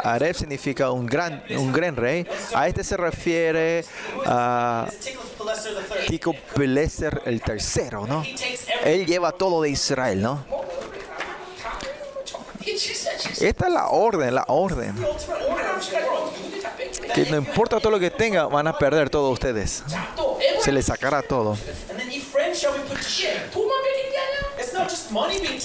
Jareb 0.03 0.35
significa 0.35 0.91
un 0.91 1.05
gran, 1.05 1.43
un 1.49 1.71
gran 1.73 1.95
rey. 1.95 2.25
A 2.53 2.67
este 2.67 2.83
se 2.83 2.97
refiere 2.97 3.83
a 4.25 4.87
Tico 6.07 6.33
Pileser 6.55 7.21
el 7.25 7.41
tercero, 7.41 8.05
¿no? 8.07 8.23
Él 8.83 9.05
lleva 9.05 9.31
todo 9.31 9.61
de 9.61 9.69
Israel, 9.69 10.21
¿no? 10.21 10.45
Esta 13.41 13.67
es 13.67 13.73
la 13.73 13.89
orden, 13.89 14.33
la 14.33 14.45
orden. 14.47 14.95
Que 17.13 17.25
no 17.25 17.37
importa 17.37 17.79
todo 17.79 17.91
lo 17.91 17.99
que 17.99 18.11
tenga, 18.11 18.45
van 18.47 18.67
a 18.67 18.77
perder 18.77 19.09
todos 19.09 19.33
ustedes. 19.33 19.83
Se 20.61 20.71
les 20.71 20.85
sacará 20.85 21.21
todo. 21.21 21.57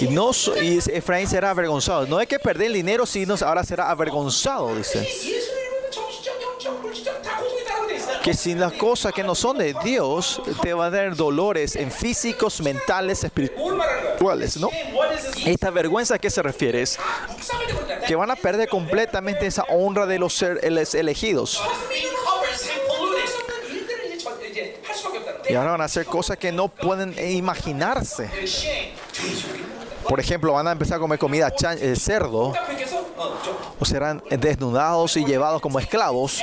Y, 0.00 0.08
no, 0.08 0.30
y 0.62 0.78
Efraín 0.92 1.26
será 1.26 1.50
avergonzado. 1.50 2.06
No 2.06 2.18
hay 2.18 2.26
que 2.26 2.38
perder 2.38 2.68
el 2.68 2.74
dinero, 2.74 3.06
sino 3.06 3.34
ahora 3.40 3.64
será 3.64 3.90
avergonzado, 3.90 4.74
dice 4.76 5.08
que 8.22 8.34
sin 8.34 8.60
las 8.60 8.72
cosas 8.72 9.12
que 9.12 9.22
no 9.22 9.34
son 9.34 9.58
de 9.58 9.74
Dios 9.82 10.42
te 10.62 10.74
va 10.74 10.86
a 10.86 10.90
dar 10.90 11.16
dolores 11.16 11.76
en 11.76 11.90
físicos, 11.90 12.60
mentales, 12.60 13.24
espirituales, 13.24 14.56
¿no? 14.56 14.68
Esta 15.44 15.70
vergüenza 15.70 16.16
a 16.16 16.18
qué 16.18 16.30
se 16.30 16.42
refiere 16.42 16.82
es 16.82 16.98
que 18.06 18.14
van 18.14 18.30
a 18.30 18.36
perder 18.36 18.68
completamente 18.68 19.46
esa 19.46 19.64
honra 19.64 20.06
de 20.06 20.18
los 20.18 20.34
seres 20.34 20.94
elegidos. 20.94 21.62
Y 25.48 25.54
ahora 25.54 25.72
van 25.72 25.80
a 25.80 25.84
hacer 25.84 26.06
cosas 26.06 26.36
que 26.36 26.52
no 26.52 26.68
pueden 26.68 27.14
imaginarse. 27.18 28.30
Por 30.08 30.20
ejemplo, 30.20 30.52
van 30.52 30.68
a 30.68 30.72
empezar 30.72 30.96
a 30.96 31.00
comer 31.00 31.18
comida 31.18 31.52
eh, 31.80 31.94
cerdo 31.96 32.52
o 33.78 33.84
serán 33.84 34.22
desnudados 34.30 35.16
y 35.16 35.24
llevados 35.24 35.60
como 35.60 35.78
esclavos 35.78 36.40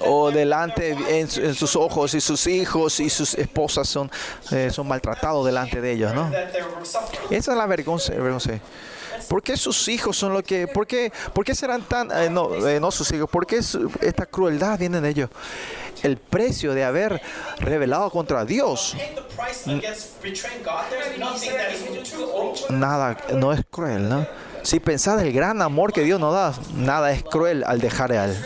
o 0.00 0.30
delante 0.30 0.90
en, 0.90 1.28
en 1.36 1.54
sus 1.54 1.76
ojos 1.76 2.14
y 2.14 2.20
sus 2.20 2.46
hijos 2.46 3.00
y 3.00 3.10
sus 3.10 3.34
esposas 3.34 3.88
son, 3.88 4.10
eh, 4.50 4.70
son 4.70 4.88
maltratados 4.88 5.44
delante 5.46 5.80
de 5.80 5.92
ellos. 5.92 6.14
¿no? 6.14 6.30
Esa 7.30 7.52
es 7.52 7.58
la 7.58 7.66
vergüenza. 7.66 8.12
vergüenza. 8.12 8.60
¿Por 9.28 9.42
qué 9.42 9.56
sus 9.56 9.88
hijos 9.88 10.16
son 10.16 10.32
los 10.32 10.42
que... 10.42 10.66
¿Por 10.66 10.86
qué, 10.86 11.12
por 11.32 11.44
qué 11.44 11.54
serán 11.54 11.82
tan... 11.82 12.10
Eh, 12.10 12.30
no, 12.30 12.66
eh, 12.66 12.80
no 12.80 12.90
sus 12.90 13.10
hijos. 13.12 13.28
¿Por 13.28 13.46
qué 13.46 13.62
su, 13.62 13.90
esta 14.00 14.26
crueldad 14.26 14.78
viene 14.78 15.00
de 15.00 15.08
ellos? 15.08 15.30
El 16.02 16.16
precio 16.16 16.74
de 16.74 16.84
haber 16.84 17.20
revelado 17.58 18.10
contra 18.10 18.44
Dios. 18.44 18.96
Nada, 22.70 23.16
no 23.34 23.52
es 23.52 23.60
cruel, 23.70 24.08
¿no? 24.08 24.26
Si 24.62 24.80
pensás 24.80 25.22
el 25.22 25.32
gran 25.32 25.62
amor 25.62 25.92
que 25.92 26.02
Dios 26.02 26.18
nos 26.18 26.34
da, 26.34 26.52
nada 26.74 27.12
es 27.12 27.22
cruel 27.22 27.62
al 27.64 27.80
dejar 27.80 28.12
a 28.12 28.24
Él. 28.24 28.36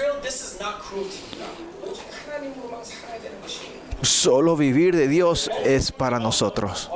Solo 4.03 4.57
vivir 4.57 4.97
de 4.97 5.09
Dios 5.09 5.51
es 5.65 5.93
para 5.93 6.19
nosotros. 6.19 6.91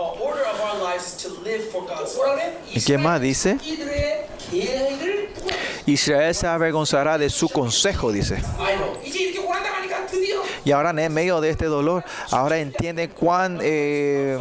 ¿Y 2.73 2.81
qué 2.81 2.99
más 2.99 3.21
dice? 3.21 3.59
Israel 5.87 6.35
se 6.35 6.47
avergonzará 6.47 7.19
de 7.19 7.29
su 7.31 7.49
consejo, 7.49 8.13
dice. 8.13 8.43
Y 10.65 10.73
ahora 10.73 10.91
en 10.91 11.13
medio 11.13 11.41
de 11.41 11.51
este 11.51 11.67
dolor, 11.67 12.05
ahora 12.31 12.59
entiende 12.59 13.11
cuán 13.11 13.59
eh, 13.63 14.39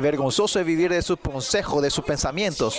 vergonzoso 0.00 0.60
es 0.60 0.66
vivir 0.66 0.90
de 0.90 1.00
sus 1.00 1.18
consejos, 1.18 1.82
de 1.82 1.90
sus 1.90 2.04
pensamientos. 2.04 2.78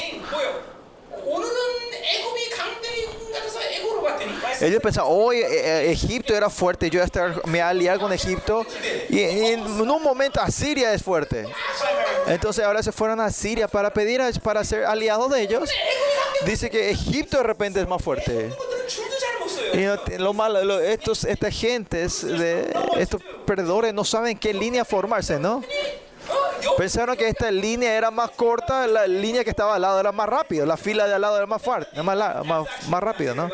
Ellos 4.64 4.82
pensaban, 4.82 5.12
hoy 5.14 5.38
eh, 5.38 5.48
eh, 5.50 5.92
Egipto 5.92 6.34
era 6.34 6.50
fuerte, 6.50 6.90
yo 6.90 7.00
voy 7.00 7.02
a 7.02 7.06
estar, 7.06 7.48
me 7.48 7.62
voy 7.62 8.00
con 8.00 8.14
Egipto. 8.14 8.66
Y, 9.10 9.20
en 9.20 9.62
un 9.62 10.02
momento 10.02 10.40
Asiria 10.40 10.94
es 10.94 11.04
fuerte. 11.04 11.46
Entonces 12.28 12.64
ahora 12.64 12.82
se 12.82 12.94
fueron 12.94 13.20
a 13.20 13.30
Siria 13.30 13.68
para 13.68 13.94
pedir, 13.94 14.22
para 14.42 14.64
ser 14.64 14.86
aliados 14.86 15.30
de 15.32 15.42
ellos. 15.42 15.70
Dice 16.46 16.70
que 16.70 16.90
Egipto 16.92 17.38
de 17.38 17.44
repente 17.44 17.82
es 17.82 17.88
más 17.88 18.02
fuerte. 18.02 18.52
Y 19.74 19.78
no, 19.78 19.98
lo 20.18 20.34
malo, 20.34 20.80
estos, 20.80 21.26
estas 21.26 21.54
gentes, 21.54 22.26
de, 22.26 22.72
estos 22.98 23.22
perdedores 23.46 23.94
no 23.94 24.06
saben 24.06 24.38
qué 24.38 24.54
línea 24.54 24.86
formarse, 24.86 25.40
¿no? 25.40 25.64
Pensaron 26.78 27.16
que 27.16 27.28
esta 27.28 27.52
línea 27.52 27.96
era 27.96 28.12
más 28.12 28.32
corta, 28.32 28.88
la 28.88 29.08
línea 29.08 29.44
que 29.44 29.50
estaba 29.50 29.76
al 29.76 29.82
lado 29.82 30.00
era 30.00 30.12
más 30.12 30.28
rápido, 30.28 30.66
la 30.66 30.78
fila 30.78 31.08
de 31.08 31.14
al 31.14 31.22
lado 31.22 31.38
era 31.38 31.46
más, 31.46 31.62
far, 31.62 31.88
más, 32.04 32.46
más, 32.46 32.68
más 32.88 33.04
rápido, 33.04 33.36
¿no? 33.36 33.50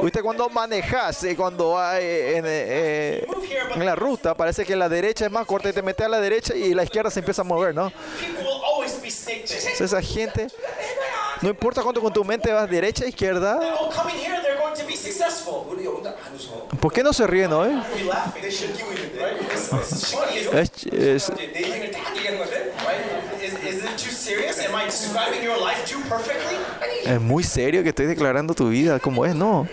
Usted 0.00 0.22
cuando 0.22 0.48
manejas, 0.48 1.22
eh, 1.24 1.36
cuando 1.36 1.78
hay 1.78 2.04
eh, 2.04 3.26
en, 3.74 3.86
la 3.86 3.94
ruta, 3.94 4.34
parece 4.34 4.64
que 4.64 4.76
la 4.76 4.88
derecha 4.88 5.26
es 5.26 5.30
más 5.30 5.46
corta 5.46 5.68
y 5.68 5.72
te 5.72 5.82
metes 5.82 6.04
a 6.04 6.08
la 6.08 6.20
derecha 6.20 6.54
y 6.54 6.74
la 6.74 6.84
izquierda 6.84 7.10
se 7.10 7.20
empieza 7.20 7.42
a 7.42 7.44
mover, 7.44 7.74
¿no? 7.74 7.92
Esa 9.80 10.02
gente 10.02 10.48
no 11.42 11.48
importa 11.48 11.82
cuánto 11.82 12.00
con 12.00 12.12
tu 12.12 12.24
mente 12.24 12.52
vas 12.52 12.68
derecha, 12.68 13.06
izquierda. 13.06 13.58
¿Por 16.80 16.92
qué 16.92 17.02
no 17.02 17.12
se 17.12 17.26
ríen 17.26 17.52
hoy? 17.52 17.70
Es, 20.52 20.70
es, 20.86 21.32
es 27.04 27.20
muy 27.20 27.42
serio 27.44 27.82
que 27.82 27.90
estoy 27.90 28.06
declarando 28.06 28.54
tu 28.54 28.68
vida 28.68 28.98
como 28.98 29.26
es, 29.26 29.34
¿no? 29.34 29.68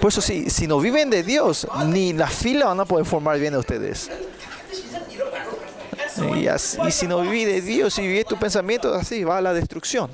Por 0.00 0.08
eso, 0.08 0.20
si, 0.20 0.50
si 0.50 0.66
no 0.66 0.78
viven 0.78 1.10
de 1.10 1.22
Dios, 1.22 1.66
ni 1.86 2.12
la 2.12 2.28
fila 2.28 2.66
van 2.66 2.80
a 2.80 2.84
poder 2.84 3.06
formar 3.06 3.38
bien 3.38 3.54
a 3.54 3.58
ustedes. 3.58 4.10
Y, 6.34 6.46
así, 6.48 6.78
y 6.86 6.90
si 6.90 7.06
no 7.06 7.20
vivís 7.20 7.46
de 7.46 7.60
Dios, 7.60 7.94
si 7.94 8.02
vivís 8.02 8.24
tus 8.24 8.38
pensamientos 8.38 8.96
así, 8.96 9.24
va 9.24 9.38
a 9.38 9.40
la 9.40 9.52
destrucción 9.52 10.10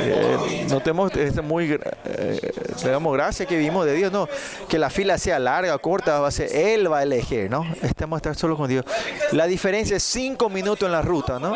eh, 0.00 0.66
notemos, 0.68 1.14
es 1.16 1.42
muy, 1.42 1.72
eh, 2.04 2.52
le 2.84 2.90
damos 2.90 3.12
gracias 3.12 3.48
que 3.48 3.56
vivimos 3.56 3.86
de 3.86 3.94
Dios, 3.94 4.12
no, 4.12 4.28
que 4.68 4.78
la 4.78 4.90
fila 4.90 5.18
sea 5.18 5.38
larga, 5.38 5.76
corta, 5.78 6.20
va 6.20 6.28
a 6.28 6.30
ser, 6.30 6.54
Él 6.54 6.90
va 6.90 6.98
a 6.98 7.02
elegir, 7.02 7.50
¿no? 7.50 7.66
Estamos 7.82 8.16
a 8.16 8.18
estar 8.18 8.36
solo 8.36 8.56
con 8.56 8.68
Dios. 8.68 8.84
La 9.32 9.46
diferencia 9.46 9.96
es 9.96 10.02
cinco 10.02 10.48
minutos 10.48 10.86
en 10.86 10.92
la 10.92 11.02
ruta, 11.02 11.38
¿no? 11.38 11.54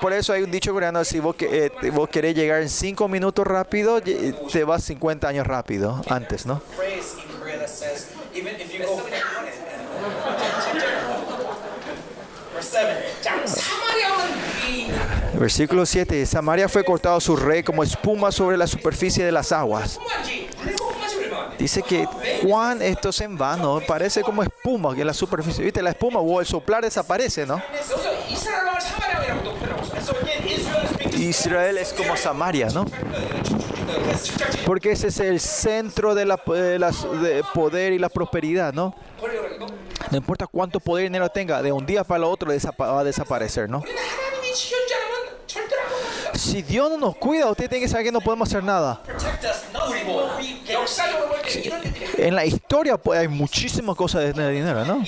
Por 0.00 0.12
eso 0.12 0.32
hay 0.32 0.42
un 0.42 0.50
dicho 0.50 0.72
coreano, 0.72 1.04
si 1.04 1.20
vos, 1.20 1.36
eh, 1.40 1.70
vos 1.92 2.08
querés 2.08 2.34
llegar 2.34 2.62
en 2.62 2.68
cinco 2.68 3.08
minutos 3.08 3.46
rápido, 3.46 4.00
te 4.00 4.64
vas 4.64 4.84
50 4.84 5.28
años 5.28 5.46
rápido, 5.46 6.00
antes, 6.08 6.46
¿no? 6.46 6.62
Versículo 15.38 15.84
7. 15.84 16.24
Samaria 16.26 16.68
fue 16.68 16.84
cortado 16.84 17.20
su 17.20 17.36
rey 17.36 17.62
como 17.62 17.82
espuma 17.82 18.32
sobre 18.32 18.56
la 18.56 18.66
superficie 18.66 19.24
de 19.24 19.32
las 19.32 19.52
aguas. 19.52 20.00
Dice 21.58 21.82
que 21.82 22.06
Juan 22.42 22.82
esto 22.82 23.08
es 23.08 23.20
en 23.22 23.36
vano, 23.36 23.80
parece 23.86 24.22
como 24.22 24.42
espuma 24.42 24.94
que 24.94 25.00
en 25.00 25.06
la 25.06 25.14
superficie, 25.14 25.64
viste, 25.64 25.82
la 25.82 25.90
espuma 25.90 26.20
o 26.20 26.40
el 26.40 26.46
soplar 26.46 26.82
desaparece, 26.82 27.46
¿no? 27.46 27.62
Israel 31.16 31.78
es 31.78 31.92
como 31.94 32.16
Samaria, 32.16 32.68
¿no? 32.68 32.84
Porque 34.66 34.92
ese 34.92 35.08
es 35.08 35.18
el 35.20 35.40
centro 35.40 36.14
de 36.14 36.26
la, 36.26 36.36
de 36.46 36.78
de 36.78 37.44
poder 37.54 37.92
y 37.94 37.98
la 37.98 38.10
prosperidad, 38.10 38.74
¿no? 38.74 38.94
No 40.10 40.16
importa 40.18 40.46
cuánto 40.46 40.78
poder 40.78 41.04
y 41.04 41.08
dinero 41.08 41.28
tenga, 41.30 41.62
de 41.62 41.72
un 41.72 41.86
día 41.86 42.04
para 42.04 42.18
el 42.18 42.24
otro 42.24 42.52
va 42.78 43.00
a 43.00 43.04
desaparecer, 43.04 43.68
¿no? 43.68 43.82
Si 46.34 46.62
Dios 46.62 46.90
no 46.90 46.96
nos 46.98 47.16
cuida, 47.16 47.50
usted 47.50 47.68
tiene 47.68 47.84
que 47.84 47.88
saber 47.88 48.06
que 48.06 48.12
no 48.12 48.20
podemos 48.20 48.48
hacer 48.48 48.62
nada. 48.62 49.02
En 52.18 52.34
la 52.34 52.44
historia 52.44 52.96
pues, 52.96 53.20
hay 53.20 53.28
muchísimas 53.28 53.96
cosas 53.96 54.34
de 54.34 54.50
dinero, 54.50 54.84
¿no? 54.84 55.02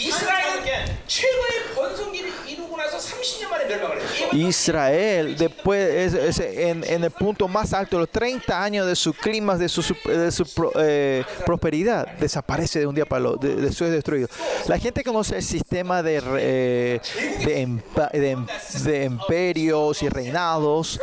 Israel, 4.32 5.36
después, 5.36 6.14
en, 6.38 7.04
el 7.04 7.10
punto 7.10 7.48
más 7.48 7.72
alto, 7.72 7.98
los 7.98 8.08
30 8.08 8.62
años 8.62 8.86
de 8.86 8.96
su 8.96 9.12
clima, 9.12 9.56
de 9.56 9.68
su, 9.68 9.84
eh, 10.78 11.24
prosperidad, 11.44 12.06
desaparece 12.18 12.80
de 12.80 12.86
un 12.86 12.94
día 12.94 13.06
para 13.06 13.20
el 13.20 13.26
otro, 13.26 13.48
de, 13.48 13.56
de 13.56 13.72
su 13.72 13.84
destruido. 13.84 14.28
La 14.66 14.78
gente 14.78 15.02
conoce 15.02 15.36
el 15.36 15.42
sistema 15.42 16.02
de, 16.02 16.22
eh, 16.38 17.00
de 17.44 19.04
imperios 19.04 20.02
em, 20.02 20.06
y 20.06 20.10
reinados 20.10 21.00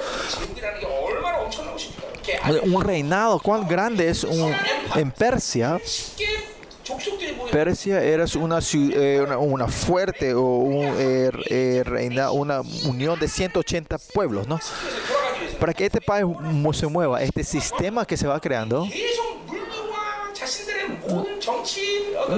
un 2.64 2.82
reinado, 2.84 3.40
cuán 3.40 3.68
grande 3.68 4.10
es 4.10 4.24
un, 4.24 4.54
en 4.96 5.12
Persia, 5.12 5.80
Persia 7.52 8.04
era 8.04 8.26
una, 8.40 8.60
eh, 8.60 9.22
una, 9.22 9.38
una 9.38 9.68
fuerte 9.68 10.34
o 10.34 10.70
eh, 11.00 11.32
eh, 11.50 11.84
reina, 11.86 12.32
una 12.32 12.62
unión 12.86 13.20
de 13.20 13.28
180 13.28 13.98
pueblos, 14.14 14.48
¿no? 14.48 14.60
Para 15.60 15.74
que 15.74 15.86
este 15.86 16.02
país 16.02 16.26
se 16.74 16.88
mueva, 16.88 17.22
este 17.24 17.44
sistema 17.44 18.06
que 18.06 18.18
se 18.18 18.28
va 18.28 18.40
creando 18.40 18.88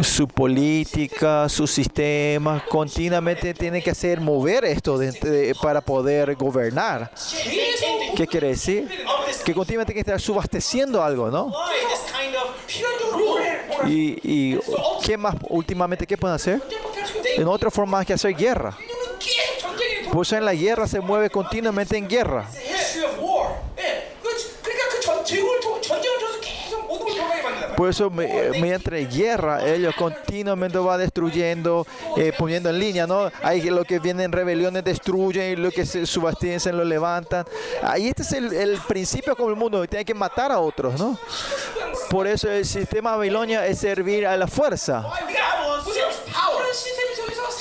su 0.03 0.27
política, 0.27 1.49
sus 1.49 1.71
sistemas, 1.71 2.63
continuamente 2.63 3.53
tiene 3.53 3.81
que 3.81 3.91
hacer 3.91 4.19
mover 4.21 4.65
esto 4.65 4.97
de, 4.97 5.11
de, 5.11 5.55
para 5.61 5.81
poder 5.81 6.35
gobernar. 6.35 7.11
¿Qué 8.15 8.27
quiere 8.27 8.49
decir? 8.49 8.89
Que 9.45 9.53
continuamente 9.53 9.93
tiene 9.93 10.03
que 10.03 10.11
estar 10.11 10.21
subasteciendo 10.21 11.03
algo, 11.03 11.29
¿no? 11.29 11.53
Y, 13.85 14.19
y 14.23 14.59
¿qué 15.03 15.17
más 15.17 15.35
últimamente 15.49 16.05
qué 16.05 16.17
pueden 16.17 16.35
hacer? 16.35 16.61
En 17.35 17.47
otra 17.47 17.69
forma 17.69 18.03
que 18.03 18.13
hacer 18.13 18.35
guerra. 18.35 18.77
Pues 20.11 20.31
en 20.31 20.45
la 20.45 20.53
guerra 20.53 20.87
se 20.87 20.99
mueve 20.99 21.29
continuamente 21.29 21.97
en 21.97 22.07
guerra. 22.07 22.49
Por 27.77 27.89
eso, 27.89 28.09
me- 28.09 28.25
eh, 28.25 28.59
mediante 28.59 29.05
guerra, 29.05 29.63
ellos 29.65 29.93
continuamente 29.95 30.79
va 30.79 30.97
destruyendo, 30.97 31.85
eh, 32.17 32.33
poniendo 32.35 32.69
en 32.71 32.79
línea, 32.79 33.05
¿no? 33.05 33.31
Hay 33.43 33.61
lo 33.69 33.83
que 33.85 33.99
vienen 33.99 34.31
rebeliones, 34.31 34.83
destruyen, 34.83 35.61
lo 35.61 35.69
que 35.69 35.85
se 35.85 36.07
subastiensen, 36.07 36.75
lo 36.75 36.83
levantan. 36.83 37.45
Ahí 37.83 38.07
este 38.07 38.23
es 38.23 38.31
el, 38.33 38.51
el 38.51 38.79
principio 38.87 39.35
como 39.35 39.49
el 39.51 39.55
mundo, 39.55 39.85
tiene 39.87 40.03
que 40.03 40.15
matar 40.15 40.51
a 40.51 40.59
otros, 40.59 40.99
¿no? 40.99 41.19
Por 42.09 42.25
eso 42.25 42.49
el 42.49 42.65
sistema 42.65 43.15
Babilonia 43.15 43.65
es 43.67 43.77
servir 43.79 44.25
a 44.25 44.35
la 44.37 44.47
fuerza. 44.47 45.03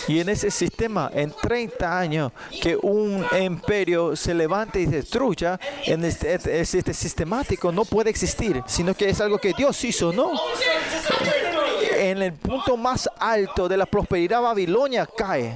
Y 0.08 0.20
en 0.20 0.28
ese 0.28 0.50
sistema, 0.50 1.10
en 1.12 1.30
30 1.32 1.98
años, 1.98 2.32
que 2.62 2.76
un 2.76 3.24
imperio 3.38 4.14
se 4.14 4.34
levante 4.34 4.80
y 4.80 4.86
destruya, 4.86 5.58
en 5.84 6.04
este, 6.04 6.34
este 6.34 6.94
sistemático 6.94 7.72
no 7.72 7.84
puede 7.84 8.10
existir, 8.10 8.62
sino 8.66 8.94
que 8.94 9.08
es 9.08 9.20
algo 9.20 9.38
que 9.38 9.52
Dios 9.52 9.82
hizo, 9.84 10.12
¿no? 10.12 10.32
En 11.96 12.22
el 12.22 12.34
punto 12.34 12.76
más 12.76 13.08
alto 13.18 13.68
de 13.68 13.76
la 13.76 13.86
prosperidad, 13.86 14.42
Babilonia 14.42 15.06
cae. 15.06 15.54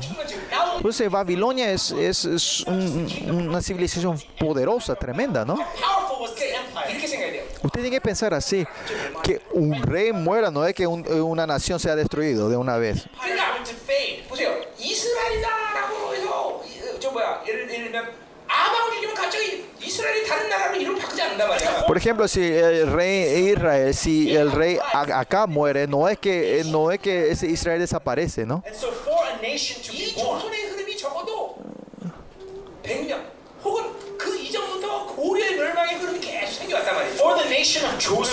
Entonces, 0.77 1.11
Babilonia 1.11 1.71
es, 1.71 1.91
es, 1.93 2.65
una 3.27 3.61
civilización 3.61 4.19
poderosa, 4.39 4.95
tremenda, 4.95 5.45
¿no? 5.45 5.59
Usted 7.63 7.81
tiene 7.83 7.91
que 7.91 8.01
pensar 8.01 8.33
así, 8.33 8.67
que 9.23 9.43
un 9.53 9.83
rey 9.83 10.13
muera 10.13 10.51
no 10.51 10.65
es 10.65 10.75
que 10.75 10.87
un, 10.87 11.07
una 11.13 11.47
nación 11.47 11.79
sea 11.79 11.95
destruido 11.95 12.49
de 12.49 12.57
una 12.57 12.79
vez. 12.79 13.07
이스라엘이다라고 14.80 16.14
해서 16.16 16.64
이- 16.66 17.00
저 17.00 17.12
뭐야 17.12 17.44
예를, 17.48 17.70
예를 17.72 17.84
들면 17.92 18.26
아방을 18.48 18.94
죽이면 18.94 19.16
갑자기 19.16 19.66
이스라엘이 19.82 20.26
다른 20.28 20.50
나라로 20.50 20.76
이름을 20.76 21.00
바꾸지 21.02 21.22
않는단 21.22 21.50
말이야. 21.50 21.86
Por 21.86 21.98
ejemplo, 21.98 22.26
si 22.28 22.42
el 22.44 22.88
rey 22.92 23.50
Israel, 23.52 23.90
si 23.94 24.36
el 24.36 24.52
rey 24.52 24.78
a- 24.78 25.20
acá 25.20 25.46
muere, 25.48 25.88
no 25.88 26.08
es 26.08 26.18
que 26.20 26.64
no 26.68 26.92
es 26.92 27.00
que 27.00 27.32
ese 27.32 27.48
Israel 27.48 27.80
desaparece, 27.80 28.46
¿no? 28.46 28.62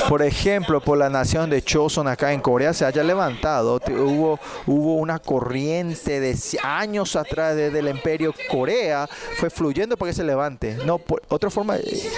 Por 0.07 0.21
ejemplo, 0.21 0.81
por 0.81 0.97
la 0.97 1.09
nación 1.09 1.49
de 1.49 1.61
Choson 1.61 2.07
acá 2.07 2.33
en 2.33 2.41
Corea 2.41 2.73
se 2.73 2.85
haya 2.85 3.03
levantado. 3.03 3.79
Hubo, 3.87 4.39
hubo 4.65 4.95
una 4.95 5.19
corriente 5.19 6.19
de 6.19 6.37
años 6.63 7.15
atrás 7.15 7.55
desde 7.55 7.79
el 7.79 7.87
imperio 7.87 8.33
Corea. 8.49 9.07
Fue 9.37 9.49
fluyendo 9.49 9.97
para 9.97 10.11
que 10.11 10.15
se 10.15 10.23
levante. 10.23 10.77
No, 10.85 10.97
por 10.97 11.21
otra 11.27 11.49
forma... 11.49 11.77
Eh, 11.77 12.09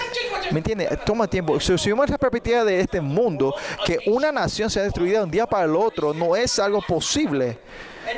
¿Me 0.50 0.58
entiendes? 0.58 0.88
Toma 1.04 1.28
tiempo. 1.28 1.60
Si 1.60 1.72
vemos 1.72 2.06
si 2.06 2.12
la 2.12 2.18
perspectiva 2.18 2.64
de 2.64 2.80
este 2.80 3.00
mundo, 3.00 3.54
que 3.84 3.98
una 4.06 4.32
nación 4.32 4.68
sea 4.68 4.82
destruida 4.82 5.18
de 5.18 5.24
un 5.24 5.30
día 5.30 5.46
para 5.46 5.64
el 5.64 5.76
otro 5.76 6.12
no 6.12 6.34
es 6.34 6.58
algo 6.58 6.80
posible. 6.82 7.58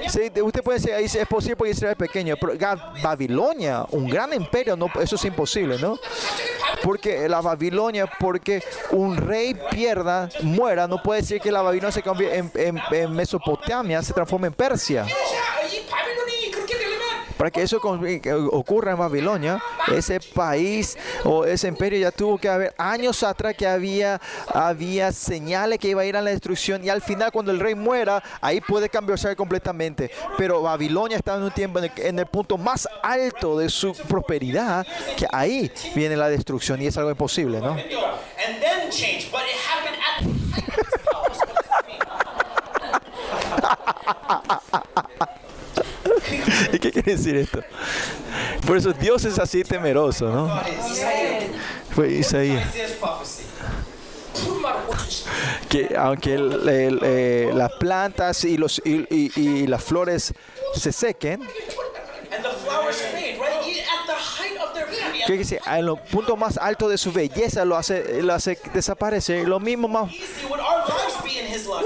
Sí, 0.08 0.30
usted 0.42 0.62
puede 0.62 0.78
decir, 0.78 0.92
ahí 0.94 1.04
es 1.04 1.26
posible 1.28 1.56
porque 1.56 1.70
Israel 1.72 1.92
es 1.92 1.98
pequeño, 1.98 2.34
pero 2.40 2.52
Babilonia, 3.02 3.84
un 3.90 4.08
gran 4.08 4.32
imperio, 4.32 4.76
no, 4.76 4.86
eso 5.00 5.16
es 5.16 5.24
imposible, 5.24 5.78
¿no? 5.78 5.98
Porque 6.82 7.28
la 7.28 7.40
Babilonia, 7.40 8.06
porque 8.18 8.62
un 8.90 9.16
rey 9.16 9.54
pierda, 9.70 10.28
muera, 10.42 10.86
no 10.88 11.02
puede 11.02 11.20
decir 11.20 11.40
que 11.40 11.52
la 11.52 11.62
Babilonia 11.62 11.92
se 11.92 12.02
cambie 12.02 12.34
en, 12.36 12.50
en- 12.54 12.80
en 12.90 13.12
Mesopotamia, 13.12 14.02
se 14.02 14.12
transforme 14.12 14.48
en 14.48 14.54
Persia. 14.54 15.06
Para 17.42 17.50
que 17.50 17.62
eso 17.62 17.80
que 17.80 18.32
ocurra 18.52 18.92
en 18.92 18.98
Babilonia, 18.98 19.60
ese 19.92 20.20
país 20.20 20.96
o 21.24 21.44
ese 21.44 21.66
imperio 21.66 21.98
ya 21.98 22.12
tuvo 22.12 22.38
que 22.38 22.48
haber 22.48 22.72
años 22.78 23.24
atrás 23.24 23.56
que 23.56 23.66
había, 23.66 24.20
había 24.46 25.10
señales 25.10 25.80
que 25.80 25.88
iba 25.88 26.02
a 26.02 26.04
ir 26.04 26.16
a 26.16 26.22
la 26.22 26.30
destrucción 26.30 26.84
y 26.84 26.88
al 26.88 27.02
final 27.02 27.32
cuando 27.32 27.50
el 27.50 27.58
rey 27.58 27.74
muera, 27.74 28.22
ahí 28.40 28.60
puede 28.60 28.88
cambiarse 28.88 29.34
completamente. 29.34 30.08
Pero 30.38 30.62
Babilonia 30.62 31.16
estaba 31.16 31.38
en 31.38 31.42
un 31.42 31.50
tiempo 31.50 31.80
en 31.80 31.86
el, 31.86 31.92
en 31.96 32.20
el 32.20 32.26
punto 32.26 32.56
más 32.58 32.86
alto 33.02 33.58
de 33.58 33.68
su 33.68 33.92
prosperidad, 33.92 34.86
que 35.16 35.26
ahí 35.32 35.68
viene 35.96 36.16
la 36.16 36.28
destrucción 36.28 36.80
y 36.80 36.86
es 36.86 36.96
algo 36.96 37.10
imposible, 37.10 37.58
¿no? 37.58 37.76
¿Qué 46.72 46.90
quiere 46.92 47.12
decir 47.16 47.36
esto? 47.36 47.62
Por 48.66 48.76
eso 48.76 48.92
Dios 48.92 49.24
es 49.24 49.38
así 49.38 49.64
temeroso, 49.64 50.26
¿no? 50.30 50.60
Fue 51.94 52.10
Isaías. 52.12 52.68
Que 55.68 55.94
aunque 55.96 56.34
el, 56.34 56.68
el, 56.68 57.00
eh, 57.02 57.50
las 57.54 57.72
plantas 57.72 58.44
y, 58.44 58.56
los, 58.56 58.80
y, 58.84 59.06
y, 59.10 59.32
y 59.40 59.66
las 59.66 59.82
flores 59.82 60.32
se 60.74 60.92
sequen, 60.92 61.40
en 65.28 65.86
los 65.86 66.00
puntos 66.00 66.38
más 66.38 66.56
altos 66.56 66.90
de 66.90 66.98
su 66.98 67.12
belleza 67.12 67.64
lo 67.64 67.76
hace, 67.76 68.22
lo 68.22 68.32
hace 68.32 68.58
desaparecer. 68.72 69.46
Lo 69.48 69.60
mismo 69.60 69.88
más 69.88 70.10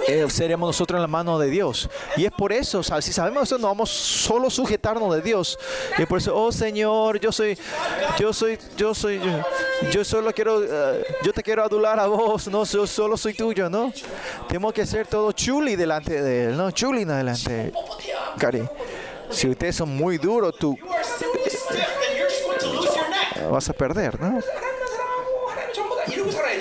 eh, 0.06 0.26
seremos 0.28 0.68
nosotros 0.68 0.98
en 0.98 1.02
la 1.02 1.08
mano 1.08 1.38
de 1.38 1.50
Dios. 1.50 1.88
Y 2.16 2.24
es 2.24 2.32
por 2.32 2.52
eso, 2.52 2.82
si 2.82 3.12
sabemos 3.12 3.44
eso, 3.44 3.58
no 3.58 3.68
vamos 3.68 3.90
solo 3.90 4.50
sujetarnos 4.50 5.14
de 5.14 5.22
Dios. 5.22 5.58
Y 5.98 6.06
por 6.06 6.18
eso, 6.18 6.36
oh 6.36 6.52
Señor, 6.52 7.20
yo 7.20 7.32
soy, 7.32 7.58
yo 8.18 8.32
soy, 8.32 8.58
yo 8.76 8.94
soy, 8.94 9.20
yo, 9.20 9.90
yo 9.90 10.04
solo 10.04 10.32
quiero, 10.32 10.58
uh, 10.58 11.02
yo 11.22 11.32
te 11.32 11.42
quiero 11.42 11.62
adular 11.64 11.98
a 11.98 12.06
vos, 12.06 12.48
no, 12.48 12.64
yo 12.64 12.86
solo 12.86 13.16
soy 13.16 13.34
tuyo, 13.34 13.68
¿no? 13.68 13.92
Tenemos 14.48 14.72
que 14.72 14.86
ser 14.86 15.06
todo 15.06 15.32
chuli 15.32 15.76
delante 15.76 16.22
de 16.22 16.46
Él, 16.46 16.56
¿no? 16.56 16.70
Chuli 16.70 17.04
delante 17.04 17.52
de 17.52 17.64
Él. 17.66 17.74
Cari, 18.38 18.62
si 19.30 19.48
ustedes 19.48 19.76
son 19.76 19.96
muy 19.96 20.18
duros, 20.18 20.54
tú 20.58 20.76
vas 23.50 23.68
a 23.68 23.72
perder, 23.72 24.20
¿no? 24.20 24.40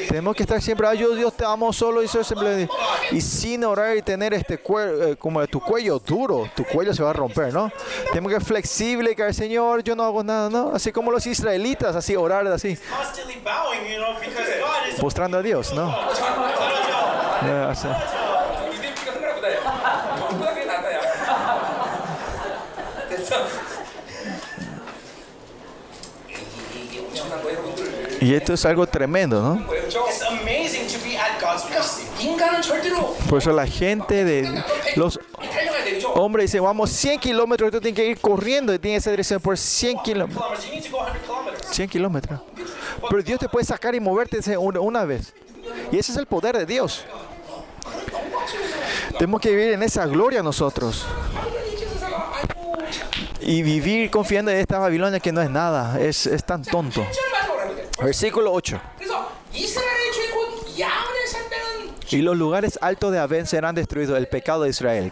Tenemos 0.07 0.35
que 0.35 0.43
estar 0.43 0.61
siempre, 0.61 0.87
ah, 0.87 0.93
yo 0.93 1.13
Dios 1.13 1.33
te 1.33 1.45
amo 1.45 1.71
solo 1.73 2.01
y. 2.01 2.07
Y 3.11 3.21
sin 3.21 3.63
orar 3.63 3.97
y 3.97 4.01
tener 4.01 4.33
este 4.33 4.57
cuello, 4.57 5.09
eh, 5.09 5.15
como 5.17 5.45
tu 5.47 5.59
cuello 5.59 5.99
duro, 5.99 6.49
tu 6.55 6.63
cuello 6.63 6.93
se 6.93 7.03
va 7.03 7.09
a 7.09 7.13
romper, 7.13 7.53
¿no? 7.53 7.71
Tenemos 8.09 8.31
que 8.31 8.39
ser 8.39 8.47
flexible 8.47 9.11
y 9.11 9.15
caer, 9.15 9.33
Señor, 9.33 9.83
yo 9.83 9.95
no 9.95 10.03
hago 10.03 10.23
nada, 10.23 10.49
¿no? 10.49 10.71
Así 10.73 10.91
como 10.91 11.11
los 11.11 11.25
israelitas, 11.27 11.95
así, 11.95 12.15
orar 12.15 12.47
así. 12.47 12.77
Postrando 14.99 15.37
a 15.37 15.41
Dios, 15.41 15.73
¿no? 15.73 15.95
Eh, 17.45 18.24
Y 28.21 28.33
esto 28.33 28.53
es 28.53 28.65
algo 28.65 28.87
tremendo, 28.87 29.41
¿no? 29.41 29.65
Por 33.29 33.37
eso 33.39 33.51
la 33.51 33.67
gente 33.67 34.23
de 34.23 34.63
los 34.95 35.19
hombres 36.13 36.51
dice, 36.51 36.59
vamos 36.59 36.89
100 36.91 37.19
kilómetros, 37.19 37.71
tú 37.71 37.81
tienes 37.81 37.95
que 37.95 38.07
ir 38.07 38.19
corriendo 38.19 38.73
y 38.73 38.79
tienes 38.79 39.03
esa 39.03 39.11
dirección 39.11 39.41
por 39.41 39.57
100 39.57 39.99
kilómetros. 39.99 40.43
100 41.71 41.89
kilómetros. 41.89 42.39
Pero 43.09 43.21
Dios 43.21 43.39
te 43.39 43.49
puede 43.49 43.65
sacar 43.65 43.93
y 43.95 43.99
moverte 43.99 44.39
una 44.57 45.05
vez. 45.05 45.33
Y 45.91 45.97
ese 45.97 46.11
es 46.11 46.17
el 46.17 46.25
poder 46.25 46.57
de 46.57 46.65
Dios. 46.65 47.03
Tenemos 49.17 49.41
que 49.41 49.49
vivir 49.49 49.73
en 49.73 49.83
esa 49.83 50.05
gloria 50.05 50.41
nosotros. 50.41 51.05
Y 53.41 53.61
vivir 53.61 54.09
confiando 54.09 54.51
en 54.51 54.57
esta 54.57 54.79
Babilonia 54.79 55.19
que 55.19 55.31
no 55.31 55.41
es 55.41 55.49
nada, 55.49 55.99
es, 55.99 56.25
es 56.25 56.43
tan 56.43 56.63
tonto. 56.63 57.05
Versículo 58.01 58.51
8. 58.51 58.79
Y 62.09 62.17
los 62.17 62.37
lugares 62.37 62.77
altos 62.81 63.11
de 63.11 63.19
Abén 63.19 63.47
serán 63.47 63.75
destruidos, 63.75 64.17
el 64.17 64.27
pecado 64.27 64.63
de 64.63 64.69
Israel. 64.69 65.11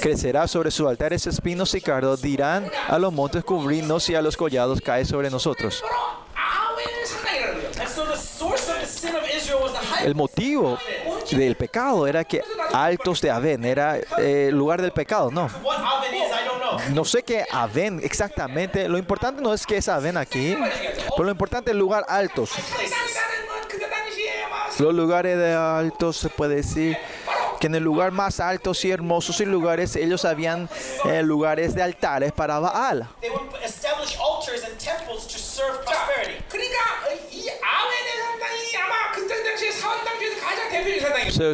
Crecerá 0.00 0.48
sobre 0.48 0.70
sus 0.70 0.88
altares 0.88 1.26
espinos 1.26 1.74
y 1.74 1.80
cardos, 1.80 2.20
dirán 2.20 2.70
a 2.88 2.98
los 2.98 3.12
montes 3.12 3.44
cubrirnos 3.44 4.08
y 4.10 4.14
a 4.14 4.22
los 4.22 4.36
collados 4.36 4.80
cae 4.80 5.04
sobre 5.04 5.30
nosotros. 5.30 5.82
El 10.04 10.14
motivo 10.14 10.78
del 11.30 11.56
pecado 11.56 12.06
era 12.06 12.24
que 12.24 12.42
Altos 12.72 13.20
de 13.20 13.30
Aven 13.30 13.64
era 13.64 13.98
eh, 14.18 14.50
lugar 14.52 14.80
del 14.80 14.92
pecado, 14.92 15.30
no. 15.30 15.48
No 16.90 17.04
sé 17.04 17.22
qué 17.22 17.44
Aven 17.50 18.00
exactamente. 18.02 18.88
Lo 18.88 18.98
importante 18.98 19.42
no 19.42 19.52
es 19.52 19.66
que 19.66 19.78
es 19.78 19.88
Aven 19.88 20.16
aquí, 20.16 20.56
pero 21.10 21.24
lo 21.24 21.30
importante 21.30 21.70
es 21.70 21.72
el 21.72 21.78
lugar 21.78 22.04
Altos. 22.08 22.50
Los 24.78 24.94
lugares 24.94 25.38
de 25.38 25.54
Altos 25.54 26.16
se 26.18 26.28
puede 26.28 26.56
decir 26.56 26.98
que 27.58 27.66
en 27.66 27.74
el 27.74 27.82
lugar 27.82 28.12
más 28.12 28.40
altos 28.40 28.84
y 28.84 28.90
hermosos 28.90 29.40
y 29.40 29.46
lugares 29.46 29.96
ellos 29.96 30.24
habían 30.24 30.68
eh, 31.06 31.22
lugares 31.22 31.74
de 31.74 31.82
altares 31.82 32.32
para 32.32 32.58
Baal. 32.58 33.08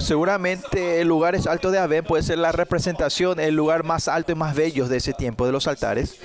Seguramente 0.00 1.00
el 1.00 1.08
lugar 1.08 1.34
es 1.34 1.46
alto 1.46 1.70
de 1.70 1.78
Abén 1.78 2.04
puede 2.04 2.22
ser 2.22 2.38
la 2.38 2.52
representación, 2.52 3.40
el 3.40 3.54
lugar 3.54 3.84
más 3.84 4.08
alto 4.08 4.32
y 4.32 4.34
más 4.34 4.54
bello 4.54 4.88
de 4.88 4.98
ese 4.98 5.12
tiempo, 5.12 5.46
de 5.46 5.52
los 5.52 5.66
altares. 5.66 6.16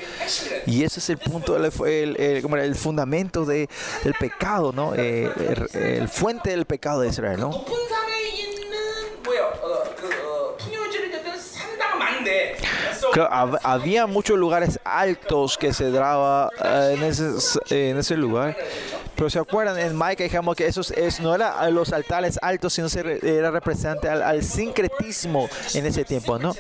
Y 0.66 0.84
ese 0.84 1.00
es 1.00 1.10
el 1.10 1.18
punto, 1.18 1.56
el, 1.56 1.72
el, 2.18 2.54
el, 2.54 2.76
fundamento 2.76 3.46
de, 3.46 3.70
del 4.04 4.14
pecado, 4.14 4.72
¿no? 4.74 4.94
Eh, 4.96 5.32
el, 5.74 6.08
fuente 6.10 6.52
del 6.52 6.66
pecado 6.66 7.02
de 7.02 7.10
Israel, 7.10 7.40
¿no? 7.40 7.66
había 13.64 14.08
muchos 14.08 14.38
lugares 14.38 14.80
altos 14.84 15.58
que 15.58 15.74
se 15.74 15.92
daba 15.92 16.50
eh, 16.64 16.96
en, 16.98 17.04
ese, 17.04 17.26
en, 17.70 17.98
ese, 17.98 18.16
lugar. 18.16 18.56
Pero 19.16 19.30
se 19.30 19.40
acuerdan, 19.40 19.80
en 19.80 19.96
Maica 19.96 20.24
dijimos 20.24 20.56
que 20.56 20.68
eso, 20.68 20.82
es, 20.96 21.20
no 21.20 21.34
era 21.34 21.70
los 21.70 21.92
altares 21.92 22.38
altos, 22.42 22.74
sino 22.74 22.90
se, 22.90 23.20
era 23.22 23.52
representante 23.52 24.10
al, 24.10 24.22
al, 24.22 24.44
sincretismo 24.44 25.50
en 25.74 25.86
ese 25.86 26.06
tiempo, 26.06 26.38
¿no? 26.38 26.56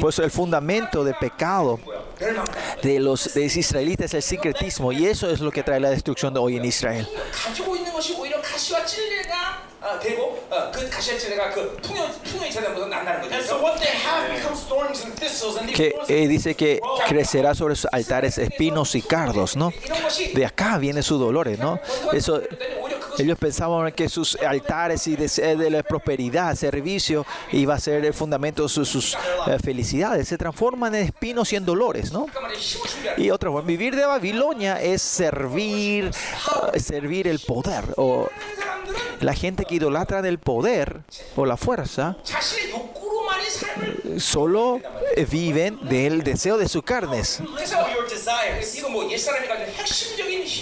Pues 0.00 0.18
el 0.18 0.30
fundamento 0.30 1.04
de 1.04 1.14
pecado 1.14 1.78
de 2.18 2.32
los, 3.00 3.34
de 3.34 3.44
los 3.44 3.56
israelitas 3.56 4.06
es 4.06 4.14
el 4.14 4.22
sincretismo 4.22 4.92
y 4.92 5.06
eso 5.06 5.30
es 5.30 5.40
lo 5.40 5.50
que 5.50 5.62
trae 5.62 5.80
la 5.80 5.90
destrucción 5.90 6.34
de 6.34 6.40
hoy 6.40 6.56
en 6.56 6.64
Israel 6.64 7.08
어, 9.83 9.97
되고 9.97 10.45
어, 10.49 10.69
그 10.71 10.89
가시와 10.89 11.17
찔레가 11.17 11.49
그 11.51 11.77
풍요 11.81 12.05
풍요의 12.23 12.51
재단보다 12.51 12.87
난다는 12.87 13.21
거죠. 13.21 13.33
And 13.33 13.45
so 13.45 13.63
what 13.63 13.79
they 13.79 13.95
have 13.95 14.35
becomes 14.35 14.65
thorns 14.67 15.03
and 15.03 15.15
thistles, 15.15 15.57
and 15.57 15.67
these 15.69 15.77
Que 15.77 15.91
thorns 15.91 16.09
eh, 16.09 16.27
dice 16.27 16.55
que 16.55 16.81
crecerá 17.07 17.55
sobre 17.55 17.75
sus 17.75 17.87
altares 17.91 18.37
espinos 18.37 18.93
y 18.95 19.01
cardos, 19.01 19.55
¿no? 19.55 19.71
이런 19.85 20.01
것이 20.03 20.33
De 20.33 20.45
acá 20.45 20.77
viene 20.77 21.01
sus 21.01 21.19
dolores, 21.19 21.59
¿no? 21.59 21.79
Eso, 22.11 22.41
오히려 22.81 22.99
그것이 22.99 23.23
ellos 23.23 23.37
pensaban 23.39 23.91
que 23.93 24.09
sus 24.09 24.37
altares 24.45 25.07
y 25.07 25.15
de, 25.15 25.27
de 25.55 25.69
la 25.69 25.83
prosperidad, 25.83 26.55
servicio, 26.55 27.25
iba 27.53 27.75
a 27.75 27.79
ser 27.79 28.03
el 28.03 28.13
fundamento 28.13 28.63
de 28.63 28.69
sus, 28.69 28.89
sus, 28.89 29.17
eh, 29.47 29.57
felicidades. 29.63 30.27
Se 30.27 30.37
transforman 30.37 30.93
en 30.95 31.05
espinos 31.05 31.53
y 31.53 31.55
en 31.55 31.65
dolores, 31.65 32.11
¿no? 32.11 32.25
잠깐만 32.27 32.51
힘을 32.53 32.87
준비하는 32.87 33.23
Y 33.23 33.31
otra 33.31 33.49
forma, 33.49 33.65
vivir 33.67 33.95
de 33.95 34.05
Babilonia 34.05 34.81
es 34.81 35.01
servir, 35.01 36.11
eh, 36.73 36.79
servir 36.79 37.27
el 37.27 37.39
poder. 37.39 37.85
O 37.95 38.27
사람들은 38.29 38.62
la 39.20 39.34
gente 39.34 39.64
que 39.64 39.76
idolatra 39.76 40.22
del 40.22 40.38
poder 40.38 41.02
o 41.36 41.46
la 41.46 41.56
fuerza 41.56 42.16
solo 44.18 44.80
viven 45.30 45.78
del 45.88 46.22
deseo 46.22 46.58
de 46.58 46.68
sus 46.68 46.82
carnes. 46.82 47.40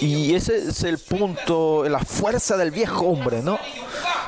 Y 0.01 0.35
ese 0.35 0.57
es 0.57 0.83
el 0.83 0.97
punto, 0.97 1.85
la 1.87 1.99
fuerza 1.99 2.57
del 2.57 2.71
viejo 2.71 3.05
hombre, 3.05 3.41
¿no? 3.41 3.59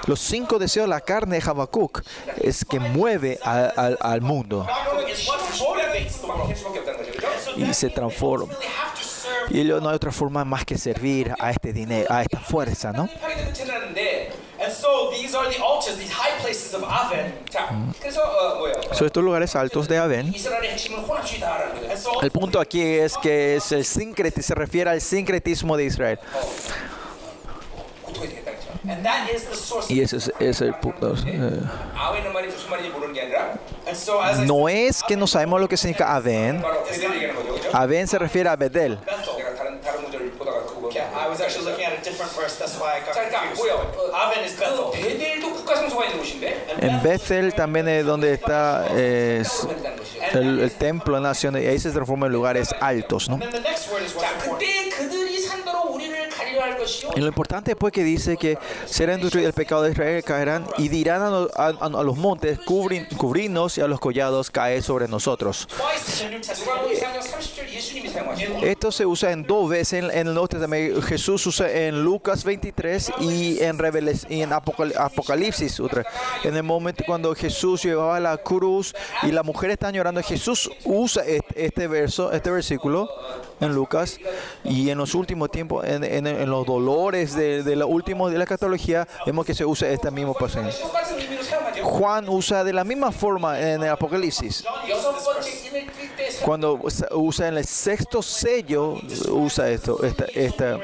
Los 0.07 0.19
cinco 0.19 0.59
deseos 0.59 0.85
de 0.85 0.89
la 0.89 1.01
carne 1.01 1.39
de 1.39 1.49
Habacuc 1.49 2.03
es 2.37 2.63
que 2.63 2.79
mueve 2.79 3.39
al 3.41 4.21
mundo. 4.21 4.67
Y 7.57 7.73
se 7.73 7.89
transforma. 7.89 8.53
Y 9.49 9.63
luego 9.63 9.81
no 9.81 9.89
hay 9.89 9.95
otra 9.95 10.11
forma 10.11 10.45
más 10.45 10.65
que 10.65 10.77
servir 10.77 11.33
a 11.39 11.51
este 11.51 11.73
dinero, 11.73 12.07
a 12.09 12.21
esta 12.21 12.39
fuerza, 12.39 12.91
¿no? 12.91 13.09
So, 18.91 19.05
estos 19.05 19.23
lugares 19.23 19.55
altos 19.55 19.87
de 19.87 19.97
Aven. 19.97 20.33
El 22.21 22.31
punto 22.31 22.59
aquí 22.59 22.81
es 22.81 23.17
que 23.17 23.55
es 23.55 23.71
el 23.71 23.85
sincretismo, 23.85 24.43
se 24.43 24.55
refiere 24.55 24.89
al 24.89 25.01
sincretismo 25.01 25.77
de 25.77 25.85
Israel. 25.85 26.19
Y 29.89 30.01
ese 30.01 30.17
es, 30.39 30.61
el 30.61 30.73
punto. 30.75 31.15
Eh. 31.25 31.59
No 34.45 34.69
es 34.69 35.03
que 35.03 35.15
no 35.15 35.27
sabemos 35.27 35.61
lo 35.61 35.67
que 35.67 35.77
significa 35.77 36.15
Aven. 36.15 36.63
Aven 37.73 38.07
se 38.07 38.17
refiere 38.17 38.49
a 38.49 38.55
Bedel. 38.55 38.99
En 46.79 47.03
Bethel 47.03 47.53
también 47.53 47.87
es 47.87 48.05
donde 48.05 48.33
está 48.33 48.87
eh, 48.91 49.43
el, 50.33 50.59
el, 50.59 50.71
templo 50.71 51.19
nacional 51.19 51.63
y 51.63 51.67
ahí 51.67 51.79
se 51.79 51.91
transforma 51.91 52.27
en 52.27 52.33
lugares 52.33 52.73
altos, 52.79 53.29
¿no? 53.29 53.39
Y 57.15 57.19
lo 57.19 57.27
importante 57.27 57.75
pues 57.75 57.93
que 57.93 58.03
dice 58.03 58.37
que 58.37 58.57
será 58.85 59.17
destruido 59.17 59.47
el 59.47 59.53
pecado 59.53 59.83
de 59.83 59.91
Israel, 59.91 60.23
caerán 60.23 60.67
y 60.77 60.89
dirán 60.89 61.21
a, 61.23 62.03
los 62.03 62.17
montes, 62.17 62.59
cubrin, 62.59 63.05
cubrirnos 63.17 63.77
y 63.77 63.81
a 63.81 63.87
los 63.87 63.99
collados 63.99 64.49
cae 64.51 64.81
sobre 64.81 65.07
nosotros. 65.07 65.67
Esto 68.61 68.91
se 68.91 69.05
usa 69.05 69.31
en 69.31 69.43
dos 69.43 69.69
veces 69.69 70.03
en, 70.03 70.11
en 70.11 70.27
el 70.27 70.33
Nuevo 70.33 70.47
Testamento. 70.47 71.01
Jesús 71.01 71.45
usa 71.47 71.71
en 71.71 72.03
Lucas 72.03 72.43
23 72.43 73.13
y 73.21 73.61
en, 73.61 73.77
Reveles, 73.77 74.27
Apocalipsis. 74.97 75.79
Otra. 75.79 76.05
En 76.43 76.55
el 76.55 76.63
momento 76.63 77.03
cuando 77.05 77.33
Jesús 77.35 77.83
llevaba 77.83 78.19
la 78.19 78.37
cruz 78.37 78.93
y 79.23 79.31
las 79.31 79.45
mujeres 79.45 79.75
están 79.75 79.93
llorando, 79.93 80.21
Jesús 80.21 80.69
usa 80.83 81.23
este, 81.25 81.65
este 81.65 81.87
verso, 81.87 82.31
este 82.31 82.51
versículo 82.51 83.09
en 83.59 83.73
Lucas 83.73 84.19
y 84.63 84.89
en 84.89 84.97
los 84.97 85.15
últimos 85.15 85.51
tiempos, 85.51 85.85
en, 85.85 86.49
los 86.49 86.65
dolores 86.65 87.35
de, 87.35 87.63
de 87.63 87.75
la 87.75 87.85
última 87.85 88.29
de 88.29 88.37
la 88.37 88.43
escatología, 88.43 89.07
vemos 89.25 89.45
que 89.45 89.53
se 89.53 89.65
usa 89.65 89.89
este 89.89 90.11
mismo 90.11 90.33
pasaje. 90.33 90.71
Juan 91.83 92.27
usa 92.29 92.63
de 92.63 92.73
la 92.73 92.83
misma 92.83 93.11
forma 93.11 93.59
en 93.59 93.83
el 93.83 93.89
Apocalipsis. 93.89 94.63
Cuando 96.41 96.79
usa 97.11 97.47
en 97.47 97.57
el 97.57 97.65
sexto 97.65 98.21
sello, 98.21 98.99
usa 99.29 99.69
esto. 99.69 99.99
Esta. 100.03 100.79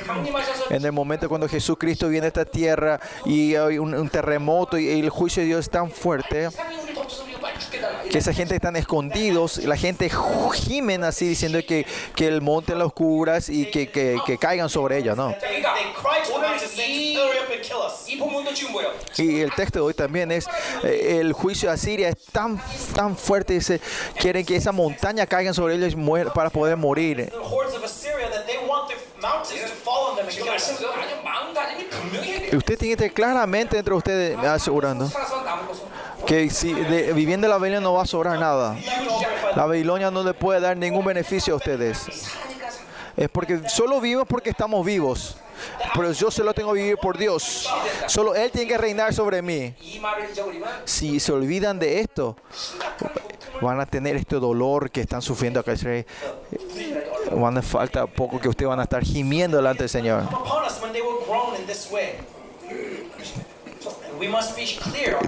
En 0.69 0.85
el 0.85 0.91
momento 0.91 1.27
cuando 1.27 1.47
Jesucristo 1.47 2.07
viene 2.07 2.25
a 2.25 2.27
esta 2.29 2.45
tierra 2.45 2.99
y 3.25 3.55
hay 3.55 3.77
un, 3.77 3.93
un 3.93 4.09
terremoto 4.09 4.77
y 4.77 4.99
el 4.99 5.09
juicio 5.09 5.41
de 5.41 5.47
Dios 5.47 5.59
es 5.61 5.69
tan 5.69 5.89
fuerte 5.89 6.49
que 8.11 8.17
esa 8.17 8.33
gente 8.33 8.55
están 8.55 8.75
escondidos, 8.75 9.57
la 9.59 9.77
gente 9.77 10.11
gimen 10.53 11.03
así 11.05 11.29
diciendo 11.29 11.59
que, 11.65 11.85
que 12.13 12.27
el 12.27 12.41
monte 12.41 12.75
las 12.75 12.91
curas 12.91 13.47
y 13.47 13.71
que, 13.71 13.89
que, 13.89 14.37
caigan 14.37 14.69
sobre 14.69 14.97
ellas, 14.97 15.15
¿no? 15.15 15.33
Y 19.17 19.39
el 19.39 19.55
texto 19.55 19.79
de 19.79 19.85
hoy 19.85 19.93
también 19.93 20.31
es, 20.31 20.47
eh, 20.83 21.19
el 21.21 21.31
juicio 21.31 21.69
de 21.69 21.75
Asiria 21.75 22.09
es 22.09 22.17
tan, 22.25 22.61
tan 22.93 23.15
fuerte, 23.15 23.53
dice, 23.53 23.79
quieren 24.19 24.45
que 24.45 24.57
esa 24.57 24.73
montaña 24.73 25.25
caigan 25.25 25.53
sobre 25.53 25.75
ellos 25.75 25.95
para 26.33 26.49
poder 26.49 26.75
morir. 26.75 27.31
Y 32.51 32.55
usted 32.57 32.77
tiene 32.77 32.97
que 32.97 33.11
claramente 33.11 33.77
entre 33.77 33.93
ustedes 33.93 34.37
asegurando 34.37 35.09
que 36.31 36.49
si 36.49 36.73
viviendo 36.73 37.45
la 37.49 37.57
Babilonia 37.57 37.81
no 37.81 37.91
va 37.91 38.03
a 38.03 38.05
sobrar 38.05 38.39
nada. 38.39 38.77
La 39.53 39.65
Babilonia 39.65 40.09
no 40.11 40.23
le 40.23 40.33
puede 40.33 40.61
dar 40.61 40.77
ningún 40.77 41.03
beneficio 41.03 41.53
a 41.53 41.57
ustedes. 41.57 42.05
Es 43.17 43.27
porque 43.27 43.67
solo 43.67 43.99
vivimos 43.99 44.25
porque 44.29 44.51
estamos 44.51 44.85
vivos. 44.85 45.35
Pero 45.93 46.13
yo 46.13 46.31
solo 46.31 46.53
tengo 46.53 46.71
que 46.73 46.83
vivir 46.83 46.97
por 46.97 47.17
Dios. 47.17 47.69
Solo 48.07 48.33
Él 48.33 48.49
tiene 48.49 48.65
que 48.65 48.77
reinar 48.77 49.13
sobre 49.13 49.41
mí. 49.41 49.75
Si 50.85 51.19
se 51.19 51.33
olvidan 51.33 51.77
de 51.77 51.99
esto, 51.99 52.37
van 53.59 53.81
a 53.81 53.85
tener 53.85 54.15
este 54.15 54.37
dolor 54.37 54.89
que 54.89 55.01
están 55.01 55.21
sufriendo 55.21 55.59
acá. 55.59 55.73
Van 57.33 57.57
a 57.57 57.61
falta 57.61 58.07
poco 58.07 58.39
que 58.39 58.47
ustedes 58.47 58.69
van 58.69 58.79
a 58.79 58.83
estar 58.83 59.03
gimiendo 59.03 59.57
delante 59.57 59.83
del 59.83 59.89
Señor. 59.89 60.23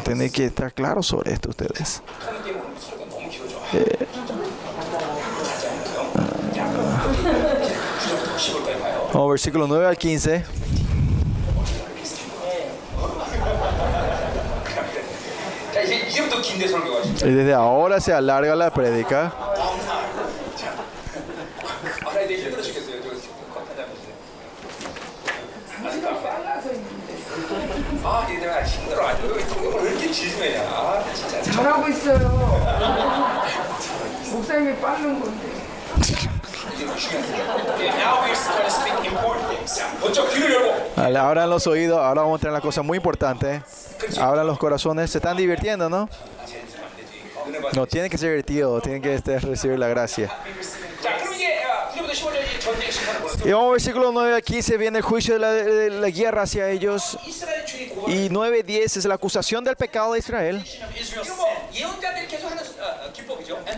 Tienen 0.03 0.32
que 0.32 0.45
estar 0.45 0.74
claros 0.74 1.07
sobre 1.07 1.34
esto 1.34 1.49
ustedes. 1.49 2.02
Eh, 3.74 4.07
Vamos, 9.14 9.30
versículo 9.30 9.68
9 9.68 9.86
al 9.86 9.98
15. 9.98 10.44
Y 17.24 17.30
desde 17.30 17.53
ahora 17.53 17.99
se 17.99 18.14
alarga 18.14 18.56
la 18.56 18.72
prédica. 18.74 19.32
아, 28.05 28.27
얘들 28.31 28.51
아 28.51 28.62
힘들어 28.65 29.07
아주. 29.09 29.27
왜 29.27 29.91
이렇게 29.91 30.11
질투냐? 30.11 30.61
아, 30.62 31.05
진짜. 31.15 31.43
잘하고 31.43 31.89
있어요. 31.89 32.19
목사님이 34.33 34.77
빠른 34.81 35.20
건데. 35.20 35.49
이게 36.75 36.97
중요한 36.97 37.65
거야. 37.65 37.75
Okay, 37.75 37.89
now 37.99 38.20
we're 38.23 38.35
going 38.35 38.65
to 38.65 38.70
speak 38.70 39.05
important 39.07 39.49
things. 39.49 39.83
먼저 40.01 40.29
귀를 40.29 40.53
열고 40.53 40.93
Vale, 40.97 41.19
Abran 41.19 41.51
los 41.51 41.66
oídos, 41.66 41.99
ahora 41.99 42.23
vamos 42.23 42.35
a 42.35 42.37
entrar 42.39 42.51
en 42.51 42.55
la 42.55 42.61
cosa 42.61 42.83
muy 42.83 42.97
importante. 42.99 43.62
Abran 44.20 44.47
los 44.47 44.59
corazones, 44.59 45.11
se 45.11 45.19
están 45.19 45.37
divirtiendo, 45.37 45.89
¿no? 45.89 46.09
재밌으면 46.47 46.85
안 46.85 46.97
되지. 46.97 47.23
은혜 47.47 47.61
받. 47.61 47.73
No, 47.75 47.87
tienen 47.87 48.11
que 48.11 48.19
ser 48.19 48.31
divertidos, 48.31 48.83
tienen 48.83 49.03
que 49.03 49.15
este, 49.15 49.39
recibir 49.41 49.79
la 49.79 49.89
gracia. 49.89 50.31
Y 53.45 53.52
vamos 53.52 53.65
al 53.65 53.72
versículo 53.72 54.11
9 54.11 54.35
a 54.35 54.41
15, 54.41 54.77
viene 54.77 54.99
el 54.99 55.03
juicio 55.03 55.38
de 55.40 55.90
la, 55.90 56.10
guerra 56.10 56.44
hacia 56.44 56.69
ellos. 56.69 57.18
Y 58.07 58.30
9, 58.30 58.64
10 58.64 58.98
es 58.98 59.06
la 59.06 59.15
acusación 59.15 59.64
del 59.64 59.76
pecado 59.76 60.14
de 60.14 60.19
Israel. 60.19 60.65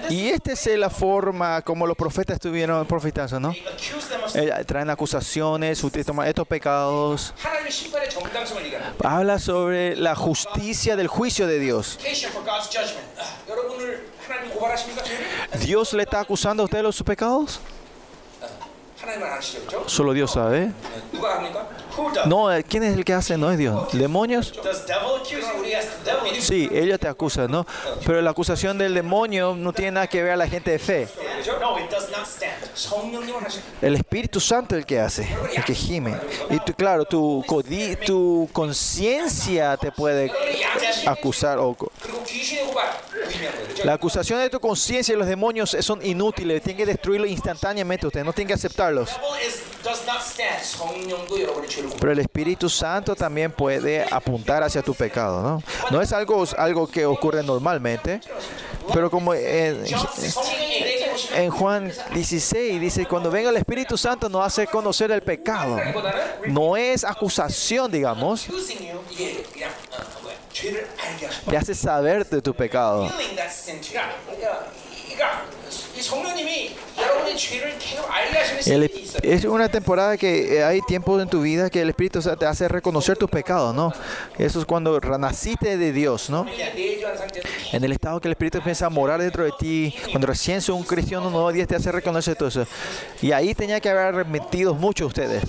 Y 0.10 0.30
esta 0.30 0.52
es 0.52 0.66
la 0.78 0.90
forma 0.90 1.62
como 1.62 1.88
los 1.88 1.98
profetas 1.98 2.36
estuvieron 2.36 2.86
profetando, 2.86 3.40
¿no? 3.40 3.56
Eh, 4.34 4.52
traen 4.66 4.90
acusaciones, 4.90 5.84
estos 5.84 6.48
pecados. 6.48 7.34
Habla 9.04 9.40
sobre 9.40 9.96
la 9.96 10.16
justicia 10.16 10.96
del 10.96 11.08
juicio 11.08 11.48
de 11.48 11.60
Dios. 11.60 12.00
¿Dios 15.60 15.94
le 15.94 16.04
está 16.04 16.20
acusando 16.20 16.64
a 16.64 16.66
usted 16.66 16.80
de 16.80 16.84
los 16.84 17.02
pecados? 17.04 17.60
Solo 19.88 20.14
Dios 20.14 20.32
sabe. 20.32 20.72
No, 22.26 22.52
eh, 22.54 22.64
¿quién 22.64 22.84
es 22.84 22.96
el 22.98 23.06
que 23.06 23.14
hace? 23.14 23.38
No 23.38 23.52
es 23.52 23.58
Dios. 23.58 23.88
¿Demonios? 23.94 24.52
Sí, 26.42 26.70
ellos 26.74 27.00
te 27.00 27.08
acusan, 27.08 27.50
¿no? 27.52 27.66
Pero 28.06 28.22
la 28.22 28.32
acusación 28.32 28.78
del 28.78 28.94
demonio 28.94 29.56
no 29.56 29.72
tiene 29.74 29.92
nada 29.92 30.08
que 30.08 30.22
ver 30.22 30.34
a 30.34 30.36
la 30.36 30.48
gente 30.48 30.72
de 30.72 30.80
fe. 30.80 31.08
El 33.82 33.96
Espíritu 33.96 34.40
Santo 34.40 34.76
es 34.76 34.80
el 34.80 34.86
que 34.86 35.00
hace, 35.00 35.28
el 35.56 35.64
que 35.64 35.74
gime. 35.74 36.16
Y 36.50 36.60
tú, 36.60 36.74
claro, 36.74 37.06
tu, 37.06 37.44
tu 38.06 38.50
conciencia 38.52 39.78
te 39.78 39.92
puede 39.92 40.32
acusar. 41.06 41.58
O, 41.60 41.76
la 43.84 43.94
acusación 43.94 44.40
de 44.40 44.50
tu 44.50 44.60
conciencia 44.60 45.14
y 45.14 45.18
los 45.18 45.28
demonios 45.28 45.76
son 45.80 46.06
inútiles. 46.06 46.62
Tienen 46.62 46.78
que 46.78 46.86
destruirlos 46.86 47.30
instantáneamente. 47.30 48.08
Ustedes 48.08 48.26
no 48.26 48.34
tienen 48.34 48.48
que 48.48 48.54
aceptarlos. 48.54 49.10
Pero 52.00 52.12
el 52.12 52.20
Espíritu 52.20 52.70
Santo 52.70 53.16
también 53.16 53.52
puede 53.52 54.06
apuntar 54.10 54.64
hacia 54.64 54.82
tu 54.82 54.94
pecado. 54.94 55.42
No, 55.42 55.64
no 55.92 56.02
es 56.02 56.12
algo, 56.12 56.44
algo 56.58 56.88
que 56.88 57.06
ocurre 57.06 57.44
normalmente. 57.44 58.22
Pero 58.94 59.10
como 59.10 59.34
en, 59.34 59.84
en 61.36 61.50
Juan 61.50 61.92
16 62.14 62.65
y 62.70 62.80
dice, 62.80 63.06
cuando 63.06 63.30
venga 63.32 63.50
el 63.50 63.58
Espíritu 63.58 63.98
Santo 63.98 64.30
nos 64.30 64.46
hace 64.46 64.68
conocer 64.68 65.12
el 65.12 65.22
pecado. 65.22 65.78
No 66.48 66.78
es 66.78 67.04
acusación, 67.04 67.92
digamos. 67.92 68.48
Te 71.50 71.58
hace 71.58 71.76
saber 71.76 72.26
de 72.28 72.42
tu 72.42 72.54
pecado. 72.54 73.10
El, 78.66 78.92
es 79.24 79.46
una 79.46 79.70
temporada 79.70 80.18
que 80.18 80.58
eh, 80.58 80.64
hay 80.64 80.82
tiempos 80.82 81.22
en 81.22 81.30
tu 81.30 81.42
vida 81.42 81.70
que 81.70 81.82
el 81.82 81.90
Espíritu 81.90 82.20
te 82.22 82.46
hace 82.46 82.68
reconocer 82.68 83.18
tus 83.18 83.30
pecados, 83.30 83.74
¿no? 83.76 83.94
Eso 84.38 84.60
es 84.60 84.66
cuando 84.66 85.00
naciste 85.00 85.78
de 85.78 85.92
Dios, 85.92 86.30
¿no? 86.30 86.46
En 87.72 87.84
el 87.84 87.92
estado 87.92 88.20
que 88.20 88.28
el 88.28 88.34
Espíritu 88.34 88.58
empieza 88.60 88.88
a 88.88 88.90
morar 88.90 89.22
dentro 89.22 89.44
de 89.44 89.52
ti, 89.58 89.96
cuando 90.12 90.28
recién 90.28 90.62
sos 90.62 90.76
un 90.76 90.84
cristiano 90.84 91.52
Dios 91.52 91.68
te 91.68 91.76
hace 91.76 91.92
reconocer 91.92 92.36
todo 92.36 92.50
eso. 92.50 92.66
Y 93.22 93.32
ahí 93.32 93.54
tenía 93.54 93.80
que 93.80 93.90
haber 93.90 94.08
arrepentido 94.08 94.74
mucho 94.74 95.08
ustedes. 95.08 95.44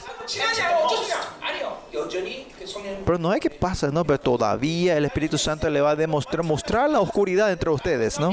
Pero 3.04 3.18
no 3.18 3.32
es 3.32 3.40
que 3.40 3.50
pasa, 3.50 3.88
¿no? 3.88 4.04
Pero 4.04 4.18
todavía 4.20 4.96
el 4.96 5.04
Espíritu 5.04 5.38
Santo 5.38 5.68
le 5.70 5.80
va 5.80 5.90
a 5.90 5.96
demostrar, 5.96 6.42
mostrar 6.42 6.90
la 6.90 7.00
oscuridad 7.00 7.50
entre 7.52 7.70
ustedes, 7.70 8.18
¿no? 8.18 8.30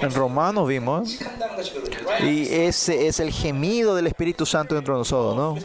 En 0.00 0.10
Romanos 0.12 0.68
vimos. 0.68 1.18
Y 2.20 2.52
ese 2.52 3.06
es 3.06 3.20
el 3.20 3.32
gemido 3.32 3.94
del 3.94 4.06
Espíritu 4.06 4.46
Santo 4.46 4.74
dentro 4.74 4.94
de 4.94 4.98
nosotros, 4.98 5.36
¿no? 5.36 5.56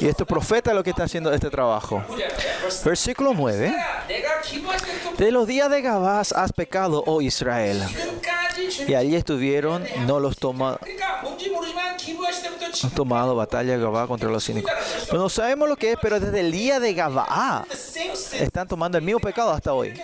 Y 0.00 0.06
este 0.06 0.24
profeta 0.24 0.70
es 0.70 0.76
lo 0.76 0.82
que 0.82 0.90
está 0.90 1.04
haciendo 1.04 1.32
este 1.32 1.50
trabajo. 1.50 2.02
Versículo 2.84 3.32
9. 3.34 3.74
De 5.18 5.30
los 5.30 5.46
días 5.46 5.70
de 5.70 5.82
Gabás 5.82 6.32
has 6.32 6.52
pecado, 6.52 7.02
oh 7.06 7.20
Israel. 7.20 7.82
Y 8.86 8.94
allí 8.94 9.16
estuvieron, 9.16 9.84
no 10.06 10.20
los 10.20 10.36
toma, 10.36 10.78
han 12.82 12.90
tomado 12.90 13.34
batalla 13.34 13.76
Gabá 13.76 14.06
contra 14.06 14.28
los 14.30 14.44
cínicos. 14.44 14.70
No 15.12 15.28
sabemos 15.28 15.68
lo 15.68 15.76
que 15.76 15.92
es, 15.92 15.98
pero 16.00 16.20
desde 16.20 16.40
el 16.40 16.52
día 16.52 16.80
de 16.80 16.94
Gabá 16.94 17.66
están 18.32 18.68
tomando 18.68 18.98
el 18.98 19.04
mismo 19.04 19.20
pecado 19.20 19.50
hasta 19.50 19.72
hoy. 19.72 19.94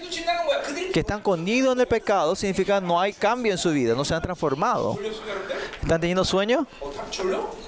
Que 0.93 1.01
están 1.01 1.20
conidos 1.20 1.74
en 1.74 1.81
el 1.81 1.86
pecado 1.86 2.35
significa 2.35 2.81
no 2.81 3.01
hay 3.01 3.12
cambio 3.12 3.52
en 3.52 3.59
su 3.59 3.70
vida, 3.70 3.94
no 3.94 4.05
se 4.05 4.14
han 4.14 4.22
transformado. 4.22 4.98
¿Están 5.82 6.01
teniendo 6.01 6.24
sueño? 6.24 6.66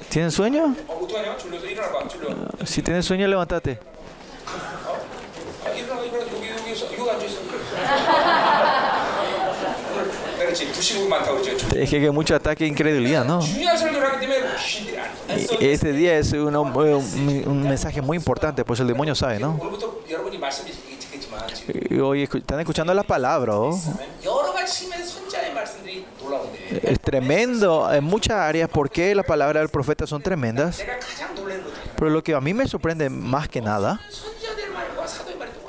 ¿Tienen 0.08 0.30
sueño? 0.30 0.74
Si 2.64 2.82
tienen 2.82 3.02
sueño, 3.02 3.26
levántate. 3.26 3.78
Es 11.74 11.90
que 11.90 11.96
hay 11.96 12.10
mucho 12.10 12.34
ataque 12.34 12.64
e 12.64 12.68
incredulidad, 12.68 13.24
¿no? 13.24 13.40
Este 15.60 15.92
día 15.92 16.18
es 16.18 16.32
un, 16.32 16.54
un, 16.54 17.44
un, 17.46 17.62
mensaje 17.62 18.02
muy 18.02 18.16
importante, 18.16 18.64
pues 18.64 18.80
el 18.80 18.86
demonio 18.86 19.14
sabe, 19.14 19.38
¿no? 19.38 19.58
Hoy 22.02 22.22
están 22.22 22.60
escuchando 22.60 22.92
la 22.92 23.02
palabra. 23.02 23.56
¿oh? 23.56 23.78
Es 26.82 27.00
tremendo 27.00 27.92
en 27.92 28.04
muchas 28.04 28.36
áreas 28.36 28.68
porque 28.72 29.14
las 29.14 29.26
palabras 29.26 29.62
del 29.62 29.70
profeta 29.70 30.06
son 30.06 30.22
tremendas. 30.22 30.82
Pero 31.96 32.10
lo 32.10 32.22
que 32.22 32.34
a 32.34 32.40
mí 32.40 32.52
me 32.52 32.66
sorprende 32.66 33.08
más 33.08 33.48
que 33.48 33.60
nada 33.60 34.00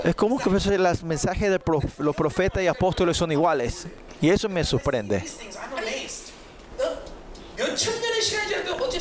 es 0.04 0.16
como 0.16 0.38
que 0.38 0.50
los 0.50 1.04
mensajes 1.04 1.50
de 1.50 1.62
los 2.00 2.16
profetas 2.16 2.62
y 2.64 2.68
apóstoles 2.68 3.16
son 3.16 3.32
iguales. 3.32 3.88
Y 4.24 4.30
eso 4.30 4.48
me 4.48 4.64
sorprende. 4.64 5.22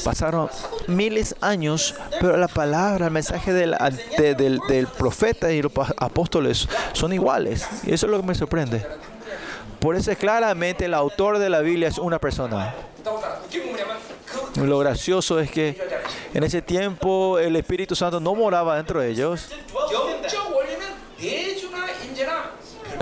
Pasaron 0.03 0.51
miles 0.89 1.31
de 1.31 1.37
años, 1.47 1.95
pero 2.21 2.37
la 2.37 2.49
palabra, 2.49 3.07
el 3.07 3.13
mensaje 3.13 3.53
del, 3.53 3.77
del, 4.17 4.89
profeta 4.89 5.53
y 5.53 5.63
los 5.63 5.73
apóstoles 5.97 6.69
son 6.93 7.13
iguales. 7.13 7.65
Y 7.85 7.95
eso 7.95 8.07
es 8.07 8.11
lo 8.11 8.21
que 8.21 8.27
me 8.27 8.35
sorprende. 8.35 8.85
Por 9.79 9.95
eso 9.95 10.13
claramente 10.17 10.87
el 10.87 10.95
autor 10.95 11.39
de 11.39 11.49
la 11.49 11.61
Biblia 11.61 11.87
es 11.87 11.99
una 11.99 12.19
persona. 12.19 12.75
Lo 14.57 14.81
gracioso 14.81 15.39
es 15.39 15.53
que 15.53 15.79
en 16.35 16.43
ese 16.43 16.63
tiempo 16.63 17.39
el 17.39 17.55
Espíritu 17.55 17.95
Santo 17.95 18.19
no 18.19 18.35
moraba 18.35 18.75
dentro 18.75 19.01
de 19.01 19.11
ellos. 19.11 19.51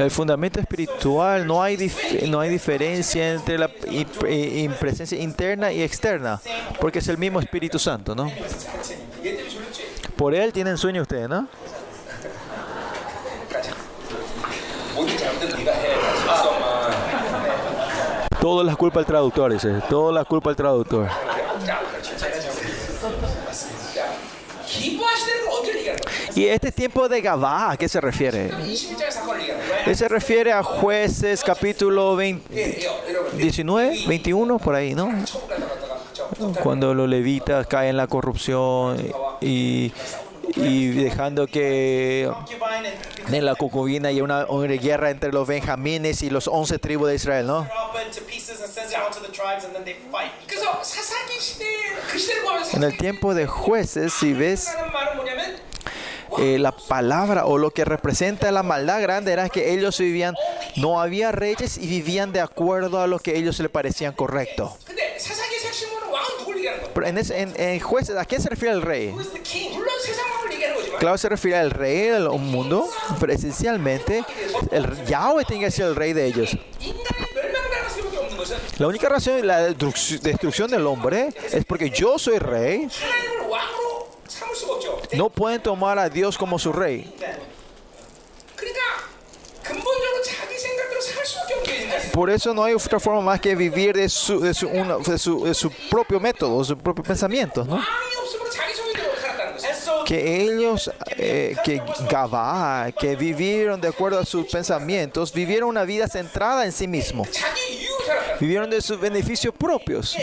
El 0.01 0.11
fundamento 0.11 0.59
espiritual, 0.59 1.47
no 1.47 1.63
hay, 1.63 1.93
no 2.27 2.41
hay 2.41 2.49
diferencia 2.49 3.33
entre 3.35 3.59
la 3.59 3.69
presencia 3.69 5.21
interna 5.21 5.73
y 5.73 5.83
externa, 5.83 6.41
porque 6.81 7.01
es 7.01 7.09
el 7.09 7.19
mismo 7.19 7.39
Espíritu 7.39 7.79
Santo, 7.79 8.15
¿no? 8.15 8.33
Por 10.17 10.35
Él 10.35 10.55
tienen 10.55 10.79
sueño 10.79 11.03
ustedes, 11.03 11.29
¿no? 11.29 11.47
Todas 18.41 18.67
la 18.67 18.77
culpa 18.77 19.01
al 19.01 19.07
traductor, 19.07 19.53
dice. 19.53 19.83
Todas 19.91 20.15
la 20.15 20.25
culpa 20.25 20.49
al 20.49 20.57
traductor. 20.57 21.09
Y 26.35 26.47
este 26.47 26.73
tiempo 26.73 27.09
de 27.09 27.21
Gabá, 27.21 27.73
¿a 27.73 27.77
qué 27.77 27.89
se 27.89 28.01
refiere? 28.01 28.51
Se 29.95 30.09
refiere 30.09 30.53
a 30.53 30.63
jueces 30.63 31.43
capítulo 31.43 32.17
20, 32.17 32.89
19, 33.37 34.07
21, 34.07 34.59
por 34.59 34.75
ahí, 34.75 34.95
¿no? 34.95 35.13
Cuando 36.63 36.95
los 36.95 37.09
levitas 37.09 37.67
caen 37.67 37.91
en 37.91 37.97
la 37.97 38.07
corrupción 38.07 38.99
y, 39.41 39.93
dejando 40.57 41.47
que 41.47 42.31
en 43.31 43.45
la 43.45 43.55
concubina 43.55 44.09
haya 44.09 44.23
una, 44.23 44.45
guerra 44.45 45.11
entre 45.11 45.33
los 45.33 45.47
benjamines 45.47 46.23
y 46.23 46.31
los 46.31 46.49
once 46.49 46.79
tribus 46.79 47.09
de 47.09 47.15
Israel, 47.17 47.47
¿no? 47.47 47.67
En 52.73 52.85
el 52.85 52.97
tiempo 52.97 53.35
de 53.35 53.47
jueces, 53.47 54.13
si 54.13 54.33
ves, 54.33 54.71
eh, 56.39 56.59
la 56.59 56.73
palabra 56.73 57.47
o 57.47 57.59
lo 57.59 57.71
que 57.71 57.85
representa 57.85 58.51
la 58.53 58.63
maldad 58.63 59.01
grande 59.03 59.33
era 59.33 59.49
que 59.49 59.73
ellos 59.73 59.99
vivían, 59.99 60.35
no 60.77 61.01
había 61.01 61.33
reyes 61.33 61.79
y 61.79 61.87
vivían 61.87 62.33
de 62.33 62.41
acuerdo 62.41 63.01
a 63.01 63.07
lo 63.07 63.19
que 63.19 63.37
ellos 63.37 63.59
le 63.59 63.69
parecían 63.69 64.13
correcto. 64.13 64.77
Pero 66.95 67.07
en, 67.07 67.19
ese, 67.19 67.41
en, 67.41 67.61
en 67.61 67.81
jueces, 67.81 68.17
¿a 68.17 68.25
quién 68.25 68.43
se 68.43 68.49
refiere 68.49 68.75
el 68.75 68.83
rey? 68.83 69.15
Claro, 70.99 71.17
se 71.17 71.29
refiere 71.29 71.57
al 71.57 71.71
rey 71.71 72.09
del 72.09 72.29
mundo, 72.29 72.87
pero 73.19 73.33
esencialmente 73.33 74.23
el 74.71 75.05
Yahweh 75.07 75.45
tiene 75.47 75.65
que 75.65 75.71
ser 75.71 75.87
el 75.87 75.97
rey 75.97 76.13
de 76.13 76.27
ellos. 76.27 76.57
La 78.79 78.87
única 78.87 79.09
razón 79.09 79.37
de 79.37 79.43
la 79.43 79.63
destrucción 79.63 80.71
del 80.71 80.87
hombre 80.87 81.31
es 81.53 81.65
porque 81.65 81.91
yo 81.91 82.19
soy 82.19 82.39
rey 82.39 82.89
no 85.13 85.29
pueden 85.29 85.63
tomar 85.63 85.99
a 85.99 86.09
Dios 86.09 86.37
como 86.39 86.59
su 86.59 86.73
rey. 86.73 87.15
Por 92.13 92.31
eso 92.31 92.53
no 92.53 92.65
hay 92.65 92.75
otra 92.75 92.99
forma 92.99 93.21
más 93.21 93.41
que 93.41 93.55
vivir 93.55 93.95
de 93.95 94.09
su, 94.09 94.41
de 94.41 94.53
su, 94.53 94.69
de 95.45 95.55
su, 95.55 95.71
propio 95.89 96.19
método, 96.19 96.65
su 96.65 96.77
propio 96.77 97.05
pensamiento, 97.05 97.65
¿no? 97.65 97.81
que 100.11 100.43
ellos, 100.43 100.91
que 101.17 101.55
eh, 101.77 101.83
Gabá, 102.11 102.91
que 102.99 103.15
vivieron 103.15 103.81
de 103.81 103.87
acuerdo 103.87 104.19
a 104.19 104.25
sus 104.25 104.45
pensamientos, 104.47 105.33
vivieron 105.33 105.69
una 105.69 105.85
vida 105.85 106.09
centrada 106.09 106.65
en 106.65 106.73
sí 106.73 106.89
mismo. 106.89 107.25
Vivieron 108.41 108.69
de 108.71 108.81
sus 108.83 108.99
beneficios 108.99 109.55
propios. 109.55 110.17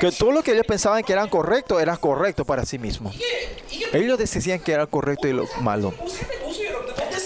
Que 0.00 0.12
todo 0.12 0.32
lo 0.32 0.42
que 0.42 0.52
ellos 0.52 0.66
pensaban 0.66 1.02
que 1.02 1.12
eran 1.12 1.28
correcto 1.28 1.80
era 1.80 1.96
correcto 1.96 2.44
para 2.44 2.64
sí 2.64 2.78
mismos. 2.78 3.14
Ellos 3.92 4.18
decían 4.18 4.60
que 4.60 4.72
era 4.72 4.86
correcto 4.86 5.28
y 5.28 5.32
lo 5.32 5.46
malo. 5.60 5.94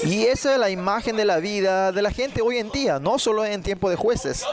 Y 0.05 0.27
esa 0.27 0.53
es 0.53 0.59
la 0.59 0.71
imagen 0.71 1.17
de 1.17 1.25
la 1.25 1.39
vida 1.39 1.93
de 1.93 2.03
la 2.03 2.13
gente 2.13 2.41
hoy 2.41 2.59
en 2.59 2.71
día, 2.71 2.99
no 3.01 3.19
solo 3.19 3.45
en 3.45 3.63
tiempo 3.63 3.91
de 3.91 3.97
jueces. 3.97 4.45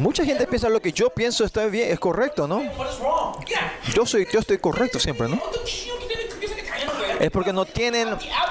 Mucha 0.00 0.24
gente 0.24 0.46
piensa 0.46 0.68
lo 0.68 0.80
que 0.80 0.92
yo 0.92 1.10
pienso 1.10 1.44
está 1.44 1.66
bien, 1.66 1.90
es 1.90 1.98
correcto, 1.98 2.46
¿no? 2.46 2.62
Yo 3.94 4.06
soy, 4.06 4.28
yo 4.30 4.38
estoy 4.40 4.58
correcto 4.58 4.98
siempre, 4.98 5.28
¿no? 5.28 5.40
es 7.18 7.30
porque 7.30 7.52
no 7.52 7.64
tienen 7.64 8.08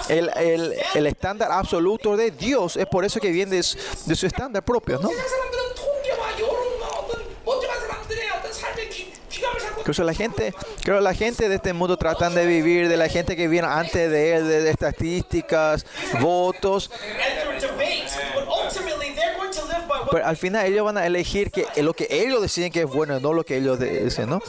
el, 0.10 0.30
el, 0.36 0.76
el 0.96 1.08
estándar 1.08 1.52
absoluto 1.52 2.18
de 2.18 2.32
Dios. 2.32 2.76
Es 2.78 2.86
por 2.86 3.06
eso 3.06 3.20
que 3.20 3.32
viene 3.32 3.58
de, 3.58 3.64
su, 3.64 3.78
de 4.06 4.16
su 4.16 4.26
estándar 4.28 4.64
propio, 4.64 5.00
¿no? 5.00 5.10
Incluso 9.78 10.04
la 10.04 10.14
gente, 10.14 10.54
creo 10.84 11.00
la 11.00 11.14
gente 11.14 11.48
de 11.48 11.56
este 11.56 11.72
mundo 11.72 11.96
tratan 11.96 12.36
de 12.36 12.46
vivir 12.46 12.90
de 12.90 12.98
la 12.98 13.08
gente 13.08 13.38
que 13.38 13.48
viene 13.48 13.70
antes 13.70 14.12
de 14.12 14.36
él, 14.36 14.48
de, 14.48 14.62
de 14.64 14.70
estadísticas, 14.70 15.86
votos. 16.20 16.92
Pero 20.12 20.26
al 20.26 20.36
final 20.36 20.66
ellos 20.66 20.84
van 20.84 20.98
a 20.98 21.06
elegir 21.06 21.52
que 21.52 21.66
lo 21.82 21.94
que 21.94 22.08
ellos 22.10 22.42
deciden 22.42 22.72
que 22.72 22.82
es 22.82 22.86
bueno, 22.86 23.20
no 23.22 23.32
lo 23.32 23.46
que 23.46 23.58
ellos 23.58 23.80
dicen, 23.80 24.30
¿no? 24.30 24.42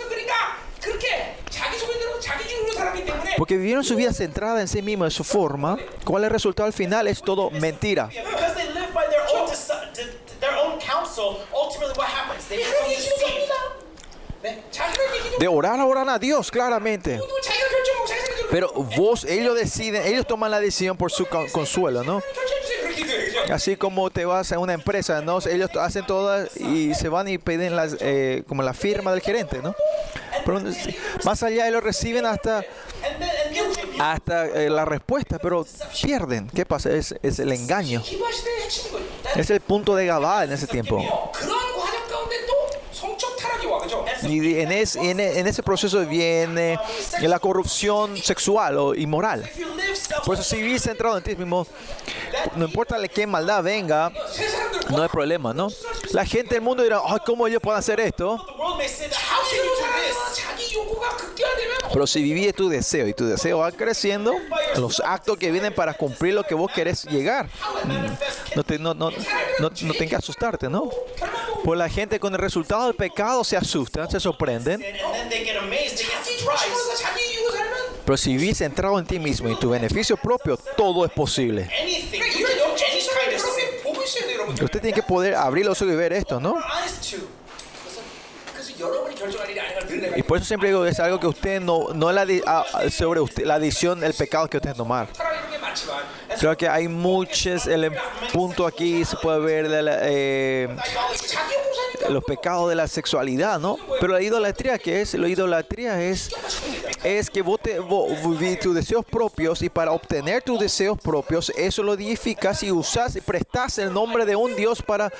porque 3.38 3.56
vivieron 3.56 3.84
su 3.84 3.94
vida 3.94 4.12
centrada 4.12 4.60
en 4.60 4.66
sí 4.66 4.82
mismo, 4.82 5.04
en 5.04 5.12
su 5.12 5.22
forma, 5.22 5.78
¿cuál 6.04 6.24
es 6.24 6.26
el 6.26 6.32
resultado 6.32 6.66
al 6.66 6.72
final? 6.72 7.06
Es 7.06 7.22
todo 7.22 7.50
mentira. 7.50 8.10
De 15.38 15.48
orar, 15.48 15.80
oran 15.80 16.08
a 16.08 16.18
Dios, 16.18 16.50
claramente. 16.50 17.20
Pero 18.50 18.72
vos, 18.72 19.24
ellos 19.24 19.54
deciden, 19.54 20.04
ellos 20.04 20.26
toman 20.26 20.50
la 20.50 20.58
decisión 20.58 20.96
por 20.96 21.12
su 21.12 21.26
consuelo, 21.52 22.02
¿no? 22.02 22.20
Así 23.52 23.76
como 23.76 24.10
te 24.10 24.24
vas 24.24 24.50
a 24.52 24.58
una 24.58 24.72
empresa, 24.72 25.20
¿no? 25.20 25.38
Ellos 25.48 25.70
hacen 25.78 26.04
todas 26.06 26.56
y 26.56 26.94
se 26.94 27.08
van 27.08 27.28
y 27.28 27.38
piden 27.38 27.76
las, 27.76 27.96
eh, 28.00 28.42
como 28.48 28.62
la 28.62 28.74
firma 28.74 29.12
del 29.12 29.20
gerente, 29.20 29.60
¿no? 29.62 29.74
Pero 30.44 30.60
más 31.24 31.42
allá, 31.42 31.68
ellos 31.68 31.82
reciben 31.82 32.26
hasta 32.26 32.64
hasta 33.98 34.46
eh, 34.46 34.70
la 34.70 34.84
respuesta, 34.84 35.38
pero 35.38 35.66
pierden. 36.02 36.48
¿Qué 36.48 36.64
pasa? 36.64 36.90
Es, 36.90 37.14
es 37.22 37.38
el 37.38 37.52
engaño. 37.52 38.02
Es 39.34 39.50
el 39.50 39.60
punto 39.60 39.94
de 39.94 40.06
Gabá 40.06 40.44
en 40.44 40.52
ese 40.52 40.66
tiempo. 40.66 41.02
Y 44.22 44.58
en, 44.58 44.72
es, 44.72 44.96
en, 44.96 45.20
e, 45.20 45.38
en, 45.38 45.46
ese 45.46 45.62
proceso 45.62 46.04
viene 46.04 46.78
la 47.20 47.38
corrupción 47.38 48.16
sexual 48.16 48.76
o 48.76 48.94
inmoral. 48.94 49.48
Por 50.24 50.34
eso 50.34 50.42
si 50.42 50.56
vivís 50.56 50.82
centrado 50.82 51.16
en 51.16 51.22
ti 51.22 51.36
mismo, 51.36 51.66
no 52.56 52.64
importa 52.64 52.96
qué 53.08 53.26
maldad 53.26 53.62
venga, 53.62 54.12
no 54.90 55.02
hay 55.02 55.08
problema, 55.08 55.54
¿no? 55.54 55.68
La 56.12 56.24
gente 56.24 56.54
del 56.54 56.62
mundo 56.62 56.82
dirá, 56.82 57.00
ay, 57.04 57.18
¿cómo 57.24 57.46
ellos 57.46 57.60
pueden 57.62 57.78
hacer 57.78 58.00
esto? 58.00 58.38
Pero 61.92 62.06
si 62.06 62.22
vivís 62.22 62.54
tu 62.54 62.68
deseo 62.68 63.08
y 63.08 63.14
tu 63.14 63.26
deseo 63.26 63.58
va 63.58 63.72
creciendo, 63.72 64.34
los 64.76 65.00
actos 65.00 65.36
que 65.38 65.50
vienen 65.50 65.74
para 65.74 65.94
cumplir 65.94 66.34
lo 66.34 66.44
que 66.44 66.54
vos 66.54 66.70
querés 66.72 67.04
llegar, 67.04 67.48
no, 68.54 68.62
te, 68.62 68.78
no, 68.78 68.94
no, 68.94 69.10
no, 69.10 69.70
no 69.70 69.70
tengas 69.94 70.08
que 70.08 70.16
asustarte, 70.16 70.68
¿no? 70.68 70.90
Pues 71.64 71.78
la 71.78 71.88
gente 71.88 72.20
con 72.20 72.32
el 72.34 72.38
resultado 72.38 72.86
del 72.86 72.94
pecado 72.94 73.44
se 73.44 73.56
asustan, 73.56 74.10
se 74.10 74.20
sorprenden. 74.20 74.84
Pero 78.04 78.16
si 78.16 78.36
vivís 78.36 78.58
centrado 78.58 78.98
en 78.98 79.06
ti 79.06 79.18
mismo 79.18 79.48
y 79.50 79.56
tu 79.56 79.70
beneficio 79.70 80.16
propio, 80.16 80.56
todo 80.76 81.04
es 81.04 81.10
posible. 81.10 81.68
Usted 84.62 84.80
tiene 84.80 84.92
que 84.92 85.02
poder 85.02 85.34
abrir 85.34 85.66
los 85.66 85.80
ojos 85.82 85.92
y 85.92 85.96
ver 85.96 86.12
esto, 86.12 86.40
¿no? 86.40 86.56
Y 90.16 90.22
por 90.22 90.38
eso 90.38 90.46
siempre 90.46 90.68
digo, 90.68 90.84
es 90.86 91.00
algo 91.00 91.18
que 91.18 91.26
usted 91.26 91.60
no, 91.60 91.88
no 91.94 92.12
la, 92.12 92.26
sobre 92.90 93.20
usted, 93.20 93.44
la 93.44 93.54
adición, 93.54 94.04
el 94.04 94.14
pecado 94.14 94.48
que 94.48 94.58
usted 94.58 94.74
tomar. 94.74 95.08
Creo 96.38 96.56
que 96.56 96.68
hay 96.68 96.88
muchos 96.88 97.66
el 97.66 97.84
em, 97.84 97.94
punto 98.32 98.66
aquí 98.66 99.04
se 99.04 99.16
puede 99.16 99.40
ver 99.40 99.68
de 99.68 99.82
la, 99.82 99.98
eh, 100.02 100.68
los 102.08 102.24
pecados 102.24 102.68
de 102.68 102.74
la 102.74 102.86
sexualidad, 102.86 103.58
¿no? 103.58 103.76
Pero 104.00 104.12
la 104.12 104.22
idolatría 104.22 104.78
que 104.78 105.00
es, 105.00 105.14
la 105.14 105.28
idolatría 105.28 106.00
es 106.02 106.30
es 107.04 107.30
que 107.30 107.42
vos, 107.42 107.60
te, 107.60 107.78
tus 108.60 108.74
deseos 108.74 109.04
propios 109.04 109.62
y 109.62 109.68
para 109.68 109.92
obtener 109.92 110.42
tus 110.42 110.58
deseos 110.58 110.98
propios 110.98 111.50
eso 111.56 111.82
lo 111.82 111.94
edificas 111.94 112.62
y 112.62 112.72
usas 112.72 113.14
y 113.16 113.20
prestas 113.20 113.78
el 113.78 113.92
nombre 113.92 114.24
de 114.26 114.34
un 114.34 114.56
dios 114.56 114.82
para 114.82 115.12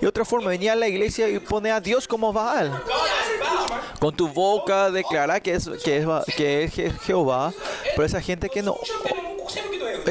y 0.00 0.06
otra 0.06 0.24
forma 0.24 0.50
venía 0.50 0.74
a 0.74 0.76
la 0.76 0.88
iglesia 0.88 1.28
y 1.28 1.38
pone 1.38 1.70
a 1.70 1.80
Dios 1.80 2.06
como 2.06 2.32
Baal. 2.32 2.82
Con 3.98 4.14
tu 4.14 4.28
boca 4.28 4.90
declara 4.90 5.40
que 5.40 5.54
es 5.54 5.68
que 5.84 5.98
es, 5.98 6.34
que 6.34 6.64
es 6.64 7.00
Jehová, 7.02 7.52
pero 7.94 8.04
esa 8.04 8.20
gente 8.20 8.48
que 8.48 8.62
no 8.62 8.76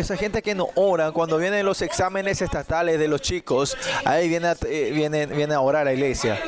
esa 0.10 0.18
gente 0.18 0.42
que 0.42 0.56
no 0.56 0.70
ora, 0.74 1.12
cuando 1.12 1.38
vienen 1.38 1.64
los 1.64 1.84
exámenes 1.84 2.42
estatales 2.42 2.98
de 2.98 3.08
los 3.08 3.22
chicos, 3.22 3.78
ahí 4.06 4.28
viene, 4.28 4.54
eh, 4.68 4.92
viene, 4.92 5.28
viene 5.28 5.54
a 5.54 5.62
orar 5.62 5.82
a 5.82 5.86
la 5.86 5.94
iglesia. 5.94 6.42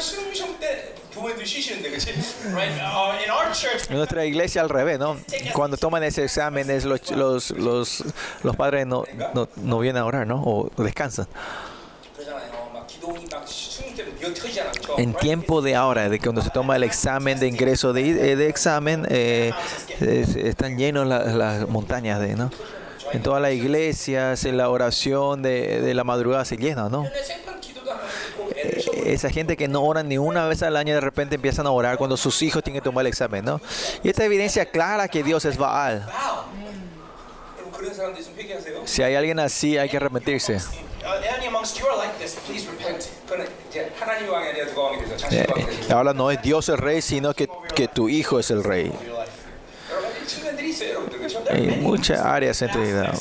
En 3.88 3.98
nuestra 3.98 4.26
iglesia 4.26 4.62
al 4.64 4.70
revés, 4.70 4.98
¿no? 4.98 5.16
Cuando 5.54 5.78
toman 5.78 6.02
esos 6.02 6.24
exámenes, 6.24 6.86
los, 6.86 7.12
los, 7.12 7.52
los, 7.52 8.04
los 8.42 8.56
padres 8.56 8.88
no, 8.88 9.04
no, 9.36 9.48
no, 9.58 9.80
vienen 9.80 10.02
a 10.02 10.06
orar, 10.06 10.26
¿no? 10.26 10.42
O 10.44 10.72
descansan. 10.78 11.28
En 14.98 15.14
tiempo 15.14 15.62
de 15.62 15.76
ahora, 15.76 16.10
de 16.10 16.20
cuando 16.20 16.42
se 16.42 16.50
toma 16.50 16.78
el 16.78 16.84
examen 16.84 17.40
de 17.40 17.48
ingreso 17.48 17.94
de, 17.94 18.32
eh, 18.32 18.36
de 18.36 18.50
examen, 18.50 19.06
eh, 19.10 19.52
están 20.00 20.80
llenos 20.80 21.06
las, 21.06 21.36
las 21.36 21.68
montañas 21.70 22.20
de, 22.20 22.36
¿no? 22.36 22.50
en 23.14 23.22
todas 23.22 23.42
las 23.42 23.54
iglesias, 23.54 24.46
en 24.46 24.58
la 24.58 24.70
oración 24.70 25.42
de, 25.42 25.82
de 25.82 25.94
la 25.94 26.04
madrugada 26.04 26.46
se 26.46 26.58
llena, 26.58 26.90
¿no? 26.90 27.06
esa 29.06 29.30
gente 29.30 29.58
que 29.58 29.68
no 29.68 29.84
ora 29.84 30.04
ni 30.04 30.18
una 30.18 30.48
vez 30.48 30.64
al 30.64 30.76
año 30.76 30.94
de 30.94 31.02
repente 31.02 31.36
empiezan 31.36 31.68
a 31.68 31.72
orar 31.72 31.98
cuando 31.98 32.18
sus 32.18 32.42
hijos 32.42 32.64
tienen 32.64 32.82
que 32.82 32.84
tomar 32.84 33.04
el 33.04 33.08
examen, 33.08 33.44
¿no? 33.46 33.62
Y 34.04 34.10
esta 34.10 34.24
evidencia 34.24 34.66
clara 34.66 35.08
que 35.08 35.24
Dios 35.24 35.46
es 35.46 35.58
Baal. 35.58 36.08
Si 38.86 39.04
hay 39.04 39.16
alguien 39.16 39.40
así, 39.40 39.78
hay 39.78 39.90
que 39.90 39.98
arrepentirse. 39.98 40.60
Eh, 45.32 45.48
ahora 45.92 46.14
no 46.14 46.30
es 46.32 46.42
Dios 46.42 46.70
el 46.70 46.78
rey, 46.78 47.02
sino 47.02 47.34
que, 47.34 47.50
que 47.76 47.88
tu 47.88 48.08
hijo 48.08 48.40
es 48.40 48.52
el 48.52 48.64
rey 48.64 48.92
en 51.54 51.82
muchas 51.82 52.20
áreas 52.20 52.62
en 52.62 52.72
tu 52.72 52.80
vida. 52.80 53.14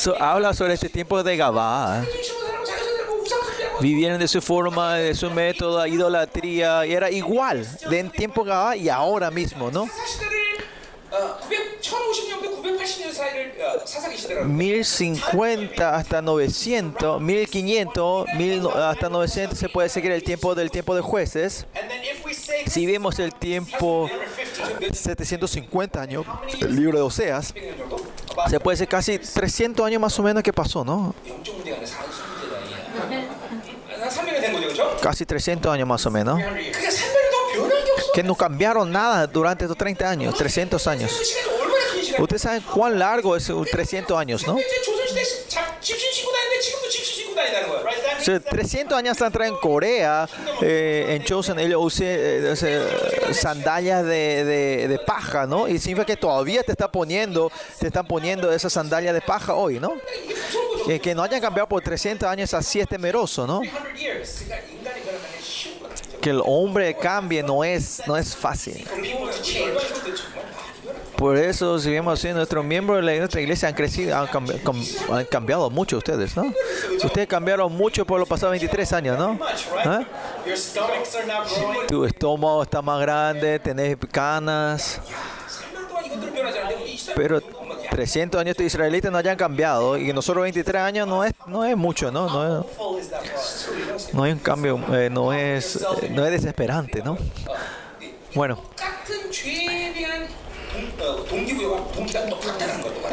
So, 0.00 0.22
habla 0.22 0.54
sobre 0.54 0.74
este 0.74 0.88
tiempo 0.88 1.22
de 1.22 1.36
Gabá. 1.36 2.04
Vivieron 3.80 4.18
de 4.18 4.28
su 4.28 4.40
forma, 4.40 4.96
de 4.96 5.14
su 5.14 5.30
método, 5.30 5.84
idolatría, 5.86 6.86
y 6.86 6.92
era 6.92 7.10
igual 7.10 7.66
de 7.90 7.98
en 7.98 8.10
tiempo 8.10 8.44
Gabá 8.44 8.76
y 8.76 8.88
ahora 8.88 9.30
mismo, 9.30 9.70
¿no? 9.70 9.88
1050 14.44 15.96
hasta 15.96 16.22
900, 16.22 17.20
1500, 17.20 18.28
hasta 18.74 19.08
900 19.08 19.58
se 19.58 19.68
puede 19.68 19.88
seguir 19.88 20.12
el 20.12 20.22
tiempo 20.22 20.54
del 20.54 20.70
tiempo 20.70 20.94
de 20.94 21.00
jueces. 21.02 21.66
Si 22.66 22.86
vemos 22.86 23.18
el 23.18 23.34
tiempo 23.34 24.10
750 24.92 26.00
años, 26.00 26.26
el 26.60 26.74
libro 26.74 26.98
de 26.98 27.04
Oseas, 27.04 27.54
se 28.48 28.60
puede 28.60 28.74
decir 28.74 28.88
casi 28.88 29.18
300 29.18 29.86
años 29.86 30.00
más 30.00 30.18
o 30.18 30.22
menos 30.22 30.42
que 30.42 30.52
pasó, 30.52 30.84
¿no? 30.84 31.14
Casi 35.00 35.24
300 35.24 35.72
años 35.72 35.88
más 35.88 36.04
o 36.06 36.10
menos 36.10 36.40
que 38.12 38.22
no 38.22 38.34
cambiaron 38.34 38.90
nada 38.90 39.26
durante 39.26 39.64
estos 39.64 39.76
30 39.76 40.08
años, 40.08 40.34
300 40.34 40.86
años. 40.86 41.12
Ustedes 42.18 42.42
saben 42.42 42.62
cuán 42.62 42.98
largo 42.98 43.36
es 43.36 43.50
300 43.70 44.18
años, 44.18 44.46
¿no? 44.46 44.56
O 48.24 48.24
sea, 48.24 48.40
300 48.40 48.96
años 48.96 49.20
atrás 49.20 49.48
en 49.48 49.56
Corea, 49.56 50.26
eh, 50.62 51.06
en 51.10 51.24
Chosen, 51.24 51.58
ellos 51.58 51.78
usan 51.82 52.06
eh, 52.08 52.54
sandalias 53.32 54.02
de, 54.02 54.44
de, 54.44 54.88
de, 54.88 54.98
paja, 54.98 55.46
¿no? 55.46 55.68
Y 55.68 55.78
significa 55.78 56.06
que 56.06 56.16
todavía 56.16 56.62
te, 56.62 56.72
está 56.72 56.90
poniendo, 56.90 57.52
te 57.78 57.88
están 57.88 58.06
poniendo 58.06 58.50
esas 58.50 58.72
sandalias 58.72 59.12
de 59.12 59.20
paja 59.20 59.54
hoy, 59.54 59.78
¿no? 59.78 59.92
Eh, 60.88 61.00
que 61.00 61.14
no 61.14 61.22
hayan 61.22 61.40
cambiado 61.40 61.68
por 61.68 61.82
300 61.82 62.26
años 62.26 62.54
así 62.54 62.80
es 62.80 62.88
temeroso, 62.88 63.46
¿no? 63.46 63.60
que 66.24 66.30
el 66.30 66.40
hombre 66.42 66.94
cambie 66.94 67.42
no 67.42 67.62
es, 67.62 68.00
no 68.06 68.16
es 68.16 68.34
fácil. 68.34 68.82
Por 71.18 71.36
eso, 71.36 71.78
si 71.78 71.90
vemos 71.90 72.18
así, 72.18 72.32
nuestros 72.32 72.64
miembros 72.64 73.04
de 73.04 73.18
nuestra 73.18 73.42
iglesia 73.42 73.68
han 73.68 73.74
crecido, 73.74 74.16
han, 74.16 74.26
cambi 74.28 74.54
han 75.12 75.24
cambiado 75.26 75.68
mucho 75.68 75.98
ustedes, 75.98 76.34
¿no? 76.34 76.50
Ustedes 77.04 77.28
cambiaron 77.28 77.70
mucho 77.76 78.06
por 78.06 78.18
los 78.18 78.26
pasados 78.26 78.52
23 78.52 78.92
años, 78.94 79.18
¿no? 79.18 79.38
¿Eh? 79.84 80.06
Tu 81.88 82.06
estómago 82.06 82.62
está 82.62 82.80
más 82.80 83.02
grande, 83.02 83.58
tenés 83.58 83.98
canas. 84.10 85.02
Pero 87.14 87.42
300 87.94 88.40
años 88.40 88.56
de 88.56 88.64
israelitas 88.64 89.12
no 89.12 89.18
hayan 89.18 89.36
cambiado 89.36 89.96
y 89.96 90.12
nosotros 90.12 90.42
23 90.42 90.82
años 90.82 91.06
no 91.06 91.22
es, 91.22 91.32
no 91.46 91.64
es 91.64 91.76
mucho, 91.76 92.10
¿no? 92.10 92.28
No 92.28 92.60
es, 92.60 94.12
no 94.12 94.26
es 94.26 94.34
un 94.34 94.40
cambio, 94.40 94.80
eh, 94.92 95.08
no, 95.08 95.32
es, 95.32 95.78
no 96.10 96.26
es 96.26 96.32
desesperante, 96.32 97.02
¿no? 97.04 97.16
Bueno. 98.34 98.60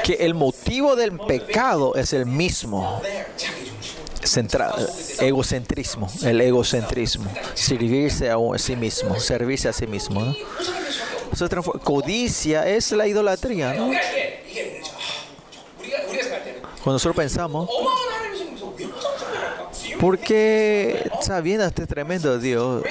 Que 0.04 0.14
el 0.14 0.34
motivo 0.34 0.96
del 0.96 1.16
pecado 1.20 1.94
es 1.94 2.14
el 2.14 2.26
mismo. 2.26 3.04
Central, 4.24 4.88
egocentrismo, 5.20 6.08
el 6.24 6.42
egocentrismo, 6.42 7.32
servirse 7.54 8.30
a 8.30 8.38
sí 8.58 8.76
mismo, 8.76 9.20
servirse 9.20 9.70
a 9.70 9.74
sí 9.74 9.86
mismo 9.86 10.36
codicia 11.84 12.68
es 12.68 12.92
la 12.92 13.08
idolatría. 13.08 13.76
Cuando 16.84 16.94
nosotros 16.94 17.16
pensamos, 17.16 17.70
¿por 20.00 20.18
qué 20.18 21.10
sabiendo 21.22 21.66
este 21.66 21.86
tremendo 21.86 22.40
Dios? 22.40 22.84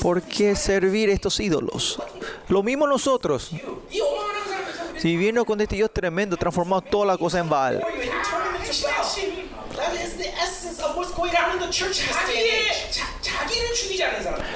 ¿Por 0.00 0.22
qué 0.22 0.54
servir 0.54 1.10
estos 1.10 1.40
ídolos? 1.40 2.00
Lo 2.48 2.62
mismo 2.62 2.86
nosotros. 2.86 3.50
Si 4.98 5.16
vino 5.16 5.44
con 5.44 5.60
este 5.60 5.76
Dios 5.76 5.90
tremendo, 5.92 6.36
transformó 6.36 6.80
toda 6.80 7.06
la 7.06 7.18
cosa 7.18 7.38
en 7.38 7.48
Baal. 7.48 7.84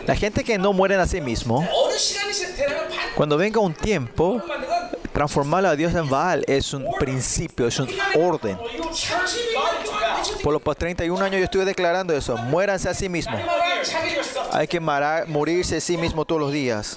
La 0.06 0.16
gente 0.16 0.44
que 0.44 0.58
no 0.58 0.72
muere 0.72 0.96
a 0.96 1.06
sí 1.06 1.20
mismo, 1.20 1.66
cuando 3.14 3.36
venga 3.36 3.60
un 3.60 3.74
tiempo, 3.74 4.42
transformar 5.12 5.66
a 5.66 5.76
Dios 5.76 5.94
en 5.94 6.08
Baal 6.08 6.44
es 6.46 6.72
un 6.72 6.86
principio, 6.98 7.66
es 7.66 7.78
un 7.78 7.88
orden. 8.18 8.58
Por 10.42 10.52
los 10.52 10.76
31 10.76 11.24
años 11.24 11.38
yo 11.38 11.44
estuve 11.44 11.64
declarando 11.64 12.14
eso. 12.14 12.36
Muéranse 12.36 12.88
a 12.88 12.94
sí 12.94 13.08
mismos. 13.08 13.40
Hay 14.52 14.66
que 14.66 14.80
morirse 14.80 15.76
a 15.76 15.80
sí 15.80 15.96
mismo 15.96 16.24
todos 16.24 16.40
los 16.40 16.52
días. 16.52 16.96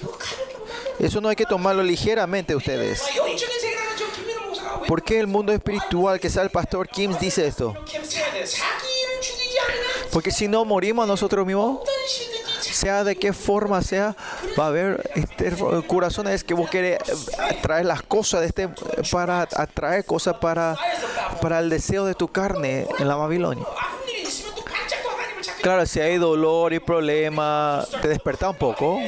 Eso 0.98 1.20
no 1.20 1.28
hay 1.28 1.36
que 1.36 1.44
tomarlo 1.44 1.82
ligeramente 1.82 2.56
ustedes. 2.56 3.02
¿Por 4.88 5.02
qué 5.02 5.20
el 5.20 5.26
mundo 5.26 5.52
espiritual 5.52 6.18
que 6.20 6.30
sea 6.30 6.42
el 6.42 6.50
pastor 6.50 6.88
Kim 6.88 7.14
dice 7.18 7.46
esto? 7.46 7.74
Porque 10.12 10.30
si 10.30 10.48
no 10.48 10.64
morimos 10.64 11.06
nosotros 11.06 11.46
mismos, 11.46 11.80
sea 12.60 13.04
de 13.04 13.16
qué 13.16 13.32
forma 13.32 13.82
sea, 13.82 14.16
va 14.58 14.64
a 14.64 14.68
haber 14.68 15.10
este, 15.14 15.52
corazones 15.86 16.44
que 16.44 16.54
vos 16.54 16.68
querés 16.70 16.98
eh, 17.00 17.58
traer 17.62 17.86
las 17.86 18.02
cosas 18.02 18.40
de 18.40 18.46
este 18.46 18.68
para 19.10 19.42
atraer 19.42 20.04
cosas 20.04 20.36
para, 20.38 20.76
para 21.40 21.58
el 21.58 21.70
deseo 21.70 22.04
de 22.04 22.14
tu 22.14 22.28
carne 22.28 22.86
en 22.98 23.08
la 23.08 23.16
Babilonia. 23.16 23.64
Claro, 25.62 25.84
si 25.84 26.00
hay 26.00 26.16
dolor 26.16 26.72
y 26.72 26.78
problema, 26.78 27.84
te 28.00 28.08
desperta 28.08 28.50
un 28.50 28.56
poco. 28.56 29.00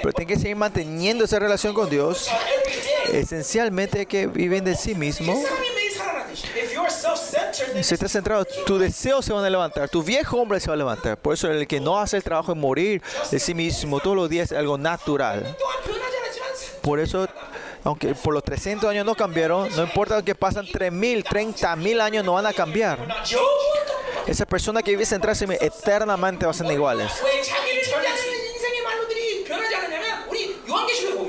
Pero 0.00 0.12
tienes 0.12 0.36
que 0.36 0.40
seguir 0.40 0.56
manteniendo 0.56 1.24
esa 1.24 1.38
relación 1.38 1.74
con 1.74 1.90
Dios. 1.90 2.28
Esencialmente 3.12 4.06
que 4.06 4.26
viven 4.26 4.64
de 4.64 4.74
sí 4.74 4.94
mismo. 4.94 5.38
Si 7.82 7.94
estás 7.94 8.12
centrado, 8.12 8.44
tus 8.66 8.80
deseos 8.80 9.24
se 9.24 9.32
van 9.32 9.44
a 9.44 9.50
levantar, 9.50 9.88
tu 9.88 10.02
viejo 10.02 10.36
hombre 10.36 10.60
se 10.60 10.68
va 10.68 10.74
a 10.74 10.76
levantar. 10.76 11.16
Por 11.16 11.34
eso 11.34 11.50
el 11.50 11.66
que 11.66 11.80
no 11.80 11.98
hace 11.98 12.16
el 12.18 12.22
trabajo 12.22 12.54
de 12.54 12.60
morir 12.60 13.02
de 13.30 13.38
sí 13.38 13.54
mismo 13.54 14.00
todos 14.00 14.16
los 14.16 14.28
días 14.28 14.52
es 14.52 14.58
algo 14.58 14.78
natural. 14.78 15.56
Por 16.82 17.00
eso, 17.00 17.28
aunque 17.84 18.14
por 18.14 18.34
los 18.34 18.44
300 18.44 18.88
años 18.90 19.04
no 19.04 19.14
cambiaron, 19.14 19.68
no 19.76 19.82
importa 19.82 20.22
que 20.22 20.34
pasan 20.34 20.66
3.000, 20.66 21.24
30.000 21.24 22.00
años, 22.00 22.24
no 22.24 22.34
van 22.34 22.46
a 22.46 22.52
cambiar. 22.52 22.98
Esa 24.26 24.46
persona 24.46 24.82
que 24.82 24.92
vive 24.92 25.06
centrada 25.06 25.38
eternamente 25.60 26.44
va 26.44 26.52
a 26.52 26.54
ser 26.54 26.70
iguales. 26.70 27.10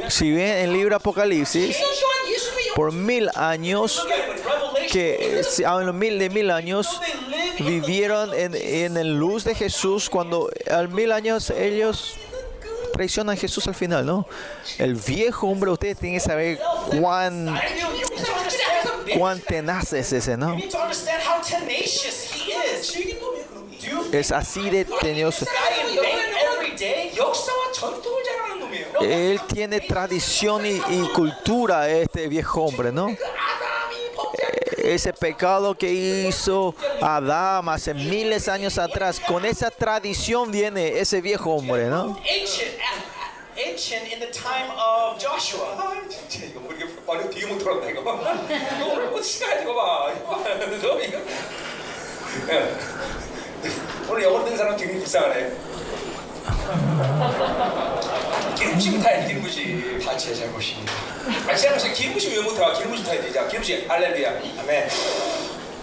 Si 0.09 0.31
bien 0.31 0.47
en 0.47 0.69
el 0.69 0.73
libro 0.73 0.95
Apocalipsis, 0.95 1.77
por 2.75 2.91
mil 2.91 3.29
años 3.35 4.05
que 4.91 5.41
a 5.65 5.71
ah, 5.71 5.81
los 5.81 5.95
mil 5.95 6.17
de 6.19 6.29
mil 6.29 6.51
años 6.51 7.01
vivieron 7.59 8.33
en, 8.33 8.55
en 8.55 8.97
el 8.97 9.17
luz 9.17 9.43
de 9.43 9.55
Jesús, 9.55 10.09
cuando 10.09 10.49
al 10.69 10.89
mil 10.89 11.11
años 11.11 11.49
ellos 11.51 12.17
traicionan 12.99 13.35
a 13.35 13.39
Jesús 13.39 13.67
al 13.67 13.75
final, 13.75 14.05
¿no? 14.05 14.27
El 14.77 14.95
viejo 14.95 15.47
hombre, 15.47 15.71
ustedes 15.71 15.97
tienen 15.97 16.19
que 16.19 16.25
saber 16.25 16.59
cuán, 16.99 17.59
cuán 19.17 19.39
tenaz 19.39 19.93
es 19.93 20.11
ese, 20.11 20.35
¿no? 20.35 20.57
Es 24.11 24.31
así 24.31 24.69
de 24.69 24.85
tenioso. 24.85 25.45
Él 29.01 29.39
tiene 29.47 29.79
tradición 29.79 30.65
y 30.65 30.99
cultura, 31.13 31.89
este 31.89 32.27
viejo 32.27 32.63
hombre, 32.63 32.91
¿no? 32.91 33.15
ese 34.93 35.13
pecado 35.13 35.75
que 35.75 35.91
hizo 35.91 36.75
Adán 37.01 37.69
hace 37.69 37.93
miles 37.93 38.45
de 38.45 38.51
años 38.51 38.77
atrás. 38.77 39.19
Con 39.19 39.45
esa 39.45 39.71
tradición 39.71 40.51
viene 40.51 40.99
ese 40.99 41.21
viejo 41.21 41.53
hombre, 41.53 41.85
¿no? 41.87 42.19
기름심 58.57 59.01
타야 59.01 59.25
기름부심 59.27 60.01
하체 60.05 60.33
잘못입니다. 60.35 60.93
아 61.47 61.55
지난번에 61.55 61.93
기름부심 61.93 62.31
왜 62.33 62.41
못해 62.41 62.61
와 62.61 62.73
기름부심 62.73 63.05
타야 63.05 63.21
되자 63.21 63.47
기름부심 63.47 63.89
할렐루야. 63.89 64.29
아멘. 64.59 64.89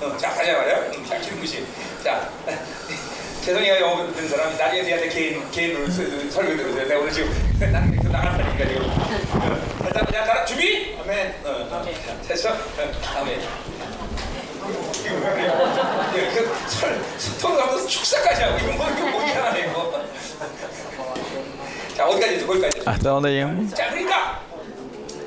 어, 0.00 0.16
자 0.18 0.28
가자 0.30 0.52
말이야 0.52 0.76
음, 0.94 1.06
자 1.08 1.18
기름부심 1.18 1.66
자 2.04 2.28
죄송해요 3.44 3.76
영어 3.80 4.12
듣는 4.12 4.28
사람. 4.28 4.56
나중에 4.56 4.84
저한테 4.84 5.08
개인 5.08 5.50
개인 5.50 5.90
설교 6.30 6.56
들으세요 6.56 6.86
내가 6.88 7.00
오늘 7.00 7.12
지금 7.12 7.30
나는 7.72 7.96
그 8.02 8.08
나갔다니까 8.08 8.66
지금. 8.68 8.82
일단 9.86 10.04
그냥 10.06 10.26
따라. 10.26 10.44
준비? 10.44 10.96
아멘. 11.00 11.34
어, 11.44 11.48
어. 11.70 11.86
됐어? 12.28 12.50
아멘. 13.16 13.40
이거 15.06 15.14
뭐야 15.14 16.12
이거 16.16 16.68
설 16.68 17.00
토론 17.40 17.60
하면서 17.60 17.86
축사까지 17.86 18.42
하고 18.42 18.58
이거 18.58 18.72
뭐 18.72 18.90
이거 18.90 19.06
뭐야 19.06 19.56
이거. 19.58 20.04
자 21.95 22.07
어디까지 22.07 22.33
했어? 22.35 22.47
거기까지. 22.47 22.79
했어. 22.79 22.89
¿Hasta 22.91 23.09
dónde 23.09 23.29
llegamos? 23.31 23.73
자 23.75 23.89
그러니까 23.89 24.41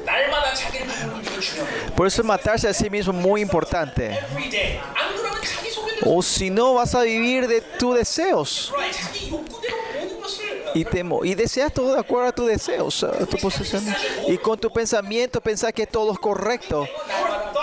날마다 0.04 0.54
자기를 0.54 0.86
부르는 0.86 1.22
게 1.22 1.40
중요한 1.40 1.70
거예요. 1.70 1.94
Por 1.94 2.06
eso 2.06 2.22
matarse 2.24 2.68
a 2.68 2.72
sí 2.74 2.88
mismo 2.90 3.12
es 3.12 3.18
muy 3.20 3.40
importante. 3.42 4.06
Every 4.12 4.50
day. 4.50 4.80
안 4.94 5.14
그러면 5.16 5.40
자기 5.42 5.70
속에는 5.70 6.02
O 6.06 6.20
si 6.22 6.48
no, 6.50 6.74
vas 6.74 6.94
a 6.94 7.02
vivir 7.02 7.46
de 7.48 7.60
tus 7.78 7.96
deseos. 7.96 8.72
자기 8.92 9.30
욕구대로 9.30 9.76
모든 9.94 10.20
것을 10.20 10.67
y 10.73 10.85
temor. 10.85 11.25
Y 11.25 11.35
deseas 11.35 11.73
todo 11.73 11.93
de 11.93 11.99
acuerdo 11.99 12.29
a 12.29 12.31
tus 12.31 12.47
deseos, 12.47 13.03
a 13.03 13.25
tu 13.25 13.37
posesión. 13.37 13.83
Y 14.27 14.37
con 14.37 14.59
tu 14.59 14.71
pensamiento 14.71 15.41
pensás 15.41 15.73
que 15.73 15.87
todo 15.87 16.13
es 16.13 16.19
correcto, 16.19 16.87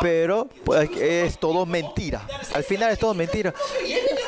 pero 0.01 0.49
pues, 0.65 0.91
es 0.97 1.39
todo 1.39 1.66
mentira. 1.66 2.27
Al 2.55 2.65
final 2.65 2.91
es 2.93 2.99
todo 2.99 3.15
mentira. 3.15 3.55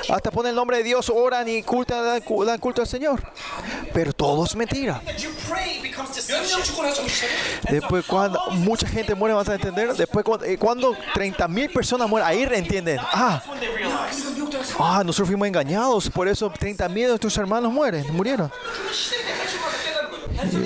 Hasta 0.08 0.30
ponen 0.30 0.50
el 0.50 0.56
nombre 0.56 0.78
de 0.78 0.84
Dios, 0.84 1.10
oran 1.10 1.48
y 1.48 1.62
cultan, 1.62 2.04
dan, 2.04 2.22
dan 2.46 2.58
culto 2.58 2.82
al 2.82 2.88
Señor. 2.88 3.22
Pero 3.92 4.12
todo 4.12 4.44
es 4.44 4.54
mentira. 4.54 5.02
Después 7.70 8.04
cuando 8.06 8.40
mucha 8.52 8.86
gente 8.86 9.14
muere, 9.14 9.34
vas 9.34 9.48
a 9.48 9.54
entender. 9.54 9.94
Después 9.94 10.24
cuando, 10.24 10.44
eh, 10.46 10.58
30.000 10.58 11.72
personas 11.72 12.08
mueren, 12.08 12.28
ahí 12.28 12.44
reentienden. 12.44 12.98
Ah, 13.00 13.42
ah, 14.78 15.02
nosotros 15.04 15.28
fuimos 15.28 15.48
engañados, 15.48 16.08
por 16.10 16.28
eso 16.28 16.50
30.000 16.50 16.94
de 16.94 17.08
nuestros 17.08 17.36
hermanos 17.36 17.72
mueren, 17.72 18.04
murieron. 18.14 18.50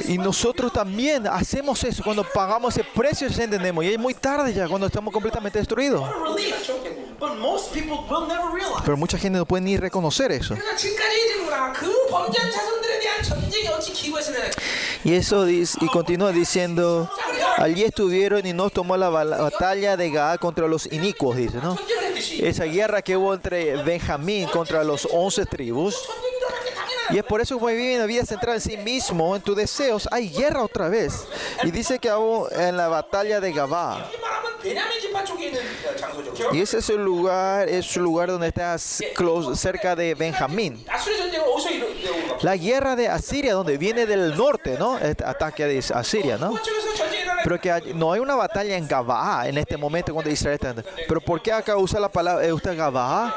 Y 0.09 0.19
nosotros 0.19 0.73
también 0.73 1.27
hacemos 1.27 1.83
eso. 1.85 2.03
Cuando 2.03 2.24
pagamos 2.24 2.77
ese 2.77 2.87
precio, 2.95 3.29
ya 3.29 3.45
entendemos. 3.45 3.85
Y 3.85 3.93
es 3.93 3.99
muy 3.99 4.15
tarde 4.15 4.53
ya, 4.53 4.69
cuando 4.69 4.87
estamos 4.87 5.12
completamente 5.12 5.59
destruidos. 5.59 6.09
Pero 8.85 8.97
mucha 8.97 9.19
gente 9.19 9.39
no 9.39 9.47
puede 9.47 9.62
ni 9.62 9.77
reconocer 9.77 10.33
eso. 10.33 10.55
Y 15.05 15.15
eso 15.15 15.45
dice, 15.45 15.79
y 15.81 15.87
continúa 15.87 16.33
diciendo, 16.33 17.11
allí 17.57 17.83
estuvieron 17.85 18.47
y 18.47 18.53
no 18.53 18.70
tomó 18.70 18.97
la 18.97 19.09
batalla 19.09 19.97
de 19.97 20.11
Gaá 20.11 20.39
contra 20.39 20.66
los 20.69 20.87
inicuos, 20.93 21.37
dice, 21.37 21.59
¿no? 21.62 21.77
Esa 22.41 22.65
guerra 22.65 23.03
que 23.03 23.16
hubo 23.16 23.35
entre 23.35 23.83
Benjamín 23.83 24.49
contra 24.49 24.85
los 24.85 25.09
once 25.11 25.45
tribus. 25.47 25.97
Y 27.13 27.19
es 27.19 27.25
por 27.25 27.41
eso 27.41 27.59
que 27.59 27.75
viven 27.75 27.97
una 27.97 28.07
vida 28.07 28.25
centrada 28.25 28.57
en 28.57 28.61
sí 28.61 28.77
mismo, 28.77 29.37
en 29.37 29.43
tus 29.43 29.57
deseos, 29.57 30.09
hay 30.11 30.31
guerra 30.31 30.65
otra 30.65 30.89
vez. 30.89 31.27
Y 31.63 31.71
dice 31.71 31.99
que 31.99 32.09
en 32.53 32.77
la 32.77 32.89
batalla 32.89 33.41
de 33.41 33.53
Gabá. 33.53 34.11
Y 36.53 36.61
ese 36.61 36.79
es 36.79 36.91
el 36.91 37.05
lugar, 37.05 37.69
es 37.69 37.97
el 37.97 38.03
lugar 38.03 38.29
donde 38.31 38.49
estás 38.49 39.01
cerca 39.55 39.97
de 39.97 40.15
Benjamín. 40.15 40.85
La 42.43 42.57
guerra 42.57 42.97
de 42.97 43.09
Asiria, 43.09 43.55
donde 43.55 43.79
viene 43.79 44.07
del 44.07 44.37
norte, 44.37 44.77
¿no? 44.79 44.99
Este 44.99 45.25
ataque 45.25 45.67
de 45.67 45.79
Asiria, 45.95 46.39
¿no? 46.39 46.55
Pero 47.45 47.61
que 47.61 47.71
hay, 47.71 47.93
no 47.95 48.13
hay 48.13 48.21
una 48.21 48.37
batalla 48.37 48.77
en 48.77 48.87
Gabaa 48.87 49.49
en 49.49 49.59
este 49.59 49.77
momento 49.77 50.13
cuando 50.13 50.31
Israel 50.31 50.59
está. 50.61 50.75
Pero 51.09 51.21
¿por 51.21 51.43
qué 51.43 51.53
acá 51.53 51.77
usa 51.77 51.99
la 51.99 52.09
palabra 52.09 52.45
eh, 52.45 52.53
usa 52.53 52.75
Gabaa? 52.75 53.35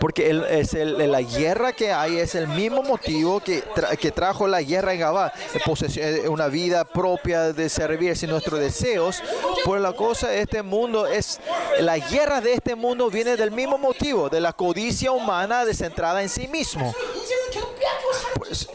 Porque 0.00 0.30
el, 0.30 0.44
es 0.44 0.74
el, 0.74 1.00
eh, 1.00 1.06
la 1.06 1.22
guerra 1.22 1.72
que 1.72 1.92
hay 1.92 2.18
es 2.18 2.34
el 2.34 2.48
mismo 2.48 2.82
motivo 2.82 3.40
que, 3.40 3.62
tra, 3.62 3.96
que 3.96 4.10
trajo 4.10 4.46
la 4.46 4.62
guerra 4.62 4.92
en 4.92 5.00
Gabaa. 5.00 5.32
Eh, 5.54 5.60
posesión, 5.64 6.28
una 6.28 6.48
vida 6.48 6.84
propia 6.84 7.52
de 7.52 7.68
servirse 7.68 8.26
nuestros 8.26 8.58
deseos. 8.60 9.22
Por 9.64 9.80
la 9.80 9.92
cosa, 9.92 10.34
este 10.34 10.62
mundo 10.74 11.06
es, 11.06 11.40
las 11.80 12.10
guerras 12.10 12.42
de 12.42 12.54
este 12.54 12.74
mundo 12.74 13.10
vienen 13.10 13.36
del 13.36 13.50
mismo 13.50 13.78
motivo, 13.78 14.28
de 14.28 14.40
la 14.40 14.52
codicia 14.52 15.12
humana 15.12 15.64
descentrada 15.64 16.22
en 16.22 16.28
sí 16.28 16.48
mismo. 16.48 16.94
Pues, 18.36 18.68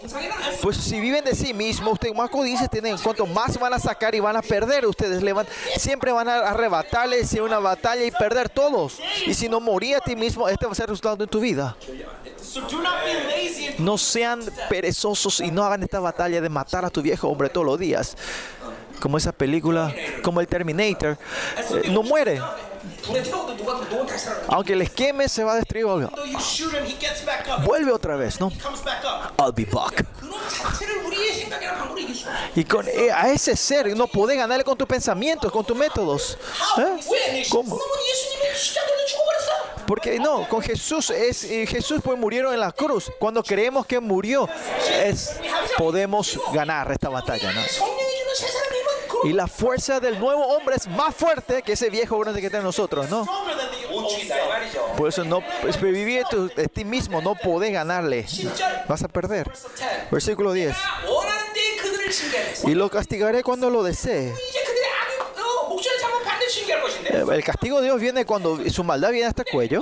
pues, 0.62 0.78
si 0.78 1.00
viven 1.00 1.24
de 1.24 1.36
sí 1.36 1.54
mismos, 1.54 1.94
ustedes 1.94 2.16
más 2.16 2.30
codices 2.30 2.70
tienen, 2.70 2.98
cuanto 2.98 3.26
más 3.26 3.60
van 3.60 3.74
a 3.74 3.80
sacar 3.80 4.16
y 4.16 4.20
van 4.20 4.36
a 4.36 4.42
perder, 4.42 4.86
ustedes 4.86 5.22
le 5.22 5.34
van, 5.34 5.46
siempre 5.78 6.12
van 6.12 6.28
a 6.28 6.40
arrebatarles 6.40 7.34
en 7.34 7.44
una 7.44 7.60
batalla 7.60 8.04
y 8.04 8.12
perder 8.12 8.50
todos. 8.50 9.00
Y 9.26 9.34
si 9.34 9.50
no 9.50 9.60
moría 9.60 9.98
a 9.98 10.02
ti 10.02 10.16
mismo, 10.16 10.48
este 10.48 10.66
va 10.66 10.72
a 10.72 10.76
ser 10.76 10.84
el 10.84 10.90
resultado 10.90 11.18
de 11.18 11.28
tu 11.28 11.40
vida. 11.40 11.76
No 13.78 13.98
sean 13.98 14.42
perezosos 14.70 15.40
y 15.40 15.52
no 15.52 15.64
hagan 15.64 15.84
esta 15.84 16.00
batalla 16.00 16.42
de 16.42 16.50
matar 16.50 16.86
a 16.86 16.90
tu 16.90 17.02
viejo 17.02 17.28
hombre 17.28 17.50
todos 17.50 17.66
los 17.66 17.80
días 17.80 18.16
como 19.00 19.18
esa 19.18 19.32
película, 19.32 19.94
como 20.24 20.42
el 20.42 20.48
Terminator, 20.48 21.18
eh, 21.58 21.90
no 21.90 22.04
muere. 22.04 22.42
Aunque 24.48 24.76
les 24.76 24.90
queme, 24.90 25.28
se 25.28 25.44
va 25.44 25.54
a 25.54 25.56
destruir. 25.56 26.08
Vuelve 27.64 27.92
otra 27.92 28.16
vez, 28.16 28.40
¿no? 28.40 28.52
I'll 29.40 29.54
be 29.54 29.66
back. 29.66 30.06
Y 32.56 32.64
con, 32.64 32.88
eh, 32.88 33.12
a 33.12 33.30
ese 33.30 33.56
ser 33.56 33.96
no 33.96 34.08
podés 34.08 34.38
ganarle 34.38 34.64
con 34.64 34.78
tus 34.78 34.88
pensamientos, 34.88 35.52
con 35.52 35.66
tus 35.66 35.78
métodos. 35.78 36.38
¿Eh? 36.78 37.46
¿Cómo? 37.50 37.80
Porque 39.88 40.20
no, 40.20 40.48
con 40.48 40.62
Jesús 40.62 41.10
es 41.10 41.42
Jesús 41.42 42.00
pues 42.04 42.18
murieron 42.18 42.54
en 42.54 42.60
la 42.60 42.72
cruz. 42.72 43.12
Cuando 43.18 43.44
creemos 43.44 43.86
que 43.86 44.00
murió, 44.00 44.48
es, 45.04 45.32
podemos 45.78 46.40
ganar 46.54 46.92
esta 46.92 47.10
batalla, 47.10 47.52
¿no? 47.52 47.62
Y 49.24 49.34
la 49.34 49.48
fuerza 49.48 50.00
del 50.00 50.20
nuevo 50.20 50.46
hombre 50.48 50.76
es 50.76 50.88
más 50.88 51.16
fuerte 51.16 51.62
que 51.62 51.74
ese 51.74 51.90
viejo 51.90 52.18
grande 52.20 52.40
que 52.40 52.48
está 52.48 52.60
en 52.60 52.64
nosotros, 52.64 53.10
¿no? 53.10 53.28
Por 54.98 55.10
eso 55.10 55.24
no 55.24 55.42
pues, 55.62 55.80
vivir 55.82 56.24
a 56.24 56.68
ti 56.68 56.86
mismo, 56.86 57.22
no 57.22 57.36
podés 57.36 57.72
ganarle. 57.72 58.26
Vas 58.88 59.04
a 59.04 59.08
perder. 59.08 59.52
Versículo 60.12 60.54
10. 60.54 60.76
Y 62.66 62.72
lo 62.76 62.90
castigaré 62.90 63.44
cuando 63.44 63.70
lo 63.70 63.84
desee. 63.84 64.34
El 67.32 67.44
castigo 67.44 67.80
de 67.80 67.86
Dios 67.86 68.00
viene 68.00 68.26
cuando 68.26 68.60
su 68.70 68.84
maldad 68.84 69.12
viene 69.12 69.28
hasta 69.28 69.42
el 69.42 69.48
este 69.48 69.56
cuello. 69.56 69.82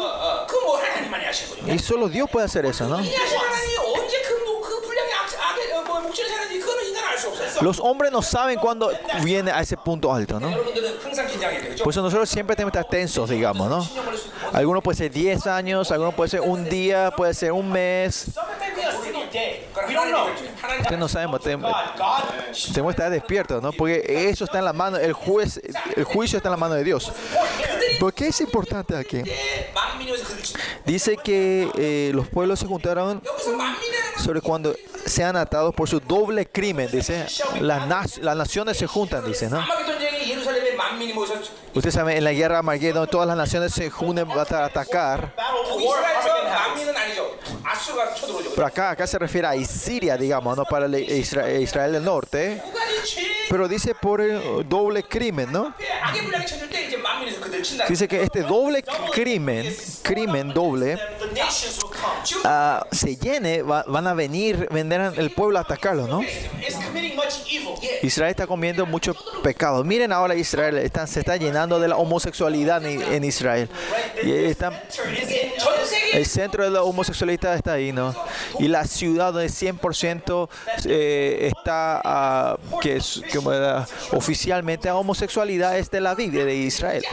Y 1.68 1.80
solo 1.80 2.10
Dios 2.10 2.30
puede 2.30 2.46
hacer 2.46 2.66
eso, 2.66 2.88
¿no? 2.88 3.00
Los 7.62 7.80
hombres 7.80 8.12
no 8.12 8.22
saben 8.22 8.60
cuándo 8.60 8.92
viene 9.24 9.52
a 9.52 9.62
ese 9.62 9.78
punto 9.78 10.14
alto, 10.14 10.40
¿no? 10.40 10.52
Por 11.84 11.92
eso 11.92 12.02
nosotros 12.02 12.30
siempre 12.30 12.56
tenemos 12.56 12.72
que 12.72 12.80
estar 12.80 12.90
tensos, 12.90 13.30
digamos, 13.30 13.70
¿no? 13.70 13.88
Algunos 14.54 14.84
puede 14.84 14.98
ser 14.98 15.12
10 15.12 15.48
años, 15.48 15.92
algunos 15.92 16.14
puede 16.14 16.30
ser 16.30 16.42
un 16.42 16.68
día, 16.70 17.12
puede 17.12 17.34
ser 17.34 17.52
un 17.52 17.72
mes. 17.72 18.28
Ustedes 20.80 21.00
no 21.00 21.08
saben, 21.08 21.30
tenemos 21.40 21.72
que 22.74 22.90
estar 22.90 23.10
despiertos, 23.10 23.62
¿no? 23.62 23.72
Porque 23.72 24.30
eso 24.30 24.46
está 24.46 24.60
en 24.60 24.66
la 24.66 24.74
mano, 24.74 24.98
el, 24.98 25.14
juez, 25.14 25.60
el 25.96 26.04
juicio 26.04 26.38
está 26.38 26.50
en 26.50 26.52
la 26.52 26.58
mano 26.58 26.76
de 26.76 26.84
Dios. 26.84 27.12
¿Por 28.00 28.14
qué 28.14 28.28
es 28.28 28.42
importante 28.42 28.96
aquí? 28.96 29.22
Dice 30.86 31.18
que 31.18 31.70
eh, 31.76 32.12
los 32.14 32.28
pueblos 32.28 32.60
se 32.60 32.66
juntaron 32.68 33.22
sobre 34.24 34.42
cuando 34.42 34.76
sean 35.08 35.36
atados 35.36 35.74
por 35.74 35.90
su 35.90 36.00
doble 36.00 36.46
crimen, 36.46 36.90
dice. 36.92 37.26
Las, 37.60 38.18
las 38.18 38.36
naciones 38.36 38.78
se 38.78 38.88
juntan, 38.88 39.26
dice, 39.26 39.50
¿no? 39.50 39.64
Ustedes 41.74 41.94
saben, 41.94 42.18
en 42.18 42.24
la 42.24 42.34
guerra 42.34 42.62
de 42.62 43.08
todas 43.08 43.28
las 43.28 43.38
naciones 43.38 43.74
se 43.74 43.90
juntan 43.90 44.28
para 44.28 44.66
atacar. 44.66 45.34
Pero 48.56 48.68
acá, 48.68 48.92
acá 48.92 49.08
se 49.08 49.20
refiere 49.20 49.48
a 49.48 49.66
Siria, 49.66 50.18
digamos, 50.18 50.58
no 50.58 50.66
para 50.66 50.88
Israel, 50.98 51.62
Israel 51.62 51.94
del 51.94 52.04
norte. 52.04 52.62
Pero 53.50 53.68
dice 53.68 53.96
por 53.96 54.22
el 54.22 54.68
doble 54.68 55.04
crimen, 55.04 55.52
¿no? 55.52 55.74
Dice 57.88 58.08
que 58.08 58.24
este 58.24 58.42
doble 58.42 58.84
crimen, 59.14 59.74
crimen 60.02 60.54
doble, 60.54 60.96
uh, 62.46 62.84
se 62.92 63.16
llene, 63.16 63.62
van 63.62 64.08
a 64.08 64.14
venir, 64.14 64.68
vendrán 64.72 65.14
el 65.18 65.32
pueblo 65.32 65.58
a 65.58 65.62
atacarlo, 65.62 66.08
¿no? 66.08 66.22
Israel 68.04 68.32
está 68.32 68.48
comiendo 68.48 68.86
mucho 68.86 69.16
pecado. 69.44 69.84
Miren 69.84 70.12
ahora 70.12 70.36
Israel, 70.36 70.78
están, 70.78 71.08
se 71.08 71.20
está 71.20 71.38
llenando 71.38 71.80
de 71.80 71.88
la 71.88 71.98
homosexualidad 71.98 72.84
en, 72.86 73.24
Israel. 73.24 73.70
Y 74.24 74.32
están, 74.32 74.74
el 76.14 76.26
centro 76.26 76.64
de 76.64 76.70
la 76.70 76.84
homosexualidad 76.84 77.56
está 77.56 77.77
citadinos 77.78 78.16
y 78.60 78.68
la 78.68 78.86
ciudad 78.86 79.34
donde 79.34 79.48
100% 79.48 80.50
eh, 80.86 81.52
está, 81.56 82.58
uh, 82.60 82.80
que 82.80 82.98
es 82.98 83.22
que, 83.32 83.40
uh, 83.40 83.86
oficialmente 84.16 84.90
homosexualidad 84.92 85.78
es 85.78 85.90
de 85.92 86.02
la 86.02 86.16
biblia 86.16 86.46
de 86.46 86.56
Israel. 86.56 87.04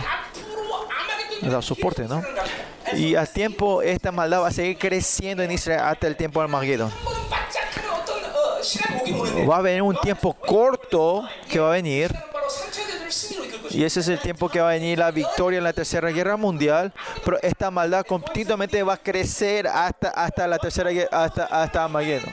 Da 1.43 1.61
soporte, 1.61 2.05
¿no? 2.05 2.23
Y 2.95 3.16
a 3.16 3.27
tiempo 3.27 3.82
esta 3.82 4.12
maldad 4.12 4.43
va 4.43 4.49
a 4.49 4.53
seguir 4.53 4.78
creciendo 4.78 5.43
en 5.43 5.51
Israel 5.51 5.81
hasta 5.81 6.07
el 6.07 6.16
tiempo 6.16 6.41
del 6.41 6.47
Armagedón. 6.47 6.91
Va 9.49 9.59
a 9.59 9.62
venir 9.62 9.82
un 9.82 9.97
tiempo 9.97 10.32
corto 10.32 11.28
que 11.51 11.59
va 11.61 11.69
a 11.69 11.73
venir 11.73 12.15
y 13.70 13.85
ese 13.85 14.01
es 14.01 14.09
el 14.09 14.20
tiempo 14.20 14.48
que 14.48 14.60
va 14.60 14.70
a 14.70 14.72
venir 14.72 14.98
la 14.98 15.10
victoria 15.10 15.59
en 15.59 15.64
la 15.64 15.72
Tercera 15.72 16.10
Guerra 16.10 16.36
Mundial. 16.36 16.93
Pero 17.24 17.39
esta 17.43 17.70
maldad 17.70 18.05
continuamente 18.06 18.82
va 18.82 18.94
a 18.94 18.97
crecer 18.97 19.66
hasta, 19.66 20.10
hasta 20.10 20.47
la 20.47 20.59
Tercera 20.59 20.90
Guerra, 20.90 21.24
hasta, 21.24 21.44
hasta 21.44 21.85
Armageddon. 21.85 22.31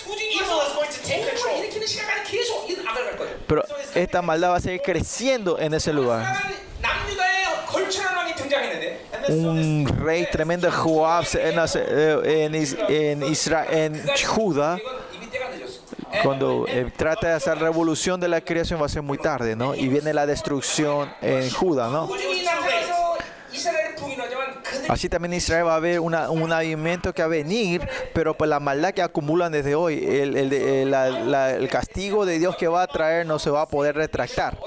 Pero 3.48 3.64
esta 3.96 4.22
maldad 4.22 4.52
va 4.52 4.58
a 4.58 4.62
seguir 4.62 4.82
creciendo 4.82 5.60
en 5.60 5.74
ese 5.74 5.92
lugar. 5.92 6.38
Un 9.28 9.88
rey 10.04 10.28
tremendo 10.32 10.72
Joab 10.72 11.26
en, 11.34 12.56
en, 12.56 13.24
en 13.26 14.02
Judá 14.26 14.80
cuando 16.24 16.66
eh, 16.68 16.92
trata 16.96 17.28
de 17.28 17.34
hacer 17.34 17.58
revolución 17.60 18.20
de 18.20 18.28
la 18.28 18.42
creación 18.42 18.82
va 18.82 18.86
a 18.86 18.90
ser 18.90 19.02
muy 19.02 19.18
tarde, 19.18 19.56
¿no? 19.56 19.76
Y 19.76 19.88
viene 19.88 20.14
la 20.14 20.26
destrucción 20.26 21.12
en 21.22 21.50
Judas, 21.50 21.92
¿no? 21.92 22.10
Así 24.88 25.08
también 25.10 25.34
Israel 25.34 25.68
va 25.68 25.74
a 25.74 25.78
haber 25.78 26.00
una, 26.00 26.30
un 26.30 26.52
avivamiento 26.52 27.14
que 27.14 27.22
va 27.22 27.28
a 27.28 27.30
venir, 27.30 27.88
pero 28.14 28.36
por 28.36 28.48
la 28.48 28.60
maldad 28.60 28.94
que 28.94 29.02
acumulan 29.02 29.52
desde 29.52 29.76
hoy, 29.76 30.04
el, 30.04 30.36
el, 30.36 30.52
el, 30.52 30.92
la, 30.92 31.10
la, 31.10 31.52
el, 31.52 31.70
castigo 31.70 32.26
de 32.26 32.40
Dios 32.40 32.56
que 32.58 32.68
va 32.68 32.84
a 32.84 32.88
traer 32.88 33.26
no 33.26 33.40
se 33.40 33.50
va 33.50 33.62
a 33.62 33.66
poder 33.68 33.96
retractar. 33.96 34.58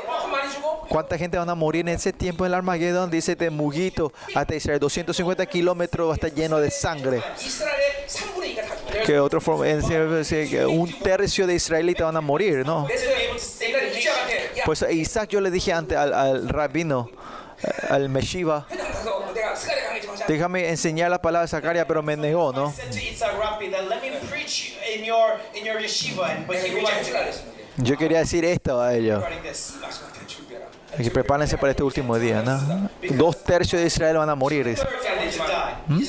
¿Cuánta 0.88 1.18
gente 1.18 1.36
van 1.36 1.50
a 1.50 1.54
morir 1.54 1.82
en 1.82 1.94
ese 1.94 2.12
tiempo 2.12 2.44
en 2.44 2.52
el 2.52 2.54
Armagedón? 2.54 3.10
Dice 3.10 3.36
de 3.36 3.50
Muguito 3.50 4.12
hasta 4.34 4.54
Israel, 4.54 4.78
250 4.78 5.44
kilómetros 5.46 6.08
va 6.08 6.12
a 6.12 6.14
estar 6.14 6.32
lleno 6.32 6.58
de 6.58 6.70
sangre 6.70 7.22
que 9.06 9.18
otra 9.18 9.40
forma, 9.40 9.64
pues, 9.64 10.32
eh, 10.32 10.66
un 10.66 10.92
tercio 11.00 11.46
de 11.46 11.54
israelitas 11.54 12.06
van 12.06 12.16
a 12.16 12.20
morir, 12.20 12.64
¿no? 12.64 12.86
Pues 14.64 14.82
a 14.82 14.90
Isaac 14.90 15.30
yo 15.30 15.40
le 15.40 15.50
dije 15.50 15.72
antes 15.72 15.96
al, 15.96 16.12
al 16.14 16.48
rabino, 16.48 17.10
eh, 17.62 17.68
al 17.90 18.08
Meshiva, 18.08 18.66
déjame 20.28 20.68
enseñar 20.70 21.10
la 21.10 21.20
palabra 21.20 21.42
de 21.42 21.48
Zacaria, 21.48 21.86
pero 21.86 22.02
me 22.02 22.16
negó, 22.16 22.52
¿no? 22.52 22.72
Yo 27.76 27.96
quería 27.98 28.18
decir 28.20 28.44
esto 28.44 28.80
a 28.80 28.94
ellos. 28.94 29.22
Aquí 30.98 31.10
prepárense 31.10 31.58
para 31.58 31.70
este 31.70 31.82
último 31.82 32.18
día. 32.18 32.42
¿no? 32.42 32.88
Dos 33.10 33.42
tercios 33.42 33.80
de 33.80 33.86
Israel 33.86 34.16
van 34.18 34.30
a 34.30 34.34
morir. 34.34 34.76
¿Mm? 35.86 36.02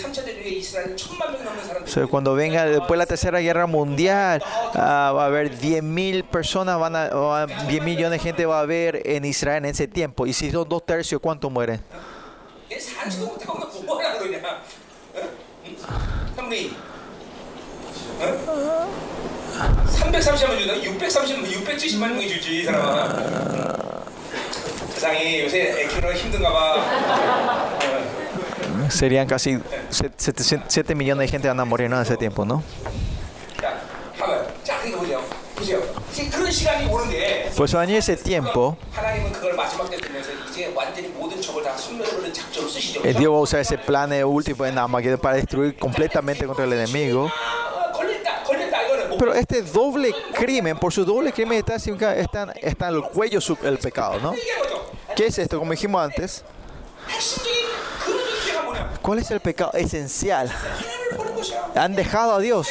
Cuando 2.10 2.36
venga 2.36 2.66
después 2.66 2.98
la 2.98 3.06
tercera 3.06 3.40
guerra 3.40 3.66
mundial, 3.68 4.44
uh, 4.74 4.78
va 4.78 5.24
a 5.24 5.26
haber 5.26 5.58
10.000 5.58 6.24
personas, 6.24 6.80
van 6.80 6.96
a, 6.96 7.46
uh, 7.46 7.68
10 7.68 7.84
millones 7.84 8.12
de 8.12 8.20
gente 8.20 8.46
va 8.46 8.60
a 8.60 8.62
haber 8.62 9.02
en 9.06 9.26
Israel 9.26 9.66
en 9.66 9.72
ese 9.72 9.88
tiempo. 9.88 10.28
Y 10.28 10.34
si 10.34 10.52
son 10.52 10.68
dos 10.68 10.86
tercios, 10.86 11.22
¿cuántos 11.22 11.52
mueren? 11.52 11.82
얘 24.95 24.95
살지도 24.95 24.95
못하고 24.95 24.95
너 24.95 24.95
뭐하라 24.95 24.95
그러냐? 24.95 24.95
응? 24.95 24.95
응? 24.95 24.95
형님, 24.95 24.95
응? 24.95 24.95
330만 24.95 24.95
주다 24.95 25.09
630만 25.11 25.11
670만 25.11 25.11
명이 25.11 25.11
주지 25.11 25.11
이 25.11 25.11
사람아. 25.11 25.11
세상이 25.11 25.41
요새 25.43 25.83
애키로 25.83 26.13
힘든가 26.15 26.53
봐. 26.53 26.75
어. 26.77 27.91
Serían 28.91 29.27
casi 29.29 29.59
7 29.91 30.95
millones 30.97 31.27
de 31.27 31.29
gente 31.31 31.47
van 31.49 31.61
a 31.61 31.65
morir 31.65 31.89
¿no? 31.89 31.97
en 31.97 32.03
ese 32.03 32.17
tiempo, 32.17 32.45
¿no? 32.45 32.63
자, 33.61 33.79
봐봐요. 34.19 34.47
자, 34.65 34.79
그러니까 34.81 34.99
보세요. 34.99 35.23
보세요. 35.55 35.81
이제 36.11 36.29
그런 36.29 36.51
시간이 36.51 36.87
오는데 36.87 37.53
Pues 37.55 37.73
va 37.75 37.83
a 37.83 37.87
venir 37.87 37.99
ese 37.99 38.17
tiempo. 38.17 38.77
하나님은 38.93 39.33
그걸 39.33 39.55
마지막 39.55 39.89
때 39.91 39.97
되면서 39.97 40.31
이제 40.51 40.73
완전히 40.75 41.09
모든 41.09 41.41
적을 41.41 41.63
다 41.63 41.77
순면으로 41.77 42.33
작전을 42.33 42.69
쓰시죠. 42.69 43.03
eh, 43.05 43.13
Dios 43.17 43.31
va 43.33 43.37
a 43.39 43.43
usar 43.43 43.61
ese 43.61 43.79
plan 43.79 44.13
eh, 44.13 44.25
último 44.25 44.65
en 44.67 44.77
Armageddon 44.79 45.21
para 45.21 45.37
destruir 45.37 45.77
completamente 45.79 46.45
contra 46.47 46.65
el 46.65 46.73
enemigo. 46.73 47.31
Pero 49.18 49.34
este 49.34 49.62
doble 49.62 50.14
crimen, 50.34 50.78
por 50.78 50.94
su 50.94 51.06
doble 51.06 51.32
crimen 51.32 51.60
está, 51.60 51.76
está, 51.76 52.52
está 52.54 52.90
en 52.90 52.96
el 52.96 53.04
cuello 53.04 53.40
el 53.64 53.78
pecado, 53.78 54.20
¿no? 54.20 54.34
¿Qué 55.16 55.28
es 55.28 55.38
esto? 55.40 55.60
Como 55.60 55.72
dijimos 55.72 56.04
antes, 56.04 56.44
¿cuál 59.02 59.20
es 59.20 59.32
el 59.32 59.40
pecado 59.40 59.72
esencial? 59.74 60.52
Han 61.76 61.96
dejado 61.96 62.34
a 62.34 62.40
Dios. 62.40 62.68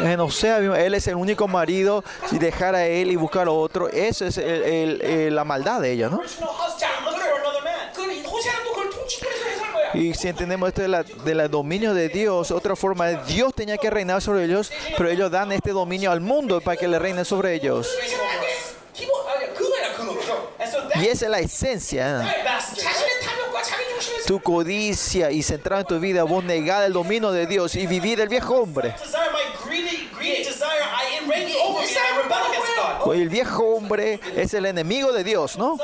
En 0.00 0.18
Osea, 0.20 0.58
él 0.58 0.94
es 0.94 1.06
el 1.06 1.16
único 1.16 1.46
marido, 1.46 2.02
si 2.28 2.38
dejar 2.38 2.74
a 2.74 2.86
él 2.86 3.10
y 3.10 3.16
buscar 3.16 3.46
a 3.46 3.50
otro, 3.50 3.88
eso 3.88 4.24
es 4.26 4.38
el, 4.38 4.62
el, 4.62 5.02
el, 5.02 5.34
la 5.34 5.44
maldad 5.44 5.80
de 5.80 5.92
ella, 5.92 6.08
¿no? 6.08 6.22
Y 9.94 10.14
si 10.14 10.28
entendemos 10.28 10.68
esto 10.68 10.82
del 10.82 11.04
de 11.24 11.34
la 11.34 11.48
dominio 11.48 11.94
de 11.94 12.08
Dios, 12.08 12.50
otra 12.50 12.76
forma, 12.76 13.10
es 13.10 13.26
Dios 13.26 13.54
tenía 13.54 13.76
que 13.76 13.90
reinar 13.90 14.22
sobre 14.22 14.44
ellos, 14.44 14.70
pero 14.96 15.08
ellos 15.08 15.30
dan 15.30 15.52
este 15.52 15.70
dominio 15.70 16.10
al 16.10 16.20
mundo 16.20 16.60
para 16.60 16.76
que 16.76 16.86
le 16.86 16.98
reinen 16.98 17.24
sobre 17.24 17.54
ellos. 17.54 17.88
Y 20.96 21.06
esa 21.06 21.24
es 21.26 21.30
la 21.30 21.40
esencia. 21.40 22.36
Tu 24.26 24.40
codicia 24.40 25.30
y 25.30 25.42
centrado 25.42 25.80
en 25.80 25.86
tu 25.86 25.98
vida, 25.98 26.22
vos 26.24 26.44
negar 26.44 26.84
el 26.84 26.92
dominio 26.92 27.32
de 27.32 27.46
Dios 27.46 27.74
y 27.74 27.86
vivir 27.86 28.20
el 28.20 28.28
viejo 28.28 28.56
hombre. 28.56 28.94
Pues 33.04 33.20
el 33.20 33.28
viejo 33.28 33.64
hombre 33.64 34.20
es 34.36 34.54
el 34.54 34.66
enemigo 34.66 35.12
de 35.12 35.24
Dios, 35.24 35.56
¿no? 35.56 35.76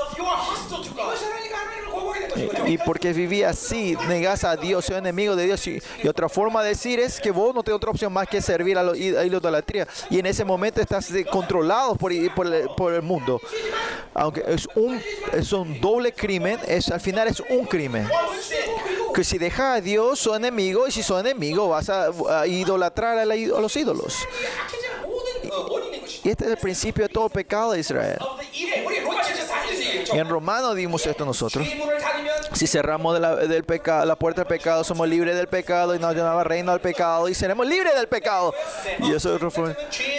Y 2.66 2.78
porque 2.78 3.12
vivía 3.12 3.50
así, 3.50 3.96
negas 4.08 4.44
a 4.44 4.56
Dios, 4.56 4.84
soy 4.84 4.96
enemigo 4.96 5.36
de 5.36 5.46
Dios. 5.46 5.66
Y, 5.66 5.80
otra 6.08 6.28
forma 6.28 6.62
de 6.62 6.70
decir 6.70 7.00
es 7.00 7.20
que 7.20 7.30
vos 7.30 7.54
no 7.54 7.62
tenés 7.62 7.76
otra 7.76 7.90
opción 7.90 8.12
más 8.12 8.28
que 8.28 8.40
servir 8.40 8.78
a 8.78 8.82
la 8.82 8.96
idolatría. 8.96 9.86
Y 10.10 10.18
en 10.18 10.26
ese 10.26 10.44
momento 10.44 10.80
estás 10.80 11.12
controlado 11.30 11.94
por, 11.96 12.12
el, 12.12 13.02
mundo. 13.02 13.40
Aunque 14.14 14.42
es 14.46 14.68
un, 14.74 15.00
es 15.32 15.52
un 15.52 15.80
doble 15.80 16.12
crimen, 16.12 16.58
es, 16.66 16.90
al 16.90 17.00
final 17.00 17.28
es 17.28 17.42
un 17.48 17.64
crimen. 17.66 18.08
Que 19.14 19.24
si 19.24 19.38
dejas 19.38 19.78
a 19.78 19.80
Dios, 19.80 20.18
sos 20.18 20.36
enemigo. 20.36 20.86
Y 20.86 20.90
si 20.90 21.02
sos 21.02 21.20
enemigo, 21.20 21.68
vas 21.68 21.88
a, 21.88 22.46
idolatrar 22.46 23.18
a, 23.18 23.24
la 23.24 23.34
a 23.34 23.60
los 23.60 23.76
ídolos. 23.76 24.14
Y 26.26 26.30
este 26.30 26.44
es 26.44 26.50
el 26.50 26.56
principio 26.56 27.06
de 27.06 27.08
todo 27.08 27.28
pecado 27.28 27.70
de 27.70 27.78
Israel. 27.78 28.18
En 30.12 30.28
Romano 30.28 30.74
dimos 30.74 31.06
esto 31.06 31.24
nosotros. 31.24 31.64
Si 32.52 32.66
cerramos 32.66 33.14
de 33.14 33.20
la, 33.20 33.36
del 33.36 33.62
pecado, 33.62 34.04
la 34.04 34.16
puerta 34.16 34.40
del 34.40 34.48
pecado, 34.48 34.82
somos 34.82 35.08
libres 35.08 35.36
del 35.36 35.46
pecado 35.46 35.94
y 35.94 36.00
nos 36.00 36.16
llamaba 36.16 36.42
reino 36.42 36.72
al 36.72 36.80
pecado 36.80 37.28
y 37.28 37.34
seremos 37.34 37.64
libres 37.64 37.94
del 37.94 38.08
pecado. 38.08 38.52
Y 38.98 39.14
eso 39.14 39.38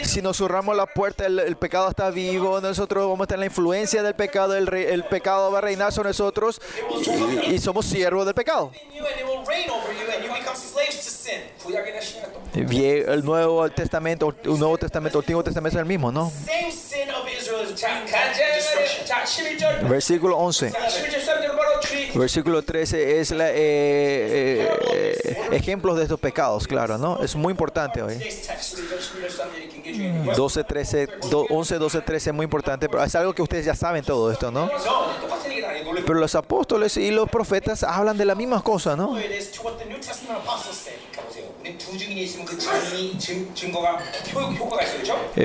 Si 0.03 0.21
nos 0.21 0.37
cerramos 0.37 0.77
la 0.77 0.85
puerta, 0.85 1.25
el, 1.25 1.39
el, 1.39 1.57
pecado 1.57 1.89
está 1.89 2.09
vivo, 2.09 2.61
nosotros 2.61 3.03
vamos 3.03 3.19
a 3.19 3.23
estar 3.23 3.35
en 3.35 3.41
la 3.41 3.45
influencia 3.47 4.01
del 4.01 4.15
pecado, 4.15 4.55
el, 4.55 4.73
el 4.73 5.03
pecado 5.03 5.51
va 5.51 5.57
a 5.57 5.61
reinar 5.61 5.91
sobre 5.91 6.11
nosotros 6.11 6.61
y, 7.49 7.55
y 7.55 7.59
somos 7.59 7.85
siervos 7.85 8.25
del 8.25 8.33
pecado. 8.33 8.71
El 12.53 13.25
Nuevo 13.25 13.69
Testamento, 13.69 14.33
el 14.43 14.59
Nuevo 14.59 14.77
Testamento, 14.77 15.19
el 15.19 15.23
Antiguo 15.23 15.43
Testamento 15.43 15.77
es 15.77 15.81
el 15.81 15.87
mismo 15.87 15.96
mismo, 15.97 16.11
¿no? 16.11 16.31
Versículo 19.89 20.37
11. 20.37 20.73
Versículo 22.13 22.61
13 22.61 23.19
es 23.19 23.31
la, 23.31 23.49
eh, 23.49 23.55
eh, 23.55 24.69
eh, 24.93 25.47
ejemplos 25.51 25.97
de 25.97 26.03
estos 26.03 26.19
pecados, 26.19 26.67
claro, 26.67 26.97
¿no? 26.97 27.21
Es 27.23 27.35
muy 27.35 27.51
importante 27.51 28.01
hoy. 28.01 28.17
12, 30.35 30.63
13, 30.63 31.09
11, 31.49 31.77
12, 31.77 32.01
13 32.01 32.29
es 32.29 32.35
muy 32.35 32.43
importante, 32.43 32.89
pero 32.89 33.03
es 33.03 33.15
algo 33.15 33.33
que 33.33 33.41
ustedes 33.41 33.65
ya 33.65 33.75
saben 33.75 34.03
todo 34.03 34.31
esto, 34.31 34.51
¿no? 34.51 34.69
Pero 36.05 36.19
los 36.19 36.35
apóstoles 36.35 36.97
y 36.97 37.11
los 37.11 37.29
profetas 37.29 37.83
hablan 37.83 38.17
de 38.17 38.25
la 38.25 38.35
misma 38.35 38.61
cosa, 38.61 38.95
¿no? 38.95 39.17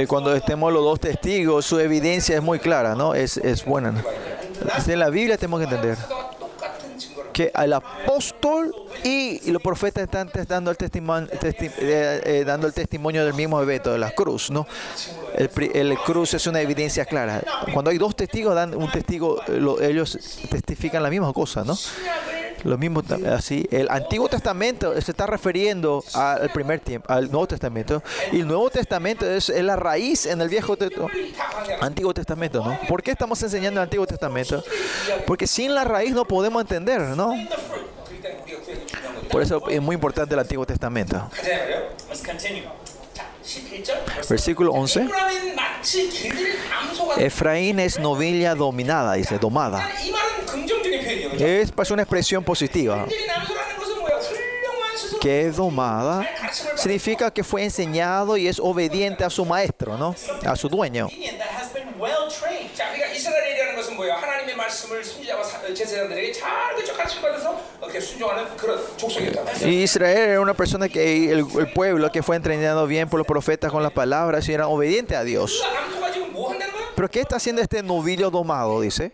Cuando 0.09 0.35
estemos 0.35 0.73
los 0.73 0.83
dos 0.83 1.01
testigos, 1.01 1.65
su 1.65 1.79
evidencia 1.79 2.37
es 2.37 2.43
muy 2.43 2.59
clara, 2.59 2.95
¿no? 2.95 3.15
Es, 3.15 3.37
es 3.37 3.65
buena. 3.65 3.93
¿no? 3.93 4.03
En 4.87 4.99
la 4.99 5.11
Biblia 5.11 5.37
tenemos 5.37 5.61
que 5.61 5.65
entender 5.65 5.99
que 7.33 7.51
el 7.55 7.73
apóstol 7.73 8.75
y 9.03 9.51
los 9.51 9.63
profetas 9.63 10.05
están 10.05 10.31
dando 10.47 10.71
el, 10.71 10.77
testimonio, 10.77 11.29
eh, 11.33 12.21
eh, 12.25 12.45
dando 12.47 12.67
el 12.67 12.73
testimonio 12.73 13.25
del 13.25 13.35
mismo 13.35 13.61
evento, 13.61 13.93
de 13.93 13.99
la 13.99 14.11
cruz. 14.11 14.51
¿no? 14.51 14.67
El, 15.35 15.99
cruz 15.99 16.35
es 16.35 16.47
una 16.47 16.61
evidencia 16.61 17.05
clara. 17.05 17.43
Cuando 17.73 17.91
hay 17.91 17.99
dos 17.99 18.15
testigos, 18.15 18.55
dan 18.55 18.75
un 18.75 18.91
testigo, 18.91 19.41
eh, 19.49 19.89
ellos 19.89 20.19
testifican 20.51 21.03
la 21.03 21.11
misma 21.11 21.33
cosa. 21.33 21.65
¿no? 21.65 21.77
Lo 22.65 22.79
mismo 22.79 23.03
así, 23.31 23.67
el 23.71 23.89
Antiguo 23.91 24.29
Testamento 24.29 24.93
se 25.01 25.11
está 25.11 25.27
refiriendo 25.27 26.05
al 26.15 26.51
primer 26.51 26.81
tiempo, 26.81 27.13
al 27.13 27.31
Nuevo 27.31 27.49
Testamento. 27.49 28.03
Y 28.31 28.41
el 28.41 28.47
Nuevo 28.47 28.71
Testamento 28.71 29.29
es, 29.29 29.49
la 29.49 29.77
raíz 29.77 30.27
en 30.27 30.41
el 30.41 30.49
Viejo 30.49 30.77
Testamento, 30.77 31.09
Antiguo 31.81 32.15
Testamento, 32.15 32.65
¿no? 32.65 32.79
¿Por 32.89 33.03
qué 33.03 33.11
estamos 33.11 33.43
enseñando 33.43 33.81
el 33.81 33.85
Antiguo 33.85 34.07
Testamento? 34.07 34.63
Porque 35.27 35.47
sin 35.47 35.75
la 35.75 35.85
raíz 35.85 36.13
no 36.13 36.25
podemos 36.25 36.63
entender, 36.63 37.01
¿no? 37.01 37.35
Por 39.31 39.43
eso 39.43 39.69
es 39.69 39.81
muy 39.81 39.95
importante 39.95 40.35
el 40.35 40.41
Antiguo 40.41 40.67
Testamento. 40.67 41.31
Versículo 44.29 44.73
11. 44.73 45.09
Efraín 47.19 47.81
es 47.81 47.99
novilla 47.99 48.55
dominada, 48.55 49.15
dice, 49.15 49.39
domada. 49.39 49.89
Es, 51.39 51.73
es 51.77 51.91
una 51.91 52.03
expresión 52.03 52.45
positiva. 52.45 53.07
Que 55.21 55.47
es 55.47 55.57
domada 55.57 56.27
significa 56.77 57.31
que 57.31 57.45
fue 57.45 57.65
enseñado 57.65 58.37
y 58.37 58.49
es 58.49 58.59
obediente 58.59 59.25
a 59.25 59.31
su 59.31 59.45
maestro, 59.45 59.97
¿no? 59.97 60.15
A 60.45 60.57
su 60.57 60.69
dueño. 60.69 61.09
Y 69.65 69.83
Israel 69.83 70.31
era 70.31 70.41
una 70.41 70.55
persona 70.55 70.89
que 70.89 71.33
el, 71.33 71.47
pueblo 71.75 72.11
que 72.11 72.23
fue 72.23 72.37
entrenado 72.37 72.87
bien 72.87 73.09
por 73.09 73.19
los 73.19 73.27
profetas 73.27 73.73
con 73.73 73.83
las 73.83 73.93
palabras 73.93 74.49
y 74.49 74.53
era 74.53 74.69
obediente 74.69 75.17
a 75.17 75.25
Dios. 75.25 75.63
Pero 76.95 77.11
¿qué 77.11 77.21
está 77.21 77.37
haciendo 77.37 77.63
este 77.63 77.83
novillo 77.83 78.31
domado? 78.31 78.81
Dice. 78.81 79.13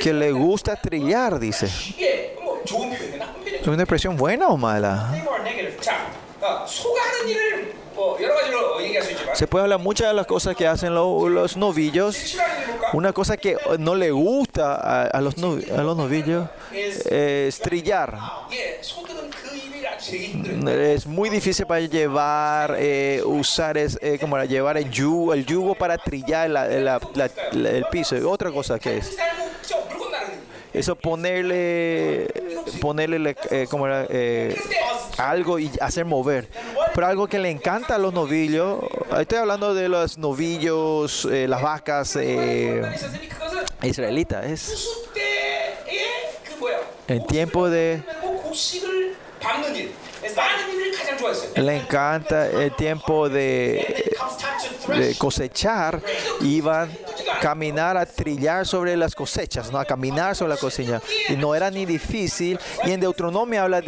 Que 0.00 0.12
le 0.12 0.32
gusta 0.32 0.76
trillar, 0.76 1.38
dice. 1.38 1.66
¿Es 1.66 3.66
una 3.66 3.82
expresión 3.82 4.16
buena 4.16 4.48
o 4.48 4.56
mala? 4.56 5.10
Se 9.34 9.46
puede 9.46 9.64
hablar 9.64 9.78
muchas 9.78 10.08
de 10.08 10.14
las 10.14 10.26
cosas 10.26 10.56
que 10.56 10.66
hacen 10.66 10.94
los 10.94 11.56
novillos. 11.56 12.36
Una 12.92 13.12
cosa 13.12 13.36
que 13.36 13.52
eh, 13.52 13.58
no 13.78 13.94
le 13.94 14.10
gusta 14.10 15.06
a, 15.06 15.20
los, 15.20 15.34
a 15.36 15.82
los, 15.82 15.96
novillos 15.96 16.48
es 16.72 17.58
trillar. 17.60 18.18
Es 20.08 21.06
muy 21.06 21.28
difícil 21.28 21.66
para 21.66 21.80
llevar, 21.80 22.76
eh, 22.78 23.20
usar, 23.24 23.76
eh, 23.76 23.88
llevar 24.48 24.76
el 24.78 24.90
yugo, 24.90 25.34
el 25.34 25.44
yugo 25.44 25.74
para 25.74 25.98
trillar 25.98 26.50
el 27.52 27.84
piso. 27.90 28.16
Otra 28.30 28.50
cosa 28.50 28.78
que 28.78 28.98
es 28.98 29.16
eso 30.78 30.94
ponerle, 30.96 32.28
ponerle 32.80 33.36
eh, 33.50 33.66
como 33.68 33.86
eh, 33.88 34.56
algo 35.16 35.58
y 35.58 35.70
hacer 35.80 36.04
mover. 36.04 36.48
Pero 36.94 37.06
algo 37.06 37.26
que 37.26 37.38
le 37.38 37.50
encanta 37.50 37.96
a 37.96 37.98
los 37.98 38.14
novillos, 38.14 38.80
estoy 39.18 39.38
hablando 39.38 39.74
de 39.74 39.88
los 39.88 40.18
novillos, 40.18 41.24
eh, 41.26 41.48
las 41.48 41.62
vacas 41.62 42.16
israelitas, 43.82 44.44
es 44.44 44.88
en 47.08 47.26
tiempo 47.26 47.68
de... 47.68 48.02
Le 51.56 51.76
encanta 51.76 52.48
el 52.48 52.74
tiempo 52.76 53.28
de, 53.28 54.14
de 54.88 55.14
cosechar, 55.16 56.00
iban 56.40 56.90
caminar 57.40 57.96
a 57.96 58.06
trillar 58.06 58.66
sobre 58.66 58.96
las 58.96 59.14
cosechas, 59.14 59.72
no 59.72 59.78
a 59.78 59.84
caminar 59.84 60.36
sobre 60.36 60.54
la 60.54 60.60
cosecha. 60.60 61.00
Y 61.28 61.36
no 61.36 61.54
era 61.54 61.70
ni 61.70 61.86
difícil. 61.86 62.58
Y 62.84 62.92
en 62.92 63.00
Deuteronomio 63.00 63.62
habla 63.62 63.82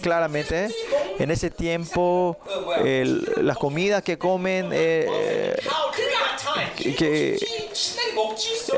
claramente, 0.00 0.66
¿eh? 0.66 0.70
En 1.20 1.30
ese 1.30 1.50
tiempo, 1.50 2.38
las 3.36 3.58
comidas 3.58 4.02
que 4.02 4.16
comen, 4.16 4.70
eh, 4.72 5.06
eh, 5.06 5.56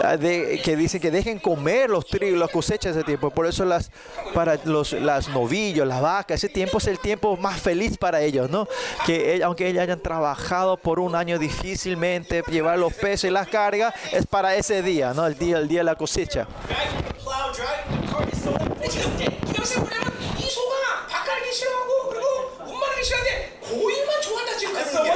ah, 0.02 0.18
que, 0.18 0.76
dicen 0.76 1.00
que 1.00 1.12
dejen 1.12 1.38
comer 1.38 1.88
los 1.88 2.04
trigos, 2.04 2.40
las 2.40 2.50
cosechas 2.50 2.94
de 2.94 3.00
ese 3.00 3.06
tiempo. 3.06 3.30
Por 3.30 3.46
eso 3.46 3.64
las, 3.64 3.92
para 4.34 4.58
los 4.64 4.92
las 4.92 5.28
novillos, 5.28 5.86
las 5.86 6.02
vacas, 6.02 6.42
ese 6.42 6.52
tiempo 6.52 6.78
es 6.78 6.88
el 6.88 6.98
tiempo 6.98 7.36
más 7.36 7.60
feliz 7.60 7.96
para 7.96 8.20
ellos, 8.20 8.50
¿no? 8.50 8.66
Que 9.06 9.36
e, 9.36 9.44
aunque 9.44 9.68
ellos 9.68 9.80
hayan 9.80 10.00
trabajado 10.00 10.76
por 10.76 10.98
un 10.98 11.14
año 11.14 11.38
difícilmente, 11.38 12.42
llevar 12.50 12.76
los 12.76 12.92
pesos 12.92 13.30
y 13.30 13.30
las 13.30 13.46
cargas, 13.46 13.94
es 14.10 14.26
para 14.26 14.56
ese 14.56 14.82
día, 14.82 15.14
¿no? 15.14 15.26
El 15.26 15.38
día, 15.38 15.58
el 15.58 15.68
día 15.68 15.80
de 15.80 15.84
la 15.84 15.94
cosecha. 15.94 16.48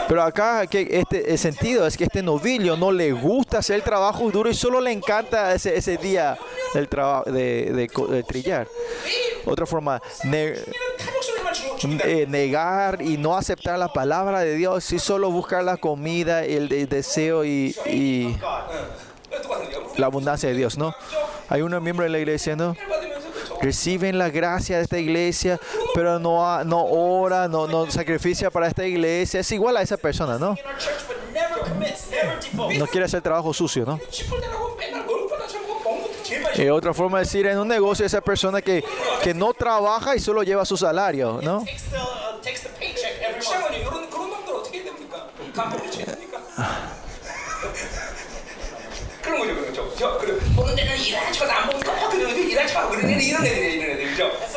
Pero 0.08 0.22
acá 0.22 0.62
este, 0.62 1.32
el 1.32 1.38
sentido 1.38 1.86
es 1.86 1.96
que 1.96 2.04
este 2.04 2.22
novillo 2.22 2.76
no 2.76 2.92
le 2.92 3.12
gusta 3.12 3.58
hacer 3.58 3.76
el 3.76 3.82
trabajo 3.82 4.30
duro 4.30 4.48
y 4.48 4.54
solo 4.54 4.80
le 4.80 4.92
encanta 4.92 5.52
ese, 5.54 5.76
ese 5.76 5.96
día 5.96 6.38
del 6.74 6.88
trabajo 6.88 7.30
de, 7.30 8.24
trillar. 8.26 8.68
Otra 9.44 9.66
forma, 9.66 10.00
eh, 10.32 12.26
negar 12.28 13.02
y 13.02 13.16
no 13.16 13.36
aceptar 13.36 13.78
la 13.78 13.88
palabra 13.88 14.40
de 14.40 14.54
Dios 14.54 14.92
y 14.92 14.98
solo 14.98 15.30
buscar 15.30 15.64
la 15.64 15.76
comida, 15.76 16.44
el, 16.44 16.72
el 16.72 16.88
deseo 16.88 17.44
y, 17.44 17.76
y 17.86 18.36
la 19.96 20.06
abundancia 20.06 20.48
de 20.48 20.54
Dios, 20.54 20.78
¿no? 20.78 20.94
Hay 21.48 21.62
un 21.62 21.82
miembro 21.82 22.04
de 22.04 22.10
la 22.10 22.18
iglesia, 22.18 22.56
¿no? 22.56 22.76
reciben 23.60 24.18
la 24.18 24.30
gracia 24.30 24.78
de 24.78 24.82
esta 24.84 24.98
iglesia, 24.98 25.58
pero 25.94 26.18
no, 26.18 26.64
no 26.64 26.84
ora, 26.84 27.48
no, 27.48 27.66
no 27.66 27.90
sacrificia 27.90 28.50
para 28.50 28.68
esta 28.68 28.86
iglesia. 28.86 29.40
Es 29.40 29.52
igual 29.52 29.76
a 29.76 29.82
esa 29.82 29.96
persona, 29.96 30.38
¿no? 30.38 30.56
No 32.78 32.86
quiere 32.86 33.06
hacer 33.06 33.22
trabajo 33.22 33.52
sucio, 33.52 33.84
¿no? 33.84 34.00
Y 36.56 36.68
otra 36.68 36.94
forma 36.94 37.18
de 37.18 37.24
decir, 37.24 37.46
en 37.46 37.58
un 37.58 37.68
negocio 37.68 38.06
esa 38.06 38.20
persona 38.20 38.62
que, 38.62 38.82
que 39.22 39.34
no 39.34 39.52
trabaja 39.52 40.16
y 40.16 40.20
solo 40.20 40.42
lleva 40.42 40.64
su 40.64 40.76
salario, 40.76 41.40
¿no? 41.42 41.64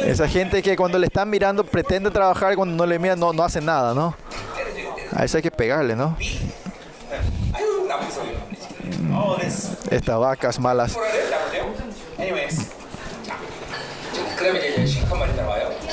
Esa 0.01 0.27
gente 0.27 0.61
que 0.61 0.75
cuando 0.75 0.97
le 0.97 1.07
están 1.07 1.29
mirando 1.29 1.63
pretende 1.63 2.09
trabajar 2.09 2.55
cuando 2.55 2.75
no 2.75 2.85
le 2.85 2.97
miran 2.97 3.19
no, 3.19 3.33
no 3.33 3.43
hace 3.43 3.61
nada, 3.61 3.93
¿no? 3.93 4.15
A 5.11 5.25
eso 5.25 5.37
hay 5.37 5.43
que 5.43 5.51
pegarle, 5.51 5.95
¿no? 5.95 6.15
Estas 9.89 10.19
vacas 10.19 10.59
malas. 10.59 10.97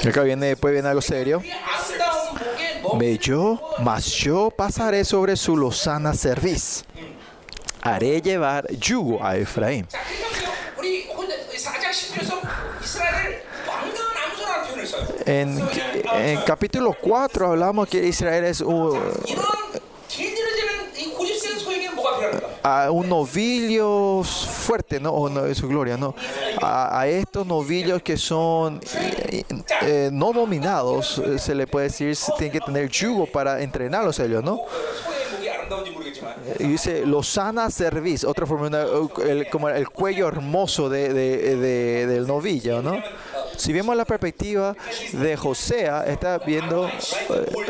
Acá 0.09 0.23
viene, 0.23 0.47
después 0.47 0.73
viene 0.73 0.89
algo 0.89 1.03
serio. 1.03 1.43
Ve 2.95 3.19
yo, 3.19 3.61
mas 3.81 4.07
yo 4.07 4.51
pasaré 4.51 5.05
sobre 5.05 5.37
su 5.37 5.57
lozana 5.57 6.15
cerviz. 6.15 6.85
Haré 7.83 8.21
llevar 8.21 8.71
yugo 8.73 9.25
a 9.25 9.37
Efraín. 9.37 9.87
En, 15.25 15.59
en 16.15 16.41
capítulo 16.43 16.95
4 17.01 17.49
hablamos 17.49 17.89
que 17.89 18.05
Israel 18.07 18.45
es 18.45 18.61
un, 18.61 19.01
a 22.63 22.91
un 22.91 23.09
novillo 23.09 24.23
fuerte, 24.25 24.99
¿no? 25.01 25.13
O 25.15 25.55
su 25.55 25.69
gloria, 25.69 25.97
¿no? 25.97 26.15
A, 26.61 27.07
estos 27.07 27.47
novillos 27.47 28.03
que 28.03 28.17
son 28.17 28.81
eh, 28.95 29.45
eh, 29.83 30.11
no 30.13 30.33
dominados, 30.33 31.19
eh, 31.19 31.39
se 31.39 31.55
le 31.55 31.67
puede 31.67 31.87
decir, 31.87 32.17
tienen 32.37 32.53
que 32.53 32.61
tener 32.61 32.89
yugo 32.89 33.27
para 33.27 33.63
entrenarlos 33.63 34.19
ellos, 34.19 34.43
¿no? 34.43 34.63
Y 36.59 36.65
dice, 36.65 37.05
Lozana 37.07 37.71
cerviz, 37.71 38.25
otra 38.25 38.47
forma, 38.47 38.69
el, 39.25 39.49
como 39.51 39.69
el 39.69 39.89
cuello 39.89 40.29
hermoso 40.29 40.89
de, 40.89 41.13
de, 41.13 41.57
de, 41.57 42.07
del 42.07 42.27
novillo, 42.27 42.83
¿no? 42.83 43.03
Si 43.57 43.73
vemos 43.73 43.97
la 43.97 44.05
perspectiva 44.05 44.77
de 45.13 45.37
Josea, 45.37 46.05
está 46.07 46.39
viendo 46.39 46.89
eh, 46.89 46.93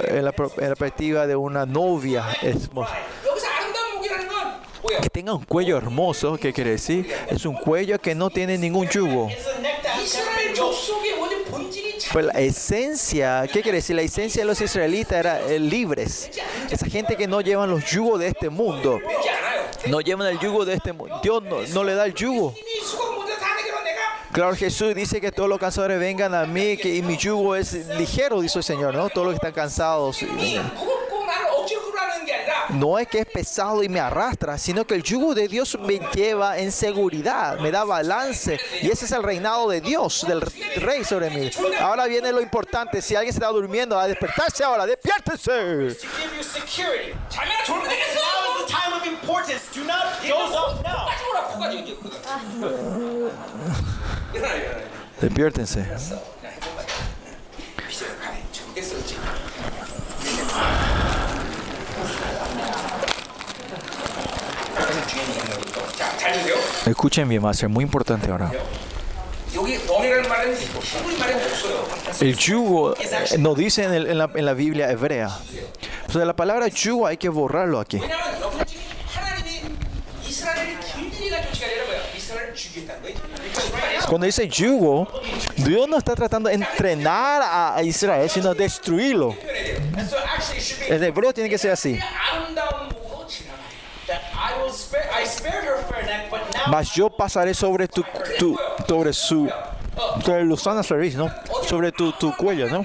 en, 0.09 0.24
la, 0.24 0.35
en, 0.59 0.69
la, 0.69 0.74
perspectiva 0.74 1.27
de 1.27 1.37
una 1.37 1.65
novia 1.65 2.27
hermosa. 2.43 2.97
Que 5.03 5.11
tenga 5.11 5.35
un 5.35 5.45
cuello 5.45 5.77
hermoso, 5.77 6.37
¿qué 6.37 6.53
quiere 6.53 6.70
decir? 6.70 7.12
Es 7.28 7.45
un 7.45 7.55
cuello 7.55 7.99
que 7.99 8.15
no 8.15 8.31
tiene 8.31 8.57
ningún 8.59 8.89
yugo. 8.89 9.28
Pues 12.12 12.24
la 12.24 12.33
esencia, 12.33 13.47
¿qué 13.53 13.62
quiere 13.62 13.78
decir? 13.78 13.97
La 13.97 14.03
esencia 14.03 14.43
de 14.43 14.47
los 14.47 14.61
israelitas 14.61 15.19
era 15.19 15.41
eh, 15.41 15.59
libres. 15.59 16.31
Esa 16.70 16.86
gente 16.86 17.16
que 17.16 17.26
no 17.26 17.40
llevan 17.40 17.70
los 17.70 17.84
yugos 17.90 18.20
de 18.20 18.28
este 18.28 18.51
mundo. 18.51 19.01
No 19.86 20.01
llevan 20.01 20.28
el 20.28 20.38
yugo 20.38 20.64
de 20.64 20.74
este 20.74 20.93
mundo. 20.93 21.20
Dios 21.22 21.43
no, 21.43 21.62
no 21.62 21.84
le 21.84 21.94
da 21.94 22.06
el 22.06 22.14
yugo. 22.14 22.55
Claro, 24.32 24.55
Jesús 24.55 24.94
dice 24.94 25.20
que 25.20 25.32
todos 25.32 25.48
los 25.48 25.59
cansadores 25.59 25.98
vengan 25.98 26.34
a 26.34 26.44
mí 26.44 26.76
que, 26.76 26.94
y 26.94 27.02
mi 27.02 27.16
yugo 27.16 27.56
es 27.56 27.72
ligero, 27.97 28.40
dice 28.40 28.59
el 28.59 28.64
Señor, 28.64 28.94
¿no? 28.94 29.09
Todos 29.09 29.28
los 29.28 29.32
que 29.32 29.36
están 29.36 29.52
cansados. 29.52 30.18
No 32.70 32.98
es 32.98 33.09
que 33.09 33.20
es 33.20 33.26
pesado 33.26 33.82
y 33.82 33.88
me 33.88 34.01
arrastra, 34.01 34.59
sino 34.59 34.86
que 34.86 34.94
el 34.94 35.02
yugo 35.02 35.34
de 35.34 35.48
Dios 35.48 35.78
me 35.80 35.98
lleva 36.14 36.59
en 36.59 36.72
seguridad, 36.72 37.59
me 37.59 37.70
da 37.70 37.84
balance. 37.84 38.59
Y 38.82 38.90
ese 38.90 39.05
es 39.05 39.12
el 39.12 39.22
reinado 39.22 39.68
de 39.68 39.80
Dios, 39.80 40.24
del 40.26 40.40
rey 40.40 41.05
sobre 41.05 41.30
mí. 41.30 41.51
Ahora 41.80 42.06
viene 42.06 42.32
lo 42.32 42.40
importante. 42.40 43.01
Si 43.01 43.14
alguien 43.14 43.32
se 43.32 43.38
está 43.38 43.48
durmiendo, 43.48 43.98
a 43.98 44.06
despertarse 44.06 44.64
ahora, 44.64 44.86
despiértese. 44.86 45.97
To 55.20 56.26
Escuchen 66.86 67.28
bien, 67.28 67.44
va 67.44 67.51
a 67.51 67.55
ser 67.55 67.69
muy 67.69 67.85
importante 67.85 68.31
ahora. 68.31 68.51
El 72.20 72.36
yugo 72.36 72.94
eh, 72.94 73.39
no 73.39 73.55
dice 73.55 73.85
en, 73.85 73.94
el, 73.94 74.07
en, 74.07 74.19
la, 74.19 74.31
en 74.35 74.44
la, 74.44 74.53
Biblia 74.55 74.90
hebrea. 74.90 75.31
O 76.09 76.12
sea, 76.12 76.24
la 76.24 76.36
palabra 76.36 76.69
yugo 76.69 77.07
hay 77.07 77.16
que 77.16 77.28
borrarlo 77.28 77.81
aquí. 77.81 78.01
Cuando 84.09 84.27
dice 84.27 84.48
yugo, 84.48 85.09
Dios 85.57 85.89
no 85.89 85.97
está 85.97 86.15
tratando 86.15 86.48
de 86.48 86.55
entrenar 86.55 87.43
a 87.43 87.82
Israel, 87.82 88.28
sino 88.28 88.55
destruirlo. 88.55 89.35
El 90.89 91.03
hebreo 91.03 91.32
tiene 91.32 91.48
que 91.48 91.59
ser 91.59 91.73
así. 91.73 91.98
Mas 96.69 96.93
yo 96.93 97.11
pasaré 97.11 97.55
sobre 97.55 97.89
tu, 97.89 98.05
tu 98.39 98.59
sobre 98.87 99.12
su 99.12 99.49
sobre 100.24 100.45
Luzana 100.45 100.83
Service, 100.83 101.16
¿no? 101.16 101.33
Sobre 101.66 101.93
tu, 101.93 102.12
tu 102.12 102.37
cuello, 102.37 102.69
¿no? 102.69 102.85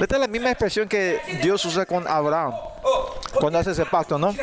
Esta 0.00 0.14
es 0.14 0.20
la 0.20 0.28
misma 0.28 0.50
expresión 0.50 0.88
que 0.88 1.20
Dios 1.42 1.64
usa 1.64 1.84
con 1.84 2.06
Abraham 2.08 2.54
cuando 3.34 3.58
hace 3.58 3.72
ese 3.72 3.86
pacto, 3.86 4.18
¿no? 4.18 4.34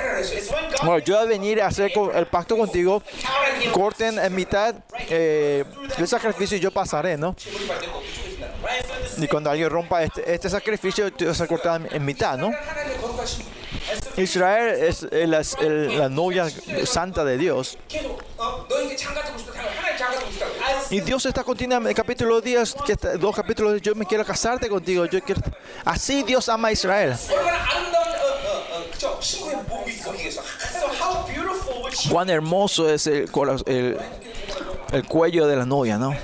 Bueno, 0.84 1.00
yo 1.00 1.16
voy 1.16 1.24
a 1.24 1.28
venir 1.28 1.62
a 1.62 1.68
hacer 1.68 1.92
el 2.14 2.26
pacto 2.28 2.58
contigo, 2.58 3.02
corten 3.72 4.20
en 4.20 4.36
mitad 4.36 4.76
eh, 5.10 5.66
el 5.98 6.08
sacrificio 6.08 6.58
y 6.58 6.60
yo 6.60 6.72
pasaré, 6.72 7.18
¿no? 7.18 7.36
Y 9.18 9.28
cuando 9.28 9.50
alguien 9.50 9.70
rompa 9.70 10.04
este, 10.04 10.34
este 10.34 10.50
sacrificio, 10.50 11.10
se 11.34 11.48
corta 11.48 11.80
en 11.90 12.06
mitad, 12.06 12.38
¿no? 12.38 12.52
Israel 14.18 14.84
es 14.84 15.04
eh, 15.04 15.24
el, 15.24 15.34
el, 15.34 15.98
la 15.98 16.10
novia 16.10 16.48
santa 16.86 17.24
de 17.24 17.38
Dios. 17.38 17.78
Y 20.90 21.02
Dios 21.02 21.26
está 21.26 21.44
continuamente, 21.44 21.92
el 21.92 21.96
capítulo 21.96 22.42
10, 22.42 22.76
que 22.86 22.94
está, 22.94 23.18
dos 23.18 23.36
capítulos, 23.36 23.82
yo 23.82 23.96
me 23.96 24.06
quiero 24.06 24.26
casarte 24.26 24.70
contigo. 24.70 25.06
Yo 25.06 25.22
quiero, 25.22 25.42
así 25.86 26.24
Dios 26.24 26.50
ama 26.50 26.70
a 26.70 26.72
Israel. 26.72 27.16
Cuán 32.10 32.30
hermoso 32.30 32.90
es 32.90 33.08
el, 33.08 33.30
el, 33.66 33.98
el 34.92 35.08
cuello 35.08 35.48
de 35.48 35.56
la 35.56 35.66
novia, 35.66 35.98
¿no? 35.98 36.16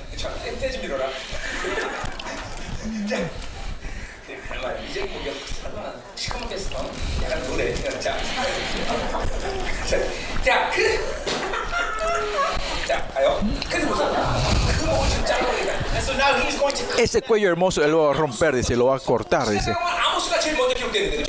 Ese 16.98 17.22
cuello 17.22 17.48
hermoso 17.48 17.82
él 17.82 17.90
lo 17.90 18.04
va 18.04 18.10
a 18.10 18.14
romper, 18.14 18.54
dice, 18.54 18.76
lo 18.76 18.86
va 18.86 18.96
a 18.96 19.00
cortar, 19.00 19.48
dice. 19.48 19.74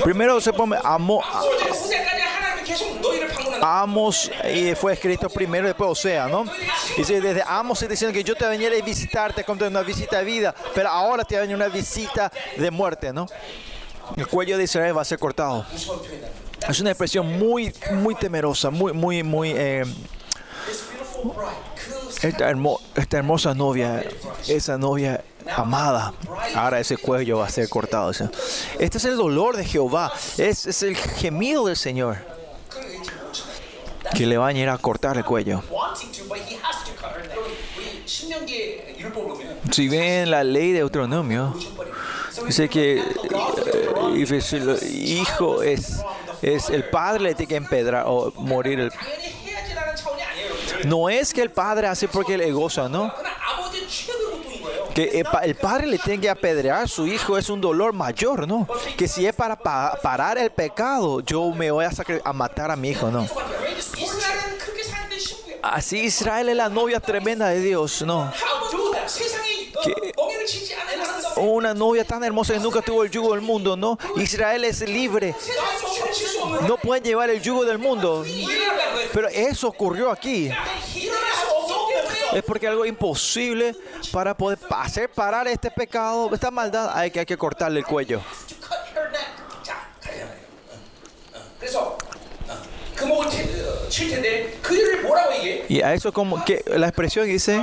Primero 0.02 0.40
se 0.40 0.52
pone 0.52 0.76
Amo, 0.82 1.22
ah. 1.24 1.42
Amos 3.62 4.30
eh, 4.44 4.76
fue 4.76 4.92
escrito 4.92 5.28
primero, 5.28 5.66
después 5.66 5.90
Osea, 5.90 6.28
¿no? 6.28 6.44
Dice, 6.96 7.20
desde 7.20 7.42
Amos 7.46 7.78
se 7.78 7.88
diciendo 7.88 8.12
que 8.12 8.22
yo 8.22 8.34
te 8.34 8.46
venía 8.46 8.68
a 8.68 8.82
visitar, 8.84 9.32
te 9.32 9.44
una 9.50 9.82
visita 9.82 10.18
de 10.18 10.24
vida, 10.24 10.54
pero 10.74 10.88
ahora 10.88 11.24
te 11.24 11.34
va 11.34 11.40
a 11.40 11.42
venir 11.42 11.56
una 11.56 11.68
visita 11.68 12.30
de 12.56 12.70
muerte, 12.70 13.12
¿no? 13.12 13.26
El 14.16 14.26
cuello 14.28 14.56
de 14.56 14.64
Israel 14.64 14.96
va 14.96 15.02
a 15.02 15.04
ser 15.04 15.18
cortado. 15.18 15.64
Es 16.68 16.80
una 16.80 16.90
expresión 16.90 17.38
muy, 17.38 17.72
muy 17.94 18.14
temerosa, 18.14 18.70
muy, 18.70 18.92
muy, 18.92 19.22
muy... 19.22 19.52
Eh, 19.56 19.84
esta, 22.22 22.48
hermo, 22.48 22.80
esta, 22.94 23.18
hermosa 23.18 23.54
novia, 23.54 24.04
esa 24.48 24.78
novia 24.78 25.22
amada, 25.54 26.12
ahora 26.54 26.80
ese 26.80 26.96
cuello 26.96 27.38
va 27.38 27.46
a 27.46 27.50
ser 27.50 27.68
cortado. 27.68 28.10
Este 28.10 28.98
es 28.98 29.04
el 29.04 29.16
dolor 29.16 29.56
de 29.56 29.64
Jehová, 29.64 30.12
es, 30.38 30.66
es 30.66 30.82
el 30.82 30.96
gemido 30.96 31.66
del 31.66 31.76
Señor 31.76 32.18
que 34.14 34.26
le 34.26 34.38
van 34.38 34.56
a 34.56 34.58
ir 34.58 34.68
a 34.68 34.78
cortar 34.78 35.16
el 35.16 35.24
cuello. 35.24 35.62
Si 39.70 39.88
ven 39.88 40.30
la 40.30 40.44
ley 40.44 40.72
de 40.72 40.78
Deuteronomio, 40.78 41.54
dice 42.46 42.68
que 42.68 42.98
eh, 42.98 43.04
hijo 44.92 45.62
es 45.62 46.00
es 46.42 46.70
el 46.70 46.84
padre 46.84 47.22
le 47.22 47.34
tiene 47.34 47.48
que 47.48 47.56
empedrar 47.56 48.04
o 48.06 48.32
morir. 48.36 48.80
El... 48.80 48.92
No 50.84 51.08
es 51.08 51.32
que 51.32 51.42
el 51.42 51.50
padre 51.50 51.86
hace 51.86 52.08
porque 52.08 52.36
le 52.36 52.50
goza, 52.52 52.88
¿no? 52.88 53.12
Que 54.94 55.24
el 55.42 55.54
padre 55.56 55.86
le 55.86 55.98
tiene 55.98 56.20
que 56.22 56.30
apedrear 56.30 56.84
a 56.84 56.88
su 56.88 57.06
hijo 57.06 57.36
es 57.36 57.50
un 57.50 57.60
dolor 57.60 57.92
mayor, 57.92 58.48
¿no? 58.48 58.66
Que 58.96 59.06
si 59.06 59.26
es 59.26 59.34
para 59.34 59.56
pa 59.56 59.98
parar 60.02 60.38
el 60.38 60.50
pecado, 60.50 61.20
yo 61.20 61.50
me 61.50 61.70
voy 61.70 61.84
a, 61.84 61.90
a 62.24 62.32
matar 62.32 62.70
a 62.70 62.76
mi 62.76 62.90
hijo, 62.90 63.10
¿no? 63.10 63.26
Así 65.62 65.98
Israel 65.98 66.48
es 66.48 66.56
la 66.56 66.68
novia 66.68 67.00
tremenda 67.00 67.48
de 67.48 67.60
Dios, 67.60 68.02
¿no? 68.02 68.32
una 71.36 71.74
novia 71.74 72.04
tan 72.04 72.24
hermosa 72.24 72.54
que 72.54 72.60
nunca 72.60 72.80
tuvo 72.82 73.02
el 73.02 73.10
yugo 73.10 73.32
del 73.32 73.42
mundo, 73.42 73.76
¿no? 73.76 73.98
Israel 74.16 74.64
es 74.64 74.80
libre. 74.88 75.34
No 76.66 76.76
pueden 76.76 77.04
llevar 77.04 77.30
el 77.30 77.40
yugo 77.42 77.64
del 77.64 77.78
mundo. 77.78 78.24
Pero 79.12 79.28
eso 79.28 79.68
ocurrió 79.68 80.10
aquí. 80.10 80.50
Es 82.32 82.42
porque 82.42 82.68
algo 82.68 82.84
imposible 82.84 83.74
para 84.12 84.36
poder 84.36 84.58
hacer 84.70 85.10
parar 85.10 85.48
este 85.48 85.70
pecado, 85.70 86.30
esta 86.32 86.50
maldad, 86.50 86.90
hay 86.94 87.10
que, 87.10 87.20
hay 87.20 87.26
que 87.26 87.36
cortarle 87.36 87.80
el 87.80 87.86
cuello. 87.86 88.20
Y 95.68 95.82
a 95.82 95.94
eso 95.94 96.12
como 96.12 96.44
que 96.44 96.62
la 96.66 96.88
expresión 96.88 97.26
dice 97.26 97.60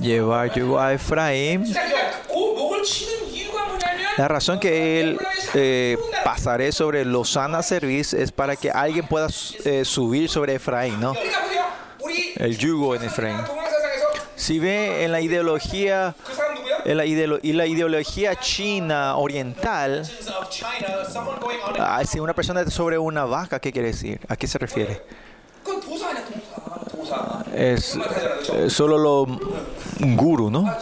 llevar 0.00 0.52
yugo 0.52 0.78
a 0.80 0.92
Efraín. 0.92 1.64
La 4.16 4.26
razón 4.26 4.58
que 4.58 5.00
él 5.00 5.18
eh, 5.54 5.96
pasaré 6.24 6.72
sobre 6.72 7.04
Lozana 7.04 7.62
Service 7.62 8.20
es 8.20 8.32
para 8.32 8.56
que 8.56 8.70
alguien 8.70 9.06
pueda 9.06 9.28
eh, 9.64 9.84
subir 9.84 10.28
sobre 10.28 10.54
Efraín, 10.54 10.98
¿no? 10.98 11.14
El 12.36 12.58
yugo 12.58 12.96
en 12.96 13.04
Efraín. 13.04 13.38
Si 14.38 14.58
ve 14.60 15.04
en 15.04 15.12
la 15.12 15.20
ideología 15.20 16.14
en 16.84 16.96
la 16.96 17.04
ideolo 17.04 17.38
y 17.42 17.52
la 17.52 17.66
ideología 17.66 18.36
china 18.36 19.16
oriental, 19.16 20.08
ah, 21.78 22.02
si 22.04 22.20
una 22.20 22.34
persona 22.34 22.64
sobre 22.70 22.98
una 22.98 23.24
vaca, 23.24 23.60
¿qué 23.60 23.72
quiere 23.72 23.88
decir? 23.88 24.20
¿A 24.28 24.36
qué 24.36 24.46
se 24.46 24.58
refiere? 24.58 25.02
Es, 27.54 27.98
es 28.54 28.72
solo 28.72 28.96
lo 28.96 29.26
guru, 30.16 30.50
¿no? 30.50 30.72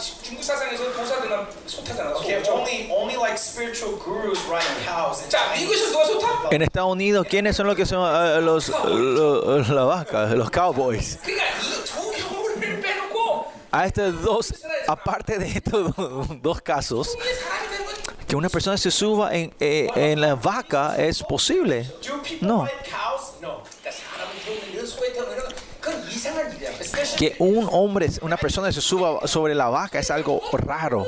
En 6.51 6.61
Estados 6.61 6.91
Unidos, 6.91 7.27
¿quiénes 7.29 7.55
son 7.55 7.67
los 7.67 7.75
que 7.75 7.85
son 7.85 7.99
uh, 7.99 8.41
los, 8.41 8.69
los, 8.69 9.45
los, 9.45 9.69
la 9.69 9.83
vaca, 9.83 10.27
los 10.27 10.49
cowboys? 10.51 11.19
a 13.77 13.85
estos 13.85 14.21
dos, 14.23 14.53
aparte 14.87 15.37
de 15.37 15.47
estos 15.49 15.93
dos 16.41 16.61
casos, 16.61 17.15
que 18.27 18.35
una 18.35 18.49
persona 18.49 18.75
se 18.75 18.89
suba 18.89 19.33
en, 19.35 19.53
eh, 19.59 19.87
en 19.95 20.19
la 20.19 20.33
vaca 20.33 20.95
es 20.97 21.21
posible. 21.21 21.89
No. 22.41 22.67
Que 27.17 27.35
un 27.37 27.69
hombre, 27.71 28.09
una 28.21 28.37
persona 28.37 28.71
se 28.71 28.81
suba 28.81 29.27
sobre 29.27 29.53
la 29.53 29.69
vaca 29.69 29.99
es 29.99 30.09
algo 30.09 30.41
raro. 30.53 31.05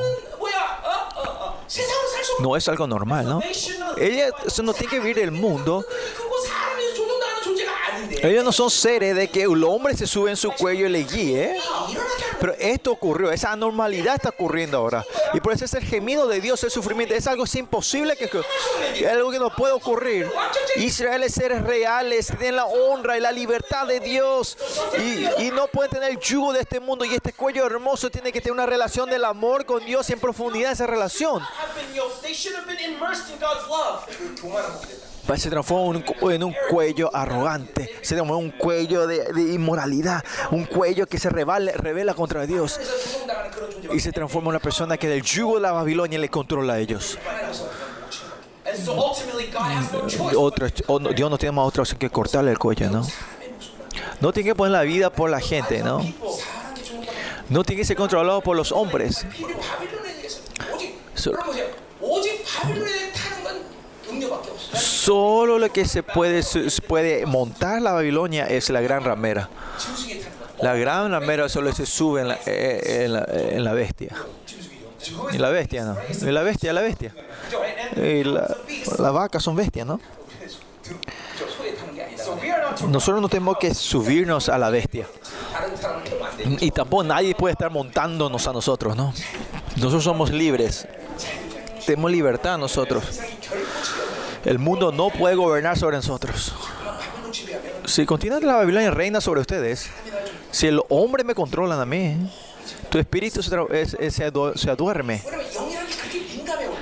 No 2.40 2.56
es 2.56 2.68
algo 2.70 2.86
normal, 2.86 3.26
¿no? 3.26 3.42
Ella 3.98 4.30
no 4.64 4.74
tiene 4.74 4.92
que 4.92 5.00
vivir 5.00 5.20
el 5.20 5.32
mundo. 5.32 5.84
Ellos 8.22 8.44
no 8.44 8.52
son 8.52 8.70
seres 8.70 9.16
de 9.16 9.28
que 9.30 9.44
el 9.44 9.64
hombre 9.64 9.96
se 9.96 10.06
sube 10.06 10.30
en 10.30 10.38
su 10.38 10.52
cuello 10.52 10.86
y 10.86 10.90
le 10.90 11.04
guíe. 11.04 11.56
Pero 12.40 12.54
esto 12.58 12.92
ocurrió, 12.92 13.32
esa 13.32 13.52
anormalidad 13.52 14.16
está 14.16 14.30
ocurriendo 14.30 14.78
ahora. 14.78 15.06
Y 15.34 15.40
por 15.40 15.54
eso 15.54 15.66
es 15.66 15.74
el 15.74 15.84
gemido 15.84 16.28
de 16.28 16.42
Dios, 16.42 16.64
el 16.64 16.72
sufrimiento. 16.72 17.14
Es 17.14 17.28
algo 17.28 17.44
es 17.44 17.56
imposible, 17.56 18.16
que, 18.16 18.26
es 18.26 19.08
algo 19.08 19.32
que 19.32 19.40
no 19.40 19.54
puede 19.54 19.74
ocurrir. 19.74 20.30
Israel 20.78 21.24
es 21.24 21.34
seres 21.34 21.64
reales, 21.64 22.28
tienen 22.38 22.56
la 22.56 22.66
honra 22.66 23.18
y 23.18 23.22
la 23.22 23.32
libertad 23.32 23.88
de 23.88 24.00
Dios. 24.00 24.58
Y, 24.98 25.44
y 25.44 25.52
no 25.52 25.68
pueden 25.68 25.92
tener 25.92 26.12
el 26.12 26.20
yugo 26.20 26.54
de 26.54 26.62
este 26.62 26.80
mundo. 26.80 27.06
Y 27.06 27.14
este 27.14 27.34
cuello 27.34 27.66
hermoso 27.66 28.10
tiene 28.10 28.32
que 28.32 28.42
tener 28.42 28.54
una 28.54 28.66
relación 28.66 29.10
del 29.10 29.26
amor 29.26 29.66
con 29.66 29.84
Dios 29.86 30.10
y 30.10 30.14
en 30.14 30.20
profundidad, 30.20 30.72
esa 30.72 30.88
relación. 30.88 31.44
Pues 35.30 35.44
se 35.44 35.52
transformó 35.52 35.94
en 35.94 36.04
un, 36.22 36.32
en 36.32 36.44
un 36.44 36.56
cuello 36.72 37.16
arrogante, 37.16 37.88
se 38.02 38.16
transformó 38.16 38.40
en 38.40 38.46
un 38.46 38.52
cuello 38.58 39.06
de, 39.06 39.32
de 39.32 39.54
inmoralidad, 39.54 40.24
un 40.50 40.66
cuello 40.66 41.06
que 41.06 41.20
se 41.20 41.30
revela, 41.30 41.72
revela 41.74 42.16
contra 42.16 42.48
Dios 42.48 42.80
y 43.94 44.00
se 44.00 44.12
transforma 44.12 44.48
en 44.48 44.56
una 44.56 44.60
persona 44.60 44.98
que 44.98 45.08
del 45.08 45.22
yugo 45.22 45.58
de 45.58 45.62
la 45.62 45.72
Babilonia 45.72 46.18
le 46.18 46.30
controla 46.30 46.74
a 46.74 46.80
ellos. 46.80 47.20
Otro, 50.36 50.68
Dios 51.14 51.30
no 51.30 51.38
tiene 51.38 51.52
más 51.52 51.68
otra 51.68 51.84
opción 51.84 52.00
que 52.00 52.10
cortarle 52.10 52.50
el 52.50 52.58
cuello, 52.58 52.90
¿no? 52.90 53.08
No 54.22 54.34
tiene 54.34 54.50
que 54.50 54.56
poner 54.56 54.72
la 54.72 54.82
vida 54.82 55.12
por 55.12 55.30
la 55.30 55.40
gente, 55.40 55.84
¿no? 55.84 56.02
No 57.50 57.64
tiene 57.64 57.84
que 57.84 57.86
ser 57.86 57.98
controlado 57.98 58.42
por 58.42 58.58
los 58.58 58.72
hombres. 58.72 59.28
So, 61.14 61.34
Solo 64.80 65.60
lo 65.60 65.72
que 65.72 65.86
se 65.86 66.04
puede, 66.04 67.26
montar 67.26 67.82
la 67.82 67.94
Babilonia 67.94 68.46
es 68.48 68.70
la 68.70 68.82
gran 68.82 69.04
ramera. 69.04 69.50
La 70.62 70.76
gran 70.76 71.12
ramera 71.12 71.48
solo 71.50 71.74
se 71.74 71.86
sube 71.86 72.22
en 72.22 72.28
la, 72.30 72.36
eh, 72.36 72.40
eh, 72.46 73.06
en 73.06 73.16
eh, 73.16 73.56
en 73.56 73.64
la 73.64 73.74
bestia. 73.74 74.10
La 75.38 75.50
bestia, 75.50 75.86
¿no? 75.86 75.98
Y 76.10 76.32
la 76.32 76.44
bestia, 76.44 76.74
la 76.74 76.82
bestia. 76.82 77.14
Y 77.96 78.24
la, 78.24 78.56
la 78.98 79.12
vaca 79.12 79.40
son 79.40 79.56
bestias, 79.56 79.88
¿no? 79.88 80.00
Nosotros 82.88 83.22
no 83.22 83.30
tenemos 83.30 83.58
que 83.58 83.74
subirnos 83.74 84.50
a 84.50 84.58
la 84.58 84.70
bestia. 84.70 85.08
Y 86.60 86.72
tampoco 86.72 87.04
nadie 87.04 87.36
puede 87.36 87.54
estar 87.54 87.72
montándonos 87.72 88.48
a 88.48 88.54
nosotros, 88.54 88.96
¿no? 88.96 89.14
Nosotros 89.76 90.04
somos 90.04 90.32
libres. 90.32 90.88
Tenemos 91.86 92.12
libertad 92.12 92.58
nosotros. 92.58 93.04
El 94.46 94.60
mundo 94.60 94.92
no 94.92 95.10
puede 95.10 95.36
gobernar 95.36 95.78
sobre 95.78 95.98
nosotros. 95.98 96.54
Si 97.86 98.06
continúa 98.06 98.40
la 98.40 98.56
Babilonia 98.56 98.92
reina 98.92 99.20
sobre 99.20 99.42
ustedes, 99.42 99.90
si 100.52 100.68
el 100.68 100.82
hombre 100.90 101.24
me 101.24 101.36
controla 101.36 101.80
a 101.82 101.86
mí, 101.86 102.16
tu 102.90 102.98
espíritu 102.98 103.42
se, 103.44 104.12
se. 104.12 104.32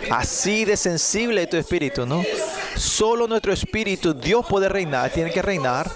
Así 0.09 0.65
de 0.65 0.77
sensible 0.77 1.43
es 1.43 1.49
tu 1.49 1.57
espíritu, 1.57 2.05
¿no? 2.05 2.23
Solo 2.75 3.27
nuestro 3.27 3.51
espíritu, 3.51 4.13
Dios 4.13 4.45
puede 4.47 4.69
reinar, 4.69 5.09
tiene 5.11 5.31
que 5.31 5.41
reinar. 5.41 5.91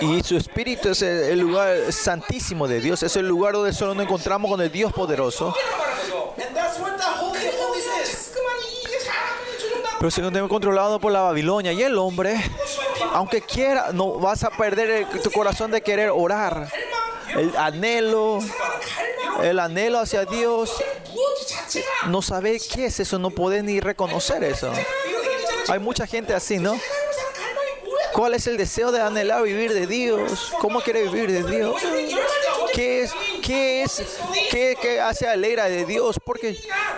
Y 0.00 0.22
su 0.22 0.36
espíritu 0.36 0.90
es 0.90 1.02
el 1.02 1.40
lugar 1.40 1.92
santísimo 1.92 2.68
de 2.68 2.80
Dios, 2.80 3.02
es 3.02 3.16
el 3.16 3.26
lugar 3.26 3.54
donde 3.54 3.72
solo 3.72 3.94
nos 3.94 4.04
encontramos 4.04 4.50
con 4.50 4.60
el 4.60 4.70
Dios 4.70 4.92
poderoso 4.92 5.54
pero 9.98 10.10
si 10.10 10.20
se 10.20 10.26
encuentra 10.26 10.48
controlado 10.48 11.00
por 11.00 11.12
la 11.12 11.22
Babilonia. 11.22 11.72
Y 11.72 11.82
el 11.82 11.98
hombre, 11.98 12.40
aunque 13.12 13.42
quiera, 13.42 13.90
no 13.92 14.14
vas 14.14 14.44
a 14.44 14.50
perder 14.50 15.06
tu 15.22 15.30
corazón 15.30 15.70
de 15.70 15.80
querer 15.80 16.10
orar. 16.14 16.68
El 17.36 17.56
anhelo, 17.56 18.38
el 19.42 19.58
anhelo 19.58 19.98
hacia 19.98 20.24
Dios. 20.24 20.72
No 22.06 22.22
sabe 22.22 22.60
qué 22.72 22.86
es 22.86 23.00
eso, 23.00 23.18
no 23.18 23.30
podés 23.30 23.64
ni 23.64 23.80
reconocer 23.80 24.44
eso. 24.44 24.72
Hay 25.68 25.80
mucha 25.80 26.06
gente 26.06 26.32
así, 26.32 26.58
¿no? 26.58 26.78
¿Cuál 28.12 28.34
es 28.34 28.46
el 28.46 28.56
deseo 28.56 28.90
de 28.90 29.00
anhelar 29.00 29.42
vivir 29.42 29.72
de 29.74 29.86
Dios? 29.86 30.52
¿Cómo 30.60 30.80
quiere 30.80 31.02
vivir 31.04 31.30
de 31.30 31.44
Dios? 31.44 31.76
¿Qué 32.72 33.02
es 33.02 33.12
¿Qué 33.48 33.82
es? 33.82 34.02
¿Qué, 34.50 34.76
qué 34.78 35.00
hace 35.00 35.26
alegra 35.26 35.70
de 35.70 35.86
Dios? 35.86 36.20
Porque 36.22 36.54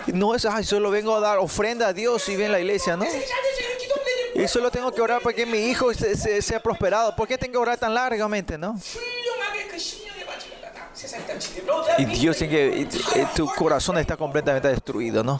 no 0.07 0.35
es, 0.35 0.43
ay, 0.43 0.65
solo 0.65 0.91
vengo 0.91 1.15
a 1.15 1.21
dar 1.21 1.37
ofrenda 1.37 1.87
a 1.87 1.93
Dios 1.93 2.27
y 2.27 2.35
ven 2.35 2.51
la 2.51 2.59
iglesia, 2.59 2.97
¿no? 2.97 3.05
Y 4.35 4.47
solo 4.49 4.69
tengo 4.69 4.91
que 4.91 4.99
orar 4.99 5.21
para 5.21 5.33
que 5.33 5.45
mi 5.45 5.59
hijo 5.69 5.93
sea 5.93 6.61
prosperado. 6.61 7.15
¿Por 7.15 7.25
qué 7.25 7.37
tengo 7.37 7.53
que 7.53 7.57
orar 7.57 7.77
tan 7.77 7.93
largamente, 7.93 8.57
no? 8.57 8.77
Y 11.97 12.05
Dios 12.05 12.37
tiene 12.37 12.53
que, 12.53 12.81
eh, 12.81 13.27
tu 13.35 13.47
corazón 13.47 13.97
está 13.97 14.17
completamente 14.17 14.67
destruido, 14.67 15.23
¿no? 15.23 15.37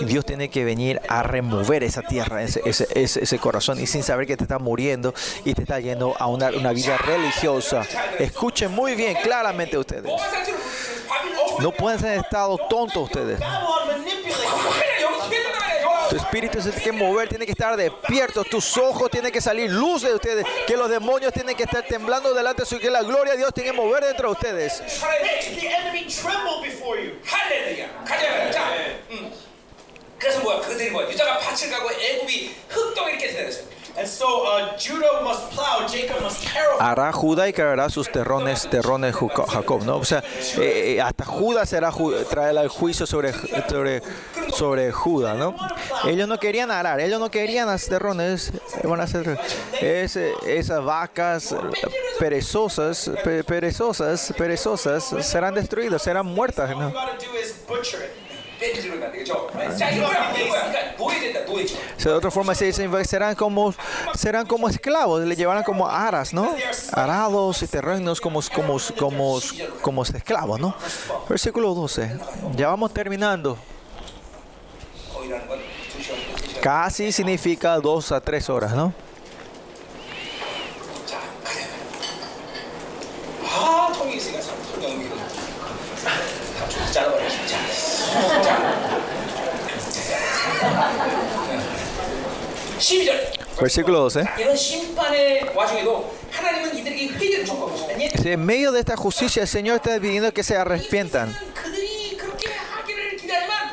Dios 0.00 0.24
tiene 0.24 0.48
que 0.48 0.64
venir 0.64 1.00
a 1.08 1.22
remover 1.22 1.84
esa 1.84 2.02
tierra, 2.02 2.42
ese, 2.42 2.62
ese, 2.64 2.86
ese, 2.94 3.22
ese 3.22 3.38
corazón, 3.38 3.80
y 3.80 3.86
sin 3.86 4.02
saber 4.02 4.26
que 4.26 4.36
te 4.36 4.44
está 4.44 4.58
muriendo 4.58 5.12
y 5.44 5.54
te 5.54 5.62
está 5.62 5.78
yendo 5.80 6.14
a 6.18 6.26
una, 6.26 6.48
una 6.50 6.72
vida 6.72 6.96
religiosa. 6.96 7.86
Escuchen 8.18 8.72
muy 8.72 8.94
bien, 8.94 9.16
claramente 9.22 9.76
ustedes. 9.76 10.10
No 11.58 11.72
pueden 11.72 11.98
ser 11.98 12.18
estados 12.18 12.60
tontos 12.68 13.04
ustedes. 13.04 13.40
Tu 16.09 16.17
espíritu 16.17 16.61
se 16.61 16.69
tiene 16.71 16.83
que 16.83 16.91
mover, 16.91 17.29
tiene 17.29 17.45
que 17.45 17.51
estar 17.51 17.75
despierto. 17.75 18.43
Tus 18.43 18.77
ojos 18.77 19.09
tienen 19.09 19.31
que 19.31 19.41
salir 19.41 19.71
luz 19.71 20.03
de 20.03 20.13
ustedes. 20.13 20.45
Que 20.67 20.77
los 20.77 20.89
demonios 20.89 21.33
tienen 21.33 21.55
que 21.55 21.63
estar 21.63 21.83
temblando 21.83 22.33
delante 22.33 22.61
de 22.63 22.65
su. 22.67 22.79
Que 22.79 22.89
la 22.89 23.01
gloria 23.03 23.33
de 23.33 23.39
Dios 23.39 23.53
tiene 23.53 23.71
que 23.71 23.75
mover 23.77 24.03
dentro 24.03 24.29
de 24.29 24.33
ustedes. 24.33 24.81
Makes 25.01 25.59
the 25.59 25.67
enemy 25.67 26.05
tremble 26.07 26.61
before 26.61 27.01
you. 27.01 27.13
할렐루야. 27.25 28.03
가자. 28.05 28.51
자. 28.51 28.71
음. 29.11 29.31
그래서 30.17 30.39
뭐야? 30.41 30.61
그들이 30.61 30.89
뭐야? 30.91 31.09
유다가 31.11 31.39
밭을 31.39 31.69
가고 31.69 31.91
애굽이 31.91 32.55
흙덩 32.69 33.09
이렇게 33.09 33.27
되었어요. 33.31 33.65
Uh. 36.78 36.82
Hará 36.82 37.12
Judá 37.12 37.48
y 37.48 37.52
cargará 37.52 37.88
sus 37.90 38.10
terrones, 38.10 38.68
terrones 38.70 39.14
Jacob, 39.14 39.84
¿no? 39.84 39.96
O 39.96 40.04
sea, 40.04 40.22
eh, 40.58 40.94
eh, 40.96 41.00
hasta 41.00 41.24
Judá 41.24 41.66
será 41.66 41.90
ju- 41.92 42.24
traerá 42.28 42.62
el 42.62 42.68
juicio 42.68 43.06
sobre, 43.06 43.32
sobre, 43.68 44.02
sobre 44.56 44.92
Judá, 44.92 45.34
¿no? 45.34 45.54
Ellos 46.06 46.26
no 46.28 46.38
querían 46.38 46.70
arar, 46.70 47.00
ellos 47.00 47.20
no 47.20 47.30
querían 47.30 47.68
hacer 47.68 47.90
terrones, 47.90 48.52
eh, 48.82 48.86
van 48.86 49.00
a 49.00 49.04
hacer 49.04 49.38
es, 49.80 50.16
esas 50.16 50.84
vacas 50.84 51.54
perezosas, 52.18 53.10
pe- 53.24 53.42
perezosas, 53.44 54.32
perezosas 54.38 55.04
serán 55.22 55.54
destruidas, 55.54 56.02
serán 56.02 56.26
muertas, 56.26 56.70
¿no? 56.70 56.92
De 62.04 62.12
otra 62.12 62.30
forma 62.30 62.54
se 62.54 62.66
dicen, 62.66 63.04
serán 63.04 63.34
como, 63.34 63.74
serán 64.14 64.46
como 64.46 64.68
esclavos, 64.68 65.22
le 65.22 65.34
llevarán 65.34 65.64
como 65.64 65.88
aras, 65.88 66.32
¿no? 66.34 66.54
Arados 66.92 67.62
y 67.62 67.66
terrenos 67.66 68.20
como, 68.20 68.40
como, 68.54 68.78
como, 68.98 69.38
como 69.80 70.02
esclavos, 70.02 70.60
¿no? 70.60 70.74
Versículo 71.28 71.74
12. 71.74 72.18
Ya 72.56 72.68
vamos 72.68 72.92
terminando. 72.92 73.56
Casi 76.60 77.12
significa 77.12 77.78
dos 77.78 78.12
a 78.12 78.20
tres 78.20 78.50
horas, 78.50 78.72
¿no? 78.74 78.92
Versículo 93.60 94.00
12. 94.00 94.24
En 98.24 98.44
medio 98.44 98.72
de 98.72 98.80
esta 98.80 98.96
justicia, 98.96 99.42
el 99.42 99.48
Señor 99.48 99.76
está 99.76 99.98
pidiendo 100.00 100.32
que 100.32 100.42
se 100.42 100.56
arrepientan. 100.56 101.36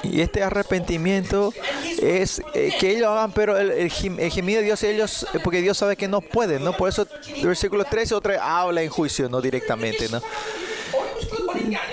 Y 0.03 0.21
este 0.21 0.43
arrepentimiento 0.43 1.53
es 2.01 2.41
eh, 2.53 2.73
que 2.79 2.91
ellos 2.91 3.07
hagan, 3.07 3.31
pero 3.31 3.57
el, 3.57 3.71
el, 3.71 3.91
gemido 3.91 4.59
de 4.59 4.65
Dios, 4.65 4.83
ellos, 4.83 5.27
eh, 5.33 5.39
porque 5.43 5.61
Dios 5.61 5.77
sabe 5.77 5.95
que 5.95 6.07
no 6.07 6.21
pueden, 6.21 6.63
¿no? 6.63 6.73
Por 6.73 6.89
eso, 6.89 7.07
el 7.35 7.47
versículo 7.47 7.83
13, 7.83 8.15
otra 8.15 8.59
habla 8.59 8.81
en 8.81 8.89
juicio, 8.89 9.27
¿no? 9.27 9.41
Directamente, 9.41 10.07
¿no? 10.09 10.21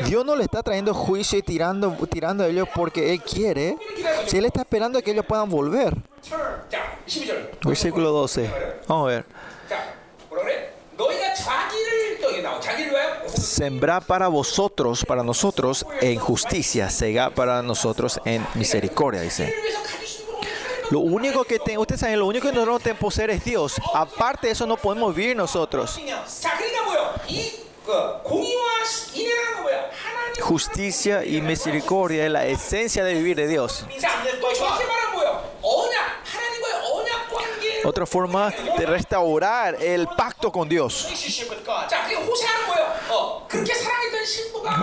Dios 0.06 0.24
no 0.24 0.36
le 0.36 0.44
está 0.44 0.62
trayendo 0.62 0.94
juicio 0.94 1.38
y 1.38 1.42
tirando, 1.42 1.90
tirando 2.10 2.44
a 2.44 2.48
ellos 2.48 2.68
porque 2.74 3.12
Él 3.12 3.22
quiere. 3.22 3.76
Si 4.26 4.36
Él 4.36 4.44
está 4.44 4.60
esperando 4.60 4.98
a 4.98 5.02
que 5.02 5.10
ellos 5.10 5.24
puedan 5.26 5.48
volver. 5.48 5.94
Versículo 7.64 8.10
12. 8.10 8.50
Vamos 8.88 9.06
a 9.06 9.10
ver. 9.10 9.24
Sembrar 13.26 14.04
para 14.04 14.28
vosotros, 14.28 15.04
para 15.04 15.22
nosotros, 15.22 15.86
en 16.00 16.18
justicia. 16.18 16.90
Segar 16.90 17.32
para 17.34 17.62
nosotros 17.62 18.20
en 18.24 18.46
misericordia, 18.54 19.20
dice. 19.20 19.54
Lo 20.90 21.00
único 21.00 21.44
que 21.44 21.58
te, 21.58 21.78
ustedes 21.78 22.00
saben, 22.00 22.18
lo 22.18 22.26
único 22.26 22.48
que 22.48 22.54
nosotros 22.54 22.82
tenemos 22.82 23.00
poseer 23.00 23.30
es 23.30 23.44
Dios. 23.44 23.76
Aparte 23.94 24.48
de 24.48 24.52
eso 24.52 24.66
no 24.66 24.76
podemos 24.76 25.14
vivir 25.14 25.36
nosotros. 25.36 25.98
Justicia 30.40 31.24
y 31.24 31.40
misericordia 31.40 32.24
es 32.24 32.30
la 32.30 32.46
esencia 32.46 33.04
de 33.04 33.14
vivir 33.14 33.36
de 33.36 33.46
Dios. 33.46 33.84
Otra 37.84 38.06
forma 38.06 38.50
de 38.78 38.86
restaurar 38.86 39.76
el 39.82 40.06
pacto 40.08 40.50
con 40.50 40.68
Dios. 40.68 41.06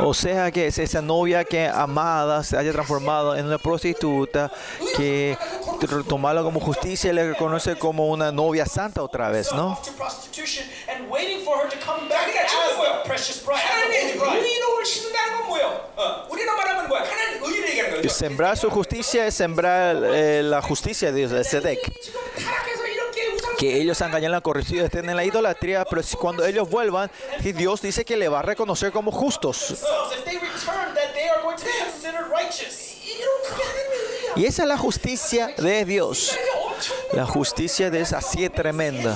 O 0.03 0.14
sea 0.14 0.51
que 0.51 0.67
esa 0.67 1.01
novia 1.01 1.43
que 1.43 1.67
amada 1.67 2.43
se 2.43 2.58
haya 2.58 2.72
transformado 2.72 3.35
en 3.35 3.45
una 3.45 3.58
prostituta, 3.58 4.51
que 4.95 5.38
tomarla 6.08 6.43
como 6.43 6.59
justicia 6.59 7.11
y 7.11 7.14
le 7.14 7.30
reconoce 7.30 7.75
como 7.75 8.09
una 8.09 8.32
novia 8.32 8.66
santa 8.66 9.03
otra 9.03 9.30
vez, 9.30 9.51
¿no? 9.51 9.80
Sembrar 18.09 18.58
su 18.58 18.69
justicia 18.69 19.25
es 19.25 19.33
sembrar 19.33 19.98
eh, 20.03 20.41
la 20.43 20.61
justicia 20.61 21.11
de 21.11 21.17
Dios, 21.19 21.32
el 21.32 21.45
Sedek 21.45 21.80
que 23.61 23.80
ellos 23.80 24.01
han 24.01 24.09
caído 24.09 24.25
en 24.25 24.31
la 24.31 24.41
corrupción, 24.41 24.85
estén 24.85 25.07
en 25.07 25.15
la 25.15 25.23
idolatría, 25.23 25.85
pero 25.88 26.01
cuando 26.19 26.43
ellos 26.43 26.67
vuelvan, 26.67 27.11
Dios 27.43 27.80
dice 27.80 28.03
que 28.03 28.17
le 28.17 28.27
va 28.27 28.40
a 28.40 28.41
reconocer 28.41 28.91
como 28.91 29.11
justos. 29.11 29.75
Y 34.35 34.45
esa 34.45 34.64
es 34.64 34.67
la 34.67 34.77
justicia 34.80 35.53
de 35.59 35.85
Dios. 35.85 36.35
La 37.14 37.27
justicia 37.27 37.91
de 37.91 38.01
esa 38.01 38.17
así 38.17 38.43
es 38.43 38.51
tremenda. 38.51 39.15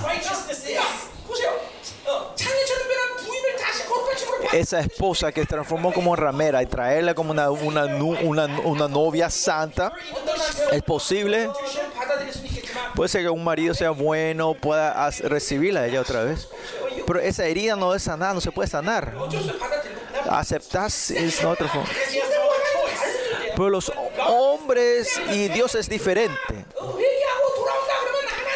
Esa 4.54 4.80
esposa 4.80 5.32
que 5.32 5.42
se 5.42 5.48
transformó 5.48 5.92
como 5.92 6.16
ramera 6.16 6.62
y 6.62 6.68
traerla 6.68 7.16
como 7.16 7.32
una, 7.32 7.50
una, 7.50 7.86
una, 7.86 8.46
una 8.64 8.88
novia 8.88 9.32
santa, 9.32 9.92
es 10.72 10.84
posible 10.84 11.50
Puede 12.96 13.10
ser 13.10 13.24
que 13.24 13.30
un 13.30 13.44
marido 13.44 13.74
sea 13.74 13.92
bueno, 13.92 14.54
pueda 14.54 15.10
recibirla 15.24 15.82
a 15.82 15.88
ella 15.88 16.02
otra 16.02 16.24
vez. 16.24 16.48
Pero 17.06 17.20
esa 17.20 17.46
herida 17.46 17.76
no 17.76 17.94
es 17.94 18.04
sanada, 18.04 18.34
no 18.34 18.42
se 18.42 18.52
puede 18.52 18.70
sanar. 18.70 19.14
Aceptar 20.30 20.88
es 20.88 21.44
otra 21.44 21.68
forma. 21.68 21.90
Pero 23.56 23.70
los 23.70 23.92
hombres 24.28 25.10
y 25.32 25.48
Dios 25.50 25.76
es 25.76 25.90
diferente. 25.90 26.66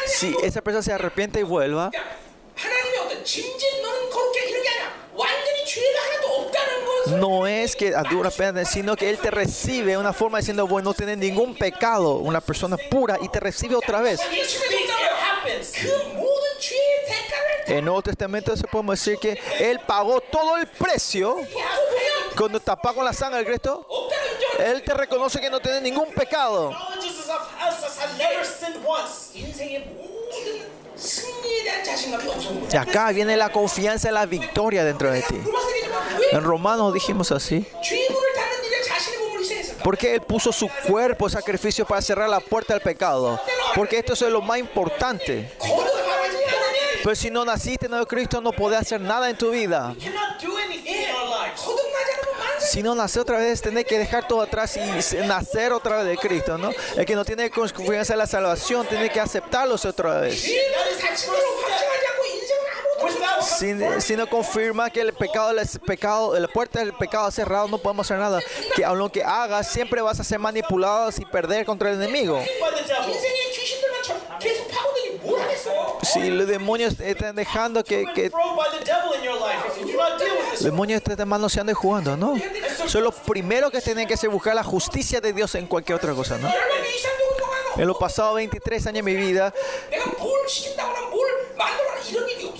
Si 0.07 0.35
esa 0.43 0.61
persona 0.61 0.83
se 0.83 0.93
arrepiente 0.93 1.39
y 1.39 1.43
vuelva, 1.43 1.91
no 7.11 7.47
es 7.47 7.75
que 7.75 7.95
a 7.95 8.03
dura 8.03 8.29
pena, 8.29 8.65
sino 8.65 8.95
que 8.95 9.09
Él 9.09 9.17
te 9.17 9.31
recibe 9.31 9.97
una 9.97 10.13
forma 10.13 10.39
diciendo, 10.39 10.67
bueno, 10.67 10.89
no 10.89 10.93
tienes 10.93 11.17
ningún 11.17 11.55
pecado, 11.55 12.15
una 12.15 12.41
persona 12.41 12.77
pura, 12.89 13.17
y 13.21 13.29
te 13.29 13.39
recibe 13.39 13.75
otra 13.75 14.01
vez. 14.01 14.19
En 17.67 17.85
Nuevo 17.85 18.01
Testamento 18.01 18.55
se 18.57 18.67
podemos 18.67 18.99
decir 18.99 19.19
que 19.19 19.39
Él 19.59 19.79
pagó 19.85 20.21
todo 20.21 20.57
el 20.57 20.67
precio. 20.67 21.37
Cuando 22.35 22.59
tapas 22.59 22.93
con 22.93 23.05
la 23.05 23.13
sangre 23.13 23.41
el 23.41 23.45
Cristo, 23.45 23.85
Él 24.57 24.81
te 24.81 24.93
reconoce 24.93 25.39
que 25.39 25.49
no 25.49 25.59
tiene 25.59 25.81
ningún 25.81 26.07
pecado. 26.13 26.73
Y 32.71 32.75
acá 32.77 33.11
viene 33.11 33.37
la 33.37 33.49
confianza 33.49 34.09
y 34.09 34.13
la 34.13 34.25
victoria 34.25 34.83
dentro 34.83 35.11
de 35.11 35.21
ti. 35.21 35.41
En 36.31 36.43
Romanos 36.43 36.93
dijimos 36.93 37.31
así. 37.31 37.65
Porque 39.83 40.15
Él 40.15 40.21
puso 40.21 40.51
su 40.51 40.69
cuerpo 40.87 41.29
sacrificio 41.29 41.85
para 41.85 42.01
cerrar 42.01 42.29
la 42.29 42.39
puerta 42.39 42.73
al 42.73 42.81
pecado. 42.81 43.39
Porque 43.75 43.99
esto 43.99 44.13
es 44.13 44.21
lo 44.21 44.41
más 44.41 44.59
importante. 44.59 45.51
Pero 47.03 47.15
si 47.15 47.29
no 47.29 47.45
naciste 47.45 47.85
en 47.85 47.93
el 47.93 48.05
Cristo, 48.05 48.41
no 48.41 48.51
podés 48.51 48.81
hacer 48.81 48.99
nada 48.99 49.29
en 49.29 49.37
tu 49.37 49.51
vida. 49.51 49.95
Si 52.69 52.83
no 52.83 52.93
nace 52.93 53.19
otra 53.19 53.39
vez 53.39 53.61
tiene 53.63 53.83
que 53.83 53.97
dejar 53.97 54.27
todo 54.27 54.41
atrás 54.41 54.77
y 54.77 55.15
nacer 55.25 55.73
otra 55.73 55.97
vez 55.97 56.05
de 56.05 56.17
Cristo, 56.17 56.57
¿no? 56.59 56.71
El 56.95 57.03
que 57.03 57.15
no 57.15 57.25
tiene 57.25 57.49
confianza 57.49 58.13
en 58.13 58.19
la 58.19 58.27
salvación 58.27 58.85
tiene 58.85 59.09
que 59.09 59.19
aceptarlos 59.19 59.85
otra 59.85 60.21
vez. 60.21 60.39
Si, 63.57 63.73
si, 64.01 64.15
no 64.15 64.29
confirma 64.29 64.89
que 64.91 65.01
el 65.01 65.13
pecado, 65.13 65.51
el 65.51 65.67
pecado, 65.79 66.39
la 66.39 66.47
puerta 66.47 66.79
del 66.79 66.93
pecado 66.93 67.31
cerrada, 67.31 67.65
no 67.67 67.79
podemos 67.79 68.05
hacer 68.05 68.19
nada. 68.19 68.39
Que 68.75 68.85
aun 68.85 68.99
lo 68.99 69.11
que 69.11 69.23
hagas, 69.23 69.67
siempre 69.71 70.01
vas 70.01 70.19
a 70.19 70.23
ser 70.23 70.37
manipulado 70.37 71.09
y 71.17 71.25
perder 71.25 71.65
contra 71.65 71.89
el 71.89 72.01
enemigo. 72.01 72.39
Si 76.01 76.29
los 76.29 76.47
demonios 76.47 76.99
están 76.99 77.35
dejando 77.35 77.83
que, 77.83 78.05
que 78.13 78.31
los 80.51 80.63
demonios 80.63 81.03
te 81.03 81.11
están 81.11 81.27
manoseando 81.27 81.71
y 81.71 81.75
jugando, 81.75 82.17
¿no? 82.17 82.35
Son 82.87 83.03
los 83.03 83.15
primeros 83.15 83.71
que 83.71 83.81
tienen 83.81 84.07
que 84.07 84.13
hacer 84.13 84.29
buscar 84.29 84.55
la 84.55 84.63
justicia 84.63 85.21
de 85.21 85.33
Dios 85.33 85.55
en 85.55 85.67
cualquier 85.67 85.97
otra 85.97 86.13
cosa, 86.13 86.37
¿no? 86.37 86.49
En 87.77 87.87
los 87.87 87.97
pasados 87.97 88.35
23 88.35 88.87
años 88.87 89.05
de 89.05 89.11
mi 89.11 89.15
vida, 89.15 89.53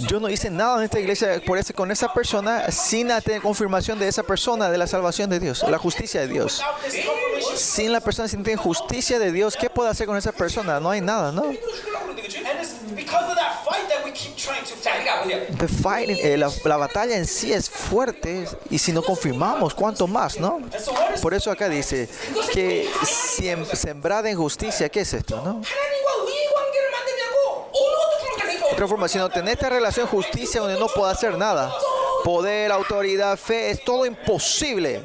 yo 0.08 0.20
no 0.20 0.30
hice 0.30 0.50
nada 0.50 0.78
en 0.78 0.84
esta 0.84 1.00
iglesia 1.00 1.42
por 1.46 1.58
ese, 1.58 1.74
con 1.74 1.92
esa 1.92 2.14
persona 2.14 2.72
sin 2.72 3.08
la 3.08 3.22
confirmación 3.42 4.00
de 4.00 4.08
esa 4.08 4.24
persona, 4.24 4.70
de 4.70 4.78
la 4.78 4.88
salvación 4.88 5.30
de 5.30 5.40
Dios, 5.40 5.64
la 5.68 5.78
justicia 5.78 6.22
de 6.22 6.28
Dios. 6.28 6.62
Sin 7.56 7.92
la 7.92 8.00
persona, 8.00 8.28
sin 8.28 8.44
la 8.44 8.58
justicia 8.58 9.20
de 9.20 9.32
Dios, 9.32 9.56
¿qué 9.56 9.70
puedo 9.70 9.90
hacer 9.90 10.08
con 10.08 10.18
esa 10.18 10.32
persona? 10.32 10.80
No 10.80 10.90
hay 10.90 11.02
nada, 11.02 11.32
¿no? 11.32 11.44
The 15.58 15.68
fight, 15.68 16.10
eh, 16.10 16.38
la, 16.38 16.52
la, 16.64 16.78
batalla 16.78 17.16
en 17.16 17.26
sí 17.26 17.52
es 17.52 17.70
fuerte 17.70 18.48
y 18.70 18.80
si 18.80 18.92
no 18.92 19.02
confirmamos, 19.02 19.74
¿cuánto 19.74 20.08
más, 20.08 20.40
no? 20.40 20.60
Por 21.22 21.34
eso 21.34 21.52
acá 21.52 21.68
dice 21.70 22.08
que 22.54 22.90
sembrada 23.74 24.30
en 24.30 24.38
¿qué 24.92 25.02
es 25.02 25.14
esto, 25.14 25.42
no? 25.44 25.62
reforma, 28.80 29.08
sino 29.08 29.30
tener 29.30 29.54
esta 29.54 29.70
relación 29.70 30.08
justicia 30.08 30.62
donde 30.62 30.80
no 30.80 30.88
puedo 30.88 31.08
hacer 31.08 31.38
nada. 31.38 31.72
Poder, 32.24 32.72
autoridad, 32.72 33.38
fe, 33.38 33.72
es 33.72 33.84
todo 33.84 34.06
imposible. 34.06 35.02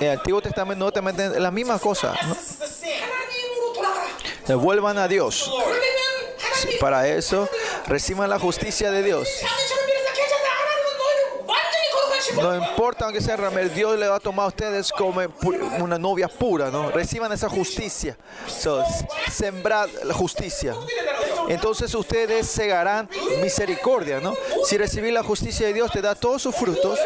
El 0.00 0.10
Antiguo 0.10 0.42
Testamento, 0.42 0.78
Nuevo 0.78 0.92
Testamento, 0.92 1.38
la 1.38 1.50
misma 1.50 1.78
cosa. 1.78 2.14
¿no? 2.22 2.32
A 5.02 5.08
Dios. 5.08 5.50
Para 6.80 7.08
eso, 7.08 7.48
reciban 7.86 8.30
la 8.30 8.38
justicia 8.38 8.90
de 8.90 9.02
Dios. 9.02 9.28
No 12.34 12.54
importa 12.54 13.04
aunque 13.04 13.20
sea 13.20 13.36
Ramel, 13.36 13.72
Dios 13.72 13.98
le 13.98 14.08
va 14.08 14.16
a 14.16 14.20
tomar 14.20 14.46
a 14.46 14.48
ustedes 14.48 14.90
como 14.92 15.22
una 15.78 15.98
novia 15.98 16.28
pura, 16.28 16.70
¿no? 16.70 16.90
Reciban 16.90 17.32
esa 17.32 17.48
justicia. 17.48 18.16
So, 18.46 18.84
sembrad 19.30 19.88
la 20.04 20.14
justicia. 20.14 20.74
Entonces 21.48 21.94
ustedes 21.94 22.46
segarán 22.46 23.08
misericordia, 23.40 24.20
¿no? 24.20 24.34
Si 24.64 24.76
recibís 24.76 25.12
la 25.12 25.22
justicia 25.22 25.66
de 25.66 25.72
Dios 25.72 25.90
te 25.92 26.00
da 26.00 26.14
todos 26.14 26.42
sus 26.42 26.54
frutos. 26.54 26.98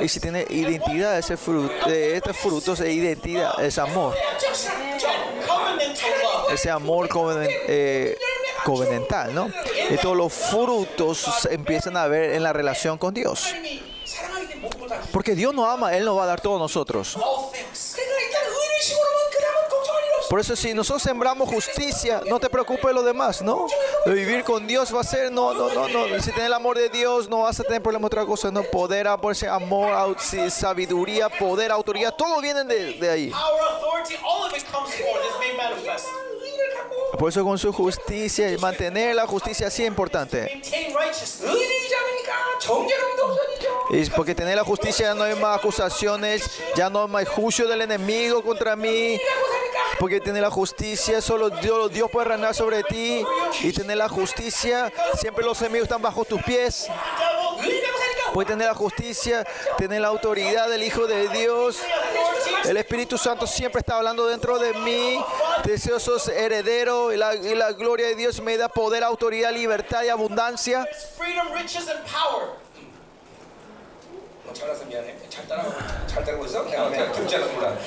Y 0.00 0.08
si 0.08 0.20
tiene 0.20 0.44
identidad 0.50 1.18
ese 1.18 1.36
fruto, 1.36 1.88
de 1.88 2.16
estos 2.16 2.36
frutos 2.36 2.80
es 2.80 2.92
identidad, 2.92 3.58
es 3.64 3.78
amor. 3.78 4.14
Ese 6.50 6.70
amor 6.70 7.08
como 7.08 7.32
covenantal, 8.64 9.34
¿no? 9.34 9.50
Y 9.90 9.96
todos 9.98 10.16
los 10.16 10.32
frutos 10.32 11.46
empiezan 11.50 11.96
a 11.96 12.06
ver 12.06 12.34
en 12.34 12.42
la 12.42 12.52
relación 12.52 12.98
con 12.98 13.14
Dios. 13.14 13.54
Porque 15.12 15.34
Dios 15.34 15.54
nos 15.54 15.68
ama, 15.68 15.94
Él 15.94 16.04
nos 16.04 16.18
va 16.18 16.24
a 16.24 16.26
dar 16.26 16.40
todo 16.40 16.56
a 16.56 16.58
nosotros. 16.58 17.16
Por 20.28 20.40
eso 20.40 20.56
si 20.56 20.74
nosotros 20.74 21.02
sembramos 21.02 21.48
justicia, 21.48 22.22
no 22.26 22.40
te 22.40 22.48
preocupes 22.48 22.86
de 22.86 22.92
lo 22.92 23.02
demás, 23.02 23.42
¿no? 23.42 23.66
Vivir 24.06 24.42
con 24.42 24.66
Dios 24.66 24.92
va 24.94 25.00
a 25.00 25.04
ser, 25.04 25.30
no, 25.30 25.54
no, 25.54 25.72
no, 25.72 25.88
no. 25.88 26.06
Si 26.20 26.30
tienes 26.32 26.46
el 26.46 26.52
amor 26.52 26.76
de 26.76 26.88
Dios, 26.88 27.28
no 27.28 27.42
vas 27.42 27.60
a 27.60 27.62
tener 27.62 27.82
problema 27.82 28.06
otra 28.06 28.24
cosa, 28.24 28.50
no. 28.50 28.62
Poder, 28.64 29.06
amor, 29.06 30.16
sabiduría, 30.48 31.28
poder, 31.28 31.70
autoridad, 31.70 32.14
todo 32.14 32.40
viene 32.40 32.64
de, 32.64 32.94
de 32.94 33.10
ahí. 33.10 33.32
Por 37.18 37.28
eso 37.28 37.44
con 37.44 37.58
su 37.58 37.72
justicia 37.72 38.50
y 38.50 38.58
mantener 38.58 39.14
la 39.14 39.26
justicia 39.26 39.70
sí 39.70 39.82
es 39.82 39.88
importante. 39.88 40.62
Y 43.90 44.10
porque 44.10 44.34
tener 44.34 44.56
la 44.56 44.64
justicia 44.64 45.06
ya 45.06 45.14
no 45.14 45.24
hay 45.24 45.34
más 45.36 45.58
acusaciones, 45.58 46.50
ya 46.74 46.90
no 46.90 47.02
hay 47.02 47.08
más 47.08 47.28
juicio 47.28 47.68
del 47.68 47.82
enemigo 47.82 48.42
contra 48.42 48.74
mí. 48.76 49.18
Porque 49.98 50.20
tener 50.20 50.42
la 50.42 50.50
justicia, 50.50 51.20
solo 51.20 51.50
Dios, 51.50 52.10
puede 52.10 52.28
reinar 52.28 52.54
sobre 52.54 52.82
ti. 52.82 53.24
Y 53.60 53.72
tener 53.72 53.96
la 53.96 54.08
justicia, 54.08 54.92
siempre 55.20 55.44
los 55.44 55.60
enemigos 55.60 55.84
están 55.84 56.02
bajo 56.02 56.24
tus 56.24 56.42
pies. 56.42 56.88
Puedes 58.32 58.48
tener 58.48 58.66
la 58.66 58.74
justicia, 58.74 59.46
tener 59.78 60.00
la 60.00 60.08
autoridad 60.08 60.68
del 60.68 60.82
Hijo 60.82 61.06
de 61.06 61.28
Dios. 61.28 61.78
authority, 62.63 62.69
El 62.69 62.77
Espíritu 62.77 63.17
Santo 63.17 63.45
siempre 63.47 63.79
está 63.79 63.97
hablando 63.97 64.27
dentro 64.27 64.57
de 64.59 64.73
mí. 64.73 65.19
Deseosos 65.63 66.27
heredero 66.29 67.11
y 67.13 67.17
la, 67.17 67.35
y 67.35 67.55
la 67.55 67.71
gloria 67.73 68.07
de 68.07 68.15
Dios 68.15 68.41
me 68.41 68.57
da 68.57 68.69
poder, 68.69 69.03
autoridad, 69.03 69.51
libertad 69.51 70.03
y 70.03 70.09
abundancia. 70.09 70.85
freedom, 71.17 71.51
riches, 71.53 71.87
and 71.89 72.01
power. 72.05 72.57
뭐 74.45 74.53
잘나서 74.53 74.85
미안해. 74.85 75.15
잘 75.29 75.47
따라가고 75.47 75.75
잘 76.07 76.23
따라고 76.25 76.45
있어? 76.45 76.63
내가 76.63 76.89
그냥 76.89 77.11
듣지 77.11 77.35
않아서 77.35 77.53
몰라. 77.53 77.77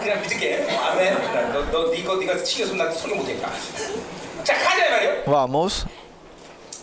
그냥 0.00 0.20
믿을게. 0.22 0.66
아멘. 0.68 1.52
너너 1.52 1.94
이거 1.94 2.16
네가 2.16 2.44
시켜서 2.44 2.74
나 2.74 2.90
설교 2.90 3.14
못하니까. 3.14 3.48
자 4.42 4.54
가자 4.54 4.90
말이요. 4.90 5.24
Vamos. 5.26 5.86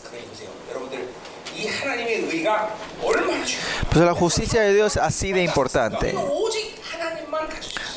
그래 0.09 0.21
보세요, 0.29 0.49
여러분들 0.69 1.09
이 1.53 1.67
하나님의 1.67 2.15
의가 2.31 2.77
얼마나 3.03 3.43
중요해요. 3.43 3.89
Pues 3.89 4.05
la 4.05 4.13
justicia 4.13 4.61
de 4.61 4.73
Dios 4.73 4.95
es 4.95 5.01
así 5.03 5.33
de 5.33 5.43
importante. 5.43 6.13
너희는 6.13 6.31
오직 6.31 6.77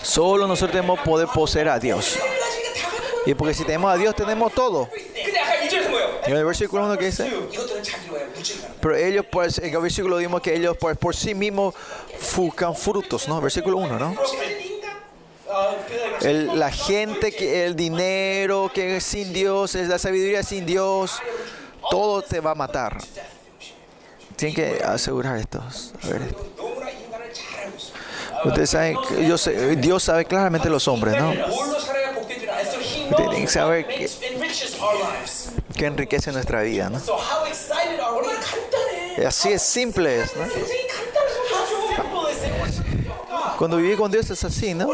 Solo 0.01 0.47
nosotros 0.47 0.71
tenemos 0.71 0.99
poder 0.99 1.27
poseer 1.33 1.69
a 1.69 1.79
Dios. 1.79 2.17
Y 3.25 3.33
porque 3.33 3.53
si 3.53 3.63
tenemos 3.63 3.91
a 3.91 3.97
Dios, 3.97 4.15
tenemos 4.15 4.53
todo. 4.53 4.89
En 6.25 6.35
el 6.35 6.45
versículo 6.45 6.85
1 6.85 6.97
que 6.97 7.05
dice, 7.05 7.31
pero 8.81 8.95
ellos, 8.95 9.25
por, 9.25 9.45
en 9.45 9.75
el 9.75 9.81
versículo 9.81 10.17
vimos 10.17 10.41
que 10.41 10.55
ellos 10.55 10.77
por, 10.77 10.95
por 10.97 11.15
sí 11.15 11.33
mismos 11.33 11.73
buscan 12.35 12.75
frutos, 12.75 13.27
¿no? 13.27 13.41
Versículo 13.41 13.77
1, 13.77 13.99
¿no? 13.99 14.15
La 16.55 16.71
gente, 16.71 17.31
que, 17.31 17.65
el 17.65 17.75
dinero 17.75 18.71
que 18.73 18.97
es 18.97 19.03
sin 19.03 19.33
Dios, 19.33 19.75
es 19.75 19.87
la 19.87 19.99
sabiduría 19.99 20.43
sin 20.43 20.65
Dios, 20.65 21.19
todo 21.89 22.21
te 22.21 22.39
va 22.39 22.51
a 22.51 22.55
matar. 22.55 22.97
Tienen 24.35 24.55
que 24.55 24.83
asegurar 24.83 25.37
estos. 25.37 25.93
A 26.03 26.07
ver. 26.07 26.35
Ustedes 28.45 28.69
saben, 28.69 28.97
yo 29.27 29.37
sé, 29.37 29.75
Dios 29.75 30.03
sabe 30.03 30.25
claramente 30.25 30.69
los 30.69 30.87
hombres, 30.87 31.15
¿no? 31.19 31.33
Tienen 33.15 33.41
que 33.41 33.47
saber 33.51 33.87
que, 33.87 34.09
que 35.75 35.85
enriquece 35.85 36.31
nuestra 36.31 36.61
vida, 36.61 36.89
¿no? 36.89 36.99
Así 39.25 39.49
es 39.49 39.61
simple, 39.61 40.19
¿no? 40.35 40.45
Cuando 43.57 43.77
viví 43.77 43.95
con 43.95 44.11
Dios 44.11 44.29
es 44.29 44.43
así, 44.43 44.73
¿no? 44.73 44.87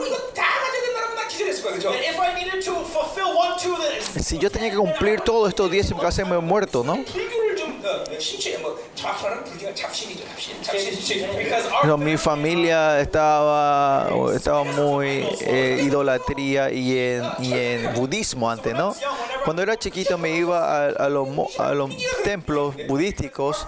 Si 4.23 4.37
yo 4.37 4.51
tenía 4.51 4.69
que 4.69 4.77
cumplir 4.77 5.21
todo 5.21 5.47
estos 5.47 5.69
10, 5.71 5.95
me 5.95 6.01
casi 6.01 6.23
me 6.23 6.37
muerto, 6.37 6.83
¿no? 6.83 7.03
Pero 11.81 11.97
mi 11.97 12.17
familia 12.17 12.99
estaba, 12.99 14.09
estaba 14.35 14.63
muy 14.63 15.27
eh, 15.41 15.81
idolatría 15.83 16.71
y 16.71 16.97
en, 16.97 17.23
y 17.39 17.53
en 17.53 17.93
budismo 17.93 18.49
antes, 18.49 18.73
¿no? 18.73 18.95
Cuando 19.43 19.61
era 19.63 19.75
chiquito 19.77 20.17
me 20.17 20.31
iba 20.35 20.85
a, 20.85 20.87
a, 20.89 21.09
los, 21.09 21.27
a 21.59 21.73
los 21.73 21.91
templos 22.23 22.75
budísticos. 22.87 23.67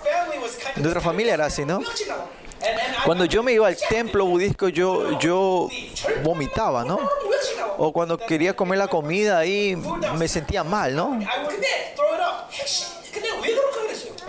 Nuestra 0.75 1.01
familia 1.01 1.33
era 1.33 1.45
así, 1.45 1.65
¿no? 1.65 1.81
Cuando 3.05 3.25
yo 3.25 3.43
me 3.43 3.51
iba 3.53 3.67
al 3.67 3.77
templo 3.89 4.25
budístico, 4.25 4.69
yo, 4.69 5.19
yo 5.19 5.67
vomitaba, 6.23 6.85
¿no? 6.85 6.99
O 7.77 7.91
cuando 7.91 8.17
quería 8.17 8.55
comer 8.55 8.77
la 8.77 8.87
comida 8.87 9.39
ahí, 9.39 9.75
me 10.17 10.27
sentía 10.27 10.63
mal, 10.63 10.95
¿no? 10.95 11.19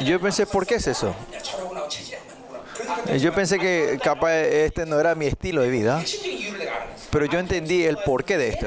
yo 0.05 0.21
pensé, 0.21 0.47
¿por 0.47 0.67
qué 0.67 0.77
es 0.77 0.87
eso? 0.87 1.15
Yo 3.19 3.35
pensé 3.35 3.59
que 3.59 3.99
capaz 4.03 4.35
este 4.35 4.87
no 4.87 4.99
era 4.99 5.15
mi 5.15 5.27
estilo 5.27 5.63
de 5.63 5.69
vida, 5.69 6.03
pero 7.11 7.27
yo 7.27 7.39
entendí 7.39 7.85
el 7.85 7.97
porqué 7.99 8.37
de 8.37 8.49
esto. 8.49 8.67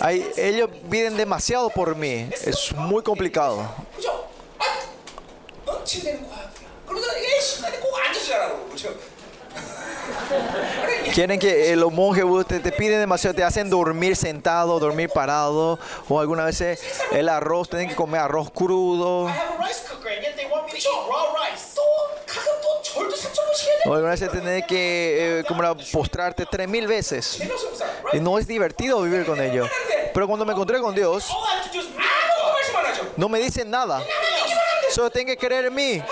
Hay, 0.00 0.26
ellos 0.36 0.70
piden 0.90 1.16
demasiado 1.16 1.70
por 1.70 1.96
mí, 1.96 2.28
es 2.44 2.72
muy 2.72 3.02
complicado. 3.02 3.68
Quieren 11.16 11.40
que 11.40 11.72
eh, 11.72 11.76
los 11.76 11.90
monjes 11.90 12.26
te, 12.46 12.60
te, 12.60 12.72
piden 12.72 13.00
demasiado, 13.00 13.34
te 13.34 13.42
hacen 13.42 13.70
dormir 13.70 14.16
sentado, 14.16 14.78
dormir 14.78 15.08
parado, 15.08 15.78
o 16.10 16.20
algunas 16.20 16.44
veces 16.44 16.78
el 17.10 17.30
arroz, 17.30 17.70
tienen 17.70 17.88
que 17.88 17.94
comer 17.94 18.20
arroz 18.20 18.50
crudo. 18.50 19.22
O 23.86 23.94
algunas 23.94 24.20
veces 24.20 24.30
tener 24.30 24.66
que 24.66 25.38
eh, 25.38 25.44
como 25.48 25.74
postrarte 25.90 26.44
tres 26.44 26.68
mil 26.68 26.86
veces. 26.86 27.40
Y 28.12 28.20
no 28.20 28.38
es 28.38 28.46
divertido 28.46 29.00
vivir 29.00 29.24
con 29.24 29.40
ellos. 29.40 29.70
Pero 30.12 30.26
cuando 30.26 30.44
me 30.44 30.52
encontré 30.52 30.80
con 30.80 30.94
Dios, 30.94 31.34
no 33.16 33.30
me 33.30 33.38
dicen 33.38 33.70
nada. 33.70 34.02
Solo 34.90 35.10
tienen 35.10 35.34
que 35.34 35.38
creer 35.38 35.64
en 35.64 35.74
mí. 35.74 36.02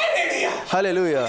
Aleluya. 0.71 1.29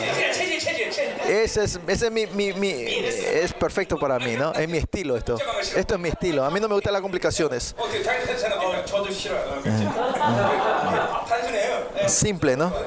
Ese 1.27 1.63
es, 1.63 1.79
ese 1.87 2.05
es 2.05 2.11
mi, 2.11 2.27
mi, 2.27 2.53
mi, 2.53 2.69
es 2.69 3.53
perfecto 3.53 3.97
para 3.97 4.19
mí, 4.19 4.35
¿no? 4.35 4.53
Es 4.53 4.69
mi 4.69 4.77
estilo 4.77 5.17
esto. 5.17 5.37
Esto 5.75 5.95
es 5.95 5.99
mi 5.99 6.09
estilo. 6.09 6.43
A 6.43 6.51
mí 6.51 6.59
no 6.59 6.67
me 6.67 6.75
gustan 6.75 6.93
las 6.93 7.01
complicaciones. 7.01 7.75
Simple, 12.07 12.57
¿no? 12.57 12.71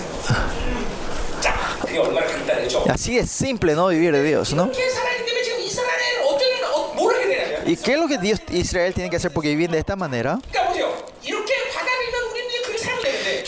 Así 2.88 3.18
es 3.18 3.30
simple 3.30 3.74
no 3.74 3.88
vivir 3.88 4.12
de 4.12 4.22
Dios, 4.22 4.52
¿no? 4.54 4.70
¿Y 7.66 7.76
qué 7.76 7.92
es 7.92 7.98
lo 7.98 8.08
que 8.08 8.18
Dios 8.18 8.40
Israel 8.50 8.92
tiene 8.94 9.10
que 9.10 9.16
hacer 9.16 9.32
porque 9.32 9.50
vivir 9.50 9.70
de 9.70 9.78
esta 9.78 9.96
manera? 9.96 10.38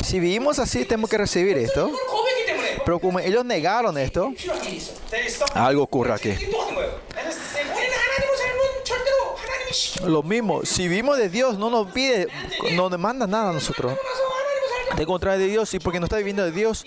Si 0.04 0.20
vivimos 0.20 0.58
así, 0.58 0.84
tenemos 0.84 1.10
que 1.10 1.18
recibir 1.18 1.56
esto. 1.58 1.90
Pero 2.84 2.98
como 2.98 3.18
ellos 3.18 3.44
negaron 3.44 3.96
esto, 3.98 4.32
algo 5.54 5.82
ocurre 5.82 6.12
aquí. 6.12 6.34
Lo 10.04 10.22
mismo, 10.22 10.64
si 10.64 10.88
vivimos 10.88 11.16
de 11.16 11.28
Dios, 11.28 11.58
no 11.58 11.70
nos 11.70 11.92
pide, 11.92 12.28
no 12.72 12.90
nos 12.90 12.98
manda 12.98 13.26
nada 13.26 13.50
a 13.50 13.52
nosotros 13.52 13.96
de 14.96 15.06
contra 15.06 15.36
de 15.36 15.46
Dios 15.46 15.72
y 15.74 15.78
porque 15.78 16.00
no 16.00 16.06
está 16.06 16.16
viviendo 16.16 16.44
de 16.44 16.52
Dios. 16.52 16.84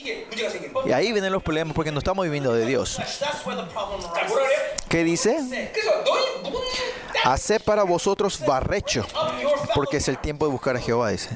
Y 0.85 0.91
ahí 0.91 1.11
vienen 1.11 1.31
los 1.31 1.43
problemas 1.43 1.75
porque 1.75 1.91
no 1.91 1.99
estamos 1.99 2.23
viviendo 2.25 2.53
de 2.53 2.65
Dios. 2.65 2.99
¿Qué 4.89 5.03
dice? 5.03 5.71
Haced 7.23 7.61
para 7.63 7.83
vosotros 7.83 8.39
barrecho, 8.45 9.05
porque 9.73 9.97
es 9.97 10.07
el 10.07 10.19
tiempo 10.19 10.45
de 10.45 10.51
buscar 10.51 10.75
a 10.75 10.79
Jehová, 10.79 11.09
dice. 11.09 11.29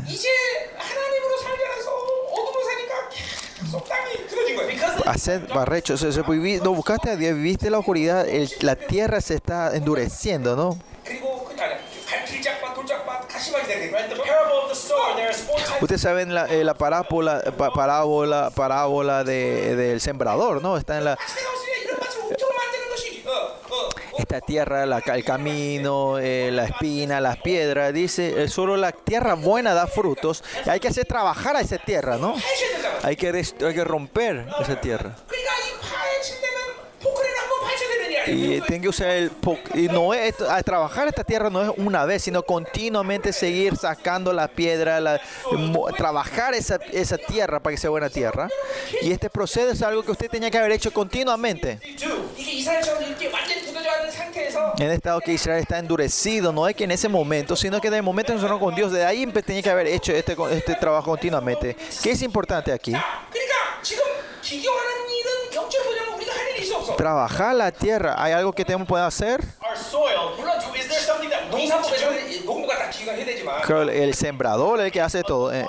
Haced 5.06 5.48
barrecho, 5.50 5.96
o 5.96 6.64
no 6.64 6.74
buscaste 6.74 7.10
a 7.10 7.16
Dios, 7.16 7.34
viviste 7.34 7.70
la 7.70 7.80
oscuridad, 7.80 8.28
la 8.62 8.76
tierra 8.76 9.20
se 9.22 9.36
está 9.36 9.76
endureciendo, 9.76 10.56
¿no? 10.56 10.78
Ustedes 15.82 16.02
saben 16.02 16.34
la, 16.34 16.46
eh, 16.46 16.64
la 16.64 16.74
parábola, 16.74 17.42
parábola, 17.74 18.52
parábola 18.56 19.24
del 19.24 19.76
de, 19.76 19.76
de 19.76 20.00
sembrador, 20.00 20.62
¿no? 20.62 20.78
Está 20.78 20.98
en 20.98 21.06
la 21.06 21.18
esta 24.20 24.42
tierra, 24.42 24.84
el 24.84 25.24
camino, 25.24 26.20
eh, 26.20 26.50
la 26.52 26.66
espina, 26.66 27.20
las 27.20 27.38
piedras. 27.38 27.94
Dice, 27.94 28.44
eh, 28.44 28.48
solo 28.48 28.78
la 28.78 28.92
tierra 28.92 29.34
buena 29.34 29.74
da 29.74 29.88
frutos. 29.88 30.44
Hay 30.68 30.80
que 30.80 30.90
hacer 30.90 31.06
trabajar 31.06 31.56
a 31.56 31.62
esa 31.62 31.78
tierra, 31.78 32.18
¿no? 32.18 32.36
Hay 33.02 33.16
que, 33.16 33.30
hay 33.30 33.74
que 33.74 33.84
romper 33.84 34.46
esa 34.60 34.80
tierra. 34.80 35.16
Y 38.28 38.62
tienen 38.62 38.82
que 38.82 38.90
usar 38.90 39.10
el... 39.10 39.32
Y 39.74 39.88
no 39.88 40.14
es, 40.14 40.40
a 40.42 40.62
trabajar 40.64 41.08
esta 41.08 41.24
tierra 41.24 41.50
no 41.50 41.62
es 41.62 41.72
una 41.78 42.06
vez, 42.06 42.24
sino 42.24 42.44
continuamente 42.44 43.34
seguir 43.34 43.76
sacando 43.78 44.34
la 44.34 44.48
piedra, 44.48 45.00
la, 45.00 45.22
trabajar 45.98 46.54
esa, 46.54 46.80
esa 46.92 47.18
tierra 47.18 47.60
para 47.60 47.76
que 47.76 47.82
sea 47.82 47.90
buena 47.90 48.10
tierra. 48.10 48.50
Y 49.02 49.12
este 49.12 49.30
proceso 49.30 49.70
es 49.70 49.82
algo 49.82 50.04
que 50.04 50.12
usted 50.12 50.30
tenía 50.30 50.52
que 50.52 50.58
haber 50.58 50.72
hecho 50.72 50.92
continuamente. 50.92 51.80
En 54.78 54.86
este 54.86 54.96
estado 54.96 55.20
que 55.22 55.34
Israel 55.34 55.62
está 55.62 55.80
endurecido, 55.80 56.52
no 56.52 56.68
es 56.68 56.76
que 56.76 56.84
en 56.84 56.92
ese 56.92 57.08
momento, 57.08 57.56
sino 57.56 57.82
que 57.82 57.90
de 57.90 58.02
momento 58.02 58.32
en 58.32 58.38
nosotros 58.38 58.60
con 58.60 58.76
Dios, 58.76 58.92
de 58.92 59.06
ahí 59.06 59.26
tenía 59.28 59.62
que 59.62 59.70
haber 59.70 59.88
hecho 59.88 60.12
este, 60.14 60.36
este 60.52 60.76
trabajo 60.76 61.12
continuamente. 61.12 61.76
¿Qué 62.02 62.12
es 62.12 62.22
importante 62.22 62.72
aquí? 62.72 62.94
trabajar 66.98 67.56
la 67.56 67.72
tierra. 67.72 68.16
¿Hay 68.18 68.34
algo 68.34 68.54
que 68.54 68.66
tenemos 68.66 68.88
puede 68.88 69.04
hacer? 69.04 69.44
el 73.92 74.14
sembrador 74.14 74.80
es 74.80 74.86
el 74.86 74.92
que 74.92 75.02
hace 75.02 75.24
todo. 75.24 75.54
Eh. 75.54 75.66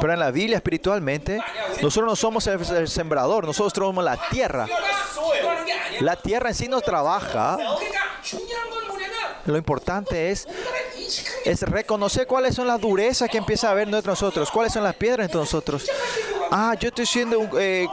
Pero 0.00 0.12
en 0.12 0.18
la 0.18 0.30
Biblia 0.30 0.56
espiritualmente, 0.56 1.40
nosotros 1.82 2.10
no 2.10 2.16
somos 2.16 2.46
el 2.46 2.88
sembrador, 2.88 3.44
nosotros 3.44 3.72
somos 3.86 4.04
la 4.04 4.16
tierra. 4.30 4.66
La 6.00 6.16
tierra 6.16 6.50
en 6.50 6.54
sí 6.54 6.68
no 6.68 6.80
trabaja. 6.80 7.58
Lo 9.44 9.56
importante 9.56 10.30
es, 10.30 10.46
es 11.44 11.62
reconocer 11.62 12.26
cuáles 12.26 12.54
son 12.54 12.66
las 12.66 12.80
durezas 12.80 13.30
que 13.30 13.38
empieza 13.38 13.68
a 13.68 13.70
haber 13.70 13.88
entre 13.88 14.10
nosotros, 14.10 14.50
cuáles 14.50 14.72
son 14.72 14.84
las 14.84 14.94
piedras 14.94 15.24
entre 15.24 15.40
nosotros. 15.40 15.88
Ah, 16.50 16.74
yo 16.78 16.88
estoy 16.88 17.06
siendo 17.06 17.38
un, 17.40 17.50
eh, 17.58 17.86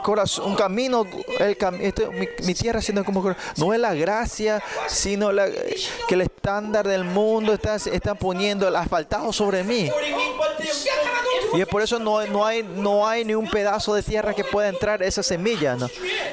un 0.44 0.54
camino, 0.54 1.04
el 1.38 1.56
cam 1.56 1.78
este, 1.80 2.06
mi, 2.08 2.26
mi, 2.44 2.54
tierra 2.54 2.80
siendo 2.80 3.04
como 3.04 3.34
no 3.56 3.74
es 3.74 3.80
la 3.80 3.94
gracia, 3.94 4.62
sino 4.86 5.30
la, 5.30 5.48
que 6.08 6.14
el 6.14 6.22
estándar 6.22 6.86
del 6.88 7.04
mundo 7.04 7.52
está, 7.52 8.14
poniendo 8.14 8.66
el 8.66 8.76
asfaltado 8.76 9.32
sobre 9.32 9.62
mí. 9.62 9.90
Y 11.54 11.60
es 11.60 11.68
por 11.68 11.82
eso 11.82 11.98
no, 11.98 12.24
no, 12.26 12.44
hay, 12.44 12.62
no 12.62 13.06
hay 13.06 13.24
ni 13.24 13.34
un 13.34 13.48
pedazo 13.48 13.94
de 13.94 14.02
tierra 14.02 14.34
que 14.34 14.44
pueda 14.44 14.68
entrar 14.68 15.02
esa 15.02 15.22
semilla. 15.22 15.76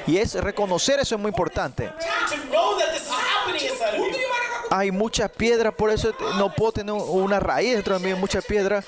Y 0.06 0.18
es 0.18 0.34
reconocer 0.34 1.00
eso 1.00 1.14
es 1.14 1.20
muy 1.20 1.28
importante 1.28 1.90
hay 4.70 4.90
muchas 4.90 5.30
piedras, 5.30 5.74
por 5.74 5.90
eso 5.90 6.12
no 6.36 6.54
puedo 6.54 6.72
tener 6.72 6.94
una 6.94 7.40
raíz 7.40 7.74
dentro 7.74 7.98
de 7.98 8.06
mí, 8.06 8.14
muchas 8.18 8.44
piedras. 8.44 8.84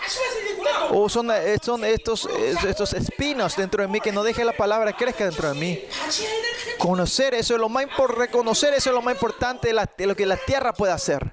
O 0.90 1.08
son, 1.08 1.30
eh, 1.30 1.54
estos, 1.54 2.28
estos 2.66 2.92
espinos 2.92 3.56
dentro 3.56 3.82
de 3.82 3.88
mí 3.88 4.00
que 4.00 4.12
no 4.12 4.22
deje 4.22 4.44
la 4.44 4.52
palabra 4.52 4.92
crezca 4.92 5.24
dentro 5.24 5.48
de 5.48 5.54
mí. 5.54 5.84
Conocer 6.78 7.34
eso 7.34 7.54
es 7.54 7.60
lo 7.60 7.68
más 7.68 7.86
reconocer 8.08 8.74
eso 8.74 8.90
es 8.90 8.94
lo 8.94 9.02
más 9.02 9.14
importante 9.14 9.72
de, 9.72 10.06
lo 10.06 10.14
que 10.14 10.26
la 10.26 10.36
tierra 10.36 10.72
puede 10.72 10.92
hacer. 10.92 11.24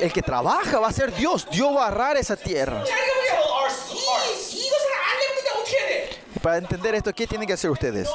El 0.00 0.12
que 0.12 0.22
trabaja 0.22 0.78
va 0.78 0.88
a 0.88 0.92
ser 0.92 1.14
Dios, 1.14 1.46
Dios 1.50 1.74
va 1.74 1.84
a 1.84 1.88
arrar 1.88 2.16
esa 2.16 2.36
tierra. 2.36 2.84
Para 6.42 6.58
entender 6.58 6.94
esto, 6.94 7.12
¿qué 7.12 7.26
tienen 7.26 7.46
que 7.46 7.54
hacer 7.54 7.70
ustedes? 7.70 8.08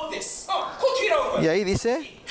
Y 1.41 1.47
ahí 1.47 1.63
dice, 1.63 2.21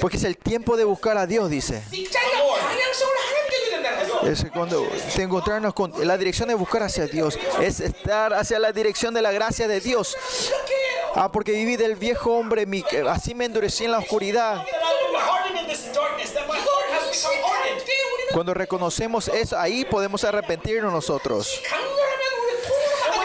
porque 0.00 0.16
es 0.16 0.24
el 0.24 0.36
tiempo 0.36 0.76
de 0.76 0.84
buscar 0.84 1.16
a 1.18 1.26
Dios, 1.26 1.50
dice. 1.50 1.82
Es 4.24 4.46
cuando 4.52 4.88
encontrarnos 5.16 5.74
con 5.74 5.92
la 6.06 6.16
dirección 6.16 6.48
de 6.48 6.54
buscar 6.54 6.82
hacia 6.82 7.06
Dios. 7.06 7.38
Es 7.60 7.80
estar 7.80 8.32
hacia 8.34 8.58
la 8.58 8.72
dirección 8.72 9.14
de 9.14 9.22
la 9.22 9.32
gracia 9.32 9.66
de 9.68 9.80
Dios. 9.80 10.16
Ah, 11.14 11.30
porque 11.30 11.52
viví 11.52 11.76
del 11.76 11.96
viejo 11.96 12.32
hombre, 12.32 12.66
así 13.08 13.34
me 13.34 13.44
endurecí 13.44 13.84
en 13.84 13.92
la 13.92 13.98
oscuridad. 13.98 14.64
Cuando 18.32 18.54
reconocemos 18.54 19.28
eso, 19.28 19.58
ahí 19.58 19.84
podemos 19.84 20.24
arrepentirnos 20.24 20.92
nosotros. 20.92 21.60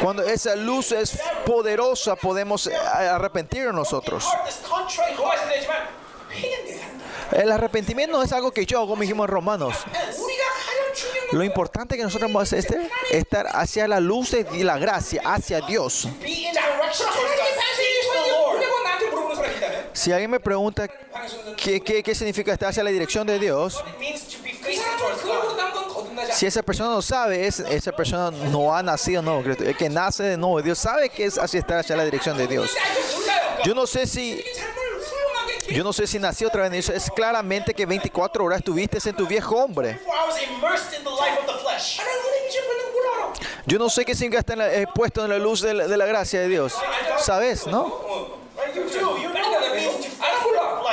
Cuando 0.01 0.23
esa 0.23 0.55
luz 0.55 0.91
es 0.91 1.17
poderosa, 1.45 2.15
podemos 2.15 2.67
arrepentirnos 2.67 3.73
nosotros. 3.73 4.25
El 7.31 7.51
arrepentimiento 7.51 8.17
no 8.17 8.23
es 8.23 8.31
algo 8.31 8.51
que 8.51 8.65
yo 8.65 8.79
hago, 8.79 8.95
dijimos 8.95 9.25
en 9.25 9.33
Romanos. 9.33 9.75
Lo 11.31 11.43
importante 11.43 11.97
que 11.97 12.03
nosotros 12.03 12.31
vamos 12.31 12.41
a 12.41 12.43
hacer 12.43 12.59
es 12.59 12.65
este, 12.65 13.17
estar 13.17 13.47
hacia 13.51 13.87
la 13.87 13.99
luz 13.99 14.31
de 14.31 14.45
la 14.63 14.77
gracia, 14.77 15.21
hacia 15.25 15.61
Dios. 15.61 16.07
Si 19.93 20.11
alguien 20.11 20.31
me 20.31 20.39
pregunta 20.39 20.87
qué, 21.57 22.15
significa 22.15 22.53
estar 22.53 22.69
hacia 22.69 22.83
la 22.83 22.91
dirección 22.91 23.27
de 23.27 23.39
Dios, 23.39 23.83
si 26.31 26.45
esa 26.45 26.61
persona 26.61 26.89
no 26.91 27.01
sabe, 27.01 27.47
es, 27.47 27.59
esa 27.59 27.91
persona 27.91 28.31
no 28.31 28.75
ha 28.75 28.83
nacido 28.83 29.21
no, 29.21 29.39
El 29.39 29.75
que 29.75 29.89
nace 29.89 30.23
de 30.23 30.37
nuevo, 30.37 30.61
Dios 30.61 30.77
sabe 30.77 31.09
que 31.09 31.25
es 31.25 31.37
así 31.37 31.57
estar 31.57 31.79
hacia 31.79 31.95
la 31.95 32.05
dirección 32.05 32.37
de 32.37 32.47
Dios. 32.47 32.71
Yo 33.65 33.73
no 33.73 33.87
sé 33.87 34.07
si 34.07 34.41
yo 35.69 35.83
no 35.83 35.93
sé 35.93 36.07
si 36.07 36.19
nací 36.19 36.45
otra 36.45 36.63
vez 36.63 36.71
en 36.71 36.79
eso. 36.79 36.93
Es 36.93 37.09
claramente 37.11 37.73
que 37.73 37.85
24 37.85 38.43
horas 38.43 38.59
estuviste 38.59 38.97
en 39.09 39.15
tu 39.15 39.27
viejo 39.27 39.55
hombre. 39.55 39.99
Yo 43.65 43.77
no 43.77 43.89
sé 43.89 44.05
qué 44.05 44.15
significa 44.15 44.39
estar 44.39 44.61
expuesto 44.73 45.21
eh, 45.21 45.25
en 45.25 45.29
la 45.31 45.37
luz 45.37 45.61
de 45.61 45.73
la, 45.73 45.87
de 45.87 45.97
la 45.97 46.05
gracia 46.05 46.39
de 46.39 46.47
Dios. 46.47 46.73
¿Sabes, 47.17 47.67
no? 47.67 48.37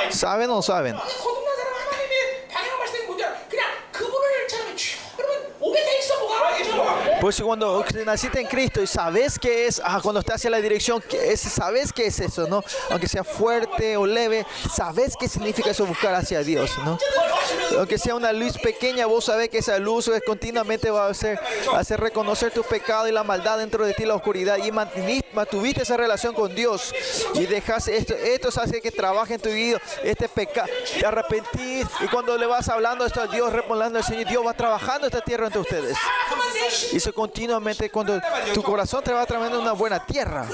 ¿Saben 0.09 0.49
o 0.49 0.55
no 0.55 0.61
saben? 0.61 0.95
Por 7.25 7.33
eso 7.33 7.43
cuando 7.43 7.83
naciste 8.05 8.39
en 8.39 8.45
Cristo 8.45 8.83
y 8.83 8.85
sabes 8.85 9.39
qué 9.39 9.65
es, 9.65 9.81
cuando 10.03 10.19
estás 10.19 10.35
hacia 10.35 10.51
la 10.51 10.61
dirección, 10.61 11.03
sabes 11.35 11.91
qué 11.91 12.05
es 12.05 12.19
eso, 12.19 12.45
¿no? 12.47 12.63
Aunque 12.91 13.07
sea 13.07 13.23
fuerte 13.23 13.97
o 13.97 14.05
leve, 14.05 14.45
sabes 14.71 15.15
qué 15.19 15.27
significa 15.27 15.71
eso 15.71 15.87
buscar 15.87 16.13
hacia 16.13 16.43
Dios, 16.43 16.69
¿no? 16.85 16.99
Aunque 17.79 17.97
sea 17.97 18.13
una 18.13 18.31
luz 18.31 18.59
pequeña, 18.59 19.07
vos 19.07 19.25
sabés 19.25 19.49
que 19.49 19.57
esa 19.57 19.79
luz 19.79 20.05
pues, 20.05 20.21
continuamente 20.23 20.91
va 20.91 21.07
a 21.07 21.09
hacer, 21.09 21.39
reconocer 21.99 22.51
tus 22.51 22.67
pecados 22.67 23.09
y 23.09 23.11
la 23.11 23.23
maldad 23.23 23.57
dentro 23.57 23.87
de 23.87 23.95
ti, 23.95 24.05
la 24.05 24.13
oscuridad, 24.13 24.59
y 24.63 24.71
mantuviste 24.71 25.81
esa 25.81 25.97
relación 25.97 26.35
con 26.35 26.53
Dios 26.53 26.93
y 27.33 27.47
dejaste 27.47 27.97
esto, 27.97 28.13
esto 28.13 28.49
hace 28.61 28.79
que 28.81 28.91
trabaje 28.91 29.33
en 29.33 29.41
tu 29.41 29.49
vida, 29.49 29.81
este 30.03 30.29
pecado, 30.29 30.67
te 30.99 31.03
arrepentís 31.03 31.87
y 32.01 32.07
cuando 32.07 32.37
le 32.37 32.45
vas 32.45 32.69
hablando 32.69 33.03
esto 33.03 33.19
a 33.19 33.25
Dios, 33.25 33.51
respondando 33.51 33.97
al 33.97 34.05
Señor, 34.05 34.27
Dios 34.27 34.45
va 34.45 34.53
trabajando 34.53 35.07
esta 35.07 35.21
tierra 35.21 35.47
entre 35.47 35.61
ustedes. 35.61 35.97
Y 36.93 36.99
su 36.99 37.14
continuamente 37.15 37.89
cuando 37.89 38.21
tu 38.53 38.61
corazón 38.61 39.03
te 39.03 39.11
va 39.11 39.25
trayendo 39.25 39.59
una 39.59 39.71
buena 39.71 40.05
tierra. 40.05 40.45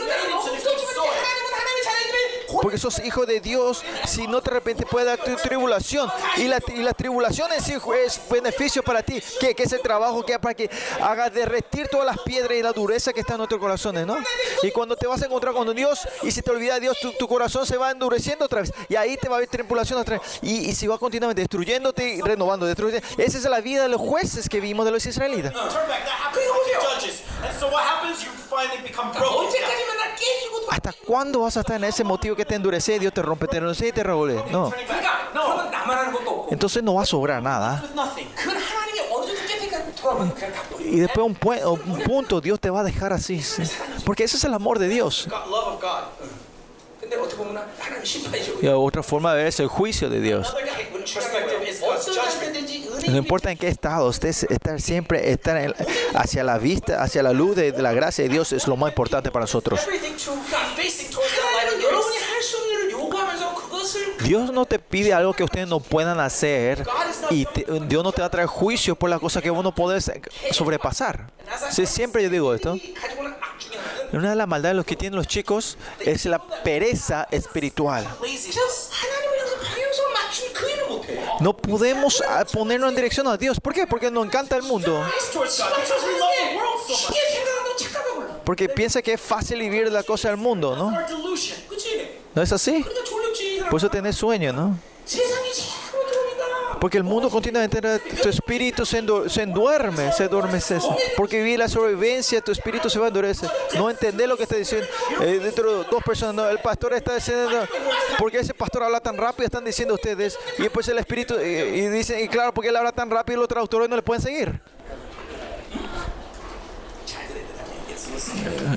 Porque 2.62 2.78
sos 2.78 3.00
hijo 3.00 3.26
de 3.26 3.40
Dios, 3.40 3.84
si 4.08 4.28
no 4.28 4.42
te 4.42 4.52
arrepientes 4.52 4.86
puede 4.90 5.06
dar 5.06 5.20
tu 5.20 5.36
tribulación. 5.36 6.10
Y 6.38 6.48
la, 6.48 6.60
y 6.68 6.84
la 6.84 6.94
tribulación 6.94 7.52
en 7.54 7.62
sí 7.62 7.74
es 8.06 8.22
beneficio 8.30 8.84
para 8.84 9.04
ti. 9.04 9.22
Que, 9.40 9.56
que 9.56 9.64
es 9.64 9.74
el 9.74 9.82
trabajo 9.82 10.24
que 10.24 10.38
para 10.40 10.54
que 10.54 10.70
haga 11.02 11.30
derretir 11.30 11.88
todas 11.88 12.06
las 12.06 12.20
piedras 12.20 12.58
y 12.58 12.62
la 12.62 12.72
dureza 12.72 13.14
que 13.14 13.22
está 13.22 13.34
en 13.34 13.40
nuestros 13.40 13.60
corazones, 13.60 14.06
¿no? 14.06 14.18
Y 14.64 14.72
cuando 14.72 14.96
te 14.96 15.08
vas 15.08 15.22
a 15.22 15.26
encontrar 15.26 15.54
con 15.54 15.74
Dios 15.76 16.08
y 16.24 16.32
si 16.32 16.42
te 16.42 16.52
olvidas 16.52 16.76
de 16.76 16.82
Dios, 16.82 17.00
tu, 17.00 17.14
tu 17.14 17.28
corazón 17.28 17.66
se 17.66 17.78
va 17.78 17.92
endureciendo 17.92 18.46
otra 18.46 18.62
vez. 18.62 18.74
Y 18.90 18.96
ahí 18.96 19.18
te 19.18 19.30
va 19.30 19.36
a 19.36 19.38
haber 19.38 19.50
tribulación 19.50 20.00
otra 20.00 20.18
vez. 20.18 20.40
Y, 20.42 20.70
y 20.70 20.76
si 20.76 20.88
va 20.88 20.98
continuamente 20.98 21.42
destruyéndote 21.42 22.16
y 22.16 22.22
renovando, 22.22 22.66
destruyendo. 22.66 23.06
Esa 23.18 23.38
es 23.38 23.44
la 23.44 23.62
vida 23.62 23.84
de 23.84 23.90
los 23.90 24.02
jueces 24.02 24.50
que 24.50 24.60
vimos 24.60 24.86
de 24.86 24.92
los 24.92 25.06
israelitas. 25.06 25.54
Turn 25.54 25.88
¿Hasta 30.70 30.94
cuándo 31.06 31.42
vas 31.42 31.58
a 31.58 31.62
estar 31.62 31.76
en 31.78 31.84
ese 31.84 32.04
motivo 32.04 32.36
que 32.36 32.46
te 32.46 32.56
endurece? 32.56 32.98
Dios 33.00 33.14
te 33.14 33.22
rompe, 33.22 33.48
te 33.48 33.58
endurece 33.58 33.88
y 33.88 33.92
te 33.92 34.04
revuelve. 34.04 34.44
No. 34.52 34.72
Entonces 36.50 36.84
no 36.84 36.96
va 36.96 37.04
a 37.04 37.06
sobrar 37.06 37.42
nada. 37.42 37.84
Y 40.80 41.00
después 41.00 41.26
un, 41.26 41.38
un 41.86 42.04
punto 42.04 42.42
Dios 42.42 42.60
te 42.60 42.70
va 42.70 42.82
a 42.82 42.84
dejar 42.84 43.14
así. 43.14 43.44
Porque 44.06 44.24
ese 44.24 44.38
es 44.38 44.44
el 44.44 44.54
amor 44.54 44.80
de 44.80 44.88
Dios. 44.88 45.28
Y 48.62 48.68
otra 48.68 49.04
forma 49.04 49.34
de 49.34 49.38
ver 49.40 49.48
es 49.48 49.60
el 49.60 49.68
juicio 49.68 50.10
de 50.10 50.22
Dios 50.22 50.56
no 53.12 53.18
importa 53.18 53.52
en 53.52 53.58
qué 53.58 53.68
estado, 53.68 54.08
usted 54.08 54.30
estar 54.30 54.82
siempre 54.82 55.32
estar 55.32 55.58
en, 55.58 55.74
hacia 56.16 56.44
la 56.44 56.58
vista, 56.58 57.02
hacia 57.04 57.24
la 57.24 57.34
luz 57.34 57.56
de, 57.56 57.72
de 57.72 57.82
la 57.82 57.94
gracia 57.94 58.24
de 58.24 58.30
Dios 58.30 58.52
es 58.54 58.68
lo 58.68 58.76
más 58.78 58.90
importante 58.92 59.32
para 59.32 59.44
nosotros. 59.44 59.80
Dios 64.24 64.52
no 64.52 64.66
te 64.66 64.80
pide 64.80 65.14
algo 65.14 65.34
que 65.34 65.44
ustedes 65.44 65.68
no 65.68 65.80
puedan 65.80 66.20
hacer 66.20 66.86
y 67.30 67.46
te, 67.46 67.66
Dios 67.88 68.04
no 68.04 68.12
te 68.12 68.22
va 68.22 68.28
a 68.28 68.32
traer 68.32 68.48
juicio 68.48 68.96
por 68.96 69.10
las 69.10 69.20
cosas 69.20 69.42
que 69.42 69.50
vos 69.50 69.64
no 69.64 69.74
podés 69.74 70.12
sobrepasar. 70.52 71.32
Siempre 71.70 72.24
yo 72.24 72.30
digo 72.30 72.54
esto. 72.54 72.78
Una 74.14 74.32
de 74.32 74.36
las 74.36 74.48
maldades 74.48 74.74
de 74.74 74.78
los 74.78 74.86
que 74.86 74.96
tienen 74.96 75.18
los 75.18 75.28
chicos 75.28 75.78
es 76.00 76.26
la 76.26 76.40
pereza 76.64 77.28
espiritual. 77.32 78.08
No 81.42 81.58
podemos 81.58 82.22
ah, 82.30 82.46
ponernos 82.52 82.90
en 82.90 82.96
dirección 82.96 83.28
a 83.28 83.36
Dios. 83.36 83.60
¿Por 83.60 83.74
qué? 83.74 83.88
Porque 83.88 84.12
nos 84.12 84.26
encanta 84.26 84.56
el 84.56 84.62
mundo. 84.62 85.04
Porque 88.46 88.70
piensa 88.70 89.02
que 89.02 89.14
es 89.14 89.22
fácil 89.22 89.60
vivir 89.60 89.92
la 89.92 90.04
cosa 90.04 90.30
del 90.30 90.38
mundo, 90.38 90.76
¿no? 90.76 90.92
¿No 92.36 92.42
es 92.42 92.52
así? 92.52 92.86
Por 93.70 93.78
eso 93.80 93.90
tenés 93.90 94.16
sueño, 94.16 94.54
¿no? 94.54 94.78
Porque 96.82 96.98
el 96.98 97.04
mundo 97.04 97.30
continuamente, 97.30 97.80
tu 98.24 98.28
espíritu 98.28 98.88
se, 98.88 98.98
enduerme, 98.98 100.12
se 100.14 100.24
adormece. 100.24 100.80
Porque 101.16 101.38
vivir 101.38 101.60
la 101.60 101.68
sobrevivencia, 101.68 102.42
tu 102.42 102.52
espíritu 102.52 102.90
se 102.90 102.98
va 102.98 103.06
a 103.06 103.08
endurecer. 103.10 103.48
No 103.76 103.88
entender 103.88 104.28
lo 104.28 104.36
que 104.36 104.44
está 104.44 104.56
diciendo. 104.56 104.88
Eh, 105.22 105.40
dentro 105.44 105.84
de 105.84 105.90
dos 105.92 106.04
personas, 106.04 106.34
no, 106.34 106.50
el 106.50 106.58
pastor 106.58 106.96
está 106.96 107.14
diciendo, 107.14 107.52
porque 108.18 108.40
ese 108.40 108.56
pastor 108.56 108.82
habla 108.82 109.00
tan 109.00 109.16
rápido? 109.16 109.46
Están 109.46 109.64
diciendo 109.64 109.94
ustedes. 109.94 110.40
Y 110.58 110.64
después 110.64 110.88
el 110.88 110.98
espíritu, 110.98 111.36
y, 111.40 111.46
y 111.46 111.88
dicen, 111.90 112.20
y 112.20 112.28
claro, 112.28 112.52
porque 112.52 112.70
él 112.70 112.76
habla 112.76 112.92
tan 112.92 113.12
rápido, 113.12 113.38
los 113.42 113.48
traductores 113.48 113.88
no 113.88 113.96
le 113.96 114.02
pueden 114.02 114.24
seguir. 114.24 114.60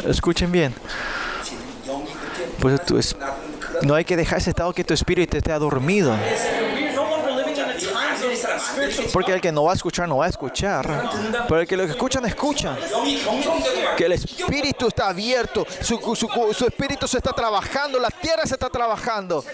Escuchen 0.07 0.53
bien. 0.53 0.75
Pues 2.61 2.85
tu 2.85 2.99
es, 2.99 3.17
no 3.81 3.95
hay 3.95 4.05
que 4.05 4.15
dejar 4.15 4.41
ese 4.41 4.51
estado 4.51 4.75
que 4.75 4.85
tu 4.85 4.93
espíritu 4.93 5.39
esté 5.39 5.53
adormido. 5.53 6.15
Porque 9.13 9.33
el 9.33 9.41
que 9.41 9.53
no 9.53 9.65
va 9.65 9.73
a 9.73 9.75
escuchar, 9.75 10.09
no 10.09 10.19
va 10.19 10.27
a 10.27 10.29
escuchar. 10.29 11.11
Pero 11.49 11.61
el 11.61 11.67
que 11.67 11.77
lo 11.77 11.85
que 11.85 11.93
escuchan, 11.93 12.25
escucha. 12.25 12.77
Que 13.97 14.07
el 14.07 14.13
espíritu 14.13 14.89
está 14.89 15.09
abierto, 15.09 15.67
su, 15.81 15.99
su, 16.15 16.29
su 16.53 16.67
espíritu 16.67 17.07
se 17.07 17.19
está 17.19 17.33
trabajando, 17.33 17.99
la 17.99 18.11
tierra 18.11 18.45
se 18.47 18.55
está 18.55 18.69
trabajando. 18.69 19.45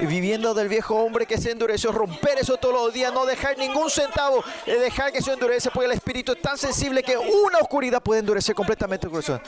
Viviendo 0.00 0.52
del 0.54 0.68
viejo 0.68 0.94
hombre 0.96 1.26
que 1.26 1.38
se 1.38 1.50
endureció, 1.50 1.90
romper 1.92 2.38
eso 2.38 2.56
todos 2.56 2.74
los 2.74 2.92
días, 2.92 3.12
no 3.12 3.24
dejar 3.24 3.56
ningún 3.56 3.90
centavo, 3.90 4.44
eh, 4.66 4.74
dejar 4.78 5.12
que 5.12 5.22
se 5.22 5.32
endurece, 5.32 5.70
porque 5.70 5.86
el 5.86 5.92
espíritu 5.92 6.32
es 6.32 6.42
tan 6.42 6.58
sensible 6.58 7.02
que 7.02 7.16
una 7.16 7.58
oscuridad 7.58 8.02
puede 8.02 8.20
endurecer 8.20 8.54
completamente 8.54 9.06
el 9.06 9.12
corazón. 9.12 9.40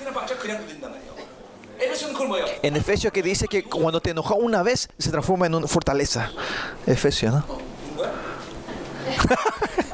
En 2.62 2.76
Efesios 2.76 3.12
que 3.12 3.22
dice 3.22 3.46
que 3.48 3.64
cuando 3.64 4.00
te 4.00 4.10
enojas 4.10 4.36
una 4.40 4.62
vez, 4.62 4.88
se 4.98 5.10
transforma 5.10 5.46
en 5.46 5.54
una 5.54 5.66
fortaleza. 5.66 6.30
Efesios, 6.86 7.34
¿no? 7.34 7.44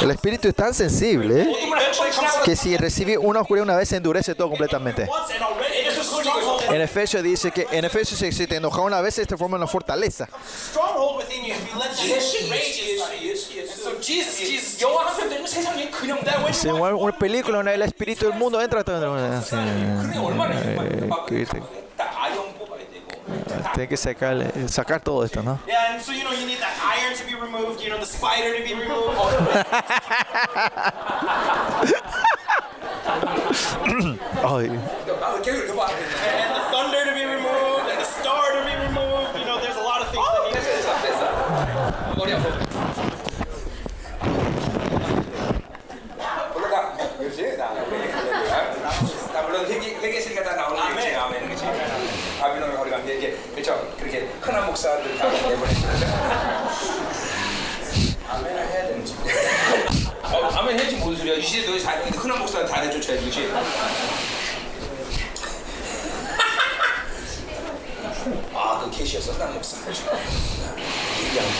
El 0.00 0.10
espíritu 0.10 0.48
es 0.48 0.54
tan 0.54 0.74
sensible 0.74 1.42
¿eh? 1.42 1.56
que 2.44 2.56
si 2.56 2.76
recibe 2.76 3.18
una 3.18 3.40
oscuridad 3.40 3.64
una 3.64 3.76
vez 3.76 3.88
se 3.88 3.96
endurece 3.96 4.34
todo 4.34 4.48
completamente. 4.48 5.08
En 6.68 6.80
Efesios 6.80 7.22
dice 7.22 7.50
que 7.50 7.66
en 7.70 7.84
Efesios 7.84 8.18
si 8.34 8.46
te 8.46 8.56
enoja 8.56 8.80
una 8.82 9.00
vez 9.00 9.14
se 9.14 9.26
te 9.26 9.36
forma 9.36 9.56
una 9.56 9.66
fortaleza. 9.66 10.28
Si 16.52 16.68
una 16.68 17.18
película, 17.18 17.58
una, 17.58 17.72
el 17.72 17.82
espíritu 17.82 18.26
del 18.26 18.38
mundo 18.38 18.60
entra. 18.60 18.84
Tiene 23.74 23.88
que 23.88 23.96
sacar, 23.96 24.52
sacar 24.68 25.00
todo 25.00 25.24
esto, 25.24 25.42
¿no? 25.42 25.58
Yeah, 25.66 25.86
목사들 54.76 55.16
다. 55.16 55.26
아멘을 58.28 58.68
해야 58.68 58.86
되는지. 58.88 59.14
어, 60.22 60.50
아멘 60.54 60.78
해야지 60.78 60.96
뭔 60.96 61.16
소리야? 61.16 61.36
이 61.36 61.42
시대 61.42 61.66
너희 61.66 61.80
잘 61.82 62.02
흔한 62.10 62.38
목사들 62.40 62.68
다 62.68 62.82
내쫓아야지 62.82 63.22
그렇지. 63.22 63.50
아, 68.54 68.80
그 68.84 68.90
계시였어, 68.90 69.32
흔한 69.32 69.54
목사. 69.54 69.78
얘기하는 69.78 71.50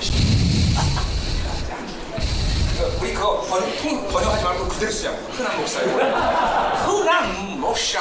계시, 0.00 0.12
그 2.78 2.98
우리 3.02 3.12
그거 3.12 3.42
번, 3.42 3.60
통, 3.76 4.08
번역하지 4.08 4.44
말고 4.44 4.68
그대로 4.68 4.90
쓰자고. 4.90 5.16
흔한 5.32 5.58
목사요. 5.58 5.86
흔한 6.86 7.60
목사. 7.60 8.00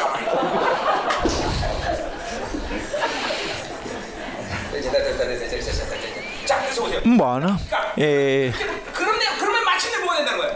Bueno, 7.03 7.59
eh, 7.95 8.53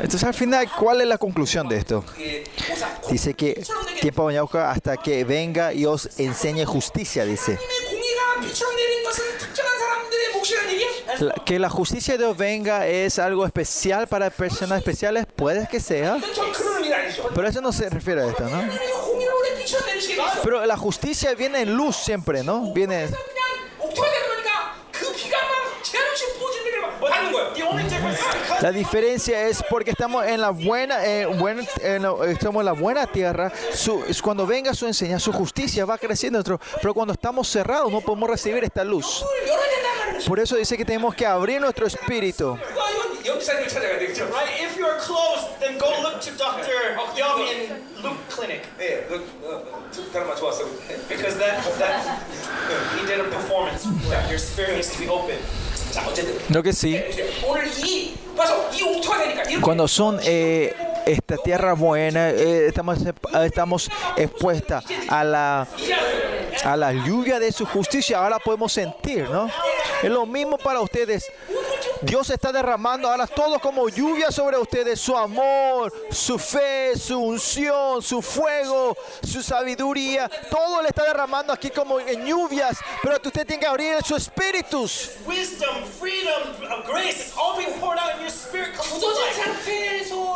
entonces 0.02 0.24
al 0.24 0.34
final, 0.34 0.70
¿cuál 0.78 1.02
es 1.02 1.08
la 1.08 1.18
conclusión 1.18 1.68
de 1.68 1.78
esto? 1.78 2.04
Dice 3.10 3.34
que 3.34 3.64
tiempo 4.02 4.26
bañauca 4.26 4.72
hasta 4.72 4.98
que 4.98 5.24
venga 5.24 5.74
y 5.74 5.86
os 5.86 6.20
enseñe 6.20 6.66
justicia, 6.66 7.26
dice. 7.26 7.58
Que 11.46 11.60
la 11.60 11.70
justicia 11.70 12.16
de 12.16 12.18
Dios 12.20 12.38
venga 12.38 12.88
es 12.88 13.20
algo 13.20 13.46
especial 13.46 14.08
para 14.08 14.30
personas 14.30 14.80
especiales, 14.80 15.26
puede 15.34 15.68
que 15.68 15.80
sea. 15.80 16.18
Pero 17.34 17.48
eso 17.48 17.62
no 17.62 17.72
se 17.72 17.90
refiere 17.90 18.22
a 18.22 18.28
esto, 18.28 18.44
¿no? 18.50 18.62
Pero 20.44 20.66
la 20.66 20.78
justicia 20.78 21.34
viene 21.34 21.62
en 21.62 21.74
luz 21.76 21.96
siempre, 21.96 22.44
¿no? 22.44 22.74
Viene... 22.74 23.08
La 28.66 28.72
diferencia 28.72 29.48
es 29.48 29.62
porque 29.70 29.92
estamos 29.92 30.26
en 30.26 30.42
la 30.42 30.50
buena, 30.50 31.06
eh, 31.06 31.28
buen, 31.28 31.60
eh, 31.60 32.00
estamos 32.30 32.62
en 32.62 32.66
la 32.66 32.72
buena 32.72 33.06
tierra. 33.06 33.54
Su, 33.72 34.04
cuando 34.24 34.48
venga 34.48 34.74
su 34.74 34.88
enseñanza, 34.88 35.26
su 35.26 35.34
justicia 35.34 35.86
va 35.86 36.00
creciendo 36.00 36.40
dentro. 36.40 36.60
Pero 36.82 36.92
cuando 36.96 37.14
estamos 37.14 37.48
cerrados 37.48 37.92
no 37.92 38.02
podemos 38.02 38.28
recibir 38.28 38.64
esta 38.64 38.84
luz. 38.84 39.24
Por 40.28 40.40
eso 40.40 40.56
dice 40.56 40.76
que 40.78 40.84
tenemos 40.84 41.14
que 41.14 41.28
abrir 41.28 41.62
nuestro 41.62 41.86
espíritu. 41.86 42.58
Lo 56.50 56.64
que 56.64 56.74
sí, 56.74 57.02
cuando 59.62 59.88
son 59.88 60.20
eh, 60.24 60.76
esta 61.06 61.38
tierra 61.38 61.74
buena, 61.74 62.30
eh, 62.30 62.68
estamos, 62.68 63.00
ah, 63.34 63.46
estamos 63.46 63.90
expuestas 64.18 64.84
a 65.08 65.24
la, 65.24 65.68
a 66.64 66.78
la 66.78 66.94
lluvia 66.94 67.40
de 67.40 67.52
su 67.52 67.66
justicia, 67.66 68.20
ahora 68.20 68.40
podemos 68.40 68.74
sentir, 68.74 69.30
¿no? 69.30 69.50
Es 70.04 70.10
lo 70.10 70.26
mismo 70.26 70.58
para 70.58 70.82
ustedes. 70.82 71.26
Dios 72.02 72.30
está 72.30 72.52
derramando 72.52 73.10
ahora 73.10 73.28
todo 73.28 73.60
como 73.60 73.88
lluvia 73.90 74.32
sobre 74.32 74.58
ustedes, 74.58 75.00
su 75.00 75.16
amor, 75.18 75.94
su 76.12 76.38
fe, 76.38 76.98
su 76.98 77.20
unción, 77.20 78.02
su 78.02 78.22
fuego, 78.22 78.96
su 79.24 79.42
sabiduría. 79.42 80.30
Todo 80.50 80.82
le 80.82 80.90
está 80.90 81.04
derramando 81.04 81.54
aquí 81.54 81.70
como 81.70 82.00
en 82.00 82.26
lluvias, 82.26 82.78
pero 83.02 83.16
usted 83.16 83.46
tiene 83.46 83.60
que 83.60 83.68
abrir 83.68 84.04
su 84.04 84.16
espíritu. 84.16 84.90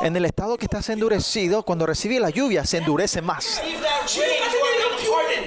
En 0.01 0.15
el 0.15 0.25
estado 0.25 0.57
que 0.57 0.65
estás 0.65 0.89
endurecido, 0.89 1.63
cuando 1.63 1.85
recibe 1.85 2.19
la 2.19 2.29
lluvia, 2.29 2.65
se 2.65 2.77
endurece 2.77 3.21
más. 3.21 3.61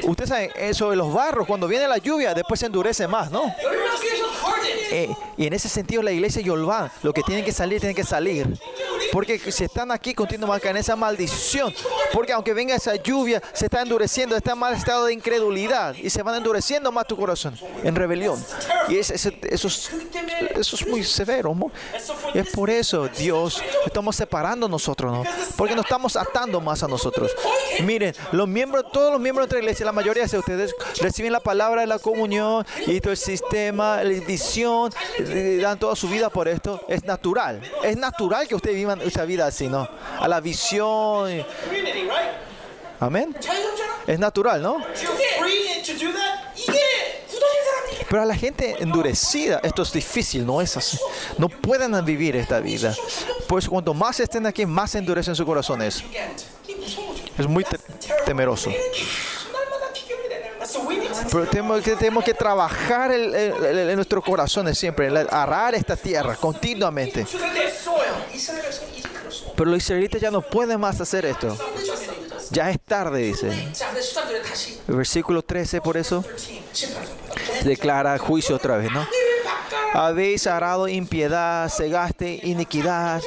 Usted 0.03 0.27
sabe, 0.27 0.45
eh, 0.57 0.71
eso 0.71 0.91
de 0.91 0.97
los 0.97 1.13
barros, 1.13 1.47
cuando 1.47 1.67
viene 1.69 1.87
la 1.87 1.99
lluvia, 1.99 2.35
después 2.35 2.61
se 2.61 2.67
endurece 2.67 3.07
más, 3.07 3.31
¿no? 3.31 3.55
Eh, 4.95 5.09
y 5.39 5.47
en 5.47 5.55
ese 5.55 5.69
sentido 5.71 6.02
la 6.03 6.13
iglesia 6.13 6.43
Yolván. 6.43 6.91
Los 7.03 7.15
que 7.15 7.23
tienen 7.23 7.45
que 7.45 7.53
salir, 7.53 7.81
tienen 7.81 7.97
que 7.97 8.05
salir. 8.05 8.47
Porque 9.13 9.39
si 9.39 9.65
están 9.65 9.91
aquí, 9.91 10.15
continúan 10.15 10.57
acá 10.57 10.71
en 10.71 10.79
esa 10.79 10.97
maldición. 10.97 11.73
Porque 12.13 12.33
aunque 12.33 12.55
venga 12.55 12.75
esa 12.75 12.97
lluvia, 12.97 13.43
se 13.53 13.67
está 13.67 13.83
endureciendo, 13.83 14.37
está 14.37 14.53
en 14.53 14.59
mal 14.59 14.75
estado 14.75 15.07
de 15.07 15.13
incredulidad. 15.13 15.95
Y 15.95 16.11
se 16.11 16.23
van 16.23 16.37
endureciendo 16.37 16.91
más 16.93 17.07
tu 17.07 17.17
corazón 17.17 17.59
en 17.83 17.95
rebelión. 17.95 18.43
Y 18.89 18.97
es, 18.97 19.11
es, 19.11 19.27
eso, 19.27 19.69
es, 19.69 19.91
eso, 20.57 20.77
es, 20.77 20.87
muy 20.87 21.05
severo. 21.05 21.55
Es 22.35 22.49
por 22.51 22.71
eso, 22.71 23.09
Dios, 23.09 23.63
estamos 23.87 24.17
separando 24.17 24.69
nosotros, 24.69 25.13
¿no? 25.13 25.25
Porque 25.57 25.75
nos 25.75 25.85
estamos 25.85 26.17
atando 26.17 26.61
más 26.61 26.83
a 26.83 26.89
nosotros. 26.89 27.31
Miren, 27.85 28.15
los 28.33 28.49
miembros, 28.49 28.87
todos 28.93 29.13
los 29.13 29.21
miembros 29.21 29.49
de 29.49 29.57
la 29.57 29.61
iglesia, 29.61 29.87
la 29.87 29.93
mayoría 29.93 30.27
de 30.27 30.39
ustedes 30.39 30.75
reciben 31.01 31.33
la 31.33 31.41
palabra 31.41 31.83
de 31.83 31.87
la 31.87 31.99
comunión 31.99 32.67
y 32.87 33.01
todo 33.01 33.13
el 33.13 33.17
sistema, 33.17 34.03
la 34.03 34.21
visión, 34.25 34.93
dan 35.61 35.79
todo 35.79 35.92
su 35.97 36.09
vida 36.09 36.31
por 36.31 36.49
esto, 36.49 36.85
es 36.89 37.05
natural. 37.05 37.61
Es 37.83 37.97
natural 37.97 38.49
que 38.49 38.55
ustedes 38.55 38.77
vivan 38.77 39.01
esa 39.01 39.25
vida 39.25 39.47
así, 39.47 39.69
¿no? 39.69 39.89
A 40.19 40.29
la 40.29 40.41
visión. 40.41 41.45
Amén. 43.01 43.37
Es 44.07 44.19
natural, 44.19 44.63
¿no? 44.63 44.79
Pero 48.09 48.23
a 48.23 48.27
la 48.27 48.37
gente 48.37 48.77
endurecida 48.79 49.61
esto 49.63 49.83
es 49.83 49.93
difícil, 49.93 50.45
no 50.45 50.61
es 50.61 50.77
así. 50.77 50.99
No 51.39 51.49
pueden 51.49 52.05
vivir 52.05 52.37
esta 52.37 52.61
vida. 52.61 52.95
Pues 53.49 53.69
cuanto 53.69 53.95
más 53.95 54.21
estén 54.21 54.47
aquí, 54.47 54.67
más 54.67 54.95
endurecen 54.95 55.35
sus 55.35 55.47
corazones. 55.47 56.05
Es 57.39 57.47
muy 57.47 57.65
te 57.65 57.79
temeroso. 58.27 58.71
Pero 61.31 61.47
tenemos 61.47 61.83
que, 61.83 61.97
tenemos 61.97 62.25
que 62.25 62.35
trabajar 62.35 63.13
en 63.13 63.95
nuestros 63.97 64.25
corazones 64.25 64.79
siempre, 64.79 65.09
arar 65.31 65.75
esta 65.75 65.97
tierra 65.97 66.37
continuamente. 66.37 67.27
Pero 69.57 69.71
los 69.71 69.83
israelitas 69.83 70.21
ya 70.21 70.31
no 70.31 70.43
pueden 70.43 70.81
más 70.81 71.01
hacer 71.01 71.25
esto. 71.25 71.57
Ya 72.51 72.71
es 72.71 72.79
tarde, 72.81 73.21
dice. 73.21 73.51
Versículo 74.87 75.43
13, 75.43 75.81
por 75.81 75.97
eso, 75.97 76.25
declara 77.65 78.19
juicio 78.19 78.57
otra 78.57 78.77
vez, 78.77 78.91
¿no? 78.93 79.07
Habéis 79.95 80.47
arado 80.47 80.89
impiedad, 80.89 81.69
cegaste 81.69 82.41
iniquidad. 82.43 83.23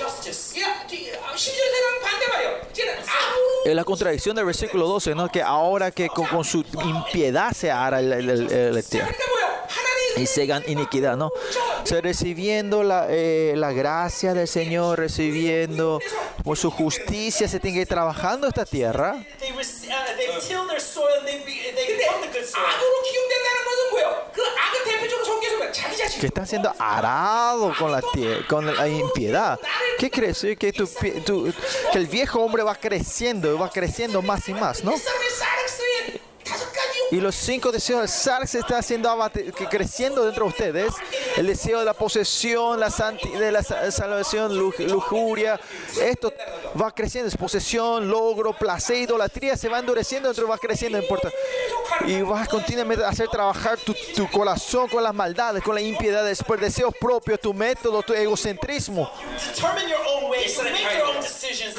Es 3.65 3.75
la 3.75 3.83
contradicción 3.83 4.35
del 4.35 4.45
versículo 4.45 4.87
12, 4.87 5.15
¿no? 5.15 5.27
que 5.27 5.41
ahora 5.41 5.89
que 5.89 6.07
con, 6.07 6.27
con 6.27 6.45
su 6.45 6.63
impiedad 6.83 7.51
se 7.51 7.71
hará 7.71 7.99
el, 7.99 8.13
el, 8.13 8.29
el, 8.29 8.51
el 8.51 8.83
y 10.17 10.25
segan 10.27 10.63
iniquidad, 10.67 11.17
¿no? 11.17 11.27
O 11.27 11.85
sea, 11.85 12.01
recibiendo 12.01 12.83
la, 12.83 13.07
eh, 13.09 13.53
la, 13.55 13.71
gracia 13.73 14.33
del 14.33 14.47
Señor, 14.47 14.99
recibiendo 14.99 15.99
por 16.43 16.57
su 16.57 16.71
justicia, 16.71 17.47
se 17.47 17.59
tiene 17.59 17.75
que 17.75 17.81
ir 17.81 17.87
trabajando 17.87 18.47
esta 18.47 18.65
tierra. 18.65 19.25
Que 26.19 26.27
están 26.27 26.47
siendo 26.47 26.73
arados 26.79 27.77
con 27.77 27.91
la, 27.91 28.01
con 28.47 28.65
la 28.65 28.87
impiedad. 28.87 29.59
¿Qué 29.97 30.09
crees? 30.09 30.41
Que, 30.41 30.55
que 30.57 30.73
el 31.93 32.07
viejo 32.07 32.39
hombre 32.39 32.63
va 32.63 32.75
creciendo, 32.75 33.57
va 33.57 33.69
creciendo 33.69 34.21
más 34.21 34.47
y 34.49 34.53
más, 34.53 34.83
¿no? 34.83 34.93
y 37.15 37.21
los 37.21 37.33
cinco 37.33 37.71
deseos 37.71 38.01
del 38.01 38.09
zar 38.09 38.45
se 38.45 38.59
está 38.59 38.79
haciendo 38.79 39.09
creciendo 39.69 40.25
dentro 40.25 40.43
de 40.43 40.49
ustedes. 40.49 40.93
El 41.37 41.47
deseo 41.47 41.79
de 41.79 41.85
la 41.85 41.93
posesión, 41.93 42.77
la 42.77 42.89
de 42.89 43.51
la 43.53 43.63
salvación, 43.63 44.57
luj 44.57 44.79
lujuria, 44.79 45.57
esto 46.01 46.33
va 46.79 46.91
creciendo, 46.91 47.29
es 47.29 47.37
posesión, 47.37 48.09
logro, 48.09 48.51
placer, 48.51 48.97
idolatría, 48.97 49.55
se 49.55 49.69
va 49.69 49.79
endureciendo 49.79 50.27
dentro, 50.27 50.45
va 50.45 50.57
creciendo, 50.57 50.97
no 50.97 51.03
importa. 51.03 51.29
Y 52.05 52.21
vas 52.21 52.49
continuamente 52.49 53.05
a 53.05 53.09
hacer 53.09 53.29
trabajar 53.29 53.77
tu, 53.77 53.95
tu 54.13 54.29
corazón 54.29 54.89
con 54.89 55.01
las 55.01 55.13
maldades, 55.13 55.63
con 55.63 55.73
la 55.73 55.81
impiedad, 55.81 56.25
por 56.45 56.59
deseos 56.59 56.93
propios, 56.99 57.39
tu 57.39 57.53
método, 57.53 58.01
tu 58.03 58.11
egocentrismo. 58.11 59.09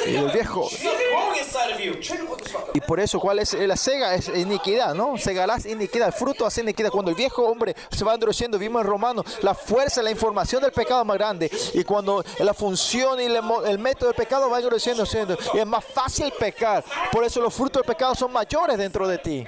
Y 0.06 0.16
el 0.16 0.30
viejo. 0.30 0.70
Y 2.72 2.80
por 2.80 3.00
eso, 3.00 3.20
¿cuál 3.20 3.40
es 3.40 3.52
la 3.52 3.76
cega? 3.76 4.14
Es 4.14 4.28
iniquidad, 4.28 4.94
¿no? 4.94 5.18
segalás 5.26 5.66
iniquidad, 5.66 6.14
fruto 6.14 6.46
hace 6.46 6.60
iniquidad. 6.60 6.90
Cuando 6.90 7.10
el 7.10 7.16
viejo 7.16 7.42
hombre 7.42 7.74
se 7.90 8.04
va 8.04 8.14
endureciendo, 8.14 8.58
vimos 8.58 8.82
en 8.82 8.86
Romano, 8.86 9.24
la 9.42 9.54
fuerza, 9.54 10.00
la 10.00 10.12
información 10.12 10.62
del 10.62 10.70
pecado 10.70 11.00
es 11.00 11.06
más 11.06 11.16
grande. 11.16 11.50
Y 11.74 11.82
cuando 11.82 12.24
la 12.38 12.54
función 12.54 13.20
y 13.20 13.24
el, 13.24 13.78
método 13.80 14.10
del 14.10 14.16
pecado 14.16 14.48
va 14.48 14.58
endureciendo, 14.58 15.04
y 15.54 15.58
es 15.58 15.66
más 15.66 15.84
fácil 15.84 16.32
pecar. 16.38 16.84
Por 17.10 17.24
eso 17.24 17.40
los 17.40 17.52
frutos 17.52 17.82
del 17.82 17.92
pecado 17.92 18.14
son 18.14 18.32
mayores 18.32 18.78
dentro 18.78 19.08
de 19.08 19.18
ti. 19.18 19.44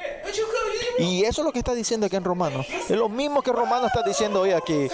Y 0.98 1.22
eso 1.22 1.42
es 1.42 1.44
lo 1.46 1.52
que 1.52 1.60
está 1.60 1.74
diciendo 1.74 2.06
aquí 2.06 2.16
en 2.16 2.24
Romano. 2.24 2.64
Es 2.68 2.90
lo 2.90 3.08
mismo 3.08 3.40
que 3.40 3.52
Romano 3.52 3.86
está 3.86 4.02
diciendo 4.02 4.40
hoy 4.40 4.50
aquí. 4.50 4.88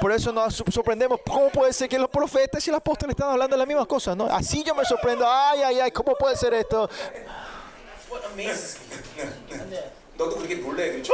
Por 0.00 0.12
eso 0.12 0.32
nos 0.32 0.54
sorprendemos. 0.54 1.18
¿Cómo 1.26 1.50
puede 1.50 1.72
ser 1.72 1.88
que 1.88 1.98
los 1.98 2.10
profetas 2.10 2.66
y 2.68 2.70
los 2.70 2.78
apóstoles 2.78 3.14
están 3.14 3.30
hablando 3.30 3.54
de 3.54 3.58
las 3.58 3.66
mismas 3.66 3.86
cosas? 3.86 4.16
¿no? 4.16 4.26
Así 4.26 4.62
yo 4.62 4.74
me 4.74 4.84
sorprendo. 4.84 5.26
Ay, 5.26 5.62
ay, 5.62 5.80
ay, 5.80 5.90
¿cómo 5.90 6.14
puede 6.14 6.36
ser 6.36 6.54
esto? 6.54 6.88
what 8.13 8.25
amazes 8.31 8.77
me. 9.17 9.79
너도 10.17 10.35
그렇게 10.37 10.55
몰래 10.55 10.91
그렇죠? 10.91 11.13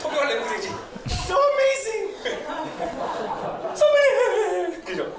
통역하려면 0.00 0.48
그러지. 0.48 0.68
So 1.26 1.36
amazing. 1.36 2.14
그죠? 4.84 5.12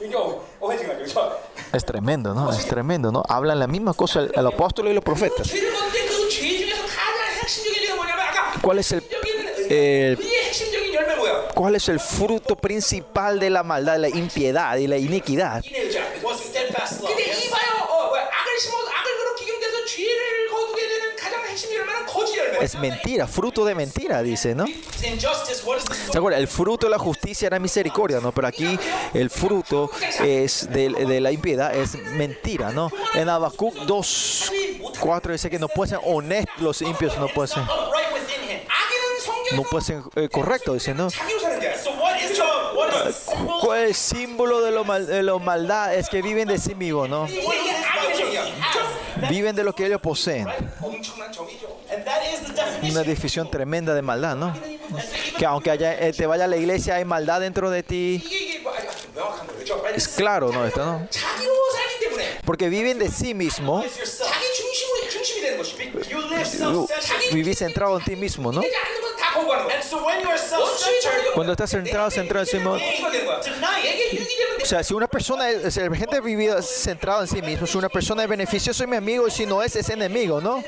이게 0.00 0.14
어- 0.16 0.44
어해지가 0.60 0.96
그죠? 0.96 1.40
Es 1.74 1.84
tremendo, 1.84 2.32
¿no? 2.34 2.50
Es 2.52 2.64
tremendo, 2.66 3.10
¿no? 3.10 3.22
Hablan 3.28 3.58
la 3.58 3.66
misma 3.66 3.92
cosa 3.92 4.20
el, 4.20 4.32
el 4.34 4.46
apóstol 4.46 4.88
y 4.88 4.94
los 4.94 5.02
profetas. 5.02 5.48
죄를 5.48 5.72
건데 5.72 6.06
그죄 6.06 6.58
중에서 6.58 6.82
가장 6.86 7.26
핵심적인 7.42 7.82
게 7.88 7.94
뭐냐면 7.94 8.20
아까 8.26 8.60
¿Cuál 8.62 8.78
es 8.78 8.92
el, 8.92 9.02
여기 9.10 9.30
있는 9.30 9.48
el- 9.70 10.16
의의 10.20 10.44
핵심적인 10.46 10.94
열매 10.94 11.16
뭐야? 11.16 11.48
cuál 11.54 11.74
es 11.74 11.88
el 11.88 11.98
fruto 11.98 12.54
principal 12.56 13.40
de 13.40 13.50
la 13.50 13.62
maldad, 13.64 13.94
de 13.94 13.98
la 13.98 14.08
impiedad 14.08 14.76
y 14.76 14.86
la 14.86 14.96
iniquidad? 14.96 15.62
Es 22.61 22.75
mentira, 22.75 23.27
fruto 23.27 23.65
de 23.65 23.73
mentira, 23.73 24.21
dice, 24.21 24.53
¿no? 24.53 24.65
¿Se 26.11 26.17
acuerda? 26.17 26.37
El 26.37 26.47
fruto 26.47 26.85
de 26.85 26.91
la 26.91 26.99
justicia 26.99 27.47
era 27.47 27.57
misericordia, 27.59 28.19
¿no? 28.19 28.31
Pero 28.31 28.47
aquí 28.47 28.77
el 29.13 29.29
fruto 29.31 29.89
es 30.23 30.69
de, 30.71 30.89
de 30.89 31.21
la 31.21 31.31
impiedad 31.31 31.75
es 31.75 31.95
mentira, 31.95 32.71
¿no? 32.71 32.91
En 33.15 33.29
Habacuc 33.29 33.73
2, 33.73 34.51
4 34.99 35.31
dice 35.33 35.49
que 35.49 35.57
no 35.57 35.67
pueden 35.69 35.97
ser 35.97 35.99
honestos 36.05 36.59
los 36.59 36.81
impios, 36.83 37.17
no 37.17 37.27
pueden 37.29 37.47
ser, 37.47 37.63
no 39.55 39.63
pueden 39.63 39.85
ser 39.85 40.01
eh, 40.15 40.29
correctos, 40.29 40.75
dice, 40.75 40.93
¿no? 40.93 41.07
¿Cuál 43.61 43.79
es 43.79 43.87
el 43.89 43.95
símbolo 43.95 44.61
de 44.61 44.71
la 44.71 44.83
mal, 44.83 45.39
maldad? 45.41 45.95
Es 45.95 46.09
que 46.09 46.21
viven 46.21 46.47
de 46.47 46.57
sí 46.57 46.75
mismos, 46.75 47.09
¿no? 47.09 47.27
Viven 49.29 49.55
de 49.55 49.63
lo 49.63 49.73
que 49.73 49.85
ellos 49.85 50.01
poseen. 50.01 50.47
Una 52.83 53.03
definición 53.03 53.49
tremenda 53.49 53.93
de 53.93 54.01
maldad, 54.01 54.35
¿no? 54.35 54.53
Que 55.37 55.45
aunque 55.45 55.71
eh, 55.79 56.13
te 56.15 56.25
vaya 56.25 56.45
a 56.45 56.47
la 56.47 56.57
iglesia, 56.57 56.95
hay 56.95 57.05
maldad 57.05 57.41
dentro 57.41 57.69
de 57.69 57.83
ti. 57.83 58.23
Es 59.95 60.07
claro, 60.09 60.51
¿no? 60.51 60.65
Esto, 60.65 60.85
¿no? 60.85 61.07
Porque 62.45 62.69
viven 62.69 62.99
de 62.99 63.09
sí 63.09 63.33
mismo. 63.33 63.83
Vivís 67.31 67.59
centrado 67.59 67.97
en 67.99 68.03
ti 68.03 68.15
mismo, 68.15 68.51
¿no? 68.51 68.61
Cuando 71.33 71.53
estás 71.53 71.69
centrado, 71.69 72.11
centrado 72.11 72.43
en 72.43 72.49
sí 72.49 72.57
mismo. 72.57 72.77
O 74.61 74.65
sea, 74.65 74.83
si 74.83 74.93
una 74.93 75.07
persona 75.07 75.49
es, 75.49 75.75
la 75.77 75.95
gente 75.95 76.19
vivida 76.21 76.61
centrada 76.61 77.21
en 77.21 77.27
sí 77.27 77.41
mismo, 77.41 77.65
si 77.65 77.77
una 77.77 77.89
persona 77.89 78.23
es 78.23 78.29
beneficioso 78.29 78.83
es 78.83 78.89
mi 78.89 78.95
amigo 78.95 79.27
y 79.27 79.31
si 79.31 79.45
no 79.45 79.61
es, 79.63 79.75
es 79.75 79.89
enemigo, 79.89 80.39
¿no? 80.41 80.63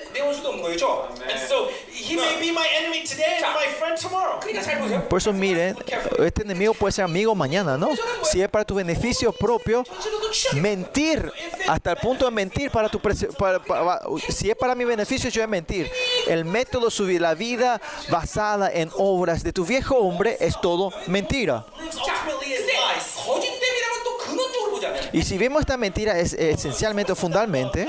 Por 5.09 5.19
eso 5.19 5.33
miren, 5.33 5.77
este 6.19 6.41
enemigo 6.41 6.73
puede 6.73 6.91
ser 6.91 7.05
amigo 7.05 7.35
mañana, 7.35 7.77
¿no? 7.77 7.89
Si 8.23 8.41
es 8.41 8.49
para 8.49 8.65
tu 8.65 8.75
beneficio 8.75 9.31
propio, 9.31 9.83
mentir, 10.53 11.31
hasta 11.67 11.91
el 11.91 11.97
punto 11.97 12.25
de 12.25 12.31
mentir 12.31 12.71
para 12.71 12.89
tu... 12.89 12.99
Para, 12.99 13.59
para, 13.59 14.01
si 14.29 14.49
es 14.49 14.55
para 14.55 14.75
mi 14.75 14.85
beneficio, 14.85 15.29
yo 15.29 15.41
voy 15.41 15.45
a 15.45 15.47
mentir. 15.47 15.91
El 16.27 16.45
método 16.45 16.89
subir 16.89 17.21
la 17.21 17.35
vida 17.35 17.79
basada 18.09 18.71
en 18.71 18.89
obras 18.97 19.43
de 19.43 19.53
tu 19.53 19.65
viejo 19.65 19.97
hombre 19.97 20.37
es 20.39 20.59
todo 20.61 20.91
mentira. 21.07 21.65
Y 25.13 25.21
si 25.21 25.37
vemos 25.37 25.61
esta 25.61 25.77
mentira 25.77 26.19
es 26.19 26.33
esencialmente 26.33 27.11
o 27.11 27.15
fundamentalmente 27.15 27.87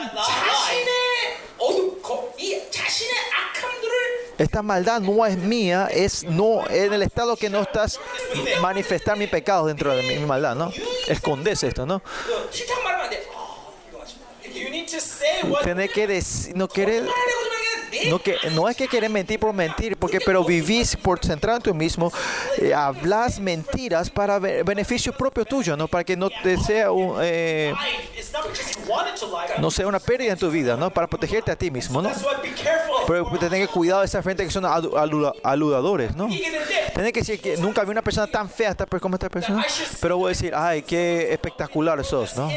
esta 4.39 4.63
maldad 4.63 5.01
no 5.01 5.25
es 5.27 5.37
mía, 5.37 5.89
es 5.93 6.25
no 6.25 6.69
en 6.69 6.93
el 6.93 7.03
estado 7.03 7.37
que 7.37 7.49
no 7.49 7.63
estás 7.63 8.01
manifestar 8.61 9.17
mi 9.17 9.27
pecado 9.27 9.67
dentro 9.67 9.95
de 9.95 10.03
mi, 10.03 10.17
mi 10.17 10.27
maldad, 10.27 10.57
¿no? 10.57 10.73
Escondes 11.07 11.63
esto, 11.63 11.87
¿no? 11.87 12.03
Tienes 15.63 15.91
que 15.91 16.07
decir, 16.07 16.57
no 16.57 16.69
querer 16.69 17.05
no, 18.09 18.19
que, 18.19 18.37
no 18.53 18.69
es 18.69 18.77
que 18.77 18.89
querés 18.89 19.11
mentir 19.11 19.39
por 19.39 19.53
mentir, 19.53 19.97
porque, 19.97 20.21
pero 20.21 20.45
vivís 20.45 20.97
por 20.97 21.25
centrar 21.25 21.57
en 21.57 21.63
tú 21.63 21.75
mismo, 21.75 22.13
eh, 22.59 22.75
hablas 22.75 23.39
mentiras 23.39 24.11
para 24.11 24.39
beneficio 24.39 25.13
propio 25.13 25.45
tuyo, 25.45 25.77
¿no? 25.77 25.89
para 25.89 26.05
que 26.05 26.17
no 26.17 26.31
te 26.31 26.57
sea 26.57 26.91
un, 26.91 27.19
eh, 27.21 27.75
no 29.59 29.71
sea 29.71 29.87
una 29.87 30.01
pérdida 30.01 30.33
en 30.33 30.39
tu 30.39 30.51
vida, 30.51 30.77
¿no? 30.77 30.91
para 30.91 31.07
protegerte 31.07 31.51
a 31.51 31.57
ti 31.57 31.71
mismo. 31.71 32.03
¿no? 32.03 32.11
Pero 33.07 33.29
pues, 33.29 33.41
te 33.41 33.49
tengas 33.49 33.69
cuidado 33.69 34.01
de 34.01 34.07
esa 34.07 34.23
gente 34.23 34.45
que 34.45 34.51
son 34.51 34.65
aludadores. 34.65 36.15
¿no? 36.17 36.29
Tenés 36.95 37.13
que 37.13 37.21
decir 37.21 37.41
que 37.41 37.57
nunca 37.57 37.83
vi 37.85 37.91
una 37.91 38.03
persona 38.03 38.27
tan 38.27 38.49
fea 38.49 38.75
pues, 38.75 39.01
como 39.01 39.17
esta 39.17 39.29
persona, 39.29 39.65
pero 40.01 40.17
voy 40.17 40.27
a 40.27 40.29
decir, 40.31 40.53
ay, 40.55 40.83
qué 40.83 41.33
espectacular 41.33 42.05
sos. 42.05 42.37
¿no? 42.37 42.49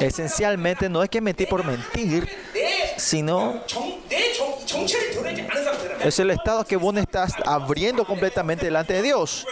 Esencialmente 0.00 0.88
no 0.88 1.02
es 1.02 1.10
que 1.10 1.20
mentir 1.20 1.48
por 1.48 1.64
mentir, 1.64 2.28
sino 2.96 3.62
es 6.04 6.18
el 6.18 6.30
estado 6.30 6.64
que 6.64 6.76
vos 6.76 6.96
estás 6.96 7.32
abriendo 7.44 8.04
completamente 8.06 8.66
delante 8.66 8.94
de 8.94 9.02
Dios. 9.02 9.46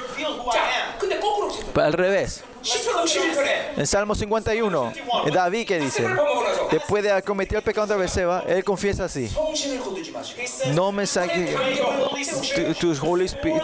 Pero 1.72 1.86
al 1.86 1.92
revés. 1.92 2.44
En 3.76 3.86
Salmo 3.86 4.14
51, 4.14 4.92
David 5.32 5.66
que 5.66 5.78
dice, 5.78 6.06
después 6.70 7.02
de 7.02 7.22
cometer 7.22 7.58
el 7.58 7.62
pecado 7.62 7.86
de 7.88 7.96
Beceba, 7.96 8.44
él 8.46 8.64
confiesa 8.64 9.04
así, 9.04 9.28
no 10.72 10.92
me 10.92 11.06
saques 11.06 11.56
tu, 12.80 12.92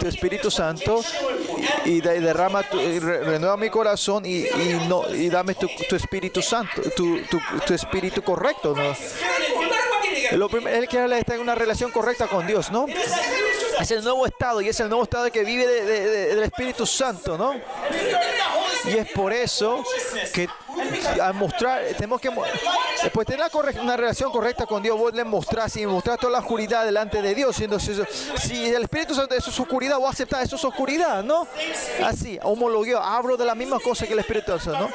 Espíritu 0.07 0.51
Santo 0.51 1.01
y 1.85 2.01
derrama, 2.01 2.63
tu, 2.63 2.79
y 2.79 2.99
renueva 2.99 3.57
mi 3.57 3.69
corazón 3.69 4.25
y, 4.25 4.45
no, 4.87 5.03
y 5.13 5.29
dame 5.29 5.55
tu, 5.55 5.67
Espíritu 5.95 6.41
Santo, 6.41 6.81
tu, 6.95 7.73
Espíritu 7.73 8.21
correcto. 8.21 8.75
Lo 10.33 10.49
primero, 10.49 10.75
él 10.77 10.87
quiere 10.87 11.19
estar 11.19 11.35
en 11.35 11.41
una 11.41 11.55
relación 11.55 11.91
correcta 11.91 12.27
con 12.27 12.45
Dios, 12.47 12.71
¿no? 12.71 12.85
Es 13.79 13.91
el 13.91 14.03
nuevo 14.03 14.25
estado 14.25 14.61
y 14.61 14.69
es 14.69 14.79
el 14.79 14.89
nuevo 14.89 15.03
estado 15.03 15.31
que 15.31 15.43
vive 15.43 15.65
de- 15.67 15.85
de- 15.85 16.09
de- 16.09 16.27
del 16.35 16.43
Espíritu 16.43 16.85
Santo, 16.85 17.37
¿no? 17.37 17.53
Y 18.85 18.97
es 18.97 19.11
por 19.11 19.33
eso 19.33 19.83
que 20.33 20.47
al 21.21 21.33
mostrar, 21.33 21.83
tenemos 21.97 22.19
que, 22.21 22.29
de 22.29 23.25
tener 23.25 23.49
una 23.81 23.97
relación 23.97 24.31
correcta 24.31 24.65
con 24.65 24.81
Dios, 24.81 24.97
vos 24.97 25.13
le 25.13 25.23
mostrás 25.23 25.75
y 25.77 25.85
mostrar 25.85 26.17
toda 26.17 26.33
la 26.33 26.39
oscuridad 26.39 26.85
delante 26.85 27.21
de 27.21 27.35
Dios. 27.35 27.59
Eso- 27.59 28.05
si 28.37 28.65
el 28.69 28.83
Espíritu 28.83 29.15
Santo 29.15 29.35
es 29.35 29.43
su 29.43 29.61
oscuridad, 29.61 29.97
vos 29.97 30.11
aceptás 30.11 30.43
eso 30.43 30.55
es 30.55 30.63
oscuridad, 30.65 31.23
¿no? 31.23 31.47
Así, 32.03 32.39
homologueo, 32.43 32.99
hablo 32.99 33.37
de 33.37 33.45
la 33.45 33.55
misma 33.55 33.79
cosa 33.79 34.05
que 34.05 34.13
el 34.13 34.19
Espíritu 34.19 34.57
Santo, 34.59 34.79
¿no? 34.79 34.89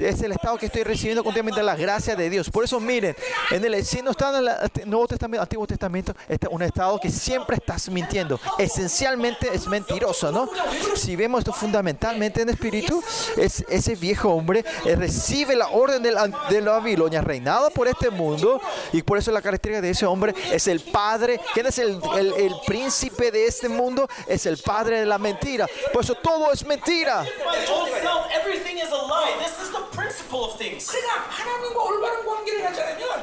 Es 0.00 0.20
el 0.22 0.32
estado 0.32 0.56
que 0.56 0.66
estoy 0.66 0.82
recibiendo 0.82 1.22
continuamente 1.24 1.62
la 1.62 1.76
gracia 1.76 2.16
de 2.16 2.30
Dios. 2.30 2.50
Por 2.50 2.64
eso 2.64 2.80
miren, 2.80 3.16
en 3.50 3.64
el 3.64 3.84
si 3.84 4.02
no 4.02 4.10
está 4.10 4.30
en 4.38 4.46
el 4.46 4.88
Nuevo 4.88 5.06
Testamento, 5.06 5.42
Antiguo 5.42 5.66
Testamento, 5.66 6.14
está 6.28 6.48
un 6.50 6.62
estado 6.62 6.98
que 6.98 7.10
siempre 7.10 7.56
estás 7.56 7.88
mintiendo. 7.88 8.40
Esencialmente 8.58 9.48
es 9.52 9.66
mentiroso, 9.66 10.30
¿no? 10.32 10.48
Si 10.94 11.16
vemos 11.16 11.40
esto 11.40 11.52
fundamentalmente 11.52 12.42
en 12.42 12.48
espíritu, 12.48 13.02
es 13.36 13.64
ese 13.68 13.94
viejo 13.94 14.30
hombre 14.30 14.64
eh, 14.84 14.96
recibe 14.96 15.56
la 15.56 15.68
orden 15.68 16.02
de 16.02 16.12
la, 16.12 16.28
de 16.48 16.60
la 16.60 16.72
Babilonia, 16.72 17.20
reinada 17.20 17.70
por 17.70 17.88
este 17.88 18.10
mundo, 18.10 18.60
y 18.92 19.02
por 19.02 19.18
eso 19.18 19.30
la 19.32 19.42
característica 19.42 19.80
de 19.80 19.90
ese 19.90 20.06
hombre 20.06 20.34
es 20.52 20.66
el 20.66 20.80
padre, 20.80 21.40
¿quién 21.54 21.66
es 21.66 21.78
el, 21.78 22.00
el, 22.16 22.32
el 22.34 22.54
príncipe 22.66 23.30
de 23.30 23.46
este 23.46 23.68
mundo? 23.68 24.08
Es 24.26 24.46
el 24.46 24.58
padre 24.58 25.00
de 25.00 25.06
la 25.06 25.18
mentira. 25.18 25.66
Por 25.92 26.04
eso 26.04 26.14
todo 26.14 26.52
es 26.52 26.64
mentira. 26.64 27.24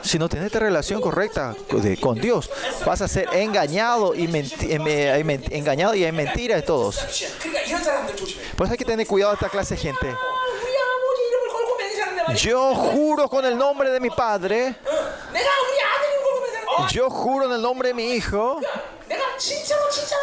Si 0.03 0.19
no 0.19 0.29
tienes 0.29 0.47
esta 0.47 0.59
relación 0.59 1.01
correcta 1.01 1.55
con 1.99 2.19
Dios, 2.19 2.49
vas 2.85 3.01
a 3.01 3.07
ser 3.07 3.27
engañado 3.33 4.13
y, 4.13 4.27
menti 4.27 4.71
eh, 4.71 4.79
eh, 4.85 5.39
engañado 5.51 5.95
y 5.95 6.03
hay 6.03 6.11
mentiras 6.11 6.61
de 6.61 6.67
todos. 6.67 6.97
Por 8.55 8.65
eso 8.65 8.71
hay 8.71 8.77
que 8.77 8.85
tener 8.85 9.07
cuidado 9.07 9.31
de 9.31 9.35
esta 9.35 9.49
clase 9.49 9.75
de 9.75 9.81
gente. 9.81 10.15
Yo 12.33 12.73
juro 12.73 13.29
con 13.29 13.45
el 13.45 13.57
nombre 13.57 13.89
de 13.89 13.99
mi 13.99 14.09
padre. 14.09 14.75
Yo 16.89 17.09
juro 17.09 17.45
en 17.45 17.53
el 17.53 17.61
nombre 17.61 17.89
de 17.89 17.93
mi 17.93 18.13
hijo. 18.13 18.59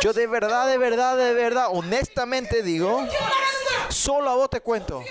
Yo 0.02 0.12
de 0.12 0.26
verdad, 0.26 0.66
de 0.66 0.78
verdad, 0.78 1.16
de 1.16 1.32
verdad, 1.32 1.68
honestamente 1.70 2.62
digo, 2.62 3.06
solo 3.88 4.30
a 4.30 4.34
vos 4.34 4.50
te 4.50 4.60
cuento. 4.60 5.02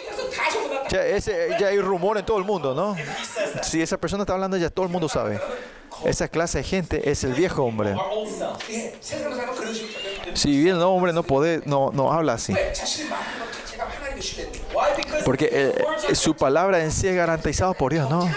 Ya, 0.89 1.67
hay 1.67 1.79
rumor 1.79 2.17
en 2.17 2.25
todo 2.25 2.37
el 2.37 2.43
mundo, 2.43 2.75
¿no? 2.75 2.95
Si 3.63 3.81
esa 3.81 3.97
persona 3.97 4.23
está 4.23 4.33
hablando, 4.33 4.57
ya 4.57 4.69
todo 4.69 4.85
el 4.85 4.91
mundo 4.91 5.07
sabe. 5.07 5.39
Esa 6.03 6.27
clase 6.27 6.59
de 6.59 6.63
gente 6.63 7.09
es 7.09 7.23
el 7.23 7.33
viejo 7.33 7.63
hombre. 7.63 7.95
Si 10.33 10.63
bien 10.63 10.75
el 10.77 10.81
hombre 10.81 11.13
no, 11.13 11.23
puede, 11.23 11.61
no, 11.65 11.91
no 11.93 12.11
habla 12.11 12.33
así. 12.33 12.53
Porque 15.25 15.49
eh, 15.51 15.85
eh, 16.09 16.15
su 16.15 16.35
palabra 16.35 16.83
en 16.83 16.91
sí 16.91 17.07
es 17.07 17.15
garantizada 17.15 17.73
por 17.73 17.93
Dios, 17.93 18.09
¿no? 18.09 18.29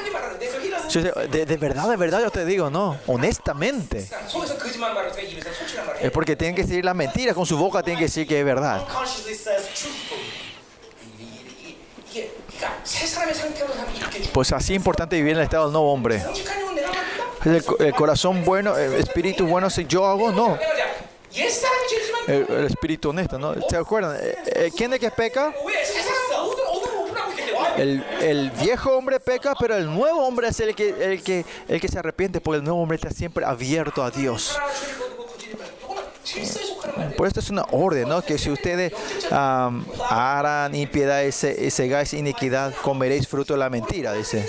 De, 1.30 1.46
de, 1.46 1.56
verdad, 1.56 1.88
de 1.88 1.96
verdad 1.96 2.20
yo 2.20 2.30
te 2.30 2.44
digo, 2.44 2.70
no, 2.70 2.98
honestamente. 3.06 4.08
Es 6.00 6.10
porque 6.10 6.36
tienen 6.36 6.54
que 6.54 6.62
decir 6.62 6.84
la 6.84 6.94
mentira, 6.94 7.34
con 7.34 7.46
su 7.46 7.56
boca 7.56 7.82
tienen 7.82 7.98
que 7.98 8.04
decir 8.04 8.26
que 8.26 8.38
es 8.38 8.44
verdad. 8.44 8.86
Pues 14.32 14.52
así 14.52 14.72
es 14.72 14.76
importante 14.76 15.16
vivir 15.16 15.32
en 15.32 15.38
el 15.38 15.44
estado 15.44 15.64
del 15.64 15.72
no 15.72 15.82
hombre. 15.82 16.22
El, 17.44 17.64
el 17.80 17.94
corazón 17.94 18.44
bueno, 18.44 18.76
el 18.76 18.94
espíritu 18.94 19.46
bueno, 19.46 19.68
si 19.70 19.86
yo 19.86 20.06
hago, 20.06 20.30
no. 20.32 20.58
El, 22.26 22.66
espíritu 22.66 23.10
honesto, 23.10 23.38
¿no? 23.38 23.54
¿Se 23.68 23.76
acuerdan? 23.76 24.16
Eh, 24.20 24.36
eh, 24.46 24.72
¿Quién 24.76 24.92
es 24.92 25.00
que 25.00 25.10
peca? 25.10 25.52
El, 27.76 28.52
viejo 28.60 28.96
hombre 28.96 29.18
peca, 29.18 29.54
pero 29.58 29.76
el 29.76 29.86
nuevo 29.86 30.26
hombre 30.26 30.48
es 30.48 30.60
el 30.60 30.74
que, 30.74 30.88
el, 30.88 31.22
que, 31.22 31.44
el 31.68 31.80
que 31.80 31.88
se 31.88 31.98
arrepiente, 31.98 32.40
porque 32.40 32.58
el 32.58 32.64
nuevo 32.64 32.80
hombre 32.80 32.96
está 32.96 33.10
siempre 33.10 33.44
abierto 33.44 34.02
a 34.02 34.10
Dios. 34.10 34.56
Por 37.16 37.26
esto 37.26 37.40
es 37.40 37.50
una 37.50 37.64
orden, 37.70 38.08
¿no? 38.08 38.22
Que 38.22 38.38
si 38.38 38.50
ustedes 38.50 38.92
harán 39.30 40.74
impiedad 40.74 41.22
y, 41.22 41.32
se, 41.32 41.56
y 41.58 42.16
iniquidad, 42.16 42.74
comeréis 42.82 43.28
fruto 43.28 43.54
de 43.54 43.58
la 43.58 43.70
mentira, 43.70 44.12
dice 44.12 44.48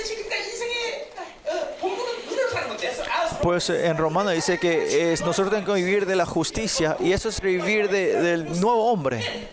pues 3.46 3.70
eh, 3.70 3.86
en 3.86 3.96
Romano 3.96 4.32
dice 4.32 4.58
que 4.58 5.16
nosotros 5.24 5.52
tenemos 5.52 5.76
que 5.76 5.84
vivir 5.84 6.08
de 6.08 6.16
la 6.16 6.26
justicia 6.26 6.98
y 7.00 7.12
eso 7.12 7.30
es 7.30 7.40
vivir 7.40 7.90
de, 7.90 8.20
del 8.20 8.60
nuevo 8.60 8.92
hombre. 8.92 9.52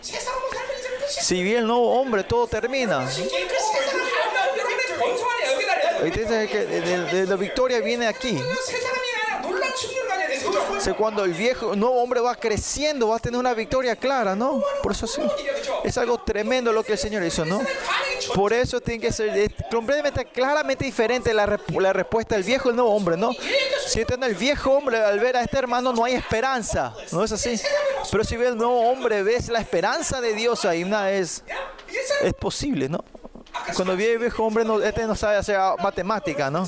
Si 1.07 1.43
vive 1.43 1.59
el 1.59 1.67
nuevo 1.67 2.01
hombre, 2.01 2.23
todo 2.23 2.47
termina. 2.47 3.07
La 7.27 7.35
victoria 7.35 7.81
viene 7.81 8.07
aquí. 8.07 8.41
O 10.55 10.79
sea, 10.79 10.93
cuando 10.95 11.23
el 11.23 11.33
viejo, 11.33 11.75
nuevo 11.75 12.01
hombre 12.01 12.19
va 12.19 12.35
creciendo, 12.35 13.09
va 13.09 13.17
a 13.17 13.19
tener 13.19 13.39
una 13.39 13.53
victoria 13.53 13.95
clara, 13.95 14.35
¿no? 14.35 14.61
Por 14.81 14.91
eso 14.91 15.07
sí. 15.07 15.21
Es 15.83 15.97
algo 15.97 16.17
tremendo 16.19 16.71
lo 16.71 16.83
que 16.83 16.93
el 16.93 16.97
Señor 16.97 17.23
hizo, 17.23 17.45
¿no? 17.45 17.61
Por 18.33 18.53
eso 18.53 18.79
tiene 18.81 19.01
que 19.01 19.11
ser 19.11 19.53
completamente, 19.71 20.25
claramente 20.25 20.85
diferente 20.85 21.33
la, 21.33 21.59
la 21.79 21.93
respuesta 21.93 22.35
del 22.35 22.43
viejo 22.43 22.69
y 22.69 22.71
el 22.71 22.75
nuevo 22.75 22.93
hombre, 22.93 23.17
¿no? 23.17 23.31
Si 23.87 24.01
está 24.01 24.15
en 24.15 24.23
el 24.23 24.35
viejo 24.35 24.71
hombre, 24.71 24.97
al 24.97 25.19
ver 25.19 25.37
a 25.37 25.41
este 25.41 25.57
hermano 25.57 25.93
no 25.93 26.05
hay 26.05 26.15
esperanza, 26.15 26.93
¿no 27.11 27.23
es 27.23 27.31
así? 27.31 27.59
Pero 28.11 28.23
si 28.23 28.37
ve 28.37 28.47
el 28.47 28.57
nuevo 28.57 28.89
hombre, 28.89 29.23
ves 29.23 29.49
la 29.49 29.59
esperanza 29.59 30.21
de 30.21 30.33
Dios 30.33 30.65
ahí, 30.65 30.83
una 30.83 31.11
es, 31.11 31.43
es 32.21 32.33
posible, 32.33 32.89
¿no? 32.89 33.03
Cuando 33.75 33.95
vi 33.95 34.17
viejo 34.17 34.43
hombre, 34.43 34.65
no, 34.65 34.81
este 34.81 35.05
no 35.05 35.15
sabe 35.15 35.37
hacer 35.37 35.57
matemática, 35.81 36.49
¿no? 36.49 36.67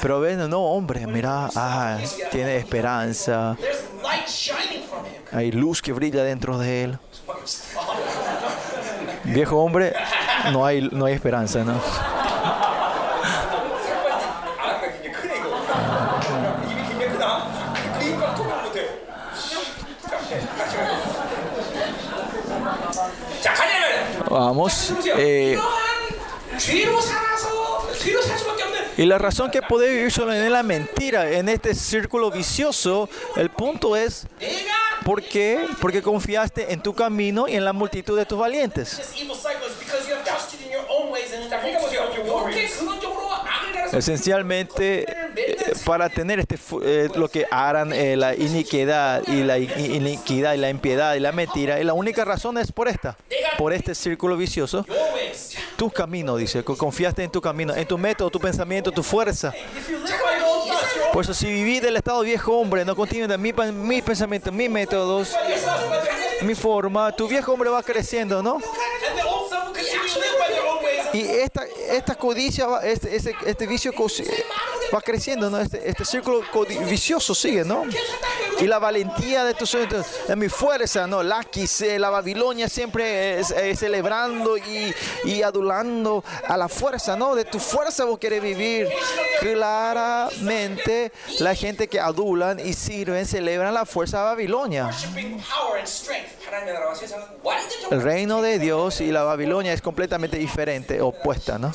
Pero 0.00 0.20
ven, 0.20 0.48
no, 0.50 0.62
hombre, 0.62 1.06
mira, 1.06 1.48
ah, 1.54 1.98
tiene 2.30 2.56
esperanza. 2.56 3.56
Hay 5.32 5.52
luz 5.52 5.82
que 5.82 5.92
brilla 5.92 6.22
dentro 6.22 6.58
de 6.58 6.84
él. 6.84 6.98
Viejo 9.24 9.56
hombre, 9.56 9.92
no 10.52 10.64
hay, 10.64 10.88
no 10.92 11.06
hay 11.06 11.14
esperanza, 11.14 11.64
¿no? 11.64 11.80
Vamos. 24.36 24.92
Eh, 25.16 25.58
y 28.98 29.06
la 29.06 29.16
razón 29.16 29.50
que 29.50 29.62
puede 29.62 29.88
vivir 29.88 30.12
solo 30.12 30.34
en 30.34 30.52
la 30.52 30.62
mentira, 30.62 31.30
en 31.30 31.48
este 31.48 31.74
círculo 31.74 32.30
vicioso, 32.30 33.08
el 33.36 33.48
punto 33.48 33.96
es 33.96 34.26
¿por 35.04 35.22
qué? 35.22 35.66
porque 35.80 36.02
confiaste 36.02 36.70
en 36.72 36.82
tu 36.82 36.94
camino 36.94 37.48
y 37.48 37.54
en 37.56 37.64
la 37.64 37.72
multitud 37.72 38.16
de 38.16 38.26
tus 38.26 38.38
valientes. 38.38 39.00
Esencialmente, 43.92 45.06
para 45.84 46.08
tener 46.08 46.40
este, 46.40 46.58
eh, 46.82 47.08
lo 47.14 47.28
que 47.28 47.46
harán 47.50 47.92
eh, 47.92 48.16
la 48.16 48.34
iniquidad 48.34 49.22
y 49.26 49.42
la 49.42 49.58
iniquidad 49.58 50.54
y 50.54 50.58
la 50.58 50.70
impiedad 50.70 51.14
y 51.14 51.20
la 51.20 51.32
mentira, 51.32 51.80
y 51.80 51.84
la 51.84 51.92
única 51.92 52.24
razón 52.24 52.58
es 52.58 52.72
por 52.72 52.88
esta, 52.88 53.16
por 53.58 53.72
este 53.72 53.94
círculo 53.94 54.36
vicioso. 54.36 54.86
Tu 55.76 55.90
camino, 55.90 56.36
dice, 56.36 56.64
confiaste 56.64 57.22
en 57.22 57.30
tu 57.30 57.40
camino, 57.40 57.74
en 57.74 57.86
tu 57.86 57.98
método, 57.98 58.30
tu 58.30 58.40
pensamiento, 58.40 58.90
tu 58.90 59.02
fuerza. 59.02 59.52
Por 61.12 61.24
eso, 61.24 61.34
si 61.34 61.46
viví 61.46 61.80
del 61.80 61.96
estado 61.96 62.20
viejo 62.22 62.58
hombre, 62.58 62.84
no 62.84 62.94
continúe 62.96 63.26
de 63.26 63.38
mi, 63.38 63.52
mis 63.72 64.02
pensamientos, 64.02 64.52
mis 64.52 64.70
métodos, 64.70 65.34
mi 66.46 66.54
forma, 66.54 67.12
tu 67.14 67.26
viejo 67.28 67.52
hombre 67.52 67.70
va 67.70 67.82
creciendo, 67.82 68.42
¿no? 68.42 68.58
Y 71.12 71.22
esta, 71.22 71.64
esta 71.90 72.14
codicia, 72.14 72.66
este, 72.82 73.16
este, 73.16 73.34
este 73.46 73.66
vicio 73.66 73.92
va 74.94 75.00
creciendo, 75.00 75.48
¿no? 75.50 75.58
Este, 75.60 75.88
este 75.88 76.04
círculo 76.04 76.42
vicioso 76.88 77.34
sigue, 77.34 77.64
¿no? 77.64 77.84
Y 78.60 78.66
la 78.66 78.78
valentía 78.78 79.44
de 79.44 79.54
tus 79.54 79.72
de 80.28 80.36
mi 80.36 80.48
fuerza, 80.48 81.06
¿no? 81.06 81.22
La 81.22 81.42
quise, 81.44 81.98
la 81.98 82.10
Babilonia 82.10 82.68
siempre 82.68 83.40
es- 83.40 83.54
celebrando 83.78 84.56
y, 84.56 84.94
y 85.24 85.42
adulando 85.42 86.22
a 86.46 86.56
la 86.56 86.68
fuerza, 86.68 87.16
¿no? 87.16 87.34
De 87.34 87.44
tu 87.44 87.58
fuerza 87.60 88.04
vos 88.04 88.18
querés 88.18 88.42
vivir. 88.42 88.88
Claramente, 89.40 91.12
la 91.40 91.54
gente 91.54 91.88
que 91.88 92.00
adulan 92.00 92.60
y 92.60 92.72
sirven 92.72 93.26
celebran 93.26 93.72
la 93.74 93.84
fuerza 93.86 94.18
de 94.18 94.24
Babilonia. 94.24 94.90
El 97.90 98.02
reino 98.02 98.42
de 98.42 98.58
Dios 98.58 99.00
y 99.00 99.12
la 99.12 99.22
Babilonia 99.22 99.72
es 99.72 99.82
completamente 99.82 100.38
diferente, 100.38 101.00
opuesta, 101.00 101.58
¿no? 101.58 101.72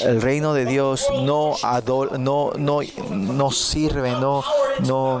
El 0.00 0.20
reino 0.20 0.52
de 0.52 0.64
Dios 0.64 1.06
no, 1.22 1.56
adol, 1.62 2.22
no, 2.22 2.52
no, 2.56 2.80
no 3.08 3.50
sirve, 3.50 4.10
no, 4.12 4.44
no, 4.80 5.20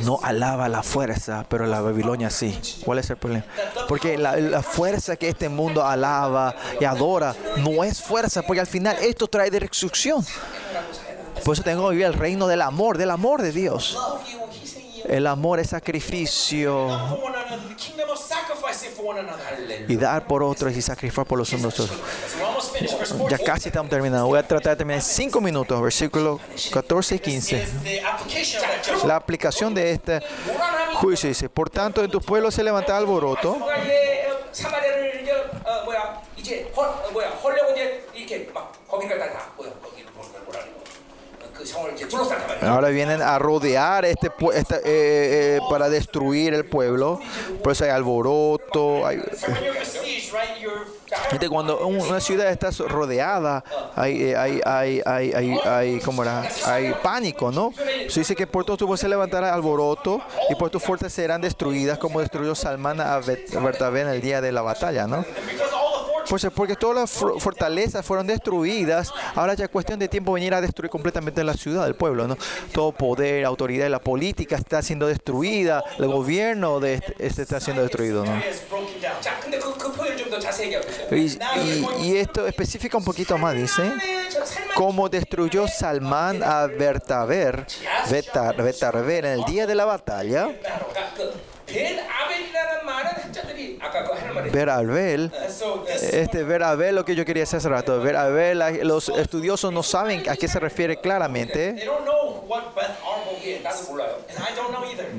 no 0.00 0.20
alaba 0.22 0.68
la 0.68 0.82
fuerza, 0.82 1.44
pero 1.48 1.66
la 1.66 1.80
Babilonia 1.80 2.30
sí. 2.30 2.58
¿Cuál 2.84 2.98
es 2.98 3.10
el 3.10 3.16
problema? 3.16 3.44
Porque 3.88 4.16
la, 4.16 4.36
la, 4.36 4.62
fuerza 4.62 5.16
que 5.16 5.28
este 5.28 5.48
mundo 5.48 5.84
alaba 5.84 6.54
y 6.80 6.84
adora 6.84 7.34
no 7.58 7.84
es 7.84 8.00
fuerza, 8.00 8.42
porque 8.42 8.60
al 8.60 8.66
final 8.66 8.96
esto 9.00 9.26
trae 9.26 9.50
destrucción. 9.50 10.24
Por 11.44 11.54
eso 11.54 11.62
tengo 11.62 11.88
que 11.88 11.90
vivir 11.92 12.06
el 12.06 12.14
reino 12.14 12.46
del 12.46 12.62
amor, 12.62 12.98
del 12.98 13.10
amor 13.10 13.42
de 13.42 13.52
Dios. 13.52 13.98
El 15.08 15.26
amor 15.26 15.58
es 15.60 15.70
sacrificio. 15.70 16.88
Y 19.88 19.96
dar 19.96 20.26
por 20.26 20.42
otros 20.42 20.76
y 20.76 20.82
sacrificar 20.82 21.26
por 21.26 21.38
los 21.38 21.52
unos. 21.52 21.90
Ya 23.28 23.38
casi 23.38 23.68
estamos 23.68 23.90
terminando. 23.90 24.26
Voy 24.26 24.38
a 24.38 24.46
tratar 24.46 24.72
de 24.72 24.76
terminar 24.76 25.00
en 25.00 25.02
5 25.02 25.40
minutos, 25.40 25.80
versículos 25.82 26.40
14 26.72 27.16
y 27.16 27.18
15. 27.18 27.68
La 29.04 29.16
aplicación 29.16 29.74
de 29.74 29.92
este 29.92 30.20
juicio 30.94 31.28
dice, 31.28 31.48
por 31.48 31.68
tanto 31.68 32.02
en 32.02 32.10
tus 32.10 32.24
pueblos 32.24 32.54
se 32.54 32.62
levanta 32.62 32.96
alboroto. 32.96 33.58
Ahora 42.62 42.88
vienen 42.88 43.22
a 43.22 43.38
rodear 43.38 44.04
este, 44.04 44.30
esta- 44.54 44.76
eh, 44.78 44.82
eh, 44.84 45.60
para 45.70 45.88
destruir 45.88 46.54
el 46.54 46.64
pueblo. 46.64 47.20
Por 47.62 47.72
eso 47.72 47.84
hay 47.84 47.90
alboroto. 47.90 49.06
Hay, 49.06 49.20
cuando 51.48 51.86
un- 51.86 52.00
una 52.00 52.20
ciudad 52.20 52.50
está 52.50 52.70
rodeada, 52.88 53.62
hay, 53.96 54.22
eh, 54.30 54.36
hay, 54.36 54.60
hay, 54.64 55.02
hay, 55.04 55.32
hay, 55.32 55.58
hay, 55.64 56.00
¿cómo 56.00 56.22
era? 56.22 56.42
hay 56.66 56.94
pánico, 57.02 57.50
¿no? 57.50 57.72
Se 58.08 58.20
dice 58.20 58.34
que 58.34 58.46
por 58.46 58.64
todos 58.64 58.78
se 58.96 59.08
levantará 59.08 59.52
alboroto 59.52 60.20
y 60.48 60.54
por 60.54 60.70
tus 60.70 60.82
serán 61.12 61.40
destruidas, 61.40 61.98
como 61.98 62.20
destruyó 62.20 62.54
Salmán 62.54 63.00
a 63.00 63.18
Bertabé 63.18 64.02
en 64.02 64.08
el 64.08 64.20
día 64.20 64.40
de 64.40 64.52
la 64.52 64.62
batalla, 64.62 65.06
¿no? 65.06 65.24
Pues 66.28 66.46
porque 66.54 66.76
todas 66.76 66.96
las 66.96 67.42
fortalezas 67.42 68.04
fueron 68.04 68.26
destruidas, 68.26 69.12
ahora 69.34 69.54
ya 69.54 69.64
es 69.64 69.70
cuestión 69.70 69.98
de 69.98 70.08
tiempo 70.08 70.32
venir 70.32 70.54
a 70.54 70.60
destruir 70.60 70.90
completamente 70.90 71.42
la 71.44 71.54
ciudad, 71.54 71.86
el 71.86 71.94
pueblo, 71.94 72.26
¿no? 72.26 72.36
Todo 72.72 72.92
poder, 72.92 73.44
autoridad 73.44 73.84
de 73.84 73.90
la 73.90 74.00
política 74.00 74.56
está 74.56 74.82
siendo 74.82 75.06
destruida, 75.06 75.82
el 75.98 76.08
gobierno 76.08 76.80
de 76.80 77.02
este 77.18 77.42
está 77.42 77.60
siendo 77.60 77.82
destruido, 77.82 78.24
¿no? 78.24 78.32
Y, 82.00 82.16
esto 82.16 82.46
especifica 82.46 82.96
un 82.96 83.04
poquito 83.04 83.36
más, 83.38 83.54
dice, 83.54 83.82
como 84.74 85.08
destruyó 85.08 85.66
Salmán 85.68 86.42
a 86.42 86.66
Bertaber, 86.66 87.66
Betar, 88.10 88.56
Betarber 88.62 89.24
en 89.26 89.32
el 89.32 89.44
día 89.44 89.66
de 89.66 89.74
la 89.74 89.84
batalla. 89.84 90.48
Ver 94.52 94.68
a 94.68 94.76
Abel, 94.76 95.32
este 96.00 96.42
ver 96.44 96.62
a 96.62 96.70
Abel, 96.70 96.94
lo 96.94 97.04
que 97.04 97.14
yo 97.14 97.24
quería 97.24 97.44
hacer 97.44 97.58
hace 97.58 97.68
rato, 97.68 98.00
ver 98.00 98.16
a 98.16 98.24
Abel, 98.24 98.62
los 98.82 99.08
estudiosos 99.08 99.72
no 99.72 99.82
saben 99.82 100.28
a 100.28 100.36
qué 100.36 100.48
se 100.48 100.60
refiere 100.60 101.00
claramente. 101.00 101.88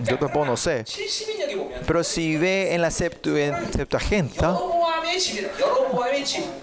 Yo 0.04 0.20
tampoco 0.20 0.58
sé. 0.58 0.86
Pero 1.86 2.04
si 2.04 2.38
ve 2.38 2.74
en 2.74 2.82
la 2.82 2.92
Septuaginta, 2.92 4.58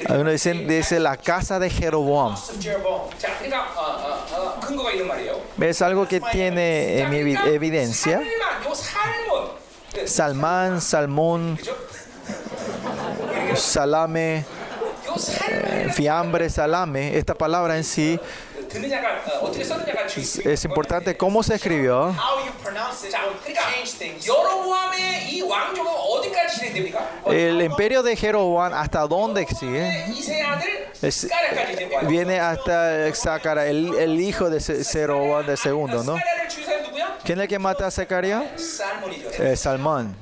uno 0.09 0.31
dice, 0.31 0.55
dice 0.55 1.01
la 1.01 1.17
casa 1.17 1.59
de 1.59 1.71
Jeroboam. 1.71 2.37
Es 5.61 5.83
algo 5.83 6.07
que 6.07 6.21
tiene 6.21 7.01
evidencia. 7.55 8.23
Salmán, 10.07 10.81
salmón, 10.81 11.59
salame, 13.57 14.45
fiambre, 15.95 16.49
salame. 16.49 17.17
Esta 17.17 17.35
palabra 17.35 17.77
en 17.77 17.85
sí 17.85 18.19
es 20.45 20.65
importante 20.65 21.17
cómo 21.17 21.43
se 21.43 21.55
escribió. 21.55 22.15
El 27.27 27.63
imperio 27.63 28.03
de 28.03 28.17
Jeroboam, 28.17 28.73
¿hasta 28.75 29.01
dónde 29.07 29.47
sigue? 29.47 30.05
Es, 31.03 31.29
viene 32.09 32.39
hasta 32.39 33.13
Zacara, 33.15 33.67
el, 33.67 33.95
el, 33.95 34.21
hijo 34.21 34.51
de 34.51 34.61
Jeroboam 34.61 35.47
de 35.47 35.57
segundo, 35.57 36.05
¿no? 36.05 36.17
¿Quién 37.25 37.39
es 37.39 37.43
el 37.45 37.49
que 37.49 37.59
mata 37.59 37.87
a 37.87 37.91
Zacarías? 37.91 38.45
Eh, 39.39 39.57
Salmón. 39.57 40.17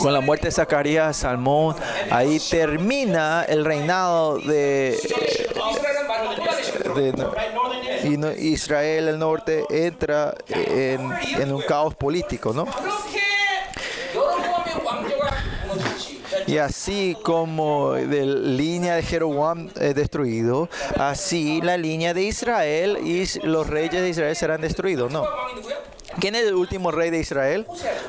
Con 0.00 0.12
la 0.12 0.20
muerte 0.20 0.46
de 0.48 0.52
Zacarías, 0.52 1.16
Salmón, 1.16 1.74
ahí 2.10 2.38
termina 2.38 3.44
el 3.48 3.64
reinado 3.64 4.38
de, 4.38 4.98
Israel, 8.38 9.08
el 9.08 9.18
norte, 9.18 9.64
entra 9.70 10.34
en, 10.48 11.12
en 11.40 11.52
un 11.52 11.62
caos 11.62 11.94
político, 11.94 12.52
¿no? 12.52 12.66
Y 16.46 16.58
así 16.58 17.16
como 17.22 17.92
de 17.92 18.26
línea 18.26 18.96
de 18.96 19.02
Jeroboam 19.02 19.70
es 19.80 19.94
destruido, 19.94 20.68
así 20.98 21.60
la 21.62 21.76
línea 21.76 22.12
de 22.12 22.22
Israel 22.22 22.98
y 23.02 23.26
los 23.46 23.66
reyes 23.66 24.02
de 24.02 24.08
Israel 24.08 24.36
serán 24.36 24.60
destruidos, 24.60 25.10
¿no? 25.10 25.24
¿Quién 26.20 26.34
es 26.34 26.44
el 26.44 26.54
último 26.54 26.90
rey 26.90 27.10
de 27.10 27.18
Israel? 27.18 27.66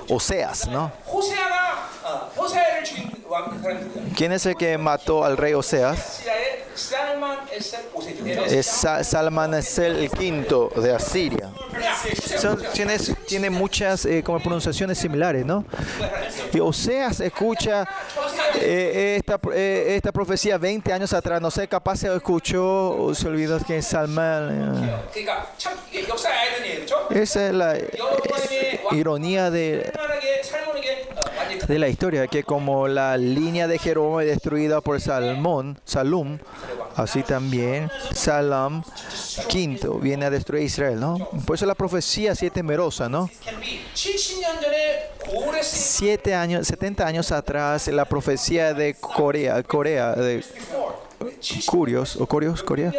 Oseas, 0.09 0.67
¿no? 0.67 0.91
¿Quién 4.15 4.31
es 4.31 4.45
el 4.45 4.55
que 4.55 4.77
mató 4.77 5.25
al 5.25 5.37
rey 5.37 5.53
Oseas? 5.53 6.21
Salman 6.75 7.37
es 9.53 9.79
el 9.79 10.11
quinto 10.11 10.69
de 10.75 10.93
Asiria. 10.93 11.49
Tienes, 12.73 13.13
tiene 13.27 13.49
muchas 13.49 14.05
eh, 14.05 14.21
como 14.23 14.39
pronunciaciones 14.39 14.97
similares, 14.97 15.45
¿no? 15.45 15.65
Y 16.53 16.59
Oseas 16.59 17.21
escucha 17.21 17.87
eh, 18.55 19.15
esta, 19.17 19.39
eh, 19.53 19.95
esta, 19.95 20.11
profecía 20.11 20.57
20 20.57 20.91
años 20.91 21.13
atrás. 21.13 21.41
No 21.41 21.49
sé, 21.49 21.67
capaz 21.67 21.97
se 21.97 22.13
escuchó 22.13 22.97
o 22.97 23.15
se 23.15 23.27
olvidó 23.27 23.59
que 23.59 23.81
Salman. 23.81 25.05
Eh. 25.13 25.25
Esa 27.11 27.47
es 27.47 27.53
la 27.53 27.77
ironía 28.91 29.49
de 29.49 29.91
de 31.67 31.79
la 31.79 31.87
historia 31.87 32.27
que 32.27 32.43
como 32.43 32.87
la 32.87 33.17
línea 33.17 33.67
de 33.67 33.79
Jeroboam 33.79 34.21
es 34.21 34.27
destruida 34.27 34.81
por 34.81 35.01
Salmón, 35.01 35.79
Salum, 35.83 36.37
así 36.95 37.23
también 37.23 37.89
Salam 38.13 38.83
V 39.47 39.99
viene 40.01 40.25
a 40.25 40.29
destruir 40.29 40.63
Israel, 40.63 40.99
¿no? 40.99 41.17
Por 41.45 41.55
eso 41.55 41.65
la 41.65 41.75
profecía 41.75 42.33
así 42.33 42.45
es 42.45 42.51
temerosa, 42.51 43.09
¿no? 43.09 43.29
Siete 45.61 46.35
años, 46.35 46.67
70 46.67 47.05
años 47.05 47.31
atrás, 47.31 47.87
la 47.87 48.05
profecía 48.05 48.73
de 48.73 48.93
Corea, 48.93 49.63
Corea, 49.63 50.13
de 50.13 50.43
Curios, 51.65 52.15
o 52.17 52.27
Curios, 52.27 52.61
Corea, 52.61 52.91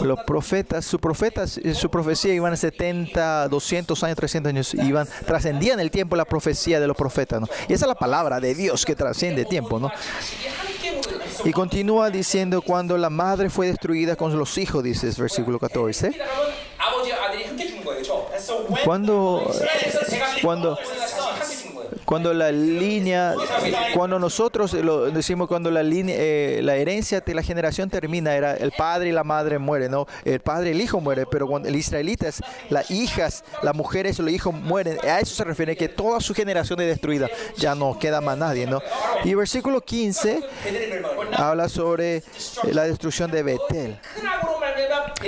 los 0.00 0.20
profetas, 0.24 0.84
su 0.84 0.96
eh, 0.96 1.88
profecía 1.90 2.34
iban 2.34 2.56
70, 2.56 3.48
200 3.48 4.02
años, 4.04 4.16
300 4.16 4.50
años, 4.50 4.74
iban, 4.74 5.06
trascendían 5.26 5.80
el 5.80 5.90
tiempo 5.90 6.16
la 6.16 6.24
profecía 6.24 6.80
de 6.80 6.86
los 6.86 6.96
profetas, 6.96 7.40
¿no? 7.40 7.48
Y 7.68 7.72
esa 7.72 7.84
es 7.84 7.88
la 7.88 7.94
palabra 7.94 8.40
de 8.40 8.54
Dios 8.54 8.84
que 8.84 8.94
trasciende 8.94 9.44
tiempo, 9.44 9.78
¿no? 9.78 9.90
Y 11.44 11.52
continúa 11.52 12.10
diciendo, 12.10 12.62
cuando 12.62 12.96
la 12.96 13.10
madre 13.10 13.50
fue 13.50 13.66
destruida 13.66 14.16
con 14.16 14.36
los 14.38 14.58
hijos, 14.58 14.82
dice 14.82 15.10
versículo 15.18 15.58
14. 15.58 16.12
Cuando, 18.84 19.50
cuando 20.42 20.78
cuando 22.04 22.32
la 22.34 22.52
línea, 22.52 23.34
cuando 23.94 24.18
nosotros 24.18 24.72
lo 24.74 25.10
decimos, 25.10 25.48
cuando 25.48 25.70
la 25.70 25.82
línea, 25.82 26.14
eh, 26.18 26.60
la 26.62 26.76
herencia 26.76 27.20
de 27.20 27.34
la 27.34 27.42
generación 27.42 27.90
termina, 27.90 28.34
era 28.34 28.54
el 28.54 28.72
padre 28.72 29.10
y 29.10 29.12
la 29.12 29.24
madre 29.24 29.58
mueren, 29.58 29.90
¿no? 29.90 30.06
El 30.24 30.40
padre 30.40 30.70
y 30.70 30.72
el 30.72 30.80
hijo 30.80 31.00
mueren, 31.00 31.26
pero 31.30 31.46
cuando 31.46 31.68
el 31.68 31.76
israelita 31.76 32.28
es 32.28 32.40
las 32.70 32.90
hijas, 32.90 33.44
las 33.62 33.74
mujeres 33.74 34.18
y 34.18 34.22
los 34.22 34.32
hijos 34.32 34.54
mueren. 34.54 34.98
A 35.02 35.20
eso 35.20 35.34
se 35.34 35.44
refiere 35.44 35.76
que 35.76 35.88
toda 35.88 36.20
su 36.20 36.34
generación 36.34 36.80
es 36.80 36.86
destruida. 36.86 37.28
Ya 37.56 37.74
no 37.74 37.98
queda 37.98 38.20
más 38.20 38.36
nadie, 38.38 38.66
¿no? 38.66 38.80
Y 39.24 39.34
versículo 39.34 39.80
15 39.80 40.40
habla 41.36 41.68
sobre 41.68 42.16
eh, 42.16 42.22
la 42.72 42.84
destrucción 42.84 43.30
de 43.30 43.42
Betel. 43.42 43.98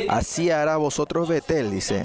Así 0.09 0.51
hará 0.51 0.77
vosotros 0.77 1.29
Betel, 1.29 1.71
dice. 1.71 2.05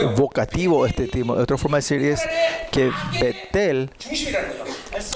Eh, 0.00 0.14
Vocativo 0.16 0.86
este 0.86 1.08
tema. 1.08 1.34
Otra 1.34 1.56
forma 1.58 1.78
de 1.78 1.82
decir 1.82 2.02
es 2.02 2.20
que 2.70 2.90
Betel 3.20 3.90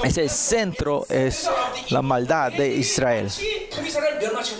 es 0.05 0.19
el 0.19 0.31
centro, 0.31 1.07
es 1.09 1.49
la 1.91 2.03
maldad 2.03 2.53
de 2.53 2.69
Israel. 2.69 3.31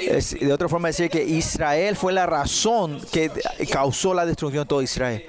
Es 0.01 0.39
de 0.39 0.53
otra 0.53 0.69
forma 0.69 0.89
de 0.89 0.93
decir 0.93 1.11
que 1.11 1.25
Israel 1.25 1.97
fue 1.97 2.13
la 2.13 2.27
razón 2.27 3.01
que 3.13 3.31
causó 3.71 4.15
la 4.15 4.25
destrucción 4.27 4.65
de 4.65 4.69
todo 4.69 4.83
Israel. 4.83 5.25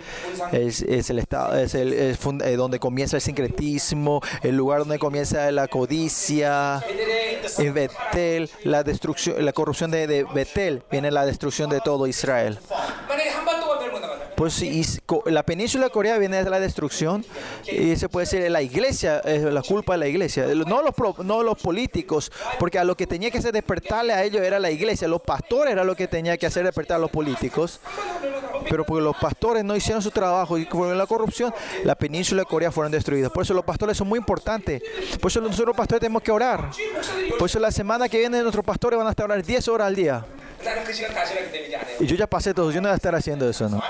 Es, 0.52 0.82
es 0.82 1.10
el 1.10 1.20
estado, 1.20 1.58
es 1.58 1.74
el, 1.76 1.94
es 1.94 2.20
eh, 2.44 2.56
donde 2.56 2.80
comienza 2.80 3.18
el 3.18 3.22
sincretismo, 3.22 4.22
el 4.42 4.56
lugar 4.56 4.80
donde 4.80 5.00
comienza 5.00 5.52
la 5.52 5.68
codicia. 5.68 6.84
En 7.58 7.74
Betel, 7.74 8.50
la 8.64 8.84
destrucción, 8.84 9.44
la 9.44 9.54
corrupción 9.54 9.90
de, 9.92 10.08
de 10.08 10.24
Betel 10.24 10.84
viene 10.92 11.10
la 11.10 11.26
destrucción 11.26 11.70
de 11.70 11.79
todo 11.82 12.08
Israel. 12.08 12.60
Pues 14.40 14.62
y, 14.62 14.86
la 15.26 15.44
península 15.44 15.90
coreana 15.90 16.18
viene 16.18 16.42
de 16.42 16.50
la 16.50 16.62
destrucción 16.62 17.26
y 17.70 17.98
se 17.98 18.08
puede 18.08 18.26
decir 18.26 18.50
la 18.50 18.62
iglesia 18.62 19.20
es 19.20 19.44
la 19.44 19.62
culpa 19.62 19.94
de 19.94 20.00
la 20.00 20.08
iglesia, 20.08 20.46
no 20.66 20.82
los, 20.82 20.94
no 21.26 21.44
los 21.44 21.62
políticos, 21.62 22.32
porque 22.58 22.80
a 22.80 22.86
lo 22.86 22.96
que 22.96 23.06
tenía 23.06 23.32
que 23.32 23.40
hacer 23.40 23.52
despertarle 23.52 24.14
a 24.14 24.24
ellos 24.24 24.42
era 24.42 24.58
la 24.58 24.72
iglesia, 24.72 25.10
los 25.10 25.22
pastores 25.22 25.74
era 25.74 25.84
lo 25.84 25.94
que 25.94 26.08
tenía 26.08 26.38
que 26.38 26.46
hacer 26.46 26.64
despertar 26.64 26.96
a 26.96 27.00
los 27.00 27.12
políticos, 27.12 27.82
pero 28.70 28.86
porque 28.86 29.04
los 29.04 29.18
pastores 29.18 29.66
no 29.66 29.76
hicieron 29.76 30.02
su 30.02 30.10
trabajo 30.10 30.58
y 30.58 30.64
por 30.64 30.96
la 30.96 31.06
corrupción, 31.06 31.54
la 31.84 31.96
península 31.96 32.44
de 32.44 32.46
Corea 32.46 32.72
fueron 32.72 32.94
destruidas. 32.94 33.32
Por 33.32 33.44
eso 33.44 33.54
los 33.54 33.66
pastores 33.66 33.98
son 33.98 34.08
muy 34.08 34.20
importantes, 34.20 34.82
por 35.20 35.32
eso 35.32 35.42
nosotros 35.42 35.76
pastores 35.76 36.00
tenemos 36.00 36.22
que 36.22 36.32
orar, 36.32 36.70
por 37.38 37.50
eso 37.50 37.60
la 37.60 37.72
semana 37.72 38.08
que 38.08 38.20
viene 38.20 38.42
nuestros 38.42 38.64
pastores 38.64 38.98
van 38.98 39.08
a 39.08 39.10
estar 39.10 39.26
orando 39.26 39.46
10 39.46 39.68
horas 39.68 39.88
al 39.88 39.96
día. 39.96 40.26
Y 42.00 42.06
yo 42.06 42.16
ya 42.16 42.28
pasé 42.28 42.54
todo, 42.54 42.72
yo 42.72 42.82
no 42.82 42.88
voy 42.90 42.94
a 42.94 42.96
estar 42.96 43.16
haciendo 43.16 43.50
eso, 43.50 43.70
¿no? 43.70 43.82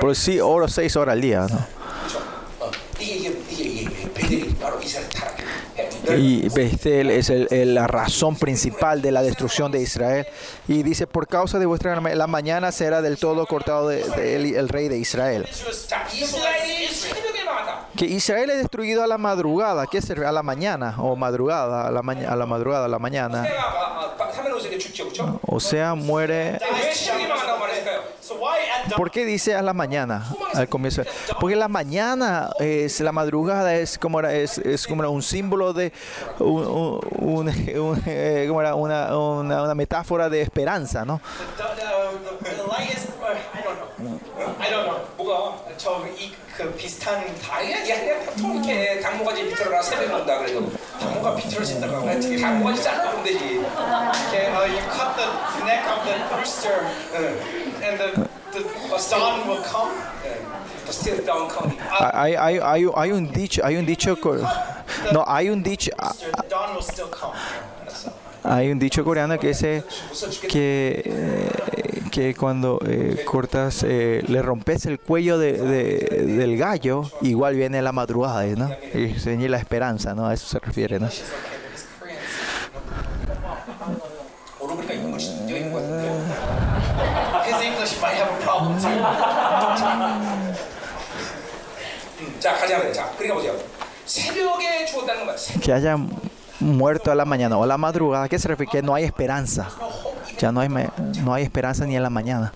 Pero 0.00 0.14
sí 0.14 0.40
oro 0.40 0.68
seis 0.68 0.96
horas 0.96 1.12
al 1.14 1.20
día, 1.20 1.46
¿no? 1.48 1.66
Y 6.16 6.48
Bethel 6.48 7.10
es 7.10 7.30
el, 7.30 7.48
el, 7.50 7.74
la 7.74 7.86
razón 7.86 8.36
principal 8.36 9.02
de 9.02 9.12
la 9.12 9.22
destrucción 9.22 9.70
de 9.70 9.80
Israel. 9.80 10.26
Y 10.68 10.82
dice, 10.82 11.06
por 11.06 11.28
causa 11.28 11.58
de 11.58 11.66
vuestra 11.66 12.00
la 12.00 12.26
mañana 12.26 12.72
será 12.72 13.02
del 13.02 13.18
todo 13.18 13.46
cortado 13.46 13.88
de, 13.88 14.04
de 14.04 14.36
el, 14.36 14.54
el 14.54 14.68
rey 14.68 14.88
de 14.88 14.98
Israel 14.98 15.48
que 17.96 18.06
Israel 18.06 18.50
es 18.50 18.58
destruido 18.58 19.02
a 19.02 19.06
la 19.06 19.18
madrugada, 19.18 19.86
¿qué 19.86 20.00
será? 20.00 20.28
A 20.28 20.32
la 20.32 20.42
mañana 20.42 20.94
o 20.98 21.16
madrugada, 21.16 21.86
a 21.88 21.90
la, 21.90 22.02
ma 22.02 22.12
a 22.12 22.36
la 22.36 22.46
madrugada, 22.46 22.86
a 22.86 22.88
la 22.88 22.98
mañana. 22.98 23.46
O 25.46 25.60
sea, 25.60 25.94
muere. 25.94 26.58
¿Por 28.96 29.10
qué 29.10 29.24
dice 29.24 29.54
a 29.54 29.62
la 29.62 29.72
mañana 29.72 30.26
al 30.54 30.68
comienzo? 30.68 31.02
Porque 31.40 31.56
la 31.56 31.68
mañana 31.68 32.50
es 32.58 33.00
la 33.00 33.12
madrugada 33.12 33.74
es 33.74 33.98
como 33.98 34.20
era, 34.20 34.32
es, 34.32 34.58
es 34.58 34.86
como 34.86 35.02
era 35.02 35.10
un 35.10 35.22
símbolo 35.22 35.72
de 35.72 35.92
un, 36.38 37.00
un, 37.18 37.48
un, 37.48 38.02
eh, 38.06 38.44
como 38.48 38.60
era 38.60 38.74
una, 38.74 39.16
una, 39.16 39.62
una, 39.62 39.74
metáfora 39.74 40.28
de 40.28 40.42
esperanza, 40.42 41.04
¿no? 41.04 41.20
Uh? 46.62 46.72
저이그 46.72 46.74
비슷한 46.76 47.20
야, 47.20 47.96
그냥 47.96 48.36
통쾌해. 48.36 49.00
당모가지 49.00 49.44
비틀어라 49.48 49.82
새벽에 49.82 50.12
온다 50.12 50.38
그래도. 50.38 50.70
당모가 51.00 51.34
비틀어 51.36 51.64
진다고 51.64 51.96
하면 51.96 52.16
어떻게 52.16 52.38
당모가지 52.38 52.82
잘라주면 52.82 53.24
되지. 53.24 53.64
Okay, 54.28 54.46
uh, 54.52 54.66
you 54.66 54.80
cut 54.90 55.16
the 55.16 55.26
neck 55.64 55.84
of 55.90 56.04
the 56.06 56.14
rooster, 56.36 56.86
and 57.82 57.98
the, 57.98 58.28
the 58.52 58.62
dawn 59.10 59.48
will 59.48 59.62
come. 59.62 59.90
Hay, 62.12 62.34
hay, 62.36 62.58
hay, 62.58 62.84
hay 62.94 63.10
un 63.12 63.26
dicho, 63.32 63.62
hay 63.64 63.76
un 63.76 63.86
dicho, 63.86 64.14
no, 65.12 65.24
hay 65.26 65.48
un 65.48 65.62
dicho, 65.62 65.90
Hay 68.44 68.70
un 68.70 68.78
dicho 68.78 69.04
coreano 69.04 69.38
que 69.38 69.48
dice 69.48 69.84
que, 70.48 71.02
eh, 71.04 72.02
que 72.10 72.34
cuando 72.34 72.80
eh, 72.86 73.22
cortas, 73.24 73.84
eh, 73.86 74.22
le 74.26 74.42
rompes 74.42 74.86
el 74.86 74.98
cuello 74.98 75.38
de, 75.38 75.52
del 75.52 76.56
gallo, 76.56 77.02
igual 77.20 77.54
viene 77.54 77.80
la 77.82 77.92
madrugada, 77.92 78.44
¿no? 78.44 78.70
Y 78.94 79.48
la 79.48 79.58
esperanza, 79.58 80.14
¿no? 80.14 80.26
A 80.26 80.34
eso 80.34 80.46
se 80.46 80.58
refiere, 80.58 80.98
¿no? 80.98 81.08
Que 95.62 95.72
haya 95.72 95.96
muerto 96.62 97.10
a 97.10 97.14
la 97.14 97.24
mañana 97.24 97.56
o 97.58 97.64
a 97.64 97.66
la 97.66 97.76
madrugada, 97.76 98.28
¿qué 98.28 98.38
se 98.38 98.48
refiere? 98.48 98.70
Que 98.70 98.82
no 98.82 98.94
hay 98.94 99.04
esperanza. 99.04 99.68
Ya 100.38 100.52
no 100.52 100.60
hay, 100.60 100.68
no 100.68 101.34
hay 101.34 101.44
esperanza 101.44 101.84
ni 101.84 101.96
en 101.96 102.02
la 102.02 102.10
mañana. 102.10 102.52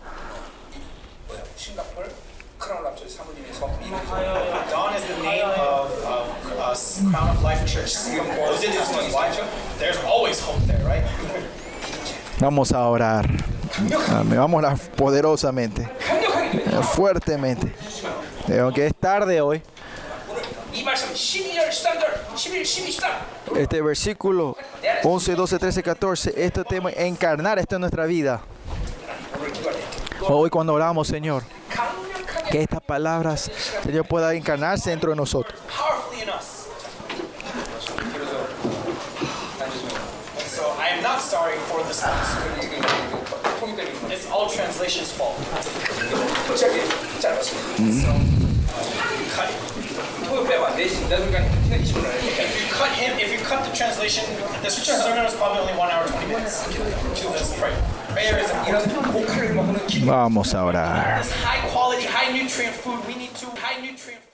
Vamos 12.40 12.72
a 12.72 12.86
orar. 12.86 13.28
Vamos 14.24 14.54
a 14.54 14.56
orar 14.56 14.78
poderosamente, 14.96 15.88
fuertemente. 16.94 17.74
Aunque 18.60 18.86
es 18.86 18.94
tarde 18.94 19.40
hoy. 19.40 19.62
Este 23.56 23.80
versículo 23.82 24.56
11, 25.02 25.34
12, 25.34 25.58
13, 25.58 25.82
14, 25.82 26.34
este 26.36 26.64
tema, 26.64 26.90
encarnar 26.90 27.58
esto 27.58 27.76
en 27.76 27.80
nuestra 27.80 28.06
vida. 28.06 28.40
Hoy 30.28 30.50
cuando 30.50 30.74
oramos, 30.74 31.08
Señor, 31.08 31.44
que 32.50 32.62
estas 32.62 32.80
palabras, 32.80 33.50
Señor, 33.84 34.06
pueda 34.06 34.34
encarnarse 34.34 34.90
dentro 34.90 35.10
de 35.10 35.16
nosotros. 35.16 35.58
Mm 47.78 47.90
-hmm. 47.90 48.35
about 50.54 50.76
this, 50.76 50.98
that's 51.08 51.22
what 51.22 52.04
If 52.22 52.60
you 52.60 52.66
cut 52.72 52.92
him, 52.92 53.18
if 53.18 53.32
you 53.32 53.38
cut 53.44 53.64
the 53.64 53.74
translation, 53.76 54.24
this 54.62 54.76
sermon 54.82 55.24
probably 55.34 55.60
only 55.60 55.74
one 55.74 55.90
hour 55.90 56.06
twenty 56.06 56.26
minutes. 56.26 56.64
Two 57.18 57.28
minutes, 57.28 57.58
right? 57.58 57.74
Vamos 60.04 60.54
a 60.54 60.56
orar. 60.56 61.22
High 61.42 61.68
quality, 61.68 62.04
high 62.04 62.32
nutrient 62.32 62.74
food. 62.74 63.06
We 63.06 63.14
need 63.14 63.34
to 63.36 63.46
high 63.60 63.80
nutrient. 63.80 64.25